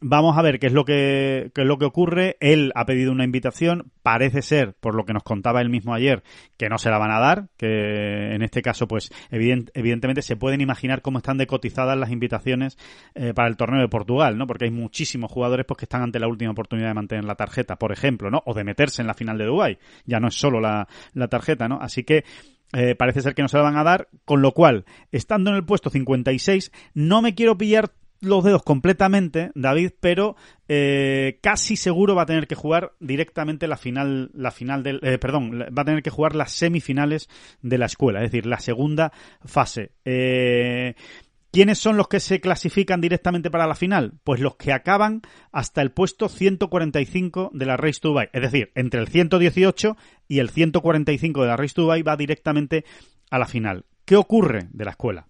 vamos 0.00 0.38
a 0.38 0.42
ver 0.42 0.58
qué 0.58 0.66
es 0.66 0.72
lo 0.72 0.84
que, 0.84 1.50
qué 1.54 1.62
es 1.62 1.66
lo 1.66 1.78
que 1.78 1.84
ocurre. 1.84 2.36
Él 2.40 2.72
ha 2.74 2.86
pedido 2.86 3.12
una 3.12 3.24
invitación. 3.24 3.92
Parece 4.02 4.42
ser, 4.42 4.74
por 4.74 4.94
lo 4.94 5.04
que 5.04 5.12
nos 5.12 5.22
contaba 5.22 5.60
él 5.60 5.68
mismo 5.68 5.94
ayer, 5.94 6.22
que 6.56 6.68
no 6.68 6.78
se 6.78 6.90
la 6.90 6.98
van 6.98 7.10
a 7.10 7.20
dar, 7.20 7.48
que 7.56 8.35
en 8.36 8.42
este 8.42 8.62
caso, 8.62 8.86
pues, 8.86 9.10
evidentemente 9.30 10.22
se 10.22 10.36
pueden 10.36 10.60
imaginar 10.60 11.02
cómo 11.02 11.18
están 11.18 11.38
decotizadas 11.38 11.96
las 11.98 12.10
invitaciones 12.10 12.78
eh, 13.14 13.34
para 13.34 13.48
el 13.48 13.56
torneo 13.56 13.80
de 13.80 13.88
Portugal, 13.88 14.38
¿no? 14.38 14.46
Porque 14.46 14.66
hay 14.66 14.70
muchísimos 14.70 15.30
jugadores 15.30 15.66
pues, 15.66 15.78
que 15.78 15.84
están 15.84 16.02
ante 16.02 16.18
la 16.18 16.28
última 16.28 16.52
oportunidad 16.52 16.88
de 16.88 16.94
mantener 16.94 17.24
la 17.24 17.34
tarjeta, 17.34 17.76
por 17.76 17.92
ejemplo, 17.92 18.30
¿no? 18.30 18.42
O 18.46 18.54
de 18.54 18.64
meterse 18.64 19.02
en 19.02 19.08
la 19.08 19.14
final 19.14 19.38
de 19.38 19.46
Dubái. 19.46 19.78
Ya 20.04 20.20
no 20.20 20.28
es 20.28 20.34
solo 20.34 20.60
la, 20.60 20.88
la 21.14 21.28
tarjeta, 21.28 21.68
¿no? 21.68 21.78
Así 21.80 22.04
que 22.04 22.24
eh, 22.72 22.94
parece 22.94 23.22
ser 23.22 23.34
que 23.34 23.42
no 23.42 23.48
se 23.48 23.56
la 23.56 23.62
van 23.62 23.76
a 23.76 23.84
dar, 23.84 24.08
con 24.24 24.42
lo 24.42 24.52
cual, 24.52 24.84
estando 25.12 25.50
en 25.50 25.56
el 25.56 25.64
puesto 25.64 25.90
56, 25.90 26.72
no 26.94 27.22
me 27.22 27.34
quiero 27.34 27.56
pillar 27.56 27.92
los 28.20 28.44
dedos 28.44 28.62
completamente, 28.62 29.50
David, 29.54 29.92
pero 30.00 30.36
eh, 30.68 31.38
casi 31.42 31.76
seguro 31.76 32.14
va 32.14 32.22
a 32.22 32.26
tener 32.26 32.46
que 32.46 32.54
jugar 32.54 32.92
directamente 33.00 33.68
la 33.68 33.76
final, 33.76 34.30
la 34.34 34.50
final 34.50 34.82
del, 34.82 35.00
eh, 35.02 35.18
perdón, 35.18 35.60
va 35.76 35.82
a 35.82 35.84
tener 35.84 36.02
que 36.02 36.10
jugar 36.10 36.34
las 36.34 36.52
semifinales 36.52 37.28
de 37.62 37.78
la 37.78 37.86
escuela, 37.86 38.22
es 38.22 38.30
decir, 38.30 38.46
la 38.46 38.60
segunda 38.60 39.12
fase. 39.44 39.92
Eh, 40.04 40.94
¿Quiénes 41.52 41.78
son 41.78 41.96
los 41.96 42.08
que 42.08 42.20
se 42.20 42.40
clasifican 42.40 43.00
directamente 43.00 43.50
para 43.50 43.66
la 43.66 43.74
final? 43.74 44.14
Pues 44.24 44.40
los 44.40 44.56
que 44.56 44.72
acaban 44.72 45.22
hasta 45.52 45.80
el 45.80 45.90
puesto 45.90 46.28
145 46.28 47.50
de 47.54 47.64
la 47.64 47.78
Race 47.78 48.00
to 48.00 48.08
Dubai. 48.08 48.28
Es 48.34 48.42
decir, 48.42 48.72
entre 48.74 49.00
el 49.00 49.08
118 49.08 49.96
y 50.28 50.40
el 50.40 50.50
145 50.50 51.40
de 51.40 51.46
la 51.46 51.56
Race 51.56 51.72
to 51.74 51.82
Dubai 51.82 52.02
va 52.02 52.16
directamente 52.16 52.84
a 53.30 53.38
la 53.38 53.46
final. 53.46 53.86
¿Qué 54.04 54.16
ocurre 54.16 54.68
de 54.70 54.84
la 54.84 54.90
escuela? 54.90 55.28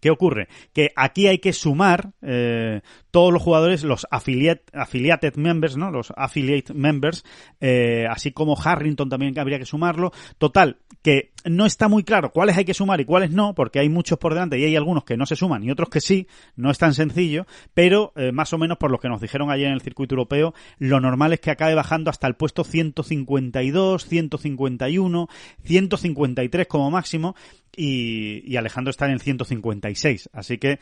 ¿Qué 0.00 0.10
ocurre? 0.10 0.48
Que 0.72 0.92
aquí 0.94 1.26
hay 1.26 1.38
que 1.38 1.52
sumar 1.52 2.12
eh, 2.22 2.80
todos 3.10 3.32
los 3.32 3.42
jugadores, 3.42 3.82
los 3.82 4.06
affiliate, 4.10 4.64
affiliated 4.72 5.34
members, 5.36 5.76
¿no? 5.76 5.90
Los 5.90 6.12
affiliate 6.16 6.72
members, 6.74 7.24
eh, 7.60 8.06
así 8.08 8.30
como 8.32 8.56
Harrington 8.56 9.08
también 9.08 9.36
habría 9.38 9.58
que 9.58 9.64
sumarlo. 9.64 10.12
Total, 10.38 10.78
que 11.02 11.32
no 11.44 11.66
está 11.66 11.88
muy 11.88 12.04
claro 12.04 12.30
cuáles 12.32 12.56
hay 12.56 12.64
que 12.64 12.74
sumar 12.74 13.00
y 13.00 13.04
cuáles 13.04 13.30
no, 13.30 13.54
porque 13.54 13.80
hay 13.80 13.88
muchos 13.88 14.18
por 14.18 14.34
delante 14.34 14.58
y 14.58 14.64
hay 14.64 14.76
algunos 14.76 15.04
que 15.04 15.16
no 15.16 15.26
se 15.26 15.36
suman 15.36 15.64
y 15.64 15.70
otros 15.70 15.88
que 15.88 16.00
sí, 16.00 16.26
no 16.56 16.70
es 16.70 16.78
tan 16.78 16.94
sencillo, 16.94 17.46
pero 17.74 18.12
eh, 18.16 18.32
más 18.32 18.52
o 18.52 18.58
menos 18.58 18.78
por 18.78 18.90
lo 18.90 18.98
que 18.98 19.08
nos 19.08 19.20
dijeron 19.20 19.50
ayer 19.50 19.68
en 19.68 19.72
el 19.72 19.80
circuito 19.80 20.14
europeo, 20.14 20.54
lo 20.78 21.00
normal 21.00 21.32
es 21.32 21.40
que 21.40 21.50
acabe 21.50 21.74
bajando 21.74 22.10
hasta 22.10 22.26
el 22.26 22.34
puesto 22.34 22.64
152, 22.64 24.06
151, 24.06 25.28
153 25.64 26.66
como 26.66 26.90
máximo 26.90 27.34
y, 27.76 28.42
y 28.50 28.56
Alejandro 28.56 28.90
está 28.90 29.06
en 29.06 29.12
el 29.12 29.20
156. 29.20 30.30
Así 30.32 30.58
que 30.58 30.78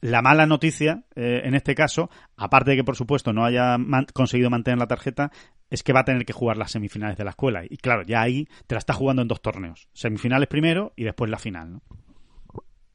la 0.00 0.22
mala 0.22 0.46
noticia, 0.46 1.04
eh, 1.14 1.42
en 1.44 1.54
este 1.54 1.74
caso, 1.74 2.10
aparte 2.36 2.72
de 2.72 2.78
que 2.78 2.84
por 2.84 2.96
supuesto 2.96 3.32
no 3.32 3.44
haya 3.44 3.76
conseguido 4.12 4.50
mantener 4.50 4.78
la 4.78 4.88
tarjeta, 4.88 5.30
es 5.70 5.82
que 5.82 5.92
va 5.92 6.00
a 6.00 6.04
tener 6.04 6.24
que 6.24 6.32
jugar 6.32 6.56
las 6.56 6.72
semifinales 6.72 7.16
de 7.16 7.24
la 7.24 7.30
escuela. 7.30 7.62
Y 7.64 7.76
claro, 7.76 8.02
ya 8.02 8.20
ahí 8.20 8.46
te 8.66 8.74
la 8.74 8.80
está 8.80 8.92
jugando 8.92 9.22
en 9.22 9.28
dos 9.28 9.40
torneos. 9.40 9.88
Semifinales 9.92 10.48
primero 10.48 10.92
y 10.96 11.04
después 11.04 11.30
la 11.30 11.38
final, 11.38 11.72
¿no? 11.74 11.82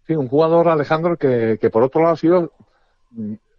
Sí, 0.06 0.16
un 0.16 0.28
jugador, 0.28 0.70
Alejandro, 0.70 1.18
que, 1.18 1.58
que 1.60 1.70
por 1.70 1.84
otro 1.84 2.02
lado 2.02 2.14
ha 2.14 2.18
sido 2.18 2.54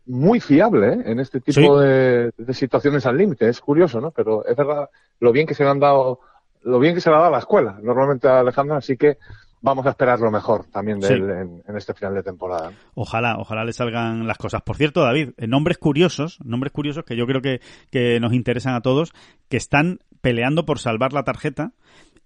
muy 0.08 0.40
fiable 0.40 0.94
¿eh? 0.94 1.02
en 1.04 1.20
este 1.20 1.40
tipo 1.40 1.78
de, 1.78 2.32
situaciones 2.52 3.04
al 3.06 3.16
límite. 3.16 3.48
Es 3.48 3.60
curioso, 3.60 4.00
¿no? 4.00 4.10
Pero 4.10 4.44
es 4.46 4.56
verdad 4.56 4.88
lo 5.20 5.32
bien 5.32 5.46
que 5.46 5.54
se 5.54 5.62
le 5.62 5.70
han 5.70 5.80
dado, 5.80 6.20
lo 6.62 6.78
bien 6.78 6.94
que 6.94 7.00
se 7.00 7.10
le 7.10 7.16
ha 7.16 7.18
dado 7.18 7.28
a 7.28 7.32
la 7.32 7.40
escuela 7.40 7.78
normalmente 7.82 8.28
a 8.28 8.40
Alejandro, 8.40 8.76
así 8.76 8.96
que 8.96 9.18
vamos 9.60 9.86
a 9.86 9.90
esperar 9.90 10.20
lo 10.20 10.30
mejor 10.30 10.64
también 10.66 11.00
de 11.00 11.08
él 11.08 11.30
en, 11.66 11.76
este 11.76 11.94
final 11.94 12.14
de 12.14 12.22
temporada. 12.22 12.72
Ojalá, 12.94 13.36
ojalá 13.38 13.64
le 13.64 13.72
salgan 13.72 14.26
las 14.26 14.38
cosas. 14.38 14.62
Por 14.62 14.76
cierto, 14.76 15.02
David, 15.02 15.30
eh, 15.36 15.46
nombres 15.46 15.78
curiosos, 15.78 16.38
nombres 16.44 16.72
curiosos 16.72 17.04
que 17.04 17.16
yo 17.16 17.26
creo 17.26 17.40
que, 17.40 17.60
que 17.90 18.20
nos 18.20 18.32
interesan 18.32 18.74
a 18.74 18.80
todos, 18.80 19.12
que 19.48 19.56
están 19.56 20.00
peleando 20.20 20.64
por 20.64 20.78
salvar 20.78 21.12
la 21.12 21.24
tarjeta 21.24 21.72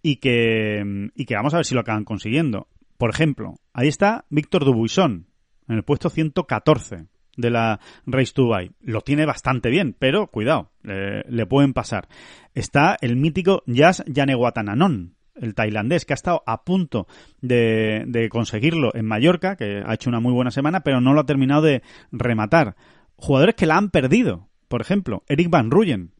y 0.03 0.17
que, 0.17 1.11
y 1.15 1.25
que 1.25 1.35
vamos 1.35 1.55
a 1.55 1.59
ver 1.59 1.67
si 1.67 1.75
lo 1.75 1.81
acaban 1.81 2.05
consiguiendo. 2.05 2.69
Por 2.99 3.11
ejemplo, 3.11 3.57
ahí 3.73 3.89
está 3.89 4.25
Víctor 4.31 4.65
Dubuisson, 4.65 5.27
en 5.69 5.77
el 5.77 5.83
puesto 5.83 6.11
114 6.11 7.07
de 7.37 7.51
la 7.51 7.81
Race 8.07 8.33
to 8.33 8.43
Dubai. 8.43 8.73
Lo 8.81 9.01
tiene 9.01 9.27
bastante 9.27 9.71
bien, 9.71 9.95
pero 9.99 10.27
cuidado, 10.27 10.71
le 10.83 11.47
pueden 11.47 11.73
pasar. 11.73 12.09
Está 12.55 12.97
el 13.01 13.17
mítico 13.17 13.63
Yas 13.67 14.05
Yanewatananon, 14.07 15.15
el 15.35 15.55
tailandés, 15.55 16.05
que 16.05 16.13
ha 16.13 16.15
estado 16.15 16.43
a 16.47 16.65
punto 16.65 17.07
de, 17.41 18.05
de, 18.07 18.29
conseguirlo 18.29 18.95
en 18.95 19.07
Mallorca, 19.07 19.57
que 19.57 19.83
ha 19.85 19.95
hecho 19.95 20.11
una 20.11 20.21
muy 20.21 20.33
buena 20.33 20.51
semana, 20.51 20.81
pero 20.81 21.01
no 21.01 21.15
lo 21.15 21.21
ha 21.21 21.27
terminado 21.27 21.63
de 21.63 21.83
rematar. 22.11 22.77
Jugadores 23.17 23.55
que 23.55 23.67
la 23.67 23.77
han 23.77 23.91
perdido. 23.91 24.49
Por 24.69 24.81
ejemplo, 24.81 25.23
Eric 25.29 25.51
Van 25.51 25.71
Ruyen, 25.71 26.13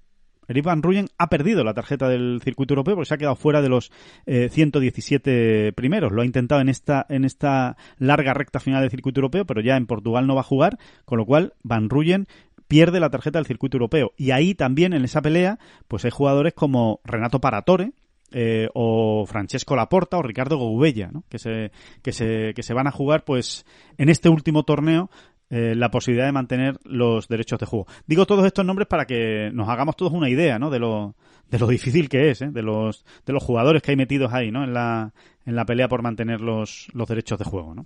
Eric 0.49 0.65
Van 0.65 0.83
Ruyen 0.83 1.09
ha 1.19 1.29
perdido 1.29 1.65
la 1.65 1.73
tarjeta 1.73 2.09
del 2.09 2.41
circuito 2.43 2.75
europeo 2.75 2.97
porque 2.97 3.09
se 3.09 3.15
ha 3.15 3.19
quedado 3.19 3.37
fuera 3.37 3.63
de 3.63 3.69
los 3.69 3.91
117 4.27 5.69
eh, 5.69 5.73
primeros. 5.73 6.13
Lo 6.13 6.23
ha 6.23 6.27
intentado 6.27 6.61
en 6.61 6.69
esta, 6.69 7.07
en 7.09 7.25
esta 7.25 7.77
larga 7.99 8.35
recta 8.35 8.61
final 8.61 8.83
del 8.83 8.91
circuito 8.91 9.21
europeo, 9.21 9.47
pero 9.47 9.61
ya 9.61 9.77
en 9.77 9.87
Portugal 9.87 10.27
no 10.27 10.35
va 10.35 10.41
a 10.41 10.45
jugar, 10.45 10.79
con 11.05 11.19
lo 11.19 11.27
cual 11.27 11.55
Van 11.63 11.89
Ruyen 11.89 12.27
pierde 12.67 13.01
la 13.01 13.11
tarjeta 13.11 13.39
del 13.39 13.47
circuito 13.47 13.77
europeo. 13.77 14.13
Y 14.17 14.33
ahí 14.33 14.55
también 14.55 14.93
en 14.93 15.05
esa 15.05 15.23
pelea, 15.23 15.59
pues 15.89 16.05
hay 16.05 16.11
jugadores 16.11 16.55
como 16.55 17.01
Renato 17.05 17.41
Paratore, 17.41 17.93
eh, 18.33 18.69
o 18.75 19.25
Francesco 19.27 19.77
Laporta 19.77 20.19
o 20.19 20.23
Ricardo 20.23 20.57
Goubella, 20.57 21.11
¿no? 21.13 21.25
que, 21.29 21.39
se, 21.39 21.71
que, 22.03 22.13
se, 22.13 22.53
que 22.55 22.63
se 22.63 22.75
van 22.75 22.87
a 22.87 22.93
jugar 22.93 23.25
pues 23.25 23.65
en 23.99 24.09
este 24.09 24.29
último 24.29 24.65
torneo 24.65 25.11
eh, 25.51 25.75
la 25.75 25.91
posibilidad 25.91 26.25
de 26.25 26.33
mantener 26.33 26.79
los 26.85 27.29
derechos 27.29 27.59
de 27.59 27.67
juego. 27.67 27.87
Digo 28.07 28.25
todos 28.25 28.47
estos 28.47 28.65
nombres 28.65 28.89
para 28.89 29.05
que 29.05 29.51
nos 29.53 29.69
hagamos 29.69 29.97
todos 29.97 30.13
una 30.13 30.31
idea, 30.31 30.59
¿no? 30.59 30.71
De 30.71 30.79
lo, 30.79 31.15
de 31.51 31.59
lo 31.59 31.67
difícil 31.67 32.09
que 32.09 32.31
es, 32.31 32.41
¿eh? 32.41 32.49
de 32.51 32.63
los, 32.63 33.05
de 33.27 33.35
los 33.35 33.43
jugadores 33.43 33.83
que 33.83 33.91
hay 33.91 33.97
metidos 33.99 34.33
ahí, 34.33 34.51
¿no? 34.51 34.65
En 34.65 34.73
la, 34.73 35.13
en 35.45 35.55
la 35.55 35.67
pelea 35.67 35.89
por 35.89 36.03
mantener 36.03 36.41
los, 36.41 36.89
los 36.95 37.07
derechos 37.07 37.39
de 37.39 37.45
juego, 37.45 37.75
¿no? 37.75 37.85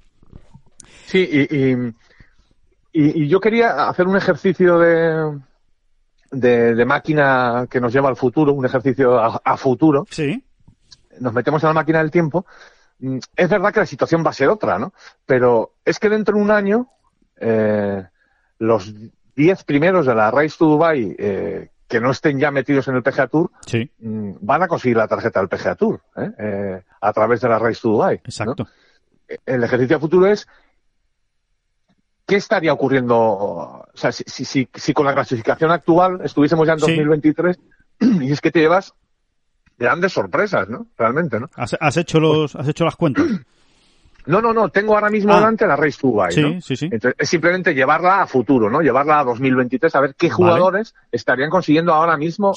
Sí, 1.06 1.28
y, 1.28 1.92
y, 2.92 3.26
yo 3.26 3.40
quería 3.40 3.88
hacer 3.88 4.06
un 4.06 4.16
ejercicio 4.16 4.78
de, 4.78 5.40
de, 6.30 6.84
máquina 6.84 7.66
que 7.70 7.80
nos 7.80 7.92
lleva 7.92 8.08
al 8.08 8.16
futuro, 8.16 8.52
un 8.52 8.64
ejercicio 8.64 9.18
a, 9.18 9.40
a 9.44 9.56
futuro. 9.56 10.06
Sí. 10.10 10.44
Nos 11.20 11.32
metemos 11.32 11.62
en 11.62 11.68
la 11.68 11.74
máquina 11.74 11.98
del 11.98 12.10
tiempo. 12.10 12.46
Mm, 12.98 13.18
es 13.36 13.48
verdad 13.48 13.72
que 13.72 13.80
la 13.80 13.86
situación 13.86 14.24
va 14.24 14.30
a 14.30 14.34
ser 14.34 14.48
otra, 14.48 14.78
¿no? 14.78 14.92
Pero 15.24 15.74
es 15.84 15.98
que 15.98 16.08
dentro 16.08 16.36
de 16.36 16.42
un 16.42 16.50
año 16.50 16.88
eh, 17.38 18.04
los 18.58 18.92
10 19.34 19.64
primeros 19.64 20.06
de 20.06 20.14
la 20.14 20.30
Race 20.30 20.56
to 20.58 20.66
Dubai 20.66 21.14
eh, 21.18 21.68
que 21.86 22.00
no 22.00 22.10
estén 22.10 22.40
ya 22.40 22.50
metidos 22.50 22.88
en 22.88 22.96
el 22.96 23.02
PGA 23.02 23.28
Tour 23.28 23.50
mm, 23.98 24.32
van 24.40 24.62
a 24.62 24.68
conseguir 24.68 24.96
la 24.96 25.06
tarjeta 25.06 25.40
del 25.40 25.48
PGA 25.48 25.74
Tour 25.74 26.00
¿eh? 26.16 26.82
a 27.00 27.12
través 27.12 27.40
de 27.40 27.48
la 27.48 27.58
Race 27.58 27.80
to 27.80 27.90
Dubai. 27.90 28.16
Exacto. 28.16 28.66
El 29.44 29.62
ejercicio 29.64 30.00
futuro 30.00 30.26
es 30.26 30.46
¿qué 32.26 32.36
estaría 32.36 32.72
ocurriendo? 32.72 33.16
O 33.16 33.86
sea, 33.94 34.12
si, 34.12 34.24
si, 34.26 34.68
si, 34.74 34.92
con 34.92 35.06
la 35.06 35.14
clasificación 35.14 35.70
actual 35.70 36.20
estuviésemos 36.24 36.66
ya 36.66 36.74
en 36.74 36.80
2023 36.80 37.58
y 38.00 38.32
es 38.32 38.40
que 38.40 38.50
te 38.50 38.60
llevas 38.60 38.92
grandes 39.78 40.12
sorpresas, 40.12 40.68
¿no? 40.68 40.86
Realmente, 40.98 41.38
¿no? 41.38 41.48
¿Has, 41.54 41.76
has 41.78 41.96
hecho 41.96 42.18
los, 42.20 42.56
has 42.56 42.68
hecho 42.68 42.84
las 42.84 42.96
cuentas? 42.96 43.24
No, 44.26 44.40
no, 44.42 44.52
no, 44.52 44.70
tengo 44.70 44.94
ahora 44.94 45.08
mismo 45.08 45.32
ah. 45.32 45.36
delante 45.36 45.68
la 45.68 45.76
Race 45.76 45.98
to 46.00 46.08
Dubai, 46.08 46.32
sí, 46.32 46.60
Sí, 46.60 46.76
sí. 46.76 46.86
Entonces, 46.86 47.14
es 47.16 47.28
simplemente 47.28 47.72
llevarla 47.74 48.22
a 48.22 48.26
futuro, 48.26 48.68
¿no? 48.68 48.80
Llevarla 48.82 49.20
a 49.20 49.24
2023 49.24 49.94
a 49.94 50.00
ver 50.00 50.14
qué 50.16 50.28
jugadores 50.28 50.96
estarían 51.12 51.48
consiguiendo 51.48 51.94
ahora 51.94 52.16
mismo 52.16 52.52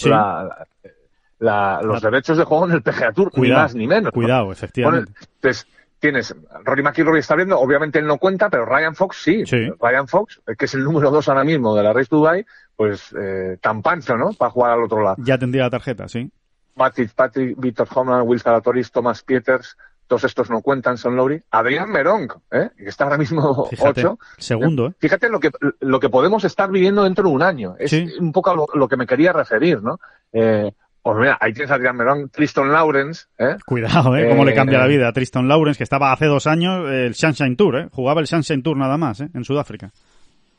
los 1.40 2.02
derechos 2.02 2.40
de 2.40 2.44
juego 2.44 2.66
en 2.66 2.72
el 2.72 2.82
PGA 2.82 3.12
Tour, 3.14 3.32
ni 3.36 3.52
más 3.52 3.76
ni 3.76 3.86
menos. 3.86 4.12
Cuidado, 4.12 4.52
efectivamente. 4.52 5.12
entonces, 5.36 5.68
tienes, 6.00 6.36
Rory 6.64 6.84
McIlroy 6.84 7.20
está 7.20 7.36
viendo, 7.36 7.60
obviamente 7.60 8.00
él 8.00 8.08
no 8.08 8.18
cuenta, 8.18 8.50
pero 8.50 8.66
Ryan 8.66 8.95
Fox 8.95 9.18
sí. 9.22 9.43
Ryan 9.43 10.08
Fox, 10.08 10.41
que 10.58 10.66
es 10.66 10.74
el 10.74 10.84
número 10.84 11.12
dos 11.12 11.28
ahora 11.30 11.43
mismo 11.43 11.76
de 11.76 11.84
la 11.84 11.93
Race 11.93 12.10
Dubai, 12.10 12.45
pues 12.76 13.14
eh, 13.20 13.58
tan 13.62 13.82
pancho, 13.82 14.18
¿no? 14.18 14.34
Para 14.34 14.52
jugar 14.52 14.72
al 14.72 14.84
otro 14.84 15.02
lado. 15.04 15.18
Ya 15.20 15.38
tendría 15.38 15.64
la 15.64 15.70
tarjeta, 15.70 16.08
sí. 16.08 16.32
Patrick, 16.76 17.12
Patrick, 17.14 17.60
Víctor 17.60 17.88
Hoffman, 17.93 18.26
Will 18.26 18.39
Salatoris, 18.39 18.91
Thomas 18.91 19.22
Pieters, 19.22 19.76
todos 20.10 20.24
estos 20.24 20.50
no 20.50 20.62
cuentan, 20.62 20.97
son 20.97 21.16
Lowry. 21.16 21.43
Adrián 21.52 21.91
Merong, 21.91 22.30
¿eh? 22.52 22.70
que 22.76 22.89
está 22.89 23.04
ahora 23.04 23.18
mismo 23.18 23.70
8. 23.80 24.18
Segundo, 24.38 24.88
¿eh? 24.88 24.93
Fíjate 24.97 25.30
lo 25.30 25.39
que, 25.39 25.52
lo 25.82 26.00
que 26.00 26.10
podemos 26.10 26.43
estar 26.43 26.72
viviendo 26.72 27.04
dentro 27.04 27.26
de 27.26 27.36
un 27.36 27.43
año. 27.43 27.76
Es 27.78 27.93
un 28.20 28.32
poco 28.32 28.68
lo, 28.74 28.88
que 28.88 28.97
me 28.97 29.06
quería 29.06 29.34
referir, 29.34 29.84
¿no? 29.84 30.00
Eh, 30.34 30.72
pues 31.02 31.18
mira, 31.18 31.38
ahí 31.39 31.54
tienes 31.54 31.72
a 31.72 31.78
Merong, 31.78 32.30
Tristan 32.30 32.72
Lawrence. 32.72 33.26
¿eh? 33.38 33.58
Cuidado, 33.66 34.16
¿eh? 34.16 34.30
Cómo 34.30 34.45
le 34.45 34.54
cambia 34.54 34.80
la 34.80 34.86
eh, 34.86 34.89
vida 34.89 35.08
a 35.08 35.14
Tristan 35.14 35.47
Lawrence, 35.47 35.78
que 35.78 35.84
estaba 35.84 36.12
hace 36.12 36.26
dos 36.26 36.47
años 36.47 36.89
el 36.89 37.16
Sunshine 37.16 37.56
Tour, 37.56 37.78
¿eh? 37.78 37.88
Jugaba 37.91 38.22
el 38.22 38.28
Sunshine 38.28 38.62
Tour 38.62 38.78
nada 38.78 38.97
más, 38.97 39.22
¿eh? 39.22 39.30
En 39.34 39.43
Sudáfrica. 39.43 39.91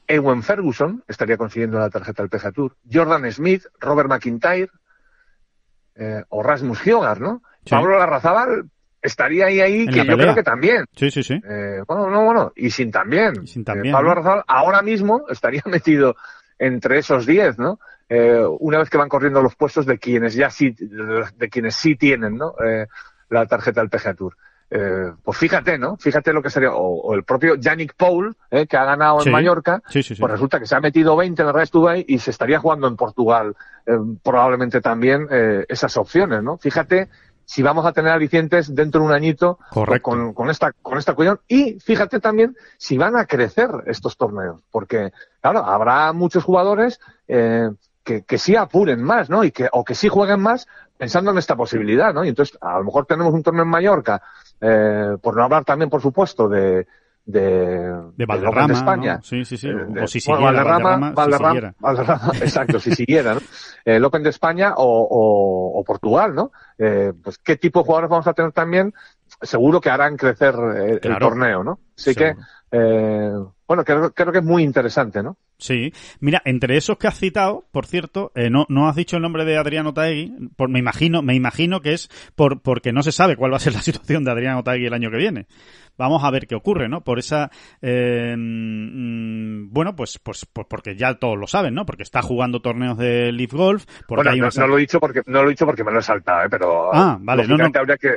Ewan 0.07 0.43
Ferguson 0.43 1.05
estaría 1.07 1.37
consiguiendo 1.37 1.79
la 1.79 1.89
tarjeta 1.89 2.23
del 2.23 2.31
PGA 2.31 2.53
Tour. 2.53 2.77
Jordan 2.91 3.31
Smith, 3.31 3.65
Robert 3.79 4.09
McIntyre, 4.09 4.71
eh, 5.95 6.25
o 6.31 6.43
Rasmus 6.43 6.85
Hiogar, 6.85 7.21
¿no? 7.21 7.43
Pablo 7.69 7.99
Larrazábal 7.99 8.71
estaría 9.03 9.47
ahí, 9.47 9.61
ahí, 9.61 9.87
que 9.87 10.05
yo 10.05 10.17
creo 10.17 10.35
que 10.35 10.43
también. 10.43 10.85
Sí, 10.97 11.11
sí, 11.11 11.23
sí. 11.23 11.35
Eh, 11.35 11.83
bueno, 11.87 12.11
no, 12.11 12.25
bueno, 12.25 12.53
y 12.57 12.71
sin 12.71 12.91
también. 12.91 13.47
sin 13.47 13.65
también. 13.65 13.89
Eh, 13.89 13.93
Pablo 13.93 14.13
Arrazal 14.13 14.43
ahora 14.47 14.83
mismo 14.83 15.25
estaría 15.29 15.63
metido 15.67 16.17
entre 16.59 16.99
esos 16.99 17.27
10, 17.27 17.59
¿no? 17.59 17.79
Eh, 18.11 18.45
una 18.59 18.79
vez 18.79 18.91
que 18.91 18.99
van 18.99 19.09
corriendo 19.09 19.41
los 19.41 19.55
puestos 19.55 19.87
de 19.87 19.99
quienes 19.99 20.35
ya 20.35 20.51
sí, 20.51 20.75
de, 20.79 21.49
quienes 21.49 21.77
sí 21.77 21.95
tienen, 21.97 22.37
¿no? 22.37 22.55
Eh, 22.63 22.87
la 23.31 23.47
tarjeta 23.47 23.81
del 23.81 23.89
PGA 23.89 24.15
Tour. 24.15 24.37
Eh, 24.73 25.13
pues 25.25 25.37
fíjate, 25.37 25.79
¿no? 25.79 25.97
Fíjate 25.97 26.33
lo 26.33 26.43
que 26.43 26.51
sería, 26.51 26.73
o, 26.73 27.13
el 27.15 27.25
propio 27.25 27.57
Yannick 27.57 27.95
Paul, 27.95 28.37
eh, 28.51 28.69
que 28.69 28.77
ha 28.77 28.85
ganado 28.85 29.25
en 29.25 29.33
Mallorca, 29.33 29.83
pues 29.93 30.19
resulta 30.21 30.61
que 30.61 30.67
se 30.67 30.77
ha 30.77 30.81
metido 30.81 31.17
20 31.17 31.43
en 31.43 31.49
el 31.49 31.55
Race 31.55 31.71
Dubai 31.73 32.05
y 32.07 32.21
se 32.21 32.31
estaría 32.31 32.61
jugando 32.61 32.87
en 32.87 32.95
Portugal, 32.95 33.57
eh, 33.87 33.99
probablemente 34.23 34.81
también 34.81 35.27
esas 35.69 35.97
opciones, 35.97 36.43
¿no? 36.43 36.57
Fíjate 36.59 37.09
si 37.45 37.65
vamos 37.65 37.85
a 37.85 37.93
tener 37.93 38.13
alicientes 38.13 38.73
dentro 38.73 39.01
de 39.01 39.09
un 39.09 39.13
añito 39.13 39.59
Con, 40.03 40.33
con, 40.35 40.51
esta 40.51 40.71
con 40.71 40.99
esta 40.99 41.15
cuestión 41.15 41.41
y 41.49 41.81
fíjate 41.81 42.21
también 42.21 42.57
si 42.79 42.97
van 42.97 43.17
a 43.17 43.25
crecer 43.25 43.69
estos 43.87 44.17
torneos 44.17 44.61
porque 44.71 45.11
claro 45.41 45.65
habrá 45.65 46.13
muchos 46.13 46.45
jugadores 46.45 47.01
eh, 47.27 47.69
que, 48.03 48.23
que 48.23 48.39
sí 48.39 48.57
apuren 48.57 49.03
más 49.03 49.31
no 49.31 49.45
y 49.45 49.51
que 49.51 49.69
o 49.73 49.85
que 49.85 49.95
sí 49.95 50.09
jueguen 50.09 50.41
más 50.41 50.67
pensando 50.97 51.31
en 51.31 51.39
esta 51.39 51.57
posibilidad 51.57 52.13
no 52.15 52.25
y 52.25 52.29
entonces 52.29 52.57
a 52.61 52.79
lo 52.79 52.85
mejor 52.85 53.07
tenemos 53.07 53.33
un 53.35 53.43
torneo 53.43 53.65
en 53.65 53.69
Mallorca 53.69 54.23
eh, 54.61 55.17
por 55.21 55.37
no 55.37 55.45
hablar 55.45 55.65
también 55.65 55.91
por 55.91 56.01
supuesto 56.01 56.49
de 56.49 56.87
de, 57.25 58.11
de 58.17 58.27
Valderrama, 58.27 58.67
de 58.67 58.73
España. 58.75 59.21
Sí, 59.23 59.45
sí, 59.45 59.57
sí. 59.57 59.69
Eh, 59.69 60.03
o 60.03 60.07
si 60.07 60.21
siguiera, 60.21 60.47
Valderrama, 60.47 61.13
Valderrama, 61.13 61.75
Valderrama, 61.79 62.33
exacto, 62.41 62.81
si 62.81 62.95
siguiera, 62.95 63.35
¿no? 63.35 63.41
Eh, 63.85 63.97
el 63.97 64.05
Open 64.05 64.23
de 64.23 64.31
España 64.31 64.75
o, 64.77 64.85
o, 64.85 65.79
o 65.79 65.85
Portugal, 65.85 66.35
¿no? 66.35 66.53
Eh, 66.79 67.13
pues 67.23 67.39
qué 67.39 67.57
tipo 67.57 67.81
de 67.81 67.85
jugadores 67.85 68.11
vamos 68.11 68.27
a 68.27 68.33
tener 68.33 68.53
también, 68.53 68.95
seguro 69.43 69.81
que 69.81 69.91
harán 69.91 70.17
crecer 70.17 70.55
el, 71.03 71.19
torneo, 71.19 71.65
¿no? 71.65 71.81
Así 71.97 72.15
que, 72.15 72.35
eh, 72.73 73.33
bueno, 73.67 73.85
creo, 73.85 74.13
creo 74.13 74.33
que 74.33 74.39
es 74.39 74.45
muy 74.45 74.63
interesante, 74.63 75.23
¿no? 75.23 75.37
Sí, 75.61 75.93
mira, 76.21 76.41
entre 76.47 76.79
esos 76.79 76.97
que 76.97 77.07
has 77.07 77.19
citado, 77.19 77.67
por 77.71 77.87
cierto, 77.87 78.33
eh, 78.35 78.49
no, 78.49 78.65
no 78.71 78.89
has 78.89 78.97
dicho 78.97 79.17
el 79.17 79.23
nombre 79.23 79.45
de 79.45 79.59
Adriano 79.59 79.93
Taegui, 79.93 80.51
por, 80.57 80.71
me 80.71 80.79
imagino, 80.79 81.21
me 81.21 81.35
imagino 81.35 81.83
que 81.83 81.93
es 81.93 82.09
por, 82.35 82.63
porque 82.63 82.93
no 82.93 83.03
se 83.03 83.13
sabe 83.13 83.37
cuál 83.37 83.53
va 83.53 83.59
a 83.59 83.61
ser 83.61 83.75
la 83.75 83.83
situación 83.83 84.25
de 84.25 84.31
Adriano 84.31 84.65
Taegui 84.65 84.87
el 84.87 84.95
año 84.95 85.11
que 85.11 85.19
viene. 85.19 85.47
Vamos 85.99 86.25
a 86.25 86.31
ver 86.31 86.47
qué 86.47 86.55
ocurre, 86.55 86.89
¿no? 86.89 87.03
Por 87.03 87.19
esa, 87.19 87.51
eh, 87.83 88.35
mm, 88.35 89.71
bueno, 89.71 89.95
pues, 89.95 90.19
pues, 90.19 90.47
pues, 90.51 90.67
porque 90.67 90.97
ya 90.97 91.15
todos 91.19 91.39
lo 91.39 91.47
saben, 91.47 91.75
¿no? 91.75 91.85
Porque 91.85 92.05
está 92.05 92.23
jugando 92.23 92.63
torneos 92.63 92.97
de 92.97 93.31
Leaf 93.33 93.53
Golf. 93.53 93.85
Porque 94.09 94.31
bueno, 94.31 94.49
no, 94.57 94.67
lo 94.67 94.79
he 94.79 94.81
dicho 94.81 94.99
porque, 94.99 95.21
no 95.27 95.43
lo 95.43 95.49
he 95.49 95.51
dicho 95.51 95.67
porque 95.67 95.85
me 95.85 95.93
lo 95.93 95.99
he 95.99 96.03
saltado, 96.03 96.47
¿eh? 96.47 96.49
Pero, 96.51 96.95
ah, 96.95 97.19
vale, 97.21 97.47
no, 97.47 97.59
no. 97.59 97.67
habría 97.67 97.99
que, 97.99 98.17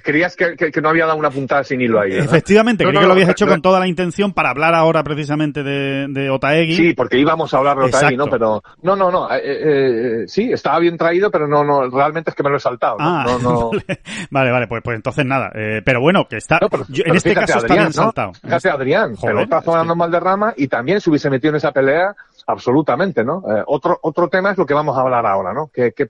creías 0.00 0.36
que, 0.36 0.56
que, 0.56 0.80
no 0.80 0.88
había 0.88 1.06
dado 1.06 1.18
una 1.18 1.30
puntada 1.30 1.64
sin 1.64 1.80
hilo 1.80 2.00
ahí. 2.00 2.12
Efectivamente, 2.12 2.84
creí 2.84 2.98
que 2.98 3.06
lo 3.06 3.12
habías 3.12 3.30
hecho 3.30 3.46
con 3.46 3.62
toda 3.62 3.80
la 3.80 3.86
intención 3.86 4.32
para 4.32 4.50
hablar 4.50 4.74
ahora 4.74 5.02
precisamente 5.02 5.62
de, 5.62 6.06
de 6.08 6.30
Otaegui. 6.30 6.76
Sí, 6.76 6.94
porque 6.94 7.18
íbamos 7.18 7.52
a 7.54 7.58
hablar 7.58 7.76
de 7.78 7.84
Otaegui, 7.86 8.16
¿no? 8.16 8.26
Pero 8.26 8.62
no, 8.82 8.96
no, 8.96 9.10
no. 9.10 9.32
Eh, 9.32 9.40
eh, 9.44 10.24
sí, 10.26 10.52
estaba 10.52 10.78
bien 10.78 10.96
traído, 10.96 11.30
pero 11.30 11.46
no, 11.46 11.64
no, 11.64 11.88
realmente 11.88 12.30
es 12.30 12.36
que 12.36 12.42
me 12.42 12.50
lo 12.50 12.56
he 12.56 12.60
saltado. 12.60 12.96
Ah, 12.98 13.38
no, 13.42 13.70
vale, 14.30 14.50
vale, 14.50 14.66
pues, 14.66 14.82
pues 14.82 14.96
entonces 14.96 15.24
nada. 15.24 15.50
Eh, 15.54 15.82
pero 15.84 16.00
bueno, 16.00 16.26
que 16.28 16.36
está. 16.36 16.58
en 16.62 17.16
este 17.16 17.34
caso 17.34 17.58
está 17.58 17.74
bien 17.74 17.92
saltado. 17.92 18.32
Fíjate, 18.34 18.70
Adrián, 18.70 19.16
Joder, 19.16 19.36
pelotazo 19.36 19.80
es 19.80 19.88
que... 19.88 19.94
mal 19.94 20.10
de 20.10 20.20
rama 20.20 20.54
y 20.56 20.68
también 20.68 21.00
se 21.00 21.10
hubiese 21.10 21.30
metido 21.30 21.50
en 21.50 21.56
esa 21.56 21.72
pelea 21.72 22.14
absolutamente, 22.46 23.24
¿no? 23.24 23.42
Eh, 23.48 23.62
otro, 23.66 23.98
otro 24.02 24.28
tema 24.28 24.52
es 24.52 24.58
lo 24.58 24.66
que 24.66 24.74
vamos 24.74 24.96
a 24.96 25.00
hablar 25.00 25.26
ahora, 25.26 25.52
¿no? 25.52 25.70
¿Qué, 25.72 25.92
qué, 25.92 26.06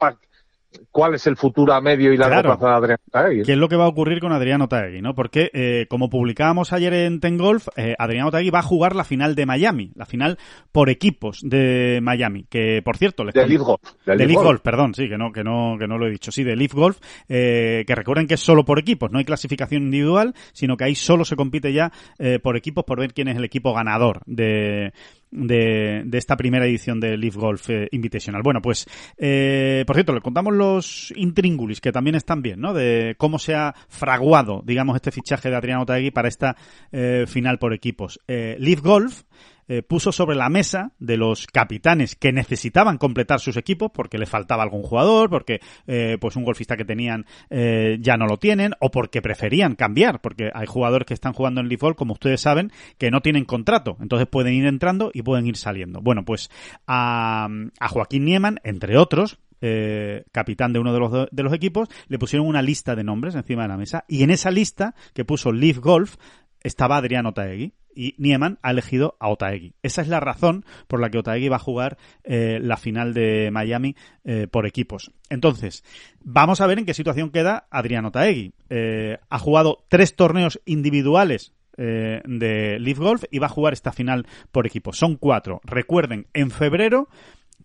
cuál 0.90 1.14
es 1.14 1.26
el 1.26 1.36
futuro 1.36 1.72
a 1.72 1.80
medio 1.80 2.12
y 2.12 2.16
largo 2.16 2.42
plazo 2.42 2.66
de 2.66 2.72
Adrián 2.72 2.98
Otaegui. 3.08 3.42
¿Qué 3.42 3.52
es 3.52 3.58
lo 3.58 3.68
que 3.68 3.76
va 3.76 3.84
a 3.84 3.88
ocurrir 3.88 4.20
con 4.20 4.32
Adrián 4.32 4.62
Otaegui? 4.62 5.02
¿no? 5.02 5.14
Porque, 5.14 5.50
eh, 5.52 5.86
como 5.88 6.10
publicábamos 6.10 6.72
ayer 6.72 6.92
en 6.94 7.20
Ten 7.20 7.38
Golf, 7.38 7.68
eh, 7.76 7.94
Adrián 7.98 8.26
Otaegui 8.26 8.50
va 8.50 8.60
a 8.60 8.62
jugar 8.62 8.94
la 8.94 9.04
final 9.04 9.34
de 9.34 9.46
Miami, 9.46 9.92
la 9.94 10.06
final 10.06 10.38
por 10.72 10.90
equipos 10.90 11.40
de 11.42 12.00
Miami, 12.02 12.46
que 12.48 12.82
por 12.84 12.96
cierto... 12.96 13.24
Les 13.24 13.34
de 13.34 13.46
Leaf 13.46 13.62
Golf. 13.62 13.80
De, 14.06 14.16
Leaf 14.16 14.42
Golf. 14.42 14.60
perdón, 14.60 14.94
sí, 14.94 15.08
que 15.08 15.18
no, 15.18 15.32
que 15.32 15.44
no, 15.44 15.76
que 15.78 15.86
no 15.86 15.98
lo 15.98 16.06
he 16.06 16.10
dicho. 16.10 16.32
Sí, 16.32 16.44
de 16.44 16.56
Leaf 16.56 16.74
Golf, 16.74 16.98
eh, 17.28 17.84
que 17.86 17.94
recuerden 17.94 18.26
que 18.26 18.34
es 18.34 18.40
solo 18.40 18.64
por 18.64 18.78
equipos, 18.78 19.10
no 19.10 19.18
hay 19.18 19.24
clasificación 19.24 19.84
individual, 19.84 20.34
sino 20.52 20.76
que 20.76 20.84
ahí 20.84 20.94
solo 20.94 21.24
se 21.24 21.36
compite 21.36 21.72
ya 21.72 21.92
eh, 22.18 22.38
por 22.38 22.56
equipos 22.56 22.84
por 22.84 23.00
ver 23.00 23.14
quién 23.14 23.28
es 23.28 23.36
el 23.36 23.44
equipo 23.44 23.74
ganador 23.74 24.20
de, 24.26 24.92
de, 25.34 26.02
de, 26.06 26.18
esta 26.18 26.36
primera 26.36 26.66
edición 26.66 27.00
de 27.00 27.16
Leaf 27.16 27.36
Golf 27.36 27.68
eh, 27.68 27.88
Invitational. 27.90 28.42
Bueno, 28.42 28.62
pues, 28.62 28.86
eh, 29.18 29.84
por 29.86 29.96
cierto, 29.96 30.12
le 30.12 30.20
contamos 30.20 30.54
los 30.54 31.12
intríngulis, 31.16 31.80
que 31.80 31.92
también 31.92 32.14
están 32.14 32.40
bien, 32.40 32.60
¿no? 32.60 32.72
De 32.72 33.14
cómo 33.18 33.38
se 33.38 33.54
ha 33.54 33.74
fraguado, 33.88 34.62
digamos, 34.64 34.96
este 34.96 35.10
fichaje 35.10 35.50
de 35.50 35.56
Adriano 35.56 35.84
Taegui 35.84 36.10
para 36.10 36.28
esta 36.28 36.56
eh, 36.92 37.24
final 37.26 37.58
por 37.58 37.74
equipos. 37.74 38.20
Eh, 38.28 38.56
Leaf 38.58 38.80
Golf 38.80 39.22
eh, 39.68 39.82
puso 39.82 40.12
sobre 40.12 40.36
la 40.36 40.48
mesa 40.48 40.92
de 40.98 41.16
los 41.16 41.46
capitanes 41.46 42.16
que 42.16 42.32
necesitaban 42.32 42.98
completar 42.98 43.40
sus 43.40 43.56
equipos 43.56 43.90
porque 43.92 44.18
le 44.18 44.26
faltaba 44.26 44.62
algún 44.62 44.82
jugador, 44.82 45.30
porque 45.30 45.60
eh, 45.86 46.18
pues 46.20 46.36
un 46.36 46.44
golfista 46.44 46.76
que 46.76 46.84
tenían 46.84 47.26
eh, 47.50 47.98
ya 48.00 48.16
no 48.16 48.26
lo 48.26 48.38
tienen 48.38 48.72
o 48.80 48.90
porque 48.90 49.22
preferían 49.22 49.74
cambiar, 49.74 50.20
porque 50.20 50.50
hay 50.54 50.66
jugadores 50.66 51.06
que 51.06 51.14
están 51.14 51.32
jugando 51.32 51.60
en 51.60 51.68
Leaf 51.68 51.84
como 51.96 52.14
ustedes 52.14 52.40
saben, 52.40 52.72
que 52.98 53.10
no 53.10 53.20
tienen 53.20 53.44
contrato, 53.44 53.98
entonces 54.00 54.26
pueden 54.26 54.54
ir 54.54 54.66
entrando 54.66 55.10
y 55.12 55.22
pueden 55.22 55.46
ir 55.46 55.56
saliendo. 55.56 56.00
Bueno, 56.00 56.24
pues 56.24 56.50
a, 56.86 57.48
a 57.78 57.88
Joaquín 57.88 58.24
Nieman, 58.24 58.60
entre 58.64 58.96
otros, 58.96 59.38
eh, 59.60 60.24
capitán 60.32 60.72
de 60.72 60.78
uno 60.78 60.92
de 60.92 61.00
los, 61.00 61.28
de 61.30 61.42
los 61.42 61.52
equipos, 61.52 61.88
le 62.08 62.18
pusieron 62.18 62.46
una 62.46 62.60
lista 62.62 62.94
de 62.94 63.04
nombres 63.04 63.34
encima 63.34 63.62
de 63.62 63.68
la 63.68 63.76
mesa 63.76 64.04
y 64.08 64.22
en 64.22 64.30
esa 64.30 64.50
lista 64.50 64.94
que 65.14 65.24
puso 65.24 65.52
Leaf 65.52 65.78
Golf 65.78 66.16
estaba 66.62 66.96
Adriano 66.96 67.32
Taegui 67.32 67.72
y 67.94 68.14
Nieman 68.18 68.58
ha 68.62 68.70
elegido 68.70 69.16
a 69.20 69.28
Otaegui. 69.28 69.74
Esa 69.82 70.02
es 70.02 70.08
la 70.08 70.20
razón 70.20 70.64
por 70.86 71.00
la 71.00 71.10
que 71.10 71.18
Otaegui 71.18 71.48
va 71.48 71.56
a 71.56 71.60
jugar 71.60 71.96
eh, 72.24 72.58
la 72.60 72.76
final 72.76 73.14
de 73.14 73.50
Miami 73.52 73.96
eh, 74.24 74.46
por 74.50 74.66
equipos. 74.66 75.12
Entonces, 75.30 75.84
vamos 76.20 76.60
a 76.60 76.66
ver 76.66 76.78
en 76.78 76.86
qué 76.86 76.94
situación 76.94 77.30
queda 77.30 77.66
Adriano 77.70 78.08
Otaegui. 78.08 78.52
Eh, 78.70 79.18
ha 79.28 79.38
jugado 79.38 79.84
tres 79.88 80.16
torneos 80.16 80.60
individuales 80.64 81.52
de 81.76 82.78
Leaf 82.78 82.98
Golf 82.98 83.24
y 83.32 83.40
va 83.40 83.46
a 83.46 83.50
jugar 83.50 83.72
esta 83.72 83.90
final 83.90 84.28
por 84.52 84.64
equipos. 84.64 84.96
Son 84.96 85.16
cuatro. 85.16 85.60
Recuerden, 85.64 86.28
en 86.32 86.52
febrero 86.52 87.08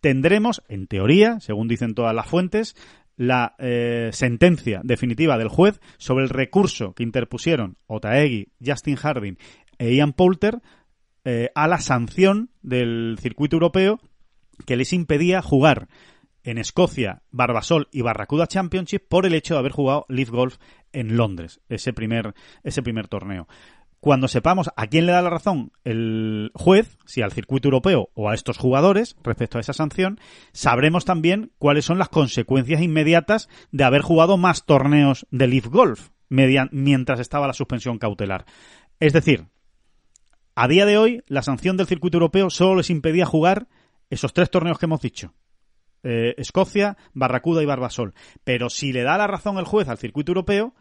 tendremos, 0.02 0.64
en 0.68 0.88
teoría, 0.88 1.40
según 1.42 1.68
dicen 1.68 1.94
todas 1.94 2.16
las 2.16 2.26
fuentes, 2.26 2.76
la 3.18 3.54
sentencia 4.12 4.82
definitiva 4.84 5.38
del 5.38 5.50
juez 5.50 5.80
sobre 6.00 6.24
el 6.24 6.32
recurso 6.32 6.94
que 6.96 7.04
interpusieron 7.04 7.78
Otaegui, 7.86 8.48
Justin 8.66 8.96
Harding 8.96 9.38
e 9.80 9.96
Ian 9.96 10.14
Poulter 10.14 10.62
eh, 11.26 11.50
a 11.56 11.68
la 11.68 11.80
sanción 11.80 12.52
del 12.62 13.18
circuito 13.20 13.56
europeo 13.56 14.00
que 14.66 14.78
les 14.78 14.94
impedía 14.94 15.42
jugar 15.42 15.88
en 16.44 16.58
Escocia, 16.58 17.24
Barbasol 17.32 17.88
y 17.92 18.02
Barracuda 18.02 18.48
Championship 18.48 19.08
por 19.08 19.26
el 19.26 19.34
hecho 19.34 19.56
de 19.56 19.60
haber 19.60 19.72
jugado 19.72 20.06
Leaf 20.10 20.30
Golf 20.30 20.58
en 20.94 21.18
Londres, 21.18 21.62
ese 21.70 21.94
primer, 21.94 22.34
ese 22.64 22.82
primer 22.82 23.08
torneo. 23.08 23.48
Cuando 24.00 24.30
sepamos 24.30 24.70
a 24.78 24.88
quién 24.88 25.06
le 25.06 25.12
da 25.12 25.22
la 25.22 25.30
razón 25.30 25.74
el 25.84 26.52
juez, 26.54 26.98
si 27.06 27.22
al 27.22 27.34
circuito 27.34 27.68
europeo 27.68 28.10
o 28.14 28.30
a 28.30 28.34
estos 28.34 28.58
jugadores 28.58 29.18
respecto 29.24 29.58
a 29.58 29.62
esa 29.62 29.74
sanción, 29.74 30.20
sabremos 30.54 31.04
también 31.04 31.52
cuáles 31.58 31.84
son 31.84 31.98
las 31.98 32.08
consecuencias 32.08 32.82
inmediatas 32.82 33.50
de 33.72 33.84
haber 33.84 34.02
jugado 34.02 34.38
más 34.38 34.66
torneos 34.66 35.28
de 35.32 35.48
Leaf 35.48 35.68
Golf 35.68 36.10
mientras 36.30 37.20
estaba 37.20 37.48
la 37.48 37.54
suspensión 37.54 37.98
cautelar. 37.98 38.46
Es 39.02 39.12
decir, 39.12 39.48
a 40.62 40.68
día 40.68 40.86
de 40.86 40.97
hoy, 40.97 41.24
la 41.28 41.41
sanción 41.41 41.78
del 41.78 41.88
circuito 41.88 42.18
europeo 42.18 42.49
solo 42.49 42.76
les 42.76 42.89
impedía 42.89 43.26
jugar 43.26 43.70
esos 44.10 44.34
tres 44.34 44.51
torneos 44.51 44.78
que 44.78 44.88
hemos 44.88 44.99
dicho. 44.99 45.34
Eh, 46.03 46.36
Escocia, 46.38 46.97
Barracuda 47.14 47.64
y 47.64 47.66
Barbasol. 47.66 48.14
Pero 48.43 48.70
si 48.70 48.91
le 48.91 49.03
da 49.03 49.18
la 49.18 49.26
razón 49.26 49.57
el 49.57 49.64
juez 49.64 49.88
al 49.88 49.97
circuito 49.97 50.32
europeo, 50.32 50.76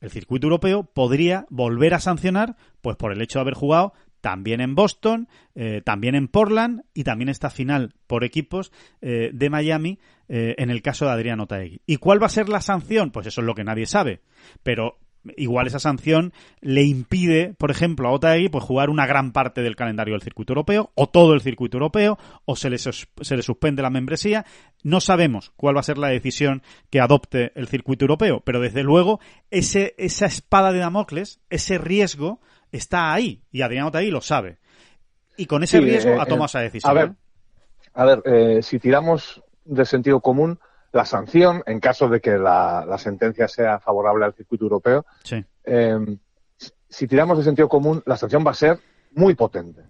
el 0.00 0.10
circuito 0.10 0.46
europeo 0.46 0.84
podría 0.84 1.44
volver 1.50 1.92
a 1.92 2.00
sancionar, 2.00 2.56
pues 2.80 2.96
por 2.96 3.12
el 3.12 3.20
hecho 3.20 3.38
de 3.38 3.42
haber 3.42 3.52
jugado 3.52 3.92
también 4.22 4.62
en 4.62 4.74
Boston, 4.74 5.28
eh, 5.54 5.82
también 5.84 6.14
en 6.14 6.26
Portland 6.26 6.84
y 6.94 7.04
también 7.04 7.28
esta 7.28 7.50
final 7.50 7.92
por 8.06 8.24
equipos 8.24 8.72
eh, 9.02 9.32
de 9.34 9.50
Miami 9.50 9.98
en 10.32 10.70
el 10.70 10.80
caso 10.80 11.06
de 11.06 11.10
Adriano 11.10 11.48
Taegui. 11.48 11.82
¿Y 11.86 11.96
cuál 11.96 12.22
va 12.22 12.26
a 12.26 12.30
ser 12.30 12.48
la 12.48 12.60
sanción? 12.60 13.10
Pues 13.10 13.26
eso 13.26 13.40
es 13.40 13.46
lo 13.48 13.56
que 13.56 13.64
nadie 13.64 13.84
sabe. 13.84 14.22
Pero 14.62 15.00
igual 15.36 15.66
esa 15.66 15.78
sanción 15.78 16.32
le 16.60 16.82
impide, 16.82 17.54
por 17.58 17.70
ejemplo, 17.70 18.08
a 18.08 18.12
Otaegui 18.12 18.48
pues 18.48 18.64
jugar 18.64 18.90
una 18.90 19.06
gran 19.06 19.32
parte 19.32 19.62
del 19.62 19.76
calendario 19.76 20.14
del 20.14 20.22
circuito 20.22 20.52
europeo, 20.52 20.90
o 20.94 21.08
todo 21.08 21.34
el 21.34 21.40
circuito 21.40 21.76
europeo, 21.76 22.18
o 22.44 22.56
se 22.56 22.70
le, 22.70 22.78
se 22.78 23.36
le 23.36 23.42
suspende 23.42 23.82
la 23.82 23.90
membresía. 23.90 24.46
No 24.82 25.00
sabemos 25.00 25.52
cuál 25.56 25.76
va 25.76 25.80
a 25.80 25.84
ser 25.84 25.98
la 25.98 26.08
decisión 26.08 26.62
que 26.90 27.00
adopte 27.00 27.52
el 27.54 27.68
circuito 27.68 28.04
europeo, 28.04 28.40
pero 28.40 28.60
desde 28.60 28.82
luego 28.82 29.20
ese, 29.50 29.94
esa 29.98 30.26
espada 30.26 30.72
de 30.72 30.78
Damocles, 30.78 31.40
ese 31.50 31.78
riesgo, 31.78 32.40
está 32.72 33.12
ahí, 33.12 33.42
y 33.52 33.62
Adrián 33.62 33.86
Otaegui 33.86 34.10
lo 34.10 34.20
sabe. 34.20 34.58
Y 35.36 35.46
con 35.46 35.62
ese 35.62 35.80
riesgo 35.80 36.12
eh, 36.12 36.18
ha 36.20 36.26
tomado 36.26 36.44
eh, 36.44 36.46
esa 36.46 36.60
decisión. 36.60 36.90
A 36.90 36.94
ver, 36.94 37.12
a 37.94 38.04
ver 38.04 38.22
eh, 38.24 38.62
si 38.62 38.78
tiramos 38.78 39.42
de 39.64 39.84
sentido 39.84 40.20
común, 40.20 40.58
la 40.92 41.04
sanción, 41.04 41.62
en 41.66 41.78
caso 41.80 42.08
de 42.08 42.20
que 42.20 42.36
la, 42.38 42.84
la 42.86 42.98
sentencia 42.98 43.46
sea 43.48 43.78
favorable 43.78 44.24
al 44.24 44.34
circuito 44.34 44.64
europeo, 44.64 45.06
sí. 45.22 45.44
eh, 45.64 45.98
si 46.88 47.06
tiramos 47.06 47.38
de 47.38 47.44
sentido 47.44 47.68
común, 47.68 48.02
la 48.06 48.16
sanción 48.16 48.44
va 48.46 48.50
a 48.50 48.54
ser 48.54 48.78
muy 49.14 49.34
potente. 49.34 49.82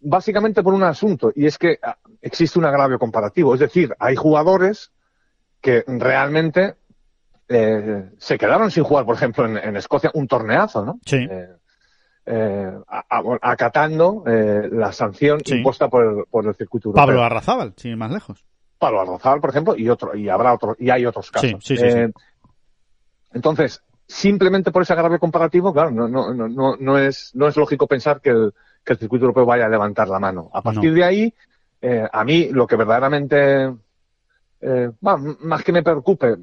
Básicamente 0.00 0.62
por 0.62 0.74
un 0.74 0.82
asunto, 0.82 1.32
y 1.34 1.46
es 1.46 1.58
que 1.58 1.78
ah, 1.82 1.96
existe 2.22 2.58
un 2.58 2.64
agravio 2.64 2.98
comparativo. 2.98 3.54
Es 3.54 3.60
decir, 3.60 3.94
hay 3.98 4.16
jugadores 4.16 4.92
que 5.60 5.84
realmente 5.86 6.74
eh, 7.48 8.10
se 8.18 8.38
quedaron 8.38 8.70
sin 8.70 8.84
jugar, 8.84 9.04
por 9.06 9.14
ejemplo, 9.16 9.44
en, 9.46 9.56
en 9.56 9.76
Escocia, 9.76 10.10
un 10.14 10.28
torneazo, 10.28 10.84
¿no? 10.84 11.00
Sí. 11.04 11.16
Eh, 11.30 11.48
eh, 12.26 12.72
acatando 13.40 14.22
eh, 14.26 14.68
la 14.70 14.92
sanción 14.92 15.40
Sí. 15.44 15.56
impuesta 15.56 15.88
por 15.88 16.04
el, 16.04 16.24
por 16.30 16.46
el 16.46 16.54
circuito 16.54 16.88
europeo. 16.90 17.06
Pablo 17.06 17.22
Arrazábal, 17.22 17.72
sin 17.76 17.92
ir 17.92 17.96
más 17.96 18.12
lejos. 18.12 18.44
Pablo 18.78 19.00
Arrozal, 19.00 19.40
por 19.40 19.50
ejemplo, 19.50 19.76
y 19.76 19.88
otro, 19.88 20.14
y 20.16 20.28
habrá 20.28 20.54
otro, 20.54 20.76
y 20.78 20.90
hay 20.90 21.04
otros 21.04 21.30
casos. 21.30 21.50
Sí, 21.64 21.76
sí, 21.76 21.76
sí, 21.76 21.98
Eh, 21.98 22.12
Entonces, 23.32 23.82
simplemente 24.06 24.70
por 24.70 24.82
ese 24.82 24.92
agravio 24.92 25.18
comparativo, 25.18 25.72
claro, 25.72 25.90
no, 25.90 26.08
no, 26.08 26.32
no, 26.32 26.48
no, 26.48 26.76
no 26.78 26.98
es, 26.98 27.30
no 27.34 27.46
es 27.48 27.56
lógico 27.56 27.86
pensar 27.86 28.20
que 28.20 28.30
el, 28.30 28.54
que 28.84 28.94
el 28.94 28.98
circuito 28.98 29.24
europeo 29.24 29.44
vaya 29.44 29.66
a 29.66 29.68
levantar 29.68 30.08
la 30.08 30.18
mano. 30.18 30.50
A 30.54 30.62
partir 30.62 30.90
No. 30.90 30.96
de 30.96 31.04
ahí, 31.04 31.34
eh, 31.82 32.08
a 32.10 32.24
mí 32.24 32.48
lo 32.50 32.66
que 32.66 32.76
verdaderamente, 32.76 33.74
eh, 34.60 34.90
más 35.00 35.62
que 35.64 35.72
me 35.72 35.82
preocupe, 35.82 36.36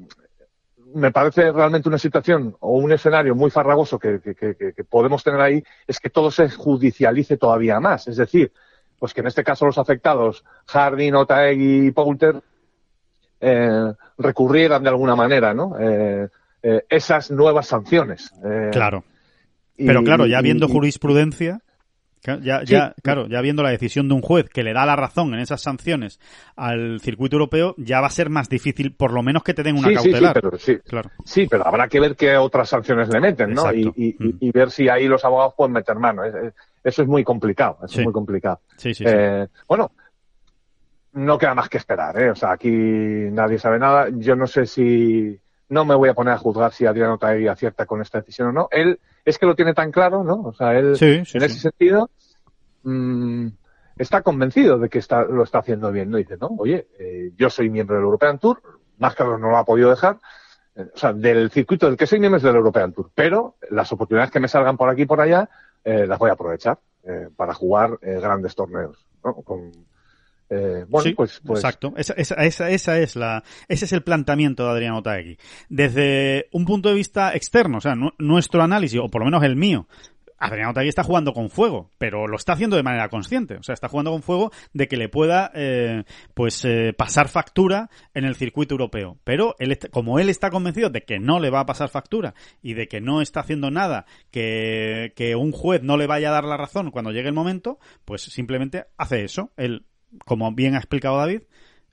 me 0.94 1.10
parece 1.10 1.50
realmente 1.52 1.88
una 1.88 1.98
situación 1.98 2.56
o 2.60 2.78
un 2.78 2.92
escenario 2.92 3.34
muy 3.34 3.50
farragoso 3.50 3.98
que, 3.98 4.20
que- 4.20 4.34
que- 4.34 4.54
que- 4.54 4.72
que 4.72 4.84
podemos 4.84 5.22
tener 5.24 5.40
ahí, 5.40 5.62
es 5.86 5.98
que 5.98 6.08
todo 6.10 6.30
se 6.30 6.48
judicialice 6.48 7.36
todavía 7.36 7.80
más. 7.80 8.06
Es 8.08 8.16
decir, 8.16 8.52
pues 8.98 9.12
que 9.14 9.20
en 9.20 9.26
este 9.26 9.44
caso 9.44 9.66
los 9.66 9.78
afectados, 9.78 10.44
Harding, 10.66 11.14
Otaegui 11.14 11.86
y 11.86 11.90
Poulter, 11.90 12.40
eh, 13.40 13.92
recurrieran 14.18 14.82
de 14.82 14.88
alguna 14.88 15.14
manera, 15.14 15.52
¿no? 15.54 15.76
Eh, 15.78 16.28
eh, 16.62 16.84
esas 16.88 17.30
nuevas 17.30 17.66
sanciones. 17.66 18.32
Eh, 18.44 18.70
Claro. 18.72 19.04
y- 19.76 19.86
Pero 19.86 20.02
claro, 20.02 20.26
ya 20.26 20.40
viendo 20.40 20.66
y- 20.66 20.72
jurisprudencia, 20.72 21.60
ya, 22.42 22.60
Sí. 22.60 22.72
ya, 22.72 22.94
claro, 23.02 23.26
ya 23.28 23.40
viendo 23.40 23.62
la 23.62 23.70
decisión 23.70 24.08
de 24.08 24.14
un 24.14 24.22
juez 24.22 24.48
que 24.48 24.62
le 24.62 24.72
da 24.72 24.84
la 24.86 24.96
razón 24.96 25.32
en 25.34 25.40
esas 25.40 25.60
sanciones 25.62 26.20
al 26.56 27.00
circuito 27.00 27.36
europeo, 27.36 27.74
ya 27.78 28.00
va 28.00 28.08
a 28.08 28.10
ser 28.10 28.30
más 28.30 28.48
difícil, 28.48 28.94
por 28.94 29.12
lo 29.12 29.22
menos 29.22 29.42
que 29.42 29.54
te 29.54 29.62
den 29.62 29.76
una 29.76 29.88
sí, 29.88 29.94
sí, 29.94 30.00
sí, 30.02 30.10
cautelar. 30.10 30.34
pero 30.34 30.58
sí, 30.58 30.78
Claro. 30.86 31.10
sí, 31.24 31.46
pero 31.50 31.66
habrá 31.66 31.88
que 31.88 32.00
ver 32.00 32.16
qué 32.16 32.36
otras 32.36 32.68
sanciones 32.68 33.08
le 33.08 33.20
meten, 33.20 33.52
¿no? 33.54 33.72
Y, 33.72 33.86
Mm. 34.18 34.30
y 34.40 34.50
ver 34.50 34.70
si 34.70 34.88
ahí 34.88 35.06
los 35.08 35.24
abogados 35.24 35.54
pueden 35.56 35.72
meter 35.72 35.96
mano. 35.96 36.24
Es- 36.24 36.34
es- 36.34 36.54
Eso 36.84 37.02
es 37.02 37.08
muy 37.08 37.24
complicado, 37.24 37.78
eso 37.84 37.98
es 37.98 38.04
muy 38.04 38.12
complicado. 38.12 38.60
Sí, 38.76 38.94
sí, 38.94 39.02
sí. 39.02 39.04
Eh, 39.08 39.48
bueno, 39.66 39.90
no 41.14 41.38
queda 41.38 41.54
más 41.54 41.68
que 41.68 41.78
esperar, 41.78 42.16
¿eh? 42.20 42.30
O 42.30 42.34
sea, 42.36 42.52
aquí 42.52 42.68
nadie 42.70 43.58
sabe 43.58 43.78
nada. 43.78 44.08
Yo 44.12 44.36
no 44.36 44.46
sé 44.46 44.66
si, 44.66 45.36
no 45.68 45.84
me 45.84 45.94
voy 45.94 46.08
a 46.08 46.14
poner 46.14 46.34
a 46.34 46.38
juzgar 46.38 46.72
si 46.72 46.86
Adriano 46.86 47.18
Taegui 47.18 47.48
acierta 47.48 47.86
con 47.86 48.00
esta 48.00 48.18
decisión 48.18 48.48
o 48.48 48.52
no. 48.52 48.68
Él 48.70 49.00
es 49.24 49.38
que 49.38 49.46
lo 49.46 49.54
tiene 49.54 49.74
tan 49.74 49.90
claro, 49.90 50.22
¿no? 50.22 50.42
O 50.42 50.52
sea, 50.52 50.78
él, 50.78 50.96
en 51.00 51.42
ese 51.42 51.58
sentido, 51.58 52.10
mmm, 52.82 53.48
está 53.96 54.22
convencido 54.22 54.78
de 54.78 54.88
que 54.88 54.98
está, 54.98 55.24
lo 55.24 55.42
está 55.42 55.58
haciendo 55.58 55.90
bien, 55.90 56.10
¿no? 56.10 56.18
Dice, 56.18 56.36
no, 56.36 56.48
oye, 56.58 56.88
eh, 56.98 57.32
yo 57.36 57.50
soy 57.50 57.70
miembro 57.70 57.96
del 57.96 58.04
European 58.04 58.38
Tour, 58.38 58.60
más 58.98 59.14
claro 59.14 59.38
no 59.38 59.50
lo 59.50 59.56
ha 59.56 59.64
podido 59.64 59.90
dejar, 59.90 60.18
eh, 60.76 60.86
o 60.94 60.98
sea, 60.98 61.12
del 61.12 61.50
circuito 61.50 61.86
del 61.86 61.96
que 61.96 62.06
soy 62.06 62.20
miembro 62.20 62.36
es 62.36 62.42
del 62.42 62.54
European 62.54 62.92
Tour, 62.92 63.10
pero 63.14 63.56
las 63.70 63.90
oportunidades 63.92 64.30
que 64.30 64.40
me 64.40 64.48
salgan 64.48 64.76
por 64.76 64.88
aquí 64.88 65.02
y 65.02 65.06
por 65.06 65.20
allá, 65.20 65.48
eh, 65.84 66.06
las 66.06 66.18
voy 66.18 66.30
a 66.30 66.34
aprovechar 66.34 66.78
eh, 67.04 67.28
para 67.36 67.54
jugar 67.54 67.98
eh, 68.02 68.18
grandes 68.20 68.54
torneos, 68.56 69.06
¿no? 69.24 69.34
Con, 69.34 69.70
eh, 70.48 70.84
bueno, 70.88 71.02
sí, 71.02 71.14
pues, 71.14 71.40
pues, 71.44 71.60
exacto. 71.60 71.92
Esa, 71.96 72.14
esa, 72.14 72.34
esa, 72.36 72.70
esa, 72.70 72.98
es 72.98 73.16
la, 73.16 73.42
ese 73.68 73.84
es 73.84 73.92
el 73.92 74.02
planteamiento 74.02 74.64
de 74.64 74.70
Adriano 74.70 75.02
Taegui. 75.02 75.38
Desde 75.68 76.48
un 76.52 76.64
punto 76.64 76.88
de 76.88 76.94
vista 76.94 77.34
externo, 77.34 77.78
o 77.78 77.80
sea, 77.80 77.94
nuestro 78.18 78.62
análisis, 78.62 79.00
o 79.00 79.08
por 79.08 79.22
lo 79.22 79.26
menos 79.26 79.42
el 79.42 79.56
mío, 79.56 79.88
Adriano 80.38 80.74
Taegui 80.74 80.90
está 80.90 81.02
jugando 81.02 81.32
con 81.32 81.50
fuego, 81.50 81.90
pero 81.98 82.26
lo 82.26 82.36
está 82.36 82.52
haciendo 82.52 82.76
de 82.76 82.82
manera 82.82 83.08
consciente. 83.08 83.56
O 83.56 83.62
sea, 83.62 83.72
está 83.72 83.88
jugando 83.88 84.10
con 84.10 84.22
fuego 84.22 84.52
de 84.72 84.86
que 84.86 84.96
le 84.96 85.08
pueda, 85.08 85.50
eh, 85.54 86.04
pues, 86.34 86.64
eh, 86.64 86.92
pasar 86.96 87.28
factura 87.28 87.90
en 88.14 88.24
el 88.24 88.36
circuito 88.36 88.74
europeo. 88.74 89.18
Pero 89.24 89.56
él, 89.58 89.78
como 89.90 90.18
él 90.18 90.28
está 90.28 90.50
convencido 90.50 90.90
de 90.90 91.04
que 91.04 91.18
no 91.18 91.40
le 91.40 91.50
va 91.50 91.60
a 91.60 91.66
pasar 91.66 91.88
factura 91.88 92.34
y 92.62 92.74
de 92.74 92.86
que 92.86 93.00
no 93.00 93.22
está 93.22 93.40
haciendo 93.40 93.70
nada 93.70 94.04
que, 94.30 95.12
que 95.16 95.36
un 95.36 95.52
juez 95.52 95.82
no 95.82 95.96
le 95.96 96.06
vaya 96.06 96.28
a 96.28 96.32
dar 96.32 96.44
la 96.44 96.56
razón 96.56 96.90
cuando 96.90 97.12
llegue 97.12 97.28
el 97.28 97.34
momento, 97.34 97.78
pues 98.04 98.22
simplemente 98.22 98.84
hace 98.98 99.24
eso. 99.24 99.52
Él 99.56 99.86
como 100.24 100.50
bien 100.52 100.74
ha 100.74 100.78
explicado 100.78 101.18
David, 101.18 101.42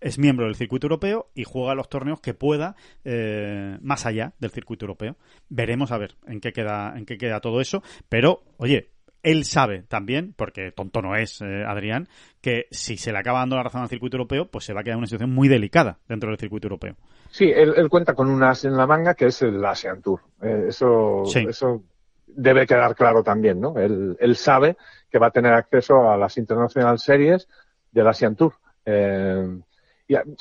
es 0.02 0.20
miembro 0.20 0.46
del 0.46 0.56
circuito 0.56 0.88
europeo 0.88 1.28
y 1.34 1.46
juega 1.46 1.76
los 1.76 1.88
torneos 1.88 2.20
que 2.20 2.34
pueda 2.34 2.76
eh, 3.06 3.78
más 3.82 4.06
allá 4.06 4.34
del 4.40 4.52
circuito 4.52 4.86
europeo. 4.86 5.16
Veremos 5.50 5.92
a 5.92 5.98
ver 5.98 6.16
en 6.28 6.42
qué 6.42 6.52
queda, 6.52 6.94
en 6.98 7.06
qué 7.06 7.18
queda 7.18 7.40
todo 7.40 7.62
eso. 7.62 7.82
Pero, 8.10 8.44
oye, 8.58 8.90
él 9.24 9.46
sabe 9.46 9.84
también, 9.84 10.34
porque 10.36 10.74
tonto 10.74 11.02
no 11.02 11.16
es 11.16 11.40
eh, 11.42 11.64
Adrián, 11.66 12.10
que 12.42 12.68
si 12.72 12.98
se 12.98 13.14
le 13.14 13.20
acaba 13.20 13.40
dando 13.40 13.56
la 13.56 13.64
razón 13.64 13.82
al 13.82 13.88
circuito 13.88 14.18
europeo, 14.18 14.48
pues 14.52 14.66
se 14.66 14.74
va 14.74 14.82
a 14.82 14.84
quedar 14.84 14.96
en 14.96 15.00
una 15.00 15.08
situación 15.08 15.34
muy 15.34 15.48
delicada 15.48 16.00
dentro 16.10 16.30
del 16.30 16.38
circuito 16.38 16.68
europeo. 16.68 16.98
Sí, 17.32 17.46
él, 17.46 17.74
él 17.78 17.88
cuenta 17.88 18.14
con 18.14 18.30
un 18.30 18.44
as 18.44 18.66
en 18.66 18.76
la 18.76 18.86
manga 18.86 19.14
que 19.16 19.28
es 19.28 19.42
el 19.42 19.64
ASEAN 19.64 20.02
Tour. 20.02 20.20
Eh, 20.42 20.66
eso, 20.68 21.24
Sí. 21.26 21.46
eso 21.48 21.82
debe 22.28 22.68
quedar 22.68 22.94
claro 22.96 23.24
también, 23.24 23.62
¿no? 23.62 23.78
Él, 23.80 24.18
él 24.20 24.36
sabe 24.36 24.76
que 25.10 25.20
va 25.20 25.28
a 25.28 25.32
tener 25.32 25.54
acceso 25.54 26.10
a 26.12 26.18
las 26.18 26.38
International 26.38 27.00
Series 27.00 27.48
del 27.94 28.08
Asian 28.08 28.36
Tour. 28.36 28.54
Eh, 28.86 29.60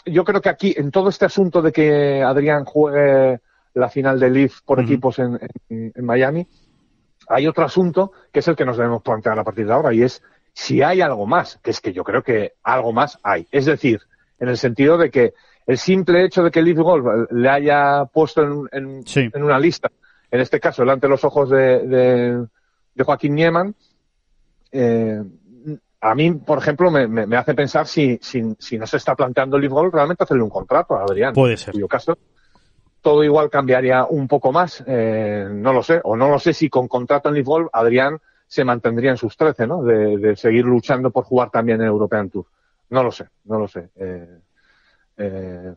yo 0.06 0.24
creo 0.24 0.40
que 0.40 0.48
aquí, 0.48 0.74
en 0.76 0.90
todo 0.90 1.08
este 1.08 1.24
asunto 1.26 1.62
de 1.62 1.70
que 1.72 2.22
Adrián 2.22 2.64
juegue 2.64 3.40
la 3.74 3.88
final 3.88 4.18
de 4.18 4.28
Leaf 4.30 4.60
por 4.66 4.80
equipos 4.80 5.18
en, 5.18 5.38
en- 5.68 5.92
en 5.94 6.04
Miami, 6.04 6.46
hay 7.28 7.46
otro 7.46 7.64
asunto 7.64 8.12
que 8.32 8.40
es 8.40 8.48
el 8.48 8.56
que 8.56 8.64
nos 8.64 8.76
debemos 8.76 9.02
plantear 9.02 9.38
a 9.38 9.44
partir 9.44 9.66
de 9.66 9.72
ahora 9.72 9.94
y 9.94 10.02
es 10.02 10.20
si 10.52 10.82
hay 10.82 11.00
algo 11.00 11.26
más, 11.26 11.58
que 11.62 11.70
es 11.70 11.80
que 11.80 11.92
yo 11.92 12.04
creo 12.04 12.22
que 12.22 12.52
algo 12.64 12.92
más 12.92 13.18
hay. 13.22 13.46
Es 13.50 13.64
decir, 13.64 14.00
en 14.38 14.48
el 14.48 14.58
sentido 14.58 14.98
de 14.98 15.10
que 15.10 15.32
el 15.66 15.78
simple 15.78 16.24
hecho 16.24 16.42
de 16.42 16.50
que 16.50 16.60
Leaf 16.60 16.78
Golf 16.78 17.30
le 17.30 17.48
haya 17.48 18.04
puesto 18.06 18.42
en, 18.42 18.68
en- 18.72 19.06
Sí. 19.06 19.30
en 19.32 19.42
una 19.42 19.58
lista, 19.58 19.90
en 20.30 20.40
este 20.40 20.58
caso 20.60 20.82
delante 20.82 21.06
de 21.06 21.10
los 21.10 21.24
ojos 21.24 21.48
de, 21.48 21.86
de, 21.86 22.46
de 22.94 23.04
Joaquín 23.04 23.34
Nieman, 23.36 23.74
eh, 24.72 25.22
a 26.02 26.14
mí, 26.14 26.32
por 26.32 26.58
ejemplo, 26.58 26.90
me, 26.90 27.06
me- 27.08 27.26
me 27.26 27.36
hace 27.36 27.54
pensar 27.54 27.86
si, 27.86 28.18
si, 28.20 28.42
si 28.58 28.76
no 28.78 28.86
se 28.86 28.96
está 28.98 29.14
planteando 29.14 29.58
Leaf 29.58 29.72
Golf 29.72 29.94
realmente 29.94 30.24
hacerle 30.24 30.42
un 30.42 30.50
contrato 30.50 30.94
a 30.96 31.02
Adrián. 31.04 31.32
Puede 31.32 31.56
ser. 31.56 31.68
En 31.68 31.72
cuyo 31.72 31.88
caso, 31.88 32.18
todo 33.00 33.24
igual 33.24 33.48
cambiaría 33.50 34.04
un 34.04 34.28
poco 34.28 34.52
más, 34.52 34.82
eh, 34.86 35.46
no 35.50 35.72
lo 35.72 35.82
sé, 35.82 36.00
o 36.04 36.16
no 36.16 36.28
lo 36.28 36.38
sé 36.38 36.52
si 36.52 36.68
con 36.68 36.88
contrato 36.88 37.34
en 37.34 37.42
Golf 37.42 37.68
Adrián 37.72 38.18
se 38.46 38.64
mantendría 38.64 39.10
en 39.12 39.16
sus 39.16 39.36
13, 39.36 39.66
¿no? 39.66 39.82
De, 39.82 40.18
de 40.18 40.36
seguir 40.36 40.64
luchando 40.64 41.10
por 41.10 41.24
jugar 41.24 41.50
también 41.50 41.80
en 41.80 41.86
European 41.86 42.28
Tour. 42.28 42.44
No 42.90 43.02
lo 43.02 43.10
sé, 43.10 43.28
no 43.44 43.58
lo 43.58 43.66
sé. 43.68 43.88
Eh, 43.96 44.38
eh, 45.16 45.72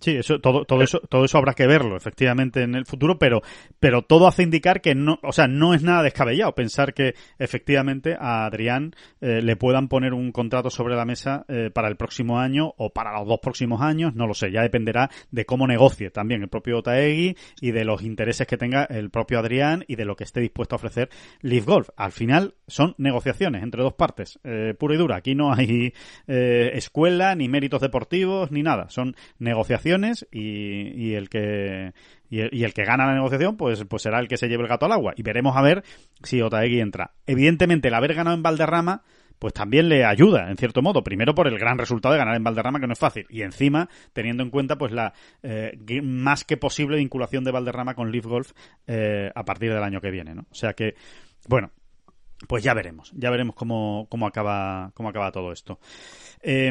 Sí, 0.00 0.16
eso, 0.16 0.40
todo, 0.40 0.64
todo 0.64 0.82
eso, 0.82 1.00
todo 1.00 1.26
eso 1.26 1.36
habrá 1.36 1.52
que 1.52 1.66
verlo, 1.66 1.94
efectivamente, 1.94 2.62
en 2.62 2.74
el 2.74 2.86
futuro, 2.86 3.18
pero, 3.18 3.42
pero 3.78 4.00
todo 4.02 4.26
hace 4.26 4.42
indicar 4.42 4.80
que 4.80 4.94
no, 4.94 5.18
o 5.22 5.32
sea, 5.32 5.46
no 5.46 5.74
es 5.74 5.82
nada 5.82 6.02
descabellado 6.02 6.54
pensar 6.54 6.94
que 6.94 7.14
efectivamente 7.38 8.16
a 8.18 8.46
Adrián 8.46 8.94
eh, 9.20 9.42
le 9.42 9.56
puedan 9.56 9.88
poner 9.88 10.14
un 10.14 10.32
contrato 10.32 10.70
sobre 10.70 10.96
la 10.96 11.04
mesa 11.04 11.44
eh, 11.48 11.70
para 11.70 11.88
el 11.88 11.96
próximo 11.96 12.38
año 12.38 12.72
o 12.78 12.94
para 12.94 13.12
los 13.18 13.28
dos 13.28 13.40
próximos 13.40 13.82
años, 13.82 14.14
no 14.14 14.26
lo 14.26 14.32
sé, 14.32 14.50
ya 14.50 14.62
dependerá 14.62 15.10
de 15.30 15.44
cómo 15.44 15.66
negocie 15.66 16.10
también 16.10 16.40
el 16.40 16.48
propio 16.48 16.82
Taegui 16.82 17.36
y 17.60 17.70
de 17.72 17.84
los 17.84 18.02
intereses 18.02 18.46
que 18.46 18.56
tenga 18.56 18.84
el 18.84 19.10
propio 19.10 19.38
Adrián 19.38 19.84
y 19.86 19.96
de 19.96 20.06
lo 20.06 20.16
que 20.16 20.24
esté 20.24 20.40
dispuesto 20.40 20.76
a 20.76 20.78
ofrecer 20.78 21.10
Leaf 21.42 21.66
Golf. 21.66 21.90
Al 21.96 22.12
final 22.12 22.54
son 22.66 22.94
negociaciones 22.96 23.62
entre 23.62 23.82
dos 23.82 23.92
partes, 23.92 24.38
eh, 24.44 24.74
pura 24.78 24.94
y 24.94 24.98
dura. 24.98 25.16
Aquí 25.16 25.34
no 25.34 25.52
hay 25.52 25.92
eh, 26.26 26.70
escuela, 26.74 27.34
ni 27.34 27.48
méritos 27.48 27.82
deportivos, 27.82 28.50
ni 28.50 28.62
nada. 28.62 28.88
Son 28.88 29.14
negociaciones 29.38 29.89
y, 30.30 31.14
el 31.14 31.28
que 31.28 31.92
y 32.28 32.40
el, 32.40 32.74
que 32.74 32.84
gana 32.84 33.06
la 33.06 33.14
negociación 33.14 33.56
pues 33.56 33.84
pues 33.84 34.02
será 34.02 34.20
el 34.20 34.28
que 34.28 34.36
se 34.36 34.48
lleve 34.48 34.62
el 34.62 34.68
gato 34.68 34.86
al 34.86 34.92
agua 34.92 35.12
y 35.16 35.22
veremos 35.22 35.56
a 35.56 35.62
ver 35.62 35.82
si 36.22 36.40
Otaegui 36.40 36.80
entra. 36.80 37.12
Evidentemente 37.26 37.88
el 37.88 37.94
haber 37.94 38.14
ganado 38.14 38.36
en 38.36 38.42
Valderrama 38.42 39.02
pues 39.40 39.54
también 39.54 39.88
le 39.88 40.04
ayuda, 40.04 40.50
en 40.50 40.58
cierto 40.58 40.82
modo. 40.82 41.02
Primero 41.02 41.34
por 41.34 41.48
el 41.48 41.58
gran 41.58 41.78
resultado 41.78 42.12
de 42.12 42.18
ganar 42.18 42.36
en 42.36 42.44
Valderrama, 42.44 42.78
que 42.78 42.86
no 42.86 42.92
es 42.92 42.98
fácil. 42.98 43.26
Y 43.30 43.40
encima, 43.40 43.88
teniendo 44.12 44.42
en 44.42 44.50
cuenta 44.50 44.76
pues 44.76 44.92
la 44.92 45.14
eh, 45.42 45.72
más 46.02 46.44
que 46.44 46.58
posible 46.58 46.98
vinculación 46.98 47.42
de 47.42 47.50
Valderrama 47.50 47.94
con 47.94 48.12
Leaf 48.12 48.26
Golf 48.26 48.52
eh, 48.86 49.32
a 49.34 49.44
partir 49.46 49.72
del 49.72 49.82
año 49.82 50.02
que 50.02 50.10
viene, 50.10 50.34
¿no? 50.34 50.42
O 50.50 50.54
sea 50.54 50.74
que, 50.74 50.94
bueno, 51.48 51.70
pues 52.46 52.62
ya 52.62 52.74
veremos, 52.74 53.12
ya 53.16 53.30
veremos 53.30 53.54
cómo, 53.54 54.06
cómo 54.10 54.26
acaba, 54.26 54.92
cómo 54.92 55.08
acaba 55.08 55.32
todo 55.32 55.52
esto. 55.52 55.80
Eh, 56.42 56.70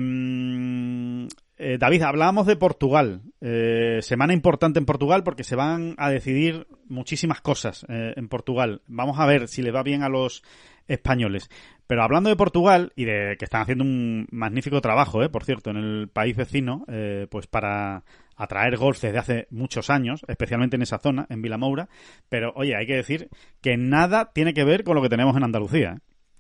eh, 1.60 1.78
David, 1.78 2.02
hablábamos 2.04 2.48
de 2.48 2.56
Portugal. 2.56 3.22
Eh, 3.42 4.00
semana 4.02 4.34
importante 4.34 4.80
en 4.80 4.86
Portugal 4.86 5.24
porque 5.24 5.44
se 5.44 5.56
van 5.56 5.94
a 5.98 6.10
decidir 6.10 6.68
muchísimas 6.88 7.42
cosas 7.42 7.86
eh, 7.90 8.14
en 8.16 8.30
Portugal. 8.30 8.82
Vamos 8.88 9.20
a 9.20 9.26
ver 9.26 9.50
si 9.50 9.62
le 9.62 9.72
va 9.72 9.84
bien 9.84 10.02
a 10.02 10.10
los 10.10 10.42
españoles. 10.88 11.50
Pero 11.86 12.02
hablando 12.02 12.30
de 12.30 12.36
Portugal 12.36 12.94
y 12.96 13.04
de 13.06 13.36
que 13.38 13.46
están 13.46 13.62
haciendo 13.62 13.84
un 13.84 14.28
magnífico 14.32 14.80
trabajo, 14.80 15.22
eh, 15.22 15.30
por 15.30 15.44
cierto, 15.44 15.70
en 15.70 15.78
el 15.78 16.08
país 16.08 16.36
vecino, 16.36 16.86
pues 17.30 17.48
para 17.48 18.04
atraer 18.36 18.78
golf 18.78 19.02
desde 19.02 19.18
hace 19.18 19.48
muchos 19.52 19.90
años, 19.90 20.24
especialmente 20.28 20.78
en 20.78 20.82
esa 20.82 20.98
zona, 20.98 21.28
en 21.30 21.42
Vilamoura. 21.42 21.90
Pero 22.30 22.54
oye, 22.56 22.76
hay 22.76 22.88
que 22.88 22.96
decir 22.96 23.30
que 23.62 23.76
nada 23.76 24.32
tiene 24.34 24.54
que 24.54 24.64
ver 24.64 24.84
con 24.84 24.96
lo 24.96 25.02
que 25.02 25.10
tenemos 25.10 25.36
en 25.36 25.44
Andalucía. 25.44 26.00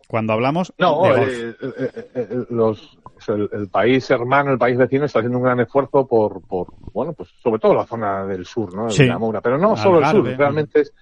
Cuando 0.10 0.34
hablamos 0.34 0.74
No, 0.80 1.04
de 1.04 1.10
golf. 1.20 1.30
eh, 1.30 1.56
eh, 1.62 1.92
eh, 1.94 2.12
eh, 2.16 2.46
los, 2.50 2.98
el, 3.28 3.48
el 3.54 3.70
país 3.70 4.10
hermano, 4.10 4.52
el 4.52 4.58
país 4.58 4.76
vecino 4.76 5.06
está 5.06 5.20
haciendo 5.20 5.38
un 5.38 5.44
gran 5.44 5.60
esfuerzo 5.60 6.08
por, 6.08 6.42
por 6.42 6.74
bueno, 6.94 7.14
pues 7.14 7.30
sobre 7.44 7.60
todo 7.60 7.76
la 7.76 7.86
zona 7.86 8.26
del 8.26 8.44
sur, 8.46 8.74
¿no? 8.74 8.86
De 8.88 8.92
Sí. 8.94 9.04
Villamoura. 9.04 9.40
Pero 9.42 9.60
no 9.60 9.78
solo 9.78 10.00
el 10.00 10.06
sur, 10.08 10.26
realmente 10.36 10.82
es, 10.82 10.94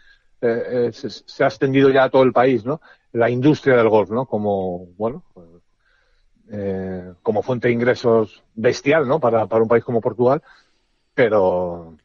eh, 0.42 0.90
se, 0.92 1.10
se 1.10 1.44
ha 1.44 1.48
extendido 1.48 1.90
ya 1.90 2.04
a 2.04 2.10
todo 2.10 2.24
el 2.24 2.34
país, 2.34 2.66
¿no? 2.66 2.82
La 3.14 3.30
industria 3.30 3.78
del 3.78 3.88
golf, 3.88 4.10
¿no? 4.12 4.26
Como, 4.26 4.88
bueno, 4.98 5.24
eh, 6.52 7.14
como 7.24 7.42
fuente 7.44 7.70
de 7.70 7.74
ingresos 7.76 8.44
bestial, 8.56 9.08
¿no? 9.08 9.20
Para, 9.22 9.46
para 9.48 9.64
un 9.64 9.70
país 9.70 9.84
como 9.86 10.02
Portugal. 10.02 10.42
Pero, 11.14 11.96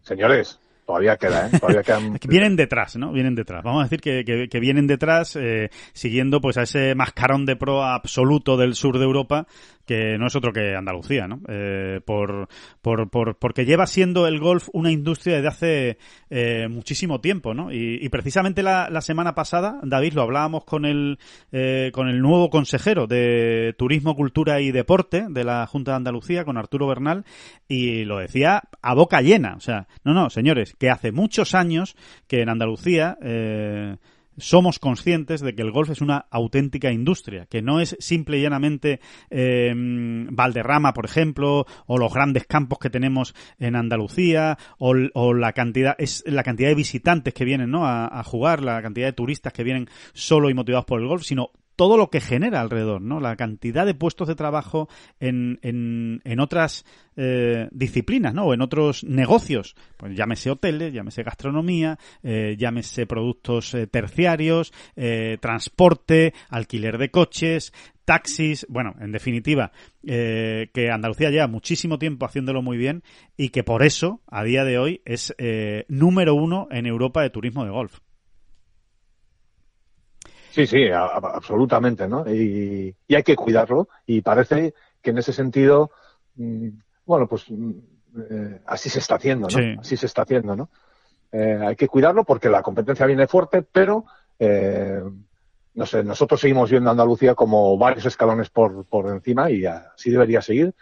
señores, 0.00 0.58
todavía 0.90 1.16
queda, 1.16 1.46
¿eh? 1.46 1.58
Todavía 1.58 1.82
quedan 1.82 2.18
vienen 2.28 2.56
detrás, 2.56 2.96
¿no? 2.96 3.12
Vienen 3.12 3.34
detrás. 3.34 3.62
Vamos 3.62 3.80
a 3.80 3.84
decir 3.84 4.00
que, 4.00 4.24
que- 4.24 4.48
que 4.48 4.60
vienen 4.60 4.86
detrás 4.86 5.36
eh, 5.36 5.70
siguiendo 5.92 6.40
pues 6.40 6.56
a 6.58 6.62
ese 6.62 6.94
mascarón 6.94 7.46
de 7.46 7.56
proa 7.56 7.94
absoluto 7.94 8.56
del 8.56 8.74
sur 8.74 8.98
de 8.98 9.04
Europa 9.04 9.46
que 9.90 10.18
no 10.18 10.28
es 10.28 10.36
otro 10.36 10.52
que 10.52 10.76
Andalucía, 10.76 11.26
¿no? 11.26 11.40
Eh, 11.48 12.00
por, 12.04 12.46
por, 12.80 13.10
por, 13.10 13.36
porque 13.38 13.64
lleva 13.64 13.88
siendo 13.88 14.28
el 14.28 14.38
golf 14.38 14.68
una 14.72 14.92
industria 14.92 15.34
desde 15.34 15.48
hace 15.48 15.98
eh, 16.30 16.68
muchísimo 16.68 17.20
tiempo, 17.20 17.54
¿no? 17.54 17.72
Y, 17.72 18.08
precisamente 18.08 18.62
la, 18.62 18.88
la 18.88 19.00
semana 19.00 19.34
pasada, 19.34 19.80
David, 19.82 20.12
lo 20.12 20.22
hablábamos 20.22 20.64
con 20.64 20.84
el, 20.84 21.18
eh, 21.50 21.90
con 21.92 22.08
el 22.08 22.20
nuevo 22.20 22.50
consejero 22.50 23.08
de 23.08 23.74
Turismo, 23.76 24.14
Cultura 24.14 24.60
y 24.60 24.70
Deporte 24.70 25.26
de 25.28 25.42
la 25.42 25.66
Junta 25.66 25.90
de 25.90 25.96
Andalucía, 25.96 26.44
con 26.44 26.56
Arturo 26.56 26.86
Bernal, 26.86 27.24
y 27.66 28.04
lo 28.04 28.18
decía 28.18 28.62
a 28.82 28.94
boca 28.94 29.22
llena. 29.22 29.56
O 29.56 29.60
sea, 29.60 29.88
no, 30.04 30.14
no, 30.14 30.30
señores, 30.30 30.76
que 30.78 30.88
hace 30.88 31.10
muchos 31.10 31.56
años 31.56 31.96
que 32.28 32.42
en 32.42 32.48
Andalucía 32.48 33.18
eh, 33.22 33.96
somos 34.38 34.78
conscientes 34.78 35.40
de 35.40 35.54
que 35.54 35.62
el 35.62 35.70
golf 35.70 35.90
es 35.90 36.00
una 36.00 36.26
auténtica 36.30 36.92
industria, 36.92 37.46
que 37.46 37.62
no 37.62 37.80
es 37.80 37.96
simple 37.98 38.38
y 38.38 38.42
llanamente 38.42 39.00
eh, 39.30 39.72
Valderrama, 39.74 40.92
por 40.92 41.04
ejemplo, 41.04 41.66
o 41.86 41.98
los 41.98 42.12
grandes 42.12 42.46
campos 42.46 42.78
que 42.78 42.90
tenemos 42.90 43.34
en 43.58 43.76
Andalucía, 43.76 44.58
o, 44.78 44.94
la 45.34 45.52
cantidad 45.52 45.94
es 45.98 46.22
la 46.26 46.42
cantidad 46.42 46.68
de 46.68 46.74
visitantes 46.74 47.34
que 47.34 47.44
vienen 47.44 47.70
¿no? 47.70 47.86
a, 47.86 48.06
a 48.06 48.22
jugar, 48.24 48.62
la 48.62 48.80
cantidad 48.82 49.06
de 49.06 49.12
turistas 49.12 49.52
que 49.52 49.64
vienen 49.64 49.88
solo 50.12 50.50
y 50.50 50.54
motivados 50.54 50.86
por 50.86 51.00
el 51.00 51.06
golf, 51.06 51.24
sino 51.24 51.50
todo 51.80 51.96
lo 51.96 52.10
que 52.10 52.20
genera 52.20 52.60
alrededor, 52.60 53.00
¿no? 53.00 53.20
La 53.20 53.36
cantidad 53.36 53.86
de 53.86 53.94
puestos 53.94 54.28
de 54.28 54.34
trabajo 54.34 54.90
en, 55.18 55.58
en, 55.62 56.20
en 56.24 56.38
otras 56.38 56.84
eh, 57.16 57.68
disciplinas, 57.70 58.34
¿no? 58.34 58.44
O 58.44 58.52
en 58.52 58.60
otros 58.60 59.02
negocios. 59.02 59.74
Pues 59.96 60.14
llámese 60.14 60.50
hoteles, 60.50 60.92
llámese 60.92 61.22
gastronomía, 61.22 61.98
eh, 62.22 62.54
llámese 62.58 63.06
productos 63.06 63.72
eh, 63.72 63.86
terciarios, 63.86 64.74
transporte, 65.40 66.34
alquiler 66.50 66.98
de 66.98 67.10
coches, 67.10 67.72
taxis, 68.04 68.66
bueno, 68.68 68.94
en 69.00 69.12
definitiva, 69.12 69.72
que 70.02 70.90
Andalucía 70.92 71.30
lleva 71.30 71.46
muchísimo 71.46 71.98
tiempo 71.98 72.26
haciéndolo 72.26 72.60
muy 72.60 72.76
bien 72.76 73.02
y 73.38 73.48
que 73.48 73.64
por 73.64 73.82
eso, 73.82 74.20
a 74.26 74.44
día 74.44 74.64
de 74.64 74.76
hoy, 74.76 75.00
es 75.06 75.34
número 75.88 76.34
uno 76.34 76.68
en 76.70 76.84
Europa 76.84 77.22
de 77.22 77.30
turismo 77.30 77.64
de 77.64 77.70
golf. 77.70 78.00
Sí, 80.50 80.66
sí, 80.66 80.88
a- 80.88 81.04
a- 81.06 81.32
absolutamente, 81.34 82.08
¿no? 82.08 82.24
Y, 82.32 82.94
y 83.06 83.14
hay 83.14 83.22
que 83.22 83.36
cuidarlo 83.36 83.88
y 84.06 84.20
parece 84.20 84.74
que 85.00 85.10
en 85.10 85.18
ese 85.18 85.32
sentido, 85.32 85.90
mm, 86.36 86.68
bueno, 87.06 87.26
pues 87.28 87.44
mm, 87.50 87.70
eh, 88.30 88.60
así 88.66 88.88
se 88.90 88.98
está 88.98 89.14
haciendo, 89.16 89.48
¿no? 89.48 89.58
Sí. 89.58 89.76
Así 89.78 89.96
se 89.96 90.06
está 90.06 90.22
haciendo, 90.22 90.56
¿no? 90.56 90.68
Eh, 91.32 91.58
hay 91.64 91.76
que 91.76 91.86
cuidarlo 91.88 92.24
porque 92.24 92.48
la 92.48 92.62
competencia 92.62 93.06
viene 93.06 93.26
fuerte, 93.28 93.62
pero 93.62 94.04
eh, 94.38 95.00
no 95.74 95.86
sé, 95.86 96.02
nosotros 96.02 96.40
seguimos 96.40 96.68
viendo 96.70 96.90
a 96.90 96.92
Andalucía 96.92 97.34
como 97.36 97.78
varios 97.78 98.04
escalones 98.06 98.50
por, 98.50 98.84
por 98.86 99.06
encima 99.08 99.48
y 99.50 99.64
así 99.64 100.10
debería 100.10 100.42
seguir. 100.42 100.74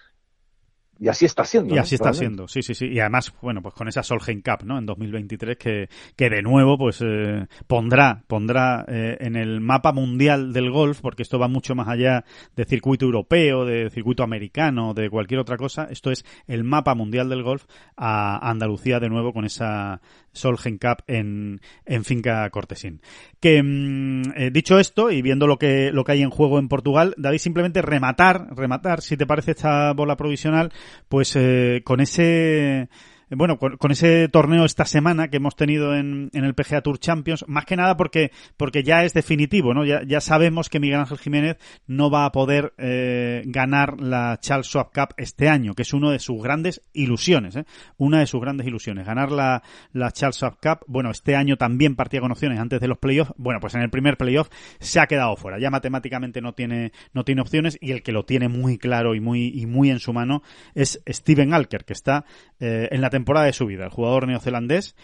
Y 1.00 1.08
así 1.08 1.26
está 1.26 1.44
siendo. 1.44 1.74
Y 1.74 1.76
¿no? 1.76 1.82
así 1.82 1.94
está 1.94 2.10
Realmente. 2.10 2.26
siendo, 2.26 2.48
sí, 2.48 2.62
sí, 2.62 2.74
sí. 2.74 2.86
Y 2.86 2.98
además, 2.98 3.32
bueno, 3.40 3.62
pues 3.62 3.74
con 3.74 3.86
esa 3.86 4.02
Solheim 4.02 4.42
Cup, 4.42 4.64
¿no? 4.64 4.78
En 4.78 4.86
2023 4.86 5.56
que, 5.56 5.88
que 6.16 6.30
de 6.30 6.42
nuevo, 6.42 6.76
pues 6.76 7.00
eh, 7.02 7.46
pondrá, 7.66 8.24
pondrá 8.26 8.84
eh, 8.88 9.16
en 9.20 9.36
el 9.36 9.60
mapa 9.60 9.92
mundial 9.92 10.52
del 10.52 10.70
golf, 10.70 11.00
porque 11.00 11.22
esto 11.22 11.38
va 11.38 11.46
mucho 11.46 11.74
más 11.74 11.88
allá 11.88 12.24
de 12.56 12.64
circuito 12.64 13.04
europeo, 13.04 13.64
de 13.64 13.90
circuito 13.90 14.24
americano, 14.24 14.92
de 14.92 15.08
cualquier 15.08 15.40
otra 15.40 15.56
cosa. 15.56 15.86
Esto 15.90 16.10
es 16.10 16.24
el 16.46 16.64
mapa 16.64 16.94
mundial 16.94 17.28
del 17.28 17.44
golf 17.44 17.64
a 17.96 18.50
Andalucía 18.50 18.98
de 18.98 19.08
nuevo 19.08 19.32
con 19.32 19.44
esa 19.44 20.00
Solheim 20.38 20.78
Cup 20.78 21.04
en, 21.06 21.60
en 21.84 22.04
Finca 22.04 22.48
Cortesín. 22.50 23.00
Que 23.40 23.62
mm, 23.62 24.22
eh, 24.36 24.50
dicho 24.50 24.78
esto 24.78 25.10
y 25.10 25.22
viendo 25.22 25.46
lo 25.46 25.58
que 25.58 25.90
lo 25.92 26.04
que 26.04 26.12
hay 26.12 26.22
en 26.22 26.30
juego 26.30 26.58
en 26.58 26.68
Portugal, 26.68 27.14
David 27.16 27.38
simplemente 27.38 27.82
rematar, 27.82 28.54
rematar, 28.56 29.02
si 29.02 29.16
te 29.16 29.26
parece 29.26 29.52
esta 29.52 29.92
bola 29.92 30.16
provisional, 30.16 30.72
pues 31.08 31.34
eh, 31.36 31.82
con 31.84 32.00
ese 32.00 32.88
bueno, 33.30 33.58
con, 33.58 33.76
con 33.76 33.90
ese 33.90 34.28
torneo 34.28 34.64
esta 34.64 34.84
semana 34.84 35.28
que 35.28 35.36
hemos 35.36 35.56
tenido 35.56 35.94
en, 35.94 36.30
en 36.32 36.44
el 36.44 36.54
PGA 36.54 36.80
Tour 36.80 36.98
Champions, 36.98 37.44
más 37.48 37.64
que 37.64 37.76
nada 37.76 37.96
porque, 37.96 38.32
porque 38.56 38.82
ya 38.82 39.04
es 39.04 39.14
definitivo, 39.14 39.74
¿no? 39.74 39.84
Ya, 39.84 40.02
ya 40.06 40.20
sabemos 40.20 40.68
que 40.68 40.80
Miguel 40.80 41.00
Ángel 41.00 41.18
Jiménez 41.18 41.58
no 41.86 42.10
va 42.10 42.24
a 42.24 42.32
poder 42.32 42.72
eh, 42.78 43.42
ganar 43.46 44.00
la 44.00 44.38
Charles 44.40 44.66
Schwab 44.66 44.92
Cup 44.92 45.14
este 45.16 45.48
año, 45.48 45.74
que 45.74 45.82
es 45.82 45.92
una 45.92 46.10
de 46.10 46.18
sus 46.18 46.42
grandes 46.42 46.82
ilusiones, 46.92 47.56
¿eh? 47.56 47.64
Una 47.96 48.20
de 48.20 48.26
sus 48.26 48.40
grandes 48.40 48.66
ilusiones. 48.66 49.06
Ganar 49.06 49.30
la, 49.30 49.62
la 49.92 50.10
Charles 50.10 50.36
Schwab 50.36 50.58
Cup, 50.60 50.84
bueno, 50.86 51.10
este 51.10 51.36
año 51.36 51.56
también 51.56 51.96
partía 51.96 52.20
con 52.20 52.32
opciones 52.32 52.58
antes 52.58 52.80
de 52.80 52.88
los 52.88 52.98
playoffs, 52.98 53.32
bueno, 53.36 53.60
pues 53.60 53.74
en 53.74 53.82
el 53.82 53.90
primer 53.90 54.16
playoff 54.16 54.48
se 54.80 55.00
ha 55.00 55.06
quedado 55.06 55.36
fuera. 55.36 55.58
Ya 55.58 55.70
matemáticamente 55.70 56.40
no 56.40 56.54
tiene, 56.54 56.92
no 57.12 57.24
tiene 57.24 57.42
opciones 57.42 57.78
y 57.80 57.92
el 57.92 58.02
que 58.02 58.12
lo 58.12 58.24
tiene 58.24 58.48
muy 58.48 58.78
claro 58.78 59.14
y 59.14 59.20
muy, 59.20 59.48
y 59.54 59.66
muy 59.66 59.90
en 59.90 59.98
su 59.98 60.12
mano 60.12 60.42
es 60.74 61.02
Steven 61.06 61.52
Alker, 61.52 61.84
que 61.84 61.92
está 61.92 62.24
eh, 62.60 62.88
en 62.90 63.00
la 63.00 63.10
temporada 63.10 63.17
de 63.44 63.52
su 63.52 63.66
vida, 63.66 63.84
el 63.84 63.90
jugador 63.90 64.26
neozelandés. 64.26 64.94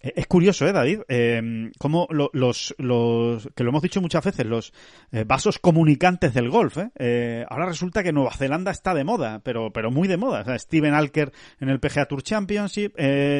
Eh, 0.00 0.12
Es 0.16 0.26
curioso, 0.28 0.66
¿eh, 0.66 0.72
David? 0.72 1.00
Eh, 1.08 1.70
cómo 1.78 2.06
lo- 2.10 2.30
los, 2.32 2.74
los, 2.78 3.48
que 3.56 3.64
lo 3.64 3.70
hemos 3.70 3.82
dicho 3.82 4.00
muchas 4.00 4.24
veces, 4.24 4.46
los 4.46 4.72
eh, 5.10 5.24
vasos 5.26 5.58
comunicantes 5.58 6.32
del 6.34 6.50
golf, 6.50 6.78
¿eh? 6.78 6.90
Eh, 6.96 7.44
Ahora 7.48 7.66
resulta 7.66 8.02
que 8.04 8.12
Nueva 8.12 8.32
Zelanda 8.32 8.70
está 8.70 8.94
de 8.94 9.02
moda, 9.04 9.40
pero, 9.42 9.72
pero 9.72 9.90
muy 9.90 10.06
de 10.06 10.16
moda. 10.16 10.44
O 10.46 10.58
Steven 10.58 10.94
Alker 10.94 11.32
en 11.60 11.68
el 11.68 11.80
PGA 11.80 12.06
Tour 12.06 12.22
Championship, 12.22 12.94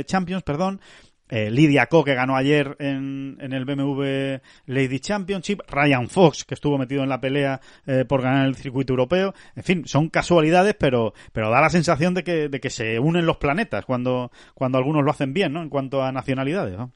Champions, 0.07 0.43
perdón. 0.43 0.81
Eh, 1.29 1.51
Lydia 1.51 1.87
Ko, 1.87 2.05
que 2.05 2.15
ganó 2.15 2.37
ayer 2.37 2.77
en, 2.79 3.37
en 3.41 3.53
el 3.53 3.65
BMW 3.65 4.41
Lady 4.67 5.01
Championship, 5.01 5.61
Ryan 5.69 6.09
Fox, 6.09 6.45
que 6.45 6.55
estuvo 6.55 6.79
metido 6.79 7.03
en 7.03 7.09
la 7.09 7.21
pelea 7.21 7.61
eh, 7.87 8.05
por 8.07 8.23
ganar 8.23 8.47
el 8.47 8.57
circuito 8.57 8.93
europeo. 8.93 9.35
En 9.55 9.63
fin, 9.63 9.87
son 9.87 10.09
casualidades, 10.09 10.75
pero, 10.79 11.15
pero 11.33 11.51
da 11.51 11.61
la 11.61 11.71
sensación 11.71 12.15
de 12.15 12.25
que, 12.25 12.49
de 12.49 12.61
que 12.61 12.71
se 12.71 12.99
unen 12.99 13.27
los 13.27 13.37
planetas 13.37 13.85
cuando, 13.85 14.31
cuando 14.55 14.79
algunos 14.79 15.05
lo 15.05 15.11
hacen 15.11 15.33
bien, 15.33 15.53
¿no? 15.53 15.63
En 15.63 15.69
cuanto 15.69 16.03
a 16.03 16.13
nacionalidades, 16.13 16.77
¿no? 16.77 16.93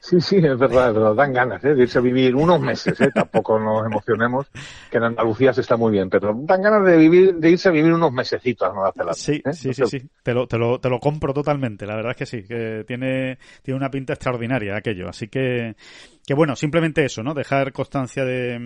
Sí, 0.00 0.18
sí, 0.20 0.36
es 0.36 0.58
verdad, 0.58 0.94
verdad. 0.94 1.14
Dan 1.14 1.32
ganas 1.32 1.62
¿eh? 1.62 1.74
de 1.74 1.82
irse 1.82 1.98
a 1.98 2.00
vivir 2.00 2.34
unos 2.34 2.58
meses, 2.58 2.98
¿eh? 3.00 3.10
tampoco 3.14 3.58
nos 3.58 3.84
emocionemos, 3.84 4.46
que 4.90 4.96
en 4.96 5.04
Andalucía 5.04 5.52
se 5.52 5.60
está 5.60 5.76
muy 5.76 5.92
bien, 5.92 6.08
pero 6.08 6.34
dan 6.34 6.62
ganas 6.62 6.84
de 6.86 6.96
vivir, 6.96 7.34
de 7.34 7.50
irse 7.50 7.68
a 7.68 7.72
vivir 7.72 7.92
unos 7.92 8.10
mesecitos 8.10 8.68
a 8.68 8.72
Nueva 8.72 8.92
Zelanda. 8.92 9.14
Sí, 9.14 9.42
¿eh? 9.44 9.52
sí, 9.52 9.74
sí, 9.74 9.84
sí. 9.86 10.02
Te 10.22 10.32
lo, 10.32 10.46
te, 10.46 10.56
lo, 10.56 10.80
te 10.80 10.88
lo 10.88 10.98
compro 10.98 11.34
totalmente. 11.34 11.86
La 11.86 11.96
verdad 11.96 12.12
es 12.12 12.16
que 12.16 12.26
sí, 12.26 12.42
que 12.44 12.84
tiene, 12.86 13.38
tiene 13.62 13.76
una 13.76 13.90
pinta 13.90 14.14
extraordinaria 14.14 14.74
aquello. 14.74 15.08
Así 15.08 15.28
que, 15.28 15.76
que 16.26 16.34
bueno, 16.34 16.54
simplemente 16.56 17.04
eso, 17.04 17.22
¿no? 17.22 17.34
Dejar 17.34 17.72
constancia 17.72 18.24
de, 18.24 18.58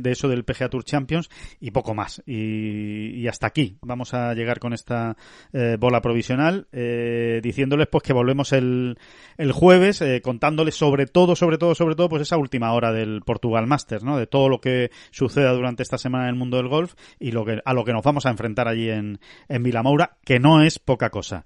de, 0.00 0.10
eso 0.10 0.28
del 0.28 0.44
PGA 0.44 0.68
Tour 0.68 0.84
Champions 0.84 1.30
y 1.60 1.70
poco 1.70 1.94
más. 1.94 2.22
Y, 2.26 3.20
y 3.20 3.28
hasta 3.28 3.46
aquí 3.46 3.78
vamos 3.82 4.14
a 4.14 4.34
llegar 4.34 4.60
con 4.60 4.72
esta 4.72 5.16
eh, 5.52 5.76
bola 5.78 6.00
provisional, 6.00 6.68
eh, 6.72 7.40
diciéndoles 7.42 7.88
pues 7.88 8.02
que 8.02 8.12
volvemos 8.12 8.52
el, 8.52 8.98
el 9.36 9.52
jueves, 9.52 10.00
eh, 10.02 10.20
contándoles 10.22 10.74
sobre 10.74 11.06
todo, 11.06 11.34
sobre 11.34 11.58
todo, 11.58 11.74
sobre 11.74 11.94
todo, 11.94 12.08
pues 12.08 12.22
esa 12.22 12.36
última 12.36 12.72
hora 12.72 12.92
del 12.92 13.22
Portugal 13.22 13.66
Masters, 13.66 14.04
¿no? 14.04 14.16
De 14.16 14.26
todo 14.26 14.48
lo 14.48 14.60
que 14.60 14.90
suceda 15.10 15.52
durante 15.52 15.82
esta 15.82 15.98
semana 15.98 16.24
en 16.24 16.30
el 16.30 16.36
mundo 16.36 16.58
del 16.58 16.68
golf 16.68 16.94
y 17.18 17.32
lo 17.32 17.44
que, 17.44 17.60
a 17.64 17.74
lo 17.74 17.84
que 17.84 17.92
nos 17.92 18.04
vamos 18.04 18.26
a 18.26 18.30
enfrentar 18.30 18.68
allí 18.68 18.90
en, 18.90 19.18
en 19.48 19.62
Vilamoura, 19.62 20.18
que 20.24 20.38
no 20.38 20.62
es 20.62 20.78
poca 20.78 21.10
cosa. 21.10 21.44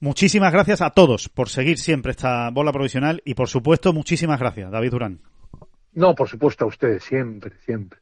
Muchísimas 0.00 0.52
gracias 0.52 0.82
a 0.82 0.90
todos 0.90 1.28
por 1.28 1.48
seguir 1.48 1.78
siempre 1.78 2.12
esta 2.12 2.50
bola 2.50 2.72
provisional 2.72 3.22
y 3.24 3.34
por 3.34 3.48
supuesto 3.48 3.92
muchísimas 3.92 4.38
gracias, 4.38 4.70
David 4.70 4.90
Durán. 4.90 5.20
No, 5.94 6.14
por 6.14 6.28
supuesto 6.28 6.66
a 6.66 6.68
ustedes, 6.68 7.04
siempre, 7.04 7.52
siempre. 7.64 7.98